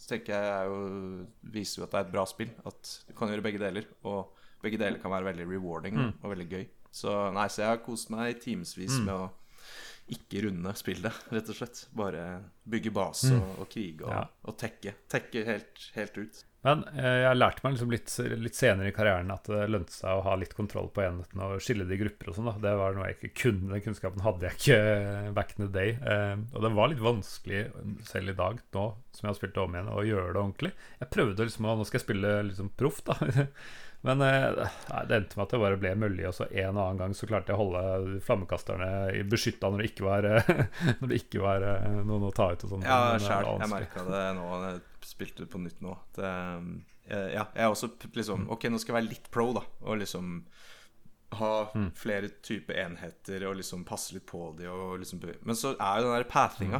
tenker 0.10 0.34
jeg 0.34 0.50
er 0.50 0.66
jo, 0.70 1.26
viser 1.54 1.82
jo 1.82 1.86
at 1.86 1.92
det 1.94 2.00
er 2.00 2.06
et 2.08 2.14
bra 2.14 2.26
spill. 2.30 2.50
At 2.66 2.92
du 3.08 3.14
kan 3.18 3.30
gjøre 3.30 3.44
begge 3.46 3.60
deler. 3.62 3.86
Og 4.10 4.32
begge 4.64 4.80
deler 4.82 4.98
kan 5.02 5.12
være 5.14 5.28
veldig 5.30 5.46
rewarding 5.50 6.00
og 6.24 6.32
veldig 6.32 6.48
gøy. 6.50 6.64
Så 6.92 7.14
nei, 7.36 7.48
så 7.54 7.62
jeg 7.62 7.70
har 7.70 7.84
kost 7.86 8.10
meg 8.10 8.32
i 8.32 8.40
timevis 8.42 8.96
med 9.06 9.14
å 9.14 9.30
ikke 10.16 10.43
runde 10.47 10.74
spillet, 10.80 11.24
rett 11.34 11.49
og 11.51 11.57
slett. 11.57 11.86
Bare 11.97 12.28
bygge 12.70 12.91
base 12.93 13.34
og, 13.38 13.55
og 13.64 13.70
krige 13.74 14.05
og, 14.05 14.12
Ja. 14.14 14.24
og 14.49 14.57
tekke. 14.62 14.93
Tekke 15.10 15.43
helt, 15.47 15.89
helt 15.95 16.18
ut. 16.22 16.45
Men 16.68 16.82
eh, 16.91 17.22
jeg 17.24 17.38
lærte 17.39 17.64
meg 17.64 17.72
liksom 17.78 17.91
litt, 17.93 18.12
litt 18.43 18.57
senere 18.57 18.89
i 18.91 18.93
karrieren 18.95 19.30
at 19.32 19.45
det 19.47 19.70
lønte 19.72 19.93
seg 19.95 20.12
å 20.20 20.24
ha 20.26 20.34
litt 20.36 20.51
kontroll 20.57 20.89
på 20.91 21.05
enhetene 21.05 21.45
og 21.53 21.62
skille 21.64 21.86
det 21.88 21.95
i 21.95 22.01
grupper 22.01 22.34
og 22.34 22.36
sånn. 22.36 22.49
Det 22.60 22.74
var 22.82 22.97
noe 22.97 23.07
jeg 23.07 23.16
ikke 23.16 23.32
kunne. 23.45 23.70
Den 23.72 23.86
kunnskapen 23.86 24.26
hadde 24.26 24.49
jeg 24.49 24.57
ikke 24.60 24.80
eh, 24.91 25.30
back 25.38 25.53
in 25.55 25.64
the 25.66 25.72
day. 25.72 25.93
Eh, 26.03 26.36
og 26.51 26.66
det 26.68 26.74
var 26.76 26.91
litt 26.91 26.99
vanskelig 27.05 27.62
selv 28.12 28.34
i 28.34 28.38
dag, 28.41 28.60
nå 28.76 28.88
som 29.16 29.24
jeg 29.28 29.32
har 29.32 29.39
spilt 29.39 29.55
det 29.55 29.64
om 29.64 29.78
igjen, 29.80 29.93
å 29.95 30.03
gjøre 30.07 30.34
det 30.36 30.41
ordentlig. 30.43 30.74
Jeg 30.99 31.14
prøvde 31.16 31.47
liksom 31.47 31.70
å 31.72 31.78
Nå 31.80 31.88
skal 31.88 31.99
jeg 32.01 32.05
spille 32.10 32.34
liksom 32.51 32.74
proff, 32.80 32.99
da. 33.07 33.16
Men 34.02 34.22
eh, 34.24 34.70
det 35.10 35.16
endte 35.18 35.36
med 35.36 35.43
at 35.43 35.52
det 35.52 35.60
bare 35.60 35.78
ble 35.82 35.89
mølje, 36.00 36.28
og 36.30 36.36
så 36.38 36.45
en 36.52 36.78
og 36.78 36.84
annen 36.86 37.00
gang 37.02 37.16
så 37.18 37.28
klarte 37.28 37.52
jeg 37.52 37.58
å 37.60 37.64
holde 37.66 38.20
flammekasterne 38.24 38.91
beskytta 39.28 39.68
når 39.74 39.82
det 39.84 39.89
ikke 39.91 40.06
var, 40.08 40.28
når 41.02 41.12
det 41.12 41.18
ikke 41.20 41.41
var 41.43 41.66
eh, 41.68 41.89
noen 42.08 42.30
å 42.30 42.32
ta 42.32 42.47
ut 42.54 42.64
og 42.64 42.72
sånn. 42.76 42.86
Ja, 42.88 43.18
sjæl. 43.20 43.50
Jeg 43.60 43.74
merka 43.74 44.06
det 44.08 44.24
nå 44.39 44.47
jeg 44.64 44.80
spilte 45.10 45.43
det 45.43 45.50
på 45.52 45.60
nytt 45.66 45.82
nå. 45.84 45.97
Det, 46.16 46.32
eh, 47.12 47.28
ja, 47.36 47.43
jeg 47.56 47.66
er 47.66 47.74
også 47.74 47.89
liksom 48.16 48.47
Ok, 48.56 48.70
nå 48.72 48.80
skal 48.80 48.93
jeg 48.95 49.02
være 49.02 49.10
litt 49.12 49.28
pro, 49.36 49.50
da. 49.58 49.66
Og 49.84 50.00
liksom 50.04 50.45
ha 51.39 51.50
Mm. 51.76 51.91
flere 51.93 52.30
typer 52.41 52.74
enheter 52.82 53.43
og 53.45 53.60
liksom 53.60 53.84
passe 53.86 54.16
litt 54.16 54.26
på 54.26 54.47
de 54.58 54.66
og 54.72 54.95
liksom 55.04 55.20
Men 55.45 55.54
så 55.60 55.76
er 55.78 56.00
jo 56.00 56.08
den 56.08 56.16
der 56.16 56.24
pathinga. 56.32 56.80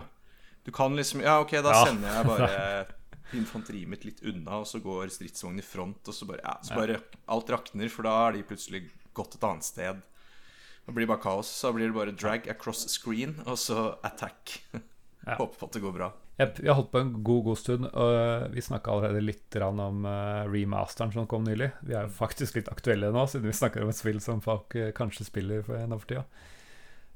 Du 0.65 0.72
kan 0.74 0.95
liksom 0.97 1.22
Ja, 1.22 1.36
ok, 1.43 1.51
da 1.61 1.70
Mm. 1.70 1.76
Ja. 1.76 1.86
sender 1.86 2.15
jeg 2.15 2.26
bare 2.26 2.86
infanteriet 3.38 3.89
mitt 3.91 4.05
litt 4.07 4.23
unna, 4.25 4.61
og 4.61 4.67
så 4.69 4.82
går 4.84 5.11
stridsvognen 5.13 5.61
i 5.61 5.65
front, 5.65 6.01
og 6.07 6.15
så 6.15 6.27
bare 6.30 6.41
Ja, 6.43 6.55
så 6.65 6.77
bare 6.80 7.01
alt 7.30 7.51
rakner, 7.53 7.91
for 7.93 8.07
da 8.07 8.15
er 8.27 8.38
de 8.38 8.47
plutselig 8.49 8.88
gått 9.17 9.36
et 9.38 9.45
annet 9.45 9.67
sted. 9.67 10.01
Det 10.86 10.95
blir 10.95 11.09
bare 11.09 11.21
kaos. 11.21 11.49
Så 11.53 11.69
blir 11.75 11.91
det 11.91 11.97
bare 11.97 12.15
drag 12.17 12.49
across 12.49 12.88
screen, 12.89 13.38
og 13.45 13.59
så 13.61 13.91
attack. 14.03 14.61
Ja. 15.27 15.36
Håper 15.36 15.59
på 15.59 15.67
at 15.67 15.73
det 15.75 15.82
går 15.84 15.91
bra. 15.93 16.05
Jeg, 16.39 16.53
vi 16.63 16.69
har 16.69 16.77
holdt 16.77 16.93
på 16.93 16.99
en 17.03 17.09
god, 17.27 17.41
god 17.43 17.57
stund, 17.59 17.86
og 17.91 18.53
vi 18.53 18.61
snakka 18.63 18.93
allerede 18.93 19.19
litt 19.21 19.57
om 19.61 20.05
eh, 20.07 20.45
remasteren 20.47 21.11
som 21.11 21.27
kom 21.30 21.43
nylig. 21.43 21.67
Vi 21.84 21.93
er 21.93 22.07
jo 22.07 22.13
faktisk 22.15 22.55
litt 22.55 22.71
aktuelle 22.71 23.11
nå, 23.13 23.25
siden 23.27 23.49
vi 23.49 23.57
snakker 23.59 23.84
om 23.84 23.91
et 23.91 23.99
spill 23.99 24.21
som 24.23 24.39
folk 24.41 24.73
eh, 24.80 24.93
kanskje 24.95 25.27
spiller 25.27 25.61
for 25.67 25.84
nå 25.91 25.99
for 25.99 26.09
tida. 26.09 26.23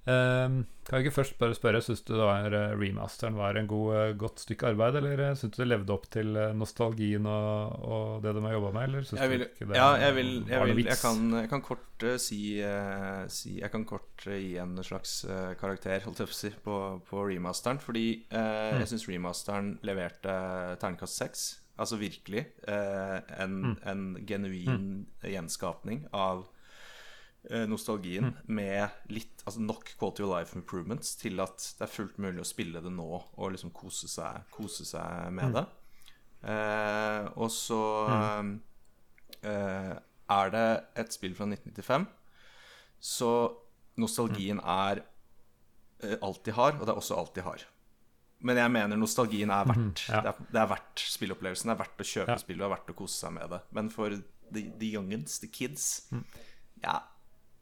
Ehm, 0.03 0.65
kan 0.83 0.99
jeg 0.99 1.05
ikke 1.05 1.15
først 1.15 1.37
bare 1.39 1.55
spørre, 1.55 1.79
syns 1.83 2.01
du 2.03 2.17
var, 2.17 2.51
eh, 2.51 2.73
remasteren 2.75 3.37
var 3.39 3.55
en 3.55 3.69
god, 3.71 3.95
eh, 3.95 4.15
godt 4.19 4.41
stykke 4.43 4.73
arbeid, 4.73 4.97
eller 4.99 5.21
uh, 5.29 5.37
syns 5.39 5.55
du 5.55 5.61
det 5.61 5.69
levde 5.69 5.95
opp 5.95 6.09
til 6.11 6.35
eh, 6.35 6.51
nostalgien 6.59 7.23
og, 7.23 7.77
og 7.87 8.25
det 8.25 8.33
de 8.35 8.43
har 8.43 8.57
jobba 8.57 8.73
med, 8.75 8.89
eller 8.89 9.07
syns 9.07 9.21
du 9.21 9.45
ikke 9.47 9.69
det 9.69 9.79
ja, 9.79 9.87
jeg 10.01 10.17
vil, 10.17 10.33
jeg, 10.41 10.59
var 10.59 10.67
noe 10.67 10.79
vits? 10.81 10.91
jeg, 10.91 11.01
kan, 11.05 11.37
jeg 11.39 11.51
kan 11.53 11.63
kort 11.69 12.03
uh, 12.03 12.17
si, 12.19 12.41
uh, 12.59 13.23
si 13.31 13.55
Jeg 13.61 13.71
kan 13.71 13.87
kort 13.87 14.27
uh, 14.27 14.35
gi 14.35 14.57
en 14.59 14.75
slags 14.83 15.15
eh, 15.23 15.53
karakter, 15.59 16.03
holdt 16.03 16.19
jeg 16.19 16.31
på 16.33 16.35
si, 16.35 16.51
på, 16.67 16.77
på 17.07 17.23
remasteren. 17.29 17.79
Fordi 17.79 18.07
mm. 18.27 18.81
jeg 18.81 18.89
syns 18.91 19.07
remasteren 19.07 19.75
leverte 19.87 20.33
terningkast 20.81 21.21
seks. 21.21 21.45
Altså 21.79 21.97
virkelig. 21.97 22.45
eh, 22.67 23.19
en, 23.43 23.77
en 23.85 24.03
genuin 24.27 25.05
gjenskapning 25.23 26.05
av 26.13 26.43
eh, 26.43 26.52
nostalgien 27.67 28.29
med 28.47 28.87
litt 29.11 29.41
Altså 29.43 29.59
nok 29.59 29.89
quality 29.99 30.23
of 30.23 30.29
life 30.31 30.55
improvements 30.55 31.17
til 31.19 31.41
at 31.43 31.59
det 31.75 31.83
er 31.83 31.91
fullt 31.91 32.15
mulig 32.23 32.39
å 32.39 32.47
spille 32.47 32.79
det 32.79 32.91
nå 32.95 33.07
og 33.35 33.49
liksom 33.51 33.73
kose 33.75 34.07
seg, 34.07 34.45
kose 34.53 34.85
seg 34.87 35.27
med 35.35 35.57
det. 35.57 35.65
Eh, 36.47 37.25
og 37.35 37.51
så 37.51 37.81
eh, 39.43 39.91
er 40.37 40.53
det 40.55 40.65
et 41.03 41.15
spill 41.15 41.35
fra 41.35 41.47
1995, 41.49 42.07
så 43.03 43.31
nostalgien 43.99 44.59
er 44.63 45.03
eh, 46.03 46.17
alt 46.23 46.43
de 46.47 46.55
har, 46.55 46.77
og 46.79 46.87
det 46.87 46.93
er 46.95 46.99
også 47.03 47.19
alt 47.19 47.35
de 47.35 47.45
har. 47.45 47.63
Men 48.43 48.59
jeg 48.59 48.71
mener 48.75 48.99
nostalgien 48.99 49.51
er 49.55 49.67
verdt 49.69 50.05
ja. 50.09 50.19
det, 50.23 50.33
er, 50.33 50.47
det 50.51 50.59
er 50.63 50.71
verdt 50.73 51.03
spillopplevelsen. 51.13 51.69
Det 51.69 51.75
er 51.77 51.83
verdt 51.85 52.01
å 52.03 52.07
kjøpe 52.09 52.33
Ja. 52.33 52.41
spill 52.41 52.59
og 52.59 52.65
er 52.67 52.73
verdt 52.75 52.91
å 52.91 52.95
kose 53.03 53.15
seg 53.23 53.35
med 53.37 53.53
det. 53.55 53.61
Men 53.71 53.91
for 53.91 54.15
the, 54.51 54.63
the 54.79 54.89
youngins, 54.97 55.39
the 55.39 55.47
kids 55.47 56.09
Ja, 56.83 56.97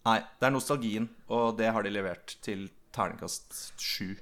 nei, 0.07 0.17
det 0.39 0.47
er 0.47 0.55
nostalgien, 0.55 1.09
og 1.31 1.57
det 1.59 1.69
har 1.75 1.85
de 1.85 1.93
levert 1.93 2.35
til 2.45 2.69
terningkast 2.95 3.79
sju. 3.81 4.15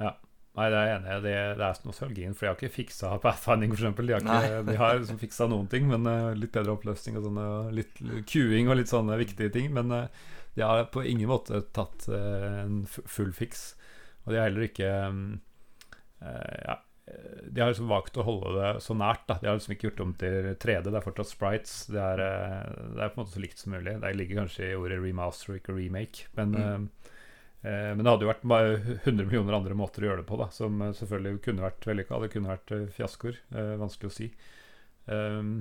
Ja. 0.00 0.16
Nei, 0.58 0.66
det 0.66 0.78
er 0.80 0.88
jeg 0.88 0.96
enig 0.96 1.10
i. 1.10 1.18
Det, 1.24 1.34
det 1.60 1.66
er 1.66 1.84
nostalgien. 1.86 2.34
For 2.34 2.44
de 2.44 2.50
har 2.50 2.58
ikke 2.58 2.74
fiksa 2.74 3.12
Pathfinding, 3.22 3.76
f.eks. 3.76 3.84
De 4.00 4.14
har, 4.16 4.24
ikke, 4.24 4.64
de 4.66 4.76
har 4.80 4.98
liksom 4.98 5.20
fiksa 5.20 5.46
noen 5.50 5.70
ting, 5.70 5.86
men 5.88 6.08
uh, 6.10 6.32
litt 6.36 6.52
bedre 6.56 6.74
oppløsning 6.74 7.20
og 7.20 7.28
sånne 7.28 7.46
litt 7.76 8.02
queuing 8.28 8.68
og 8.68 8.80
litt 8.80 8.90
sånne 8.90 9.18
viktige 9.20 9.52
ting. 9.54 9.70
Men 9.76 9.94
uh, 9.94 10.26
de 10.56 10.66
har 10.66 10.82
på 10.92 11.04
ingen 11.06 11.30
måte 11.30 11.62
tatt 11.76 12.08
uh, 12.10 12.64
en 12.64 12.82
full 12.90 13.30
fiks. 13.36 13.70
Og 14.26 14.34
de 14.34 14.40
har 14.40 14.50
heller 14.50 14.66
ikke 14.66 14.90
um, 15.08 15.22
Ja, 16.20 16.74
de 17.50 17.62
har 17.62 17.72
liksom 17.72 17.90
valgt 17.90 18.18
å 18.20 18.24
holde 18.26 18.52
det 18.56 18.72
så 18.84 18.94
nært. 18.94 19.24
Da. 19.26 19.38
De 19.40 19.48
har 19.48 19.58
liksom 19.58 19.74
ikke 19.74 19.88
gjort 19.88 20.02
om 20.04 20.12
til 20.20 20.52
3D. 20.62 20.86
Det 20.86 20.98
er 20.98 21.06
fortsatt 21.06 21.30
sprites. 21.30 21.72
Det 21.90 22.00
er, 22.00 22.22
det 22.94 23.02
er 23.02 23.12
på 23.12 23.18
en 23.18 23.22
måte 23.24 23.34
så 23.34 23.42
likt 23.42 23.62
som 23.62 23.74
mulig. 23.74 23.96
Det 24.02 24.12
ligger 24.14 24.42
kanskje 24.42 24.68
i 24.68 24.76
ordet 24.78 25.00
remaster, 25.02 25.58
ikke 25.58 25.74
remake. 25.74 26.28
Men 26.38 26.54
mm. 26.56 26.88
Eh, 27.62 27.92
men 27.94 28.00
det 28.04 28.08
hadde 28.08 28.24
jo 28.24 28.30
vært 28.30 28.46
100 29.04 29.26
millioner 29.26 29.58
andre 29.58 29.76
måter 29.76 30.04
å 30.04 30.10
gjøre 30.10 30.22
det 30.22 30.28
på, 30.30 30.38
da, 30.40 30.48
som 30.54 30.80
eh, 30.80 30.94
selvfølgelig 30.96 31.42
kunne 31.44 31.66
vært 31.66 31.88
vellykka. 31.90 32.20
Det 32.22 32.32
kunne 32.32 32.54
vært 32.54 32.74
eh, 32.76 32.86
fiaskoer. 32.96 33.40
Eh, 33.52 33.74
vanskelig 33.80 34.10
å 34.10 34.16
si. 34.16 34.28
Um, 35.10 35.54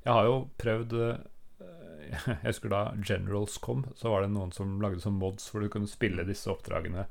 jeg 0.00 0.16
har 0.16 0.26
jo 0.26 0.38
prøvd 0.58 0.94
Jeg 2.10 2.38
husker 2.42 2.72
da 2.72 2.80
Generals 3.06 3.58
kom, 3.62 3.84
så 3.94 4.10
var 4.10 4.24
det 4.24 4.32
noen 4.32 4.50
som 4.56 4.78
lagde 4.82 5.02
sånn 5.04 5.18
mods 5.20 5.44
hvor 5.52 5.62
du 5.62 5.68
kunne 5.70 5.90
spille 5.90 6.24
disse 6.26 6.48
oppdragene 6.50 7.04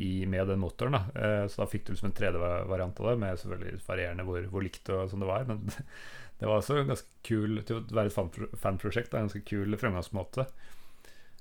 i, 0.00 0.26
med 0.26 0.48
den 0.48 0.60
motoren. 0.62 0.96
Da. 0.96 1.20
Eh, 1.20 1.46
så 1.48 1.62
da 1.62 1.68
fikk 1.68 1.86
du 1.86 1.92
liksom 1.92 2.10
en 2.10 2.16
3D-variant 2.16 3.00
av 3.02 3.10
det, 3.10 3.16
med 3.20 3.40
selvfølgelig 3.42 3.84
varierende 3.84 4.24
hvor, 4.24 4.48
hvor 4.52 4.64
likt 4.64 4.88
og 4.94 5.10
sånn 5.10 5.24
det 5.24 5.28
var. 5.28 5.46
Men 5.48 5.62
det 6.40 6.48
var 6.48 6.56
også 6.56 6.80
ganske 6.88 7.24
kul 7.26 7.60
til 7.68 7.80
å 7.80 7.84
være 7.98 8.12
et 8.12 8.60
fanprosjekt. 8.62 9.14
En 9.14 9.28
ganske 9.28 9.44
kul 9.44 9.76
fremgangsmåte. 9.80 10.46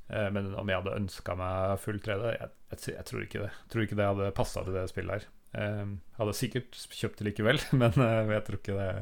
Eh, 0.09 0.29
men 0.35 0.51
om 0.59 0.71
jeg 0.71 0.81
hadde 0.81 0.97
ønska 0.99 1.35
meg 1.39 1.79
full 1.83 2.01
3D, 2.03 2.33
jeg, 2.35 2.53
jeg, 2.73 2.85
jeg, 2.97 3.07
tror 3.11 3.25
ikke 3.25 3.43
det. 3.45 3.51
Jeg 3.55 3.73
tror 3.73 3.87
ikke 3.87 3.99
det 4.01 4.11
hadde 4.11 4.31
passa 4.41 4.65
til 4.65 4.75
det 4.75 4.87
spillet 4.91 5.15
her. 5.15 5.29
Jeg 5.55 5.75
eh, 5.79 5.93
hadde 6.19 6.37
sikkert 6.37 6.81
kjøpt 6.99 7.21
det 7.21 7.29
likevel, 7.29 7.63
men 7.81 7.95
jeg 8.35 8.47
tror 8.47 8.61
ikke 8.61 8.79
det 8.79 8.93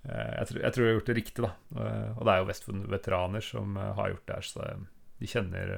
jeg 0.00 0.48
tror, 0.48 0.58
jeg 0.62 0.72
tror, 0.72 0.80
jeg 0.80 0.88
har 0.88 0.94
gjort 0.96 1.08
det 1.10 1.14
riktig, 1.18 1.42
da. 1.44 1.48
Og 2.16 2.22
det 2.24 2.32
er 2.32 2.38
jo 2.40 2.44
Vestfold-veteraner 2.48 3.42
som 3.44 3.74
har 3.76 4.14
gjort 4.14 4.22
det 4.30 4.36
her, 4.38 4.46
så 4.48 4.68
de 5.20 5.28
kjenner 5.28 5.72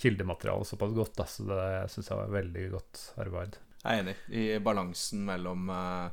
kildematerialet 0.00 0.68
såpass 0.70 0.94
godt, 0.96 1.14
da, 1.20 1.26
så 1.28 1.46
det 1.48 1.68
syns 1.92 2.10
jeg 2.10 2.20
var 2.22 2.32
veldig 2.34 2.64
godt 2.72 3.04
arbeid. 3.20 3.60
Jeg 3.80 3.90
er 3.90 4.02
enig 4.02 4.16
i 4.36 4.44
balansen 4.64 5.22
mellom 5.28 5.70
uh, 5.72 6.10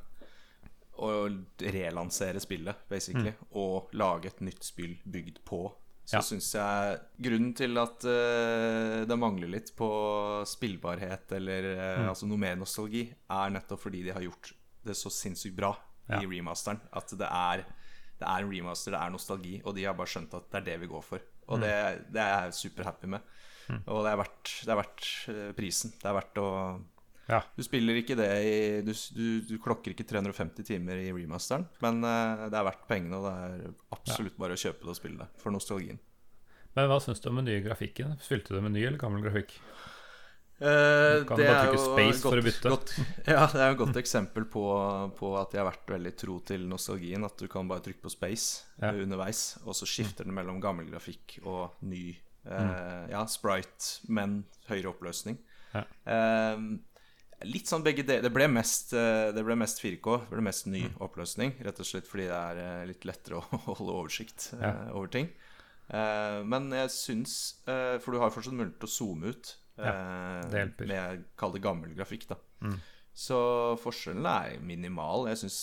å 1.03 1.11
relansere 1.61 2.41
spillet, 2.43 2.87
basically, 2.89 3.33
mm. 3.35 3.51
og 3.59 3.91
lage 3.97 4.31
et 4.31 4.43
nytt 4.47 4.67
spill 4.67 4.95
bygd 5.03 5.43
på 5.47 5.65
så 6.07 6.15
ja. 6.15 6.23
syns 6.23 6.45
jeg 6.55 6.99
grunnen 7.19 7.49
til 7.57 7.75
at 7.81 8.05
uh, 8.07 9.01
det 9.03 9.15
mangler 9.19 9.49
litt 9.51 9.73
på 9.75 9.89
spillbarhet 10.47 11.33
eller 11.35 11.65
uh, 11.73 11.81
mm. 11.81 12.11
altså 12.13 12.29
noe 12.29 12.39
mer 12.39 12.55
nostalgi, 12.55 13.01
er 13.11 13.51
nettopp 13.51 13.81
fordi 13.83 14.05
de 14.05 14.13
har 14.15 14.23
gjort 14.23 14.53
det 14.87 14.95
så 14.95 15.11
sinnssykt 15.11 15.57
bra 15.57 15.73
ja. 16.07 16.21
i 16.21 16.29
remasteren. 16.31 16.79
At 16.95 17.11
det 17.11 17.27
er, 17.27 17.65
det 18.21 18.23
er, 18.23 18.45
en 18.45 18.53
remaster, 18.53 18.95
det 18.95 19.01
er 19.01 19.11
nostalgi, 19.17 19.57
og 19.65 19.75
de 19.75 19.83
har 19.83 19.97
bare 19.99 20.13
skjønt 20.13 20.37
at 20.39 20.47
det 20.47 20.61
er 20.61 20.65
det 20.69 20.77
vi 20.85 20.89
går 20.93 21.03
for. 21.09 21.27
Og 21.49 21.59
mm. 21.59 21.65
det, 21.65 21.75
det, 22.15 22.23
er 22.23 22.47
jeg 22.47 22.57
superhappy 22.61 23.11
med. 23.17 23.35
Mm. 23.67 23.81
Og 23.85 24.05
det 24.05 24.11
er 24.11 24.21
verdt, 24.21 24.53
det 24.63 24.73
er 24.73 24.79
verdt 24.81 25.09
uh, 25.31 25.49
prisen. 25.57 25.93
Det 25.97 26.07
er 26.07 26.17
verdt 26.17 26.39
å 26.43 26.47
ja. 27.27 27.41
Du 27.57 27.59
spiller 27.59 27.97
ikke 27.99 28.15
det 28.15 28.27
i 28.39 28.59
du, 28.87 28.93
du, 29.11 29.25
du, 29.43 29.57
klokker 29.59 29.91
ikke 29.91 30.05
350 30.07 30.63
timer 30.63 31.01
i 31.01 31.09
remasteren, 31.11 31.65
men 31.83 31.99
uh, 32.05 32.45
det 32.47 32.55
er 32.55 32.67
verdt 32.69 32.85
pengene, 32.87 33.19
og 33.19 33.27
det 33.27 33.33
er 33.35 33.97
absolutt 33.97 34.37
ja. 34.37 34.41
bare 34.45 34.55
å 34.55 34.61
kjøpe 34.61 34.87
det 34.87 34.93
og 34.93 34.99
spille 34.99 35.19
det 35.25 35.43
for 35.43 35.55
nostalgien. 35.55 35.99
Men 36.77 36.87
hva 36.87 37.01
syns 37.03 37.19
du 37.19 37.27
om 37.31 37.41
den 37.41 37.49
nye 37.49 37.65
grafikken? 37.65 38.15
Spilte 38.23 38.55
du 38.55 38.61
med 38.63 38.77
ny 38.77 38.85
eller 38.85 39.01
gammel 39.01 39.25
grafikk? 39.25 39.57
Uh, 40.57 41.21
kan 41.29 41.37
du 41.37 41.43
bare 41.43 41.67
trykke 41.67 41.81
space 41.83 42.21
godt, 42.21 42.31
for 42.31 42.39
å 42.39 42.45
bytte? 42.45 42.71
Godt, 42.73 42.93
ja, 43.29 43.41
det 43.51 43.59
er 43.61 43.67
jo 43.67 43.75
et 43.75 43.81
godt 43.81 43.99
eksempel 44.01 44.47
på, 44.49 44.63
på, 45.19 45.33
at 45.37 45.53
jeg 45.53 45.61
har 45.61 45.67
vært 45.69 45.93
veldig 45.97 46.13
tro 46.17 46.37
til 46.47 46.63
nostalgien. 46.69 47.27
At 47.27 47.37
du 47.41 47.49
kan 47.51 47.69
bare 47.69 47.83
trykke 47.85 48.01
på 48.05 48.13
space 48.13 48.79
ja. 48.81 48.93
underveis, 48.95 49.43
og 49.65 49.77
så 49.77 49.89
skifter 49.89 50.25
den 50.25 50.37
mellom 50.37 50.61
gammel 50.63 50.87
grafikk 50.89 51.37
og 51.43 51.77
ny. 51.85 52.05
Mm. 52.47 53.09
Ja, 53.11 53.23
sprite, 53.29 54.07
men 54.07 54.41
høyere 54.69 54.93
oppløsning. 54.93 55.39
Ja. 55.73 55.83
Uh, 56.07 56.77
Litt 57.45 57.69
sånn 57.69 57.83
begge 57.85 58.01
deler. 58.01 58.23
Det 58.25 58.33
ble 58.33 58.47
mest, 58.49 58.95
eh, 58.97 59.29
det 59.29 59.43
ble 59.45 59.53
mest 59.61 59.77
4K. 59.83 60.07
Det 60.23 60.31
ble 60.31 60.41
mest 60.47 60.65
ny 60.65 60.87
mm. 60.87 60.95
oppløsning. 61.05 61.51
Rett 61.67 61.81
og 61.83 61.85
slett 61.85 62.07
fordi 62.09 62.25
det 62.31 62.37
er 62.37 62.61
eh, 62.63 62.85
litt 62.89 63.05
lettere 63.05 63.37
å 63.43 63.59
holde 63.67 63.93
oversikt 63.93 64.47
ja. 64.57 64.71
over 64.89 65.11
ting. 65.13 65.29
Men 65.87 66.65
jeg 66.75 66.89
syns 66.91 67.33
For 67.63 68.11
du 68.11 68.17
har 68.19 68.33
fortsatt 68.35 68.57
mulighet 68.57 68.73
til 68.81 68.89
å 68.89 68.91
zoome 68.91 69.29
ut 69.31 69.51
ja, 69.79 69.93
det 70.51 70.65
med 70.81 71.21
kall 71.39 71.53
det 71.53 71.61
gammel 71.63 71.93
grafikk. 71.95 72.25
da 72.27 72.35
mm. 72.65 72.73
Så 73.15 73.37
forskjellen 73.79 74.27
er 74.27 74.57
minimal. 74.59 75.29
Jeg 75.31 75.45
syns 75.45 75.61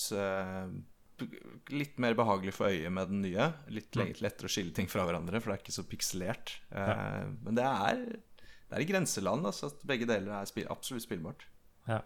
litt 1.70 1.98
mer 2.02 2.16
behagelig 2.18 2.54
for 2.56 2.72
øyet 2.72 2.92
med 2.92 3.10
den 3.12 3.22
nye. 3.24 3.50
Litt, 3.72 3.94
mm. 3.94 4.16
lettere 4.24 4.50
å 4.50 4.52
skille 4.52 4.74
ting 4.76 4.90
fra 4.90 5.06
hverandre, 5.06 5.40
for 5.40 5.52
det 5.52 5.58
er 5.58 5.64
ikke 5.64 5.76
så 5.76 5.86
pikselert. 5.88 6.56
Ja. 6.70 6.96
Men 7.44 7.58
det 7.60 7.66
er, 7.66 8.02
det 8.40 8.78
er 8.78 8.84
i 8.84 8.88
grenseland. 8.88 9.46
Altså, 9.46 9.70
at 9.72 9.86
begge 9.86 10.08
deler 10.10 10.40
er 10.40 10.50
spil 10.50 10.70
absolutt 10.72 11.06
spillbart. 11.06 11.46
Ja. 11.88 12.02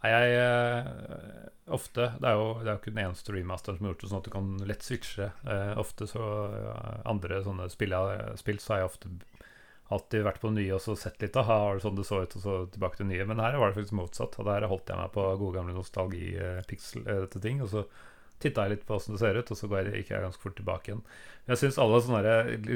Nei, 0.00 0.10
jeg 0.14 0.36
uh, 0.40 1.48
Ofte 1.76 2.06
Det 2.16 2.24
er 2.24 2.38
jo 2.38 2.44
det 2.62 2.70
er 2.70 2.72
jo 2.72 2.80
ikke 2.80 2.92
den 2.94 3.02
eneste 3.02 3.34
remasteren 3.34 3.76
som 3.76 3.84
har 3.84 3.92
gjort 3.92 4.04
det 4.04 4.08
sånn 4.10 4.22
at 4.22 4.28
du 4.28 4.32
kan 4.32 4.48
lett 4.70 4.86
switche. 4.86 5.28
Uh, 5.44 5.74
ofte 5.80 6.08
så 6.08 6.24
Andre 7.08 7.42
sånne 7.44 7.68
spill 7.72 7.92
jeg 7.94 8.08
har 8.08 8.40
spilt, 8.40 8.64
så 8.64 8.74
har 8.74 8.82
jeg 8.82 8.90
ofte 8.90 9.12
alltid 9.90 10.22
vært 10.22 10.40
på 10.42 10.52
nye 10.54 10.74
og 10.76 10.82
så 10.82 10.94
sett 10.98 11.18
litt. 11.22 11.36
Aha, 11.38 11.58
det 11.74 11.82
sånn 11.84 11.98
det 11.98 12.06
så 12.06 12.20
ut, 12.22 12.36
og 12.38 12.44
så 12.44 12.56
tilbake 12.70 13.00
til 13.00 13.08
nye. 13.10 13.26
Men 13.26 13.42
her 13.42 13.58
var 13.58 13.70
det 13.70 13.78
faktisk 13.80 13.98
motsatt. 13.98 14.38
Og 14.38 14.46
der 14.46 14.68
holdt 14.70 14.90
jeg 14.92 15.00
meg 15.00 15.10
på 15.16 15.24
gode 15.40 15.56
gamle 15.58 15.74
nostalgi-pixel-ting. 15.74 17.62
Og 17.64 17.72
så 17.72 17.82
titta 18.40 18.64
jeg 18.64 18.74
litt 18.74 18.86
på 18.88 18.96
åssen 18.96 19.16
det 19.16 19.20
ser 19.22 19.38
ut, 19.38 19.50
og 19.52 19.58
så 19.58 19.68
gikk 19.68 20.12
jeg 20.12 20.24
ganske 20.24 20.42
fort 20.42 20.56
tilbake 20.58 20.90
igjen. 20.90 21.02
Jeg 21.50 21.58
syns 21.58 21.78
alle 21.82 21.98
sånne 22.04 22.34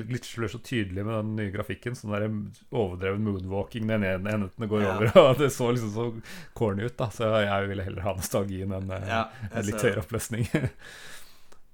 glitcher 0.08 0.40
blir 0.40 0.50
så 0.50 0.60
tydelige 0.64 1.06
med 1.06 1.14
den 1.14 1.34
nye 1.38 1.52
grafikken. 1.54 1.96
Sånn 1.98 2.14
der 2.14 2.26
overdreven 2.74 3.24
moonwalking 3.26 3.86
den 3.90 4.06
ene 4.08 4.34
enheten 4.34 4.70
går 4.70 4.82
ja. 4.82 4.94
over. 4.94 5.12
Og 5.22 5.42
det 5.42 5.50
så 5.54 5.70
liksom 5.70 5.92
så 5.94 6.06
corny 6.58 6.88
ut, 6.88 6.96
da. 6.98 7.10
Så 7.14 7.28
jeg 7.44 7.70
ville 7.70 7.86
heller 7.86 8.06
ha 8.08 8.16
nostalgien 8.18 8.74
enn 8.74 8.94
ja, 9.04 9.26
en 9.50 9.68
litt 9.68 9.80
høyere 9.84 10.02
oppløsning. 10.02 10.48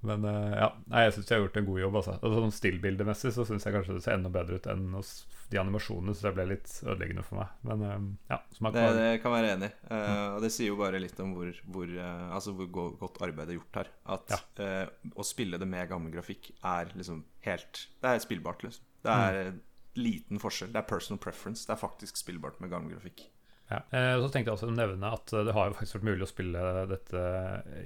Men 0.06 0.24
uh, 0.24 0.52
ja, 0.56 0.68
Nei, 0.88 1.04
jeg 1.06 1.16
syns 1.16 1.28
jeg 1.30 1.36
har 1.36 1.44
gjort 1.44 1.58
en 1.60 1.68
god 1.68 1.80
jobb. 1.82 1.98
Altså. 2.00 2.14
Og 2.24 2.36
sånn 2.36 2.54
Stillbildemessig 2.56 3.32
så 3.36 3.46
syns 3.48 3.66
jeg 3.66 3.76
kanskje 3.76 3.96
det 3.98 4.04
ser 4.04 4.16
enda 4.16 4.32
bedre 4.32 4.60
ut 4.60 4.68
enn 4.72 4.86
hos 4.96 5.12
de 5.52 5.60
animasjonene. 5.60 6.14
Så 6.16 6.26
det 6.26 6.34
ble 6.38 6.46
litt 6.54 6.74
ødeleggende 6.84 7.24
for 7.26 7.42
meg. 7.42 7.54
Men 7.68 7.84
uh, 7.84 7.96
ja, 8.32 8.40
det, 8.70 8.84
det, 8.96 9.08
kan 9.24 9.34
være 9.34 9.54
enig 9.56 9.70
uh, 9.90 9.96
mm. 9.96 10.20
Og 10.36 10.44
det 10.46 10.52
sier 10.54 10.72
jo 10.72 10.78
bare 10.80 11.02
litt 11.02 11.20
om 11.24 11.34
hvor, 11.36 11.50
hvor, 11.74 11.96
altså 12.30 12.54
hvor 12.56 12.70
godt 13.00 13.20
arbeidet 13.26 13.54
er 13.54 13.60
gjort 13.60 13.82
her. 13.82 13.90
At 14.16 14.36
ja. 14.36 14.86
å 15.14 15.26
spille 15.26 15.60
det 15.60 15.68
med 15.68 15.90
gammel 15.90 16.14
grafikk 16.14 16.52
er 16.60 16.94
liksom 16.96 17.24
helt 17.46 17.84
Det 18.00 18.14
er 18.14 18.24
spillbart, 18.24 18.64
liksom. 18.66 18.86
Det 19.00 19.12
er 19.12 19.38
mm. 19.50 19.60
liten 20.00 20.40
forskjell. 20.40 20.72
Det 20.72 20.80
er 20.80 20.88
personal 20.88 21.20
preference. 21.22 21.66
Det 21.68 21.76
er 21.76 21.80
faktisk 21.80 22.20
spillbart 22.20 22.60
med 22.60 22.72
gammel 22.72 22.96
grafikk. 22.96 23.28
Ja. 23.70 23.78
Eh, 23.94 24.16
så 24.18 24.28
tenkte 24.28 24.50
jeg 24.50 24.56
også 24.56 24.68
å 24.68 24.74
nevne 24.74 25.12
at 25.14 25.30
det 25.30 25.54
har 25.54 25.68
jo 25.70 25.76
faktisk 25.78 26.00
vært 26.00 26.08
mulig 26.08 26.26
å 26.26 26.30
spille 26.30 26.62
dette 26.90 27.20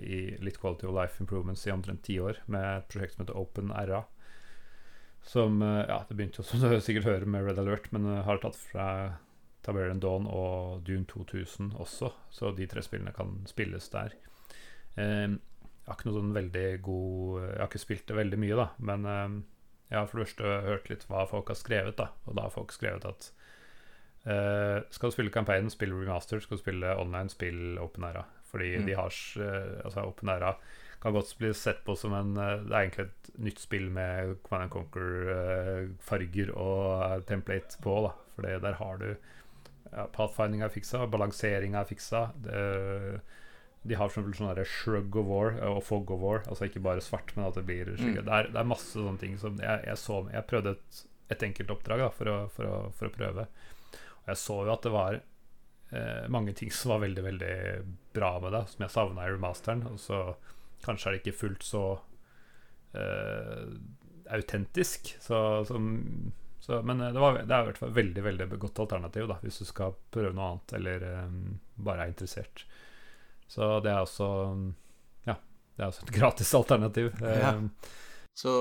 i 0.00 0.20
litt 0.40 0.56
Quality 0.60 0.88
of 0.88 0.94
Life 0.96 1.20
Improvements 1.20 1.66
i 1.68 1.74
omtrent 1.74 2.04
ti 2.06 2.16
år, 2.24 2.40
med 2.48 2.64
et 2.78 2.88
prosjekt 2.88 3.16
som 3.16 3.24
heter 3.24 3.40
Open 3.40 3.72
RA. 3.74 4.00
Som 5.28 5.60
eh, 5.64 5.84
Ja, 5.90 6.00
det 6.08 6.16
begynte 6.16 6.40
jo 6.40 6.46
som 6.48 6.64
du 6.64 6.80
sikkert 6.80 7.10
hører 7.10 7.28
med 7.28 7.44
Red 7.44 7.60
Alert, 7.60 7.90
men 7.92 8.08
eh, 8.08 8.22
har 8.24 8.40
tatt 8.40 8.56
fra 8.60 8.88
Taberian 9.64 10.00
Dawn 10.00 10.28
og 10.28 10.84
Dune 10.88 11.04
2000 11.08 11.74
også, 11.80 12.12
så 12.32 12.52
de 12.56 12.68
tre 12.68 12.82
spillene 12.84 13.12
kan 13.16 13.38
spilles 13.48 13.86
der. 13.92 14.12
jeg 14.94 15.38
har 15.88 15.96
ikke 15.96 16.08
noe 16.10 16.18
sånn 16.18 16.34
veldig 16.36 16.66
god 16.84 17.38
Jeg 17.40 17.62
har 17.62 17.70
ikke 17.70 17.80
spilt 17.80 18.04
det 18.10 18.18
veldig 18.18 18.38
mye, 18.42 18.58
da, 18.60 18.66
men 18.76 19.08
jeg 19.88 19.96
har 19.96 20.10
for 20.10 20.20
det 20.20 20.26
første 20.26 20.52
hørt 20.68 20.90
litt 20.92 21.06
hva 21.08 21.24
folk 21.30 21.48
har 21.48 21.56
skrevet, 21.56 21.96
da, 21.96 22.10
og 22.28 22.36
da 22.36 22.44
har 22.44 22.52
folk 22.52 22.76
skrevet 22.76 23.08
at 23.08 23.30
Uh, 24.24 24.80
skal 24.90 25.10
du 25.10 25.16
spille 25.16 25.32
campaign, 25.34 25.68
spill 25.72 25.92
remaster. 25.92 26.40
Skal 26.40 26.58
du 26.58 26.62
spille 26.62 26.94
online, 27.00 27.32
spill 27.32 27.78
Open 27.82 28.06
Era. 28.08 28.24
Fordi 28.48 28.76
mm. 28.78 28.86
de 28.86 28.96
har 28.96 29.12
uh, 29.40 29.84
Altså 29.84 30.06
Open 30.06 30.32
Era 30.32 30.54
kan 31.04 31.12
godt 31.12 31.34
bli 31.36 31.50
sett 31.52 31.82
på 31.84 31.92
som 32.00 32.14
en 32.16 32.36
uh, 32.38 32.62
Det 32.64 32.72
er 32.72 32.86
egentlig 32.86 33.04
et 33.04 33.30
nytt 33.44 33.60
spill 33.60 33.90
med 33.92 34.38
Command 34.46 34.72
Conquer-farger 34.72 36.52
og 36.56 37.26
template 37.28 37.80
på. 37.84 37.98
da 38.06 38.14
Fordi 38.36 38.54
der 38.64 38.78
har 38.80 39.00
du 39.02 39.08
ja, 39.92 40.06
Pathfinding 40.14 40.64
er 40.64 40.72
fiksa, 40.72 41.04
balansering 41.06 41.76
er 41.76 41.84
fiksa. 41.88 42.30
Det, 42.40 43.20
de 43.84 43.98
har 44.00 44.08
sånn 44.08 44.32
shrug 44.64 45.16
of 45.20 45.28
war 45.28 45.58
og 45.68 45.82
fog 45.84 46.10
of 46.10 46.22
war. 46.24 46.40
Altså 46.48 46.70
ikke 46.70 46.80
bare 46.80 47.04
svart, 47.04 47.34
men 47.36 47.50
at 47.50 47.58
det 47.60 47.66
blir. 47.68 47.92
Mm. 47.92 48.16
Det, 48.16 48.24
er, 48.24 48.48
det, 48.48 48.56
er, 48.56 48.72
masse 48.72 48.96
sånne 48.96 49.20
ting 49.20 49.36
som 49.38 49.60
jeg, 49.60 49.84
jeg, 49.84 50.00
så, 50.00 50.22
jeg 50.32 50.48
prøvde 50.48 50.72
et, 50.78 51.04
et 51.36 51.46
enkelt 51.50 51.76
oppdrag 51.76 52.06
da, 52.06 52.10
for, 52.16 52.32
å, 52.32 52.38
for, 52.56 52.70
å, 52.70 52.80
for 52.96 53.10
å 53.10 53.14
prøve. 53.14 53.46
Og 54.24 54.32
jeg 54.32 54.40
så 54.40 54.58
jo 54.64 54.72
at 54.72 54.86
det 54.86 54.92
var 54.94 55.18
eh, 55.20 56.24
mange 56.32 56.54
ting 56.56 56.72
som 56.72 56.94
var 56.94 57.02
veldig, 57.04 57.24
veldig 57.26 57.54
bra 58.16 58.32
med 58.40 58.54
det, 58.56 58.62
som 58.72 58.84
jeg 58.86 58.94
savna 58.94 59.26
i 59.26 59.32
remasteren. 59.34 59.84
Og 59.92 59.98
så 60.00 60.22
kanskje 60.84 61.10
er 61.10 61.16
det 61.16 61.22
ikke 61.24 61.38
fullt 61.42 61.64
så 61.66 61.84
eh, 62.96 63.66
autentisk. 64.34 65.14
Så, 65.20 65.64
som, 65.68 66.32
Så, 66.60 66.82
men 66.82 67.00
eh, 67.00 67.12
det, 67.12 67.20
var, 67.20 67.36
det 67.42 67.52
er 67.54 67.62
i 67.66 67.68
hvert 67.68 67.78
fall 67.82 67.92
veldig 67.92 68.22
veldig 68.24 68.46
godt 68.62 68.78
alternativ 68.86 69.28
da, 69.28 69.36
hvis 69.44 69.60
du 69.60 69.66
skal 69.68 69.96
prøve 70.14 70.32
noe 70.36 70.46
annet 70.54 70.72
eller 70.78 71.04
eh, 71.10 71.36
bare 71.76 72.06
er 72.06 72.14
interessert. 72.14 72.64
Så 73.46 73.80
det 73.84 73.92
er 73.92 74.00
også 74.06 74.28
Ja, 75.28 75.36
det 75.76 75.84
er 75.84 75.90
også 75.90 76.06
et 76.06 76.14
gratis 76.20 76.54
alternativ. 76.56 77.12
Ja. 77.20 77.52
Eh, 77.52 77.92
Så 78.34 78.54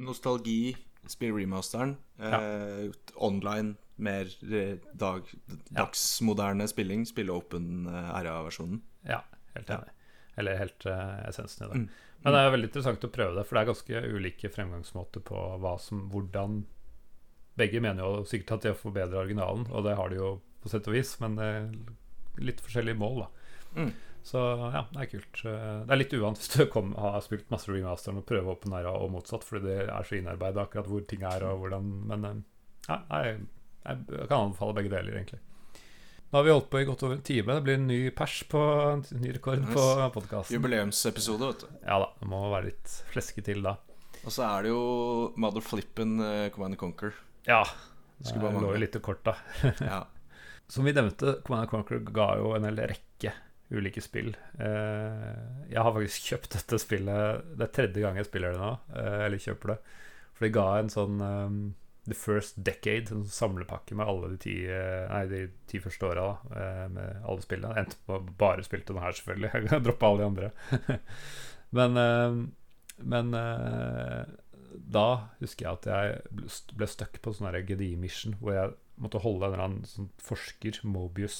nostalgi, 0.00 0.76
spill 1.10 1.34
remasteren. 1.36 1.96
Eh, 2.22 2.86
online, 3.18 3.74
mer 4.04 4.28
eh, 4.52 4.76
dag, 4.98 5.28
dagsmoderne 5.70 6.68
spilling. 6.70 7.06
Spille 7.08 7.34
open 7.34 7.86
eh, 7.90 8.12
RA-versjonen. 8.26 8.82
Ja, 9.08 9.22
helt 9.56 9.70
enig. 9.70 9.92
Eller 10.40 10.56
helt 10.56 10.86
uh, 10.88 11.18
essensen 11.28 11.66
i 11.66 11.68
det. 11.68 11.80
Mm. 11.82 11.88
Men 12.22 12.34
det 12.34 12.40
er 12.40 12.52
veldig 12.54 12.68
interessant 12.70 13.02
å 13.04 13.10
prøve 13.12 13.34
det, 13.36 13.42
for 13.44 13.58
det 13.58 13.62
er 13.62 13.68
ganske 13.72 14.04
ulike 14.14 14.50
fremgangsmåter 14.54 15.24
på 15.26 15.40
hva 15.60 15.74
som, 15.82 16.06
hvordan 16.12 16.62
Begge 17.58 17.82
mener 17.84 18.00
jo 18.00 18.22
sikkert 18.24 18.54
at 18.54 18.62
de 18.64 18.70
har 18.70 18.78
forbedra 18.80 19.18
originalen, 19.20 19.66
og 19.68 19.82
det 19.84 19.92
har 19.98 20.08
de 20.08 20.16
jo 20.16 20.28
på 20.64 20.70
sett 20.72 20.86
og 20.88 20.94
vis, 20.94 21.10
men 21.20 21.34
det 21.36 21.48
er 21.50 22.46
litt 22.48 22.62
forskjellige 22.64 22.96
mål, 22.96 23.26
da. 23.26 23.50
Mm. 23.76 23.90
Så 24.24 24.40
ja, 24.72 24.84
det 24.94 25.02
er 25.02 25.10
kult. 25.10 25.42
Det 25.42 25.92
er 25.92 25.98
litt 25.98 26.14
uvant 26.14 26.38
hvis 26.38 26.52
du 26.54 26.62
kom, 26.72 26.94
har 26.96 27.18
spilt 27.26 27.50
masse 27.52 27.68
remasteren 27.68 28.22
og 28.22 28.26
prøver 28.28 28.54
Open 28.54 28.76
Era 28.78 28.94
og 28.96 29.10
motsatt, 29.12 29.44
fordi 29.44 29.66
det 29.66 29.78
er 29.84 30.06
så 30.08 30.16
innarbeidet 30.16 30.62
akkurat 30.62 30.88
hvor 30.88 31.04
ting 31.10 31.26
er 31.28 31.44
og 31.48 31.64
hvordan 31.64 31.90
Men 32.08 32.28
ja, 32.86 32.98
det 33.10 33.20
jeg, 33.26 33.42
jeg 33.82 34.28
kan 34.30 34.38
anbefale 34.38 34.76
begge 34.78 34.92
deler, 34.92 35.18
egentlig. 35.18 35.40
Nå 36.32 36.38
har 36.38 36.46
vi 36.46 36.52
holdt 36.54 36.68
på 36.72 36.80
i 36.80 36.86
godt 36.88 37.02
over 37.04 37.18
en 37.18 37.24
time. 37.28 37.54
Det 37.58 37.64
blir 37.66 37.76
en 37.76 37.88
ny 37.90 37.98
pers 38.16 38.38
på 38.48 38.60
en 38.62 39.02
ny 39.20 39.34
rekord 39.34 39.66
på 39.68 39.82
podkasten. 40.14 40.56
Jubileumsepisode, 40.56 41.50
vet 41.50 41.64
du. 41.66 41.80
Ja 41.84 41.98
da, 42.00 42.08
det 42.22 42.28
må 42.30 42.40
være 42.46 42.70
litt 42.70 42.94
fleske 43.12 43.44
til 43.44 43.60
da. 43.66 43.76
Og 44.22 44.32
så 44.32 44.46
er 44.46 44.64
det 44.64 44.72
jo 44.72 44.82
Mother 45.42 45.64
Flippen 45.66 46.16
uh, 46.22 46.48
Command 46.54 46.78
Conquer. 46.80 47.12
Ja. 47.44 47.60
Det 48.22 48.38
lå 48.38 48.64
jo 48.64 48.80
litt 48.80 48.96
i 48.96 49.02
kort, 49.04 49.24
da. 49.26 49.36
Ja. 49.92 50.04
Som 50.72 50.86
vi 50.88 50.94
nevnte, 50.96 51.42
Command 51.44 51.68
Conquer 51.68 52.00
ga 52.14 52.30
jo 52.40 52.54
en 52.56 52.64
hel 52.64 52.80
rekke 52.80 53.34
ulike 53.72 54.02
spill. 54.04 54.32
Eh, 54.60 55.68
jeg 55.72 55.80
har 55.80 55.94
faktisk 55.94 56.28
kjøpt 56.28 56.56
dette 56.58 56.78
spillet 56.80 57.52
Det 57.56 57.66
er 57.66 57.72
tredje 57.72 58.02
gang 58.04 58.18
jeg 58.20 58.28
spiller 58.28 58.54
det 58.54 58.60
nå, 58.60 58.72
eh, 59.00 59.20
eller 59.26 59.42
kjøper 59.42 59.74
det. 59.74 59.78
For 60.32 60.46
det 60.46 60.52
ga 60.56 60.66
en 60.78 60.90
sånn 60.92 61.20
um, 61.20 61.60
The 62.08 62.16
First 62.18 62.56
Decade, 62.66 63.12
en 63.14 63.26
samlepakke 63.30 63.94
med 63.94 64.08
alle 64.10 64.32
de 64.32 64.38
ti, 64.42 64.56
eh, 64.66 65.04
nei, 65.10 65.22
de 65.30 65.42
ti 65.70 65.78
første 65.82 66.08
åra. 66.08 66.24
Eh, 66.50 66.86
med 66.90 67.20
alle 67.22 67.44
spillene. 67.44 67.76
Endte 67.78 68.00
på 68.08 68.18
bare 68.40 68.64
spilte 68.66 68.94
den 68.94 69.02
her, 69.04 69.14
selvfølgelig. 69.18 69.52
Jeg 69.56 69.68
kan 69.70 69.86
droppe 69.86 70.08
alle 70.08 70.24
de 70.24 70.30
andre. 70.30 70.98
men 71.78 72.02
eh, 72.02 72.42
men 73.02 73.32
da 74.92 75.06
husker 75.40 75.66
jeg 75.66 75.72
at 75.80 75.86
jeg 75.90 76.20
ble 76.38 76.48
st- 76.48 76.86
stuck 76.88 77.16
på 77.24 77.32
sånn 77.34 77.50
GDI-mission, 77.66 78.36
hvor 78.40 78.54
jeg 78.54 78.74
måtte 79.02 79.20
holde 79.24 79.48
en 79.48 79.54
eller 79.54 79.64
annen 79.64 79.88
sånn 79.88 80.08
forsker, 80.22 80.78
Mobius, 80.86 81.38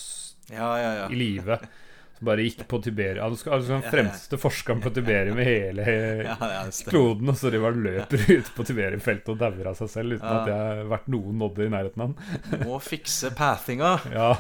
ja, 0.51 0.73
ja, 0.81 0.93
ja. 1.03 1.07
i 1.13 1.19
live. 1.19 1.59
Bare 2.23 2.45
gikk 2.47 2.63
på 2.71 2.79
Tiberium. 2.85 3.25
Han 3.25 3.35
var 3.35 3.57
altså 3.57 3.73
den 3.75 3.85
fremste 3.91 4.39
forskeren 4.39 4.83
på 4.85 4.93
Tiberium 4.95 5.41
i 5.43 5.47
hele 5.47 5.87
det 5.89 6.73
kloden, 6.87 7.33
og 7.33 7.39
så 7.39 7.51
driver 7.51 7.73
han 7.73 7.87
løper 7.87 8.25
ut 8.31 8.51
på 8.57 8.67
Tiberiumfeltet 8.69 9.33
og 9.35 9.41
dauer 9.41 9.71
av 9.73 9.79
seg 9.81 9.91
selv 9.91 10.19
uten 10.19 10.29
at 10.31 10.51
jeg 10.53 10.59
har 10.69 10.91
vært 10.93 11.09
noen 11.11 11.41
nådde 11.43 11.67
i 11.67 11.73
nærheten 11.75 12.05
av 12.05 12.13
han. 12.13 12.63
Må 12.67 12.79
fikse 12.83 13.33
pathinga. 13.39 13.97
Ja. 14.13 14.35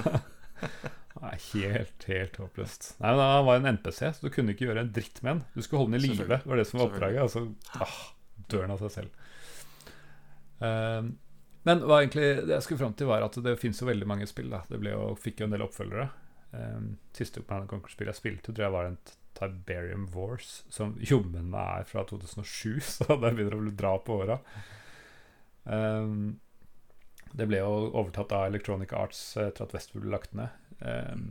Nei, 1.22 1.36
helt, 1.52 2.04
helt 2.06 2.36
håpløst. 2.38 2.92
Nei, 3.00 3.10
men 3.14 3.20
Han 3.22 3.46
var 3.48 3.58
en 3.58 3.68
NPC, 3.76 4.00
så 4.14 4.26
du 4.26 4.30
kunne 4.34 4.54
ikke 4.54 4.68
gjøre 4.68 4.84
en 4.84 4.92
dritt 4.94 5.18
med 5.22 5.32
han. 5.32 5.42
Du 5.54 5.62
skulle 5.62 5.82
holde 5.82 5.96
den 5.96 6.02
i 6.02 6.12
live. 6.12 6.28
Det 6.28 6.50
var 6.50 6.60
det 6.60 6.66
som 6.68 6.80
var 6.80 6.88
oppdraget. 6.90 7.22
Altså, 7.24 7.42
ah, 7.82 7.98
dør 8.50 8.64
han 8.66 8.74
av 8.74 8.82
seg 8.84 8.94
selv. 8.94 9.28
Um, 10.62 11.12
men 11.66 11.82
egentlig 11.82 12.26
det 12.46 12.56
jeg 12.56 12.64
skulle 12.66 12.82
fram 12.82 12.94
til, 12.98 13.10
var 13.10 13.26
at 13.26 13.38
det 13.42 13.54
fins 13.60 13.82
jo 13.82 13.86
veldig 13.86 14.08
mange 14.10 14.26
spill. 14.30 14.50
Da. 14.50 14.62
Det 14.70 14.80
ble 14.82 14.94
jo, 14.94 15.12
fikk 15.18 15.42
jo 15.42 15.48
en 15.48 15.54
del 15.54 15.64
oppfølgere. 15.66 16.08
Um, 16.52 16.96
siste 17.16 17.40
Command 17.40 17.70
Conquer-spill 17.70 18.10
jeg 18.10 18.18
spilte, 18.18 18.52
tror 18.52 18.66
jeg 18.66 18.74
var 18.74 18.88
en 18.90 18.98
Tiberium 19.38 20.06
Wars, 20.12 20.62
som 20.68 20.94
jommen 21.00 21.48
meg 21.52 21.82
er 21.82 21.88
fra 21.88 22.04
2007, 22.08 22.80
så 22.94 23.06
det 23.16 23.32
begynner 23.32 23.56
å 23.56 23.76
dra 23.76 23.94
på 24.04 24.18
åra. 24.24 24.38
Um, 25.64 26.40
det 27.32 27.46
ble 27.48 27.62
jo 27.62 27.86
overtatt 27.96 28.34
av 28.36 28.50
Electronic 28.50 28.92
Arts 28.92 29.22
etter 29.40 29.64
at 29.64 29.72
Westwood 29.72 30.04
ble 30.04 30.12
lagt 30.12 30.34
ned. 30.36 30.52
Um, 30.84 31.30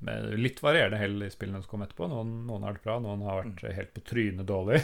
med 0.00 0.30
litt 0.40 0.62
varierende 0.64 0.96
hell 0.96 1.18
i 1.24 1.28
spillene 1.32 1.60
som 1.60 1.68
kom 1.74 1.82
etterpå. 1.84 2.06
Noen, 2.08 2.30
noen 2.48 2.62
har 2.64 2.76
vært 2.76 2.86
bra, 2.86 2.94
noen 3.04 3.24
har 3.26 3.42
vært 3.42 3.64
eh, 3.68 3.74
helt 3.76 3.90
på 3.96 4.00
trynet 4.08 4.48
dårlig. 4.48 4.78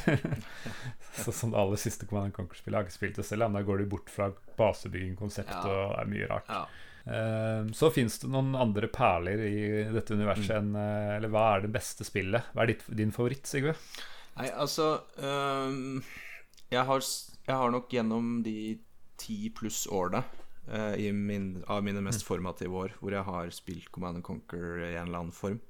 så 1.22 1.32
Som 1.32 1.54
det 1.54 1.60
aller 1.62 1.80
siste 1.80 2.08
Command 2.08 2.34
Conquer-spillet. 2.36 2.74
Jeg 2.74 2.82
har 2.82 2.88
ikke 2.88 2.96
spilt 2.98 3.20
det 3.20 3.24
selv, 3.24 3.46
men 3.46 3.56
da 3.56 3.64
går 3.64 3.80
de 3.80 3.86
bort 3.94 4.12
fra 4.12 4.28
basebygging, 4.58 5.14
konsept 5.16 5.52
Ja. 5.54 5.62
og 5.62 5.94
det 5.94 6.02
er 6.02 6.10
mye 6.12 6.28
rart. 6.32 6.52
Ja. 6.52 6.66
Um, 7.06 7.68
så 7.70 7.86
fins 7.94 8.18
det 8.18 8.28
noen 8.32 8.56
andre 8.58 8.88
perler 8.90 9.42
i 9.46 9.58
dette 9.94 10.16
universet 10.18 10.56
enn 10.56 10.72
eh, 10.74 11.12
Eller 11.14 11.30
hva 11.30 11.44
er 11.52 11.62
det 11.62 11.70
beste 11.76 12.02
spillet? 12.02 12.48
Hva 12.50 12.64
er 12.64 12.72
ditt, 12.72 12.82
din 12.98 13.14
favoritt, 13.14 13.46
Sigve? 13.46 13.76
Nei, 14.36 14.48
altså 14.50 14.88
um, 15.22 16.00
jeg, 16.66 16.82
har, 16.88 17.04
jeg 17.46 17.60
har 17.62 17.70
nok 17.72 17.94
gjennom 17.94 18.40
de 18.42 18.56
ti 19.22 19.38
pluss 19.54 19.84
årene 19.86 20.24
uh, 20.66 20.98
i 20.98 21.12
min, 21.14 21.62
av 21.70 21.86
mine 21.86 22.02
mest 22.04 22.26
formative 22.26 22.74
år, 22.74 22.98
hvor 22.98 23.14
jeg 23.14 23.24
har 23.30 23.54
spilt 23.54 23.86
Command 23.94 24.18
and 24.18 24.26
Conquer 24.26 24.82
i 24.82 24.96
en 24.96 25.06
eller 25.06 25.22
annen 25.22 25.36
form, 25.36 25.62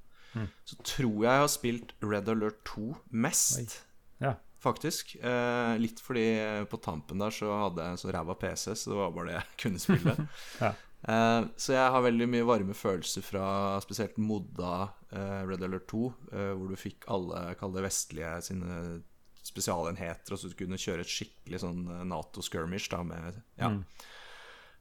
så 0.64 0.80
tror 0.84 1.14
jeg 1.20 1.30
jeg 1.30 1.44
har 1.44 1.52
spilt 1.52 1.94
Red 2.04 2.32
Alert 2.32 2.58
2 2.68 2.90
mest. 3.12 3.78
Ja. 4.20 4.34
Faktisk. 4.60 5.14
Eh, 5.20 5.78
litt 5.78 6.00
fordi 6.02 6.24
på 6.70 6.80
tampen 6.82 7.20
der 7.22 7.34
så 7.34 7.52
hadde 7.60 7.84
jeg 7.84 7.94
en 7.94 8.00
så 8.00 8.12
ræva 8.12 8.34
PC, 8.40 8.74
så 8.74 8.90
det 8.90 8.98
var 8.98 9.14
bare 9.14 9.28
det 9.28 9.36
jeg 9.36 9.58
kunne 9.62 9.82
spille. 9.82 10.16
Ja. 10.64 10.72
Eh, 11.06 11.42
så 11.56 11.74
jeg 11.76 11.90
har 11.94 12.02
veldig 12.02 12.26
mye 12.30 12.46
varme 12.46 12.74
følelser 12.74 13.22
fra 13.22 13.46
spesielt 13.84 14.16
modda 14.18 14.88
eh, 15.14 15.42
Red 15.46 15.62
Alert 15.62 15.86
2, 15.92 16.06
eh, 16.32 16.52
hvor 16.58 16.72
du 16.72 16.78
fikk 16.80 17.06
alle, 17.12 17.42
kall 17.60 17.74
det 17.76 17.84
vestlige, 17.86 18.32
sine 18.48 18.78
spesialenheter, 19.46 20.34
og 20.34 20.40
så 20.40 20.50
du 20.50 20.56
kunne 20.58 20.80
kjøre 20.80 21.04
et 21.04 21.12
skikkelig 21.12 21.62
sånn 21.62 21.84
Nato-skirmish 22.10 22.90
da 22.90 23.04
med 23.06 23.38
Ja. 23.60 23.70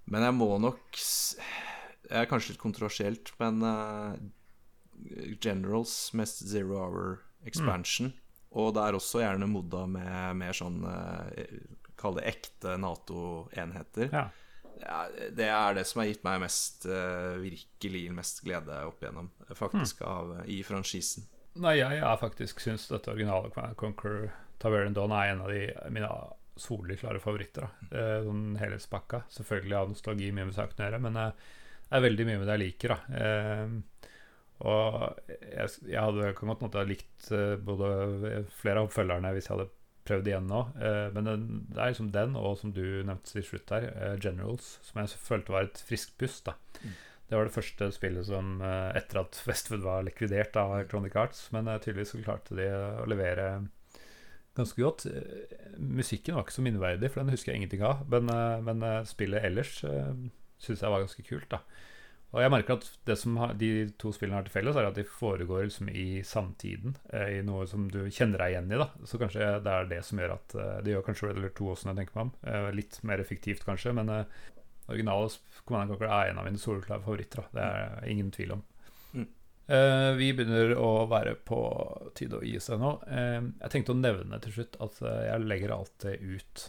Men 0.05 0.21
jeg 0.21 0.33
må 0.37 0.47
nok 0.61 0.97
Jeg 0.97 2.17
er 2.19 2.27
kanskje 2.29 2.53
litt 2.53 2.61
kontroversielt, 2.61 3.31
men 3.41 3.61
Generals 5.41 6.13
mest 6.17 6.41
Zero 6.49 6.79
Hour 6.81 7.19
Expansion. 7.45 8.13
Og 8.57 8.73
det 8.73 8.81
er 8.81 8.97
også 8.97 9.21
gjerne 9.21 9.49
modda 9.49 9.83
med 9.89 10.41
mer 10.41 10.57
sånn 10.57 10.81
Kall 11.97 12.17
det 12.17 12.25
ekte 12.29 12.73
Nato-enheter. 12.81 14.09
Ja. 14.09 14.25
Ja, 14.81 15.05
det 15.31 15.47
er 15.47 15.75
det 15.77 15.85
som 15.87 16.01
har 16.01 16.09
gitt 16.09 16.23
meg 16.27 16.41
mest 16.43 16.85
eh, 16.89 17.35
virkelig 17.41 18.03
mest 18.15 18.41
glede 18.45 18.79
opp 18.87 19.03
igjennom, 19.03 19.29
faktisk, 19.55 20.01
av, 20.07 20.33
i 20.51 20.59
franchisen. 20.67 21.27
Nei, 21.63 21.77
jeg 21.79 22.01
jeg 22.01 22.19
faktisk 22.19 22.59
syns 22.59 22.89
dette 22.91 23.13
originale 23.13 23.69
Conquer 23.79 24.33
Taverian 24.59 24.95
Dawn 24.97 25.13
er 25.15 25.31
en 25.31 25.45
av 25.45 25.53
de 25.53 25.61
mine 25.95 26.09
soleklare 26.59 27.19
favoritter. 27.23 27.67
da. 27.67 27.97
Eh, 27.99 28.17
Sånn 28.27 28.57
helhetspakka. 28.59 29.23
Selvfølgelig 29.31 29.77
har 29.77 29.87
nostalgi 29.91 30.31
mye 30.35 30.49
med 30.49 30.57
saken 30.57 30.83
å 30.83 30.87
gjøre, 30.89 31.01
men 31.07 31.21
eh, 31.21 31.47
det 31.85 31.97
er 31.99 32.05
veldig 32.09 32.27
mye 32.27 32.41
med 32.41 32.47
det 32.49 32.57
jeg 32.57 32.63
liker. 32.65 32.95
da. 32.95 33.21
Eh, 33.21 34.11
og 34.65 35.17
jeg, 35.29 35.71
jeg 35.91 35.99
hadde 35.99 36.29
kan 36.37 36.51
godt 36.51 36.61
måtte 36.63 36.79
ha 36.79 36.87
likt 36.87 37.31
eh, 37.35 37.55
både 37.59 38.45
flere 38.55 38.79
av 38.79 38.87
oppfølgerne 38.87 39.33
hvis 39.35 39.49
jeg 39.49 39.55
hadde 39.57 39.71
prøvd 40.07 40.29
igjen 40.29 40.49
nå. 40.49 40.61
Eh, 40.79 41.07
men 41.15 41.29
den, 41.29 41.45
det 41.71 41.81
er 41.81 41.93
liksom 41.93 42.11
den, 42.13 42.37
og 42.39 42.59
som 42.59 42.73
du 42.75 42.83
nevnte 42.83 43.31
til 43.31 43.45
slutt 43.45 43.73
her, 43.73 43.89
eh, 43.93 44.15
Generals, 44.21 44.75
som 44.85 45.01
jeg 45.01 45.21
følte 45.21 45.55
var 45.55 45.67
et 45.67 45.81
friskt 45.87 46.15
pust. 46.21 46.45
da. 46.49 46.55
Det 47.25 47.33
var 47.33 47.47
det 47.47 47.55
første 47.55 47.89
spillet 47.93 48.27
som 48.27 48.59
eh, 48.61 48.91
etter 48.99 49.23
at 49.23 49.39
Westwood 49.47 49.85
var 49.85 50.05
likvidert 50.05 50.57
av 50.61 50.75
Electronic 50.77 51.17
Arts. 51.17 51.47
Men 51.55 51.71
tydeligvis 51.73 52.13
så 52.13 52.21
klarte 52.21 52.57
de 52.57 52.69
å 52.69 53.09
levere 53.09 53.49
ganske 54.55 54.79
godt. 54.79 55.07
Musikken 55.81 56.37
var 56.37 56.45
ikke 56.45 56.59
så 56.59 56.63
minneverdig, 56.63 57.11
for 57.11 57.23
den 57.23 57.33
husker 57.33 57.51
jeg 57.51 57.63
ingenting 57.63 57.83
av. 57.83 58.05
Men, 58.11 58.29
men 58.63 58.85
spillet 59.09 59.43
ellers 59.43 59.81
uh, 59.83 60.13
syns 60.63 60.79
jeg 60.79 60.93
var 60.93 61.03
ganske 61.03 61.25
kult. 61.27 61.49
da 61.51 61.59
Og 62.35 62.41
jeg 62.43 62.51
merker 62.51 62.75
at 62.75 62.87
det 63.07 63.15
som 63.15 63.37
har, 63.39 63.53
de 63.55 63.69
to 64.01 64.11
spillene 64.11 64.35
har 64.35 64.47
til 64.47 64.51
felles, 64.57 64.75
er 64.75 64.89
at 64.89 64.97
de 64.97 65.05
foregår 65.07 65.69
liksom 65.69 65.87
i 65.87 66.19
samtiden. 66.27 66.97
eh, 67.13 67.37
I 67.37 67.45
noe 67.47 67.63
som 67.71 67.87
du 67.91 68.01
kjenner 68.11 68.43
deg 68.43 68.51
igjen 68.51 68.73
i. 68.75 68.79
da 68.81 68.89
Så 69.07 69.19
kanskje 69.21 69.47
det 69.63 69.71
er 69.71 69.87
det 69.87 70.01
som 70.03 70.19
gjør 70.19 70.35
at 70.35 70.55
eh, 70.59 70.81
Det 70.83 70.91
gjør 70.91 71.05
kanskje 71.07 71.29
Red 71.29 71.39
Alert 71.39 71.55
2 71.55 71.69
også, 71.71 71.87
når 71.87 71.93
jeg 71.93 72.01
tenker 72.01 72.19
meg 72.19 72.25
om. 72.25 72.33
Eh, 72.51 72.69
Litt 72.75 72.99
mer 73.07 73.23
effektivt, 73.23 73.63
kanskje, 73.63 73.95
men 73.95 74.11
originale 74.91 75.31
Command 75.63 75.89
Conquer 75.89 76.11
er 76.11 76.29
en 76.29 76.43
av 76.43 76.49
mine 76.49 76.59
soleklare 76.61 77.01
favoritter. 77.07 77.45
Da. 77.45 77.55
Det 77.55 77.69
er 77.71 78.11
ingen 78.11 78.35
tvil 78.35 78.51
om. 78.57 78.65
Mm. 79.15 79.27
Eh, 79.67 80.11
vi 80.19 80.29
begynner 80.35 80.75
å 80.75 80.91
være 81.09 81.37
på 81.47 81.61
tide 82.19 82.41
å 82.41 82.45
gi 82.45 82.59
seg 82.59 82.83
nå. 82.83 82.97
Uh, 83.07 83.47
jeg 83.63 83.71
tenkte 83.71 83.95
å 83.95 84.01
nevne 84.03 84.43
til 84.43 84.59
slutt 84.59 84.75
at 84.83 84.99
jeg 84.99 85.47
legger 85.47 85.73
alltid 85.73 86.21
ut 86.35 86.67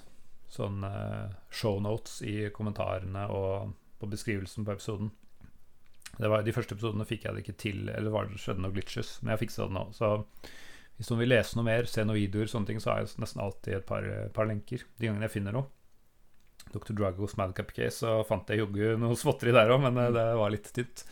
sånn 0.49 0.87
uh, 0.87 1.35
shownotes 1.51 2.21
i 2.23 2.47
kommentarene 2.55 3.27
og 3.35 3.75
på 3.99 4.09
beskrivelsen 4.09 4.65
på 4.65 4.77
episoden. 4.77 5.11
Var, 6.17 6.43
de 6.47 6.55
første 6.57 6.77
episodene 6.77 7.05
fikk 7.09 7.27
jeg 7.27 7.37
det 7.37 7.43
ikke 7.45 7.61
til, 7.61 7.81
eller 7.93 8.13
var 8.15 8.29
det 8.31 8.41
skjedde 8.41 8.65
noe 8.65 8.73
glitches, 8.73 9.19
men 9.23 9.35
jeg 9.35 9.47
fiksa 9.47 9.67
det 9.67 9.77
nå. 9.77 9.85
Så 9.97 10.13
hvis 10.97 11.11
noen 11.11 11.21
vil 11.21 11.35
lese 11.35 11.59
noe 11.59 11.67
mer, 11.67 11.89
se 11.91 12.05
noen 12.07 12.17
videoer, 12.17 12.49
sånne 12.49 12.71
ting, 12.71 12.81
så 12.81 12.93
har 12.93 13.03
jeg 13.03 13.21
nesten 13.21 13.43
alltid 13.45 13.81
et 13.81 13.89
par, 13.89 14.07
par 14.37 14.49
lenker 14.49 14.87
de 14.97 15.11
gangene 15.11 15.29
jeg 15.29 15.37
finner 15.37 15.57
noe. 15.57 15.69
Dr. 16.73 16.95
Dragos 16.97 17.37
Madcap 17.37 17.71
Case, 17.77 18.01
så 18.01 18.23
fant 18.27 18.49
jeg 18.51 18.63
joggu 18.63 18.97
noe 19.01 19.19
småtteri 19.19 19.53
der 19.55 19.71
òg, 19.75 19.83
men 19.85 20.01
eh, 20.03 20.13
det 20.15 20.25
var 20.41 20.53
litt 20.53 20.73
tynt. 20.75 21.05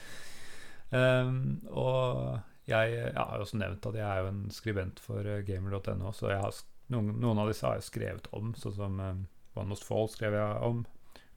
Um, 0.94 1.36
og 1.70 2.40
jeg, 2.70 2.94
jeg 2.96 3.12
har 3.18 3.36
jo 3.36 3.44
også 3.44 3.60
nevnt 3.60 3.86
at 3.90 3.98
jeg 3.98 4.06
er 4.08 4.22
jo 4.22 4.32
en 4.32 4.42
skribent 4.54 5.00
for 5.04 5.28
eh, 5.28 5.44
gamer.no, 5.46 6.12
så 6.16 6.32
har, 6.32 6.58
noen, 6.92 7.14
noen 7.20 7.42
av 7.42 7.52
disse 7.52 7.66
har 7.66 7.78
jeg 7.78 7.88
skrevet 7.90 8.28
om, 8.36 8.52
sånn 8.58 8.76
som 8.78 8.98
um, 9.00 9.22
One 9.54 9.70
Must 9.70 9.86
Fall 9.86 10.08
skrev 10.10 10.36
jeg 10.38 10.66
om, 10.66 10.84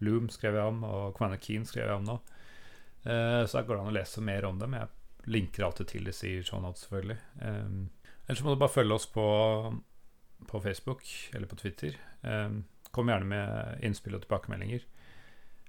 Loom 0.06 0.28
skrev 0.30 0.56
jeg 0.58 0.72
om, 0.72 0.84
og 0.86 1.16
Commander 1.18 1.42
Keen 1.42 1.66
skrev 1.66 1.90
jeg 1.90 2.00
om 2.00 2.06
nå. 2.08 2.20
Eh, 3.08 3.44
så 3.48 3.58
det 3.62 3.68
går 3.70 3.80
an 3.82 3.92
å 3.92 3.96
lese 3.96 4.22
mer 4.22 4.46
om 4.50 4.60
dem. 4.60 4.76
Jeg 4.76 5.32
linker 5.32 5.64
alltid 5.68 5.88
til 5.94 6.08
disse 6.08 6.28
i 6.28 6.42
shownotes, 6.44 6.86
selvfølgelig. 6.86 7.18
Um, 7.42 7.90
ellers 8.28 8.40
så 8.42 8.46
må 8.48 8.56
du 8.56 8.62
bare 8.62 8.74
følge 8.76 8.96
oss 9.00 9.08
på, 9.12 9.26
på 10.48 10.62
Facebook 10.64 11.04
eller 11.36 11.48
på 11.52 11.60
Twitter. 11.60 11.96
Um, 12.22 12.62
kom 12.92 13.12
gjerne 13.12 13.28
med 13.30 13.84
innspill 13.88 14.16
og 14.18 14.24
tilbakemeldinger. 14.24 14.86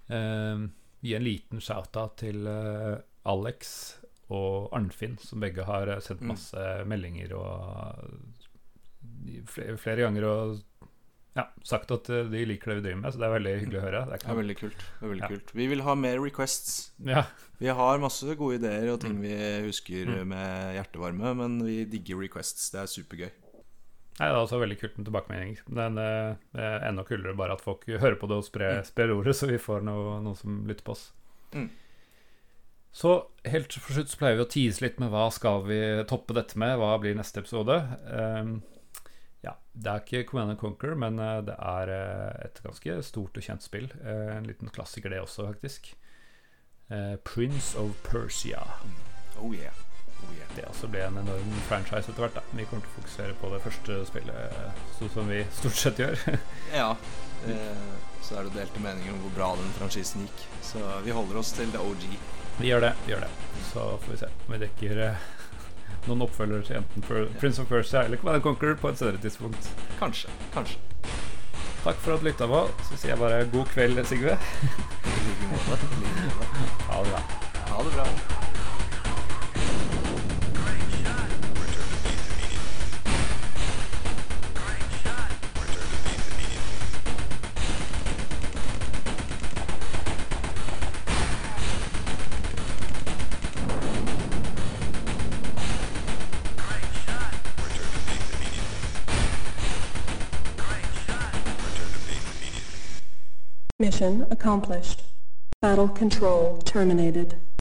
Gi 0.08 1.14
en 1.14 1.22
liten 1.26 1.60
shout-out 1.62 2.16
til 2.22 2.46
eh, 2.48 2.96
Alex 3.28 3.72
og 4.34 4.70
Arnfinn, 4.76 5.18
som 5.20 5.42
begge 5.42 5.66
har 5.68 5.90
eh, 5.92 6.00
sendt 6.02 6.22
Mm. 6.24 6.30
masse 6.32 6.62
meldinger 6.88 7.34
og 7.36 7.52
flere 9.78 10.02
ganger 10.06 10.24
og 10.26 10.62
ja, 11.38 11.44
sagt 11.62 11.90
at 11.94 12.08
eh, 12.10 12.24
de 12.32 12.44
liker 12.50 12.72
det 12.72 12.80
vi 12.80 12.86
driver 12.88 13.00
med, 13.04 13.12
så 13.14 13.20
det 13.22 13.26
er 13.28 13.34
veldig 13.38 13.52
hyggelig 13.62 13.78
å 13.80 13.84
høre. 13.86 14.04
Det 14.08 14.16
er 14.18 14.24
Det 14.26 14.32
er 14.34 14.40
veldig 14.42 14.56
kult. 14.58 14.78
Det 14.98 15.04
er 15.06 15.12
veldig 15.14 15.22
Ja. 15.24 15.28
kult. 15.34 15.52
Vi 15.62 15.66
vil 15.70 15.82
ha 15.86 15.94
mer 15.94 16.18
requests. 16.24 16.90
ja, 17.04 17.24
Vi 17.60 17.66
har 17.74 17.98
masse 17.98 18.36
gode 18.38 18.58
ideer 18.60 18.92
og 18.92 19.00
ting 19.00 19.16
Mm. 19.18 19.22
vi 19.22 19.66
husker 19.68 20.06
Mm. 20.06 20.28
med 20.28 20.76
hjertevarme, 20.76 21.36
men 21.36 21.58
vi 21.64 21.84
digger 21.84 22.18
requests. 22.20 22.70
Det 22.70 22.80
er 22.80 22.86
supergøy. 22.86 23.30
Nei, 24.18 24.26
det 24.26 24.34
er 24.34 24.42
også 24.42 24.58
veldig 24.58 24.78
kult 24.80 24.96
med 24.98 25.06
tilbakemeldinger. 25.06 25.58
Men 25.68 25.98
eh, 25.98 26.34
det 26.52 26.60
er 26.60 26.88
enda 26.88 27.04
kulere 27.04 27.36
bare 27.36 27.52
at 27.52 27.60
folk 27.62 27.84
hører 27.86 28.16
på 28.18 28.26
det 28.26 28.36
og 28.36 28.44
sprer, 28.44 28.82
sprer 28.84 29.14
ordet, 29.14 29.34
så 29.38 29.46
vi 29.46 29.58
får 29.58 29.82
noe, 29.86 30.20
noen 30.20 30.36
som 30.36 30.64
lytter 30.66 30.82
på 30.82 30.90
oss. 30.96 31.12
Mm. 31.52 31.68
Så 32.92 33.26
helt 33.44 33.72
for 33.78 33.92
slutt 33.94 34.08
så 34.10 34.18
pleier 34.18 34.36
vi 34.40 34.44
å 34.44 34.50
tease 34.50 34.80
litt 34.82 34.98
med 34.98 35.10
hva 35.12 35.28
skal 35.30 35.62
vi 35.68 35.78
toppe 36.08 36.34
dette 36.34 36.56
med. 36.58 36.78
Hva 36.80 36.98
blir 37.00 37.14
neste 37.14 37.38
episode? 37.44 37.76
Ehm, 38.10 38.62
ja, 39.40 39.54
Det 39.72 39.90
er 39.90 40.02
ikke 40.02 40.24
Command 40.30 40.50
and 40.54 40.60
Conquer, 40.60 40.94
men 40.98 41.18
eh, 41.22 41.40
det 41.46 41.54
er 41.62 41.92
eh, 41.94 42.46
et 42.48 42.60
ganske 42.64 42.98
stort 43.06 43.38
og 43.38 43.44
kjent 43.44 43.64
spill. 43.64 43.86
Eh, 44.02 44.30
en 44.34 44.48
liten 44.48 44.70
klassiker, 44.74 45.14
det 45.14 45.22
også, 45.22 45.46
faktisk. 45.52 45.94
Prince 47.28 47.76
of 47.76 47.90
Persia. 48.00 48.62
Oh 49.36 49.52
yeah. 49.52 49.76
Oh 50.24 50.30
yeah. 50.32 50.48
Det 50.56 50.64
også 50.70 50.88
ble 50.88 51.02
en 51.04 51.18
enorm 51.20 51.50
franchise 51.68 52.08
etter 52.08 52.24
hvert. 52.24 52.38
da 52.38 52.56
Vi 52.56 52.64
kommer 52.64 52.86
til 52.86 52.94
å 52.94 53.00
fokusere 53.02 53.34
på 53.42 53.50
det 53.52 53.58
første 53.66 53.98
spillet, 54.08 54.56
sånn 54.96 55.12
som 55.12 55.28
vi 55.28 55.42
stort 55.60 55.76
sett 55.82 56.00
gjør. 56.00 56.24
Ja. 56.80 56.94
Så 58.24 58.38
er 58.38 58.48
det 58.48 58.56
delte 58.56 58.80
meninger 58.80 59.12
om 59.12 59.20
hvor 59.26 59.36
bra 59.36 59.50
den 59.60 59.68
franchisen 59.76 60.24
gikk. 60.24 60.46
Så 60.64 60.80
vi 61.04 61.12
holder 61.12 61.42
oss 61.42 61.52
til 61.60 61.68
the 61.76 61.84
OG. 61.84 62.08
Vi 62.56 62.72
gjør 62.72 62.88
det. 62.88 62.94
vi 63.04 63.12
gjør 63.12 63.28
det 63.28 63.34
Så 63.68 63.84
får 64.00 64.14
vi 64.14 64.22
se 64.24 64.32
om 64.32 64.56
vi 64.56 64.62
dekker 64.64 65.04
noen 66.06 66.22
oppfølgere 66.28 66.62
til 66.68 66.76
enten 66.78 67.02
Prince 67.40 67.62
of 67.62 67.68
Persia 67.68 68.04
eller 68.04 68.20
Command 68.20 68.38
and 68.38 68.44
Conquer 68.46 68.76
på 68.78 68.88
et 68.92 68.98
senere 69.00 69.18
tidspunkt. 69.22 69.70
Kanskje. 69.98 70.30
Kanskje. 70.54 70.78
Takk 71.84 72.00
for 72.04 72.14
at 72.14 72.20
du 72.22 72.28
lytta 72.28 72.46
på. 72.50 72.64
Så 72.88 72.96
sier 72.98 73.14
jeg 73.14 73.20
bare 73.22 73.44
god 73.52 73.66
kveld, 73.74 74.02
Sigve. 74.06 74.38
Ha 76.88 77.02
det 77.02 77.10
bra. 77.10 77.22
Ha 77.70 77.82
det 77.86 77.96
bra. 77.96 78.37
Mission 104.00 104.28
accomplished. 104.30 105.02
Battle 105.60 105.88
control 105.88 106.58
terminated. 106.58 107.34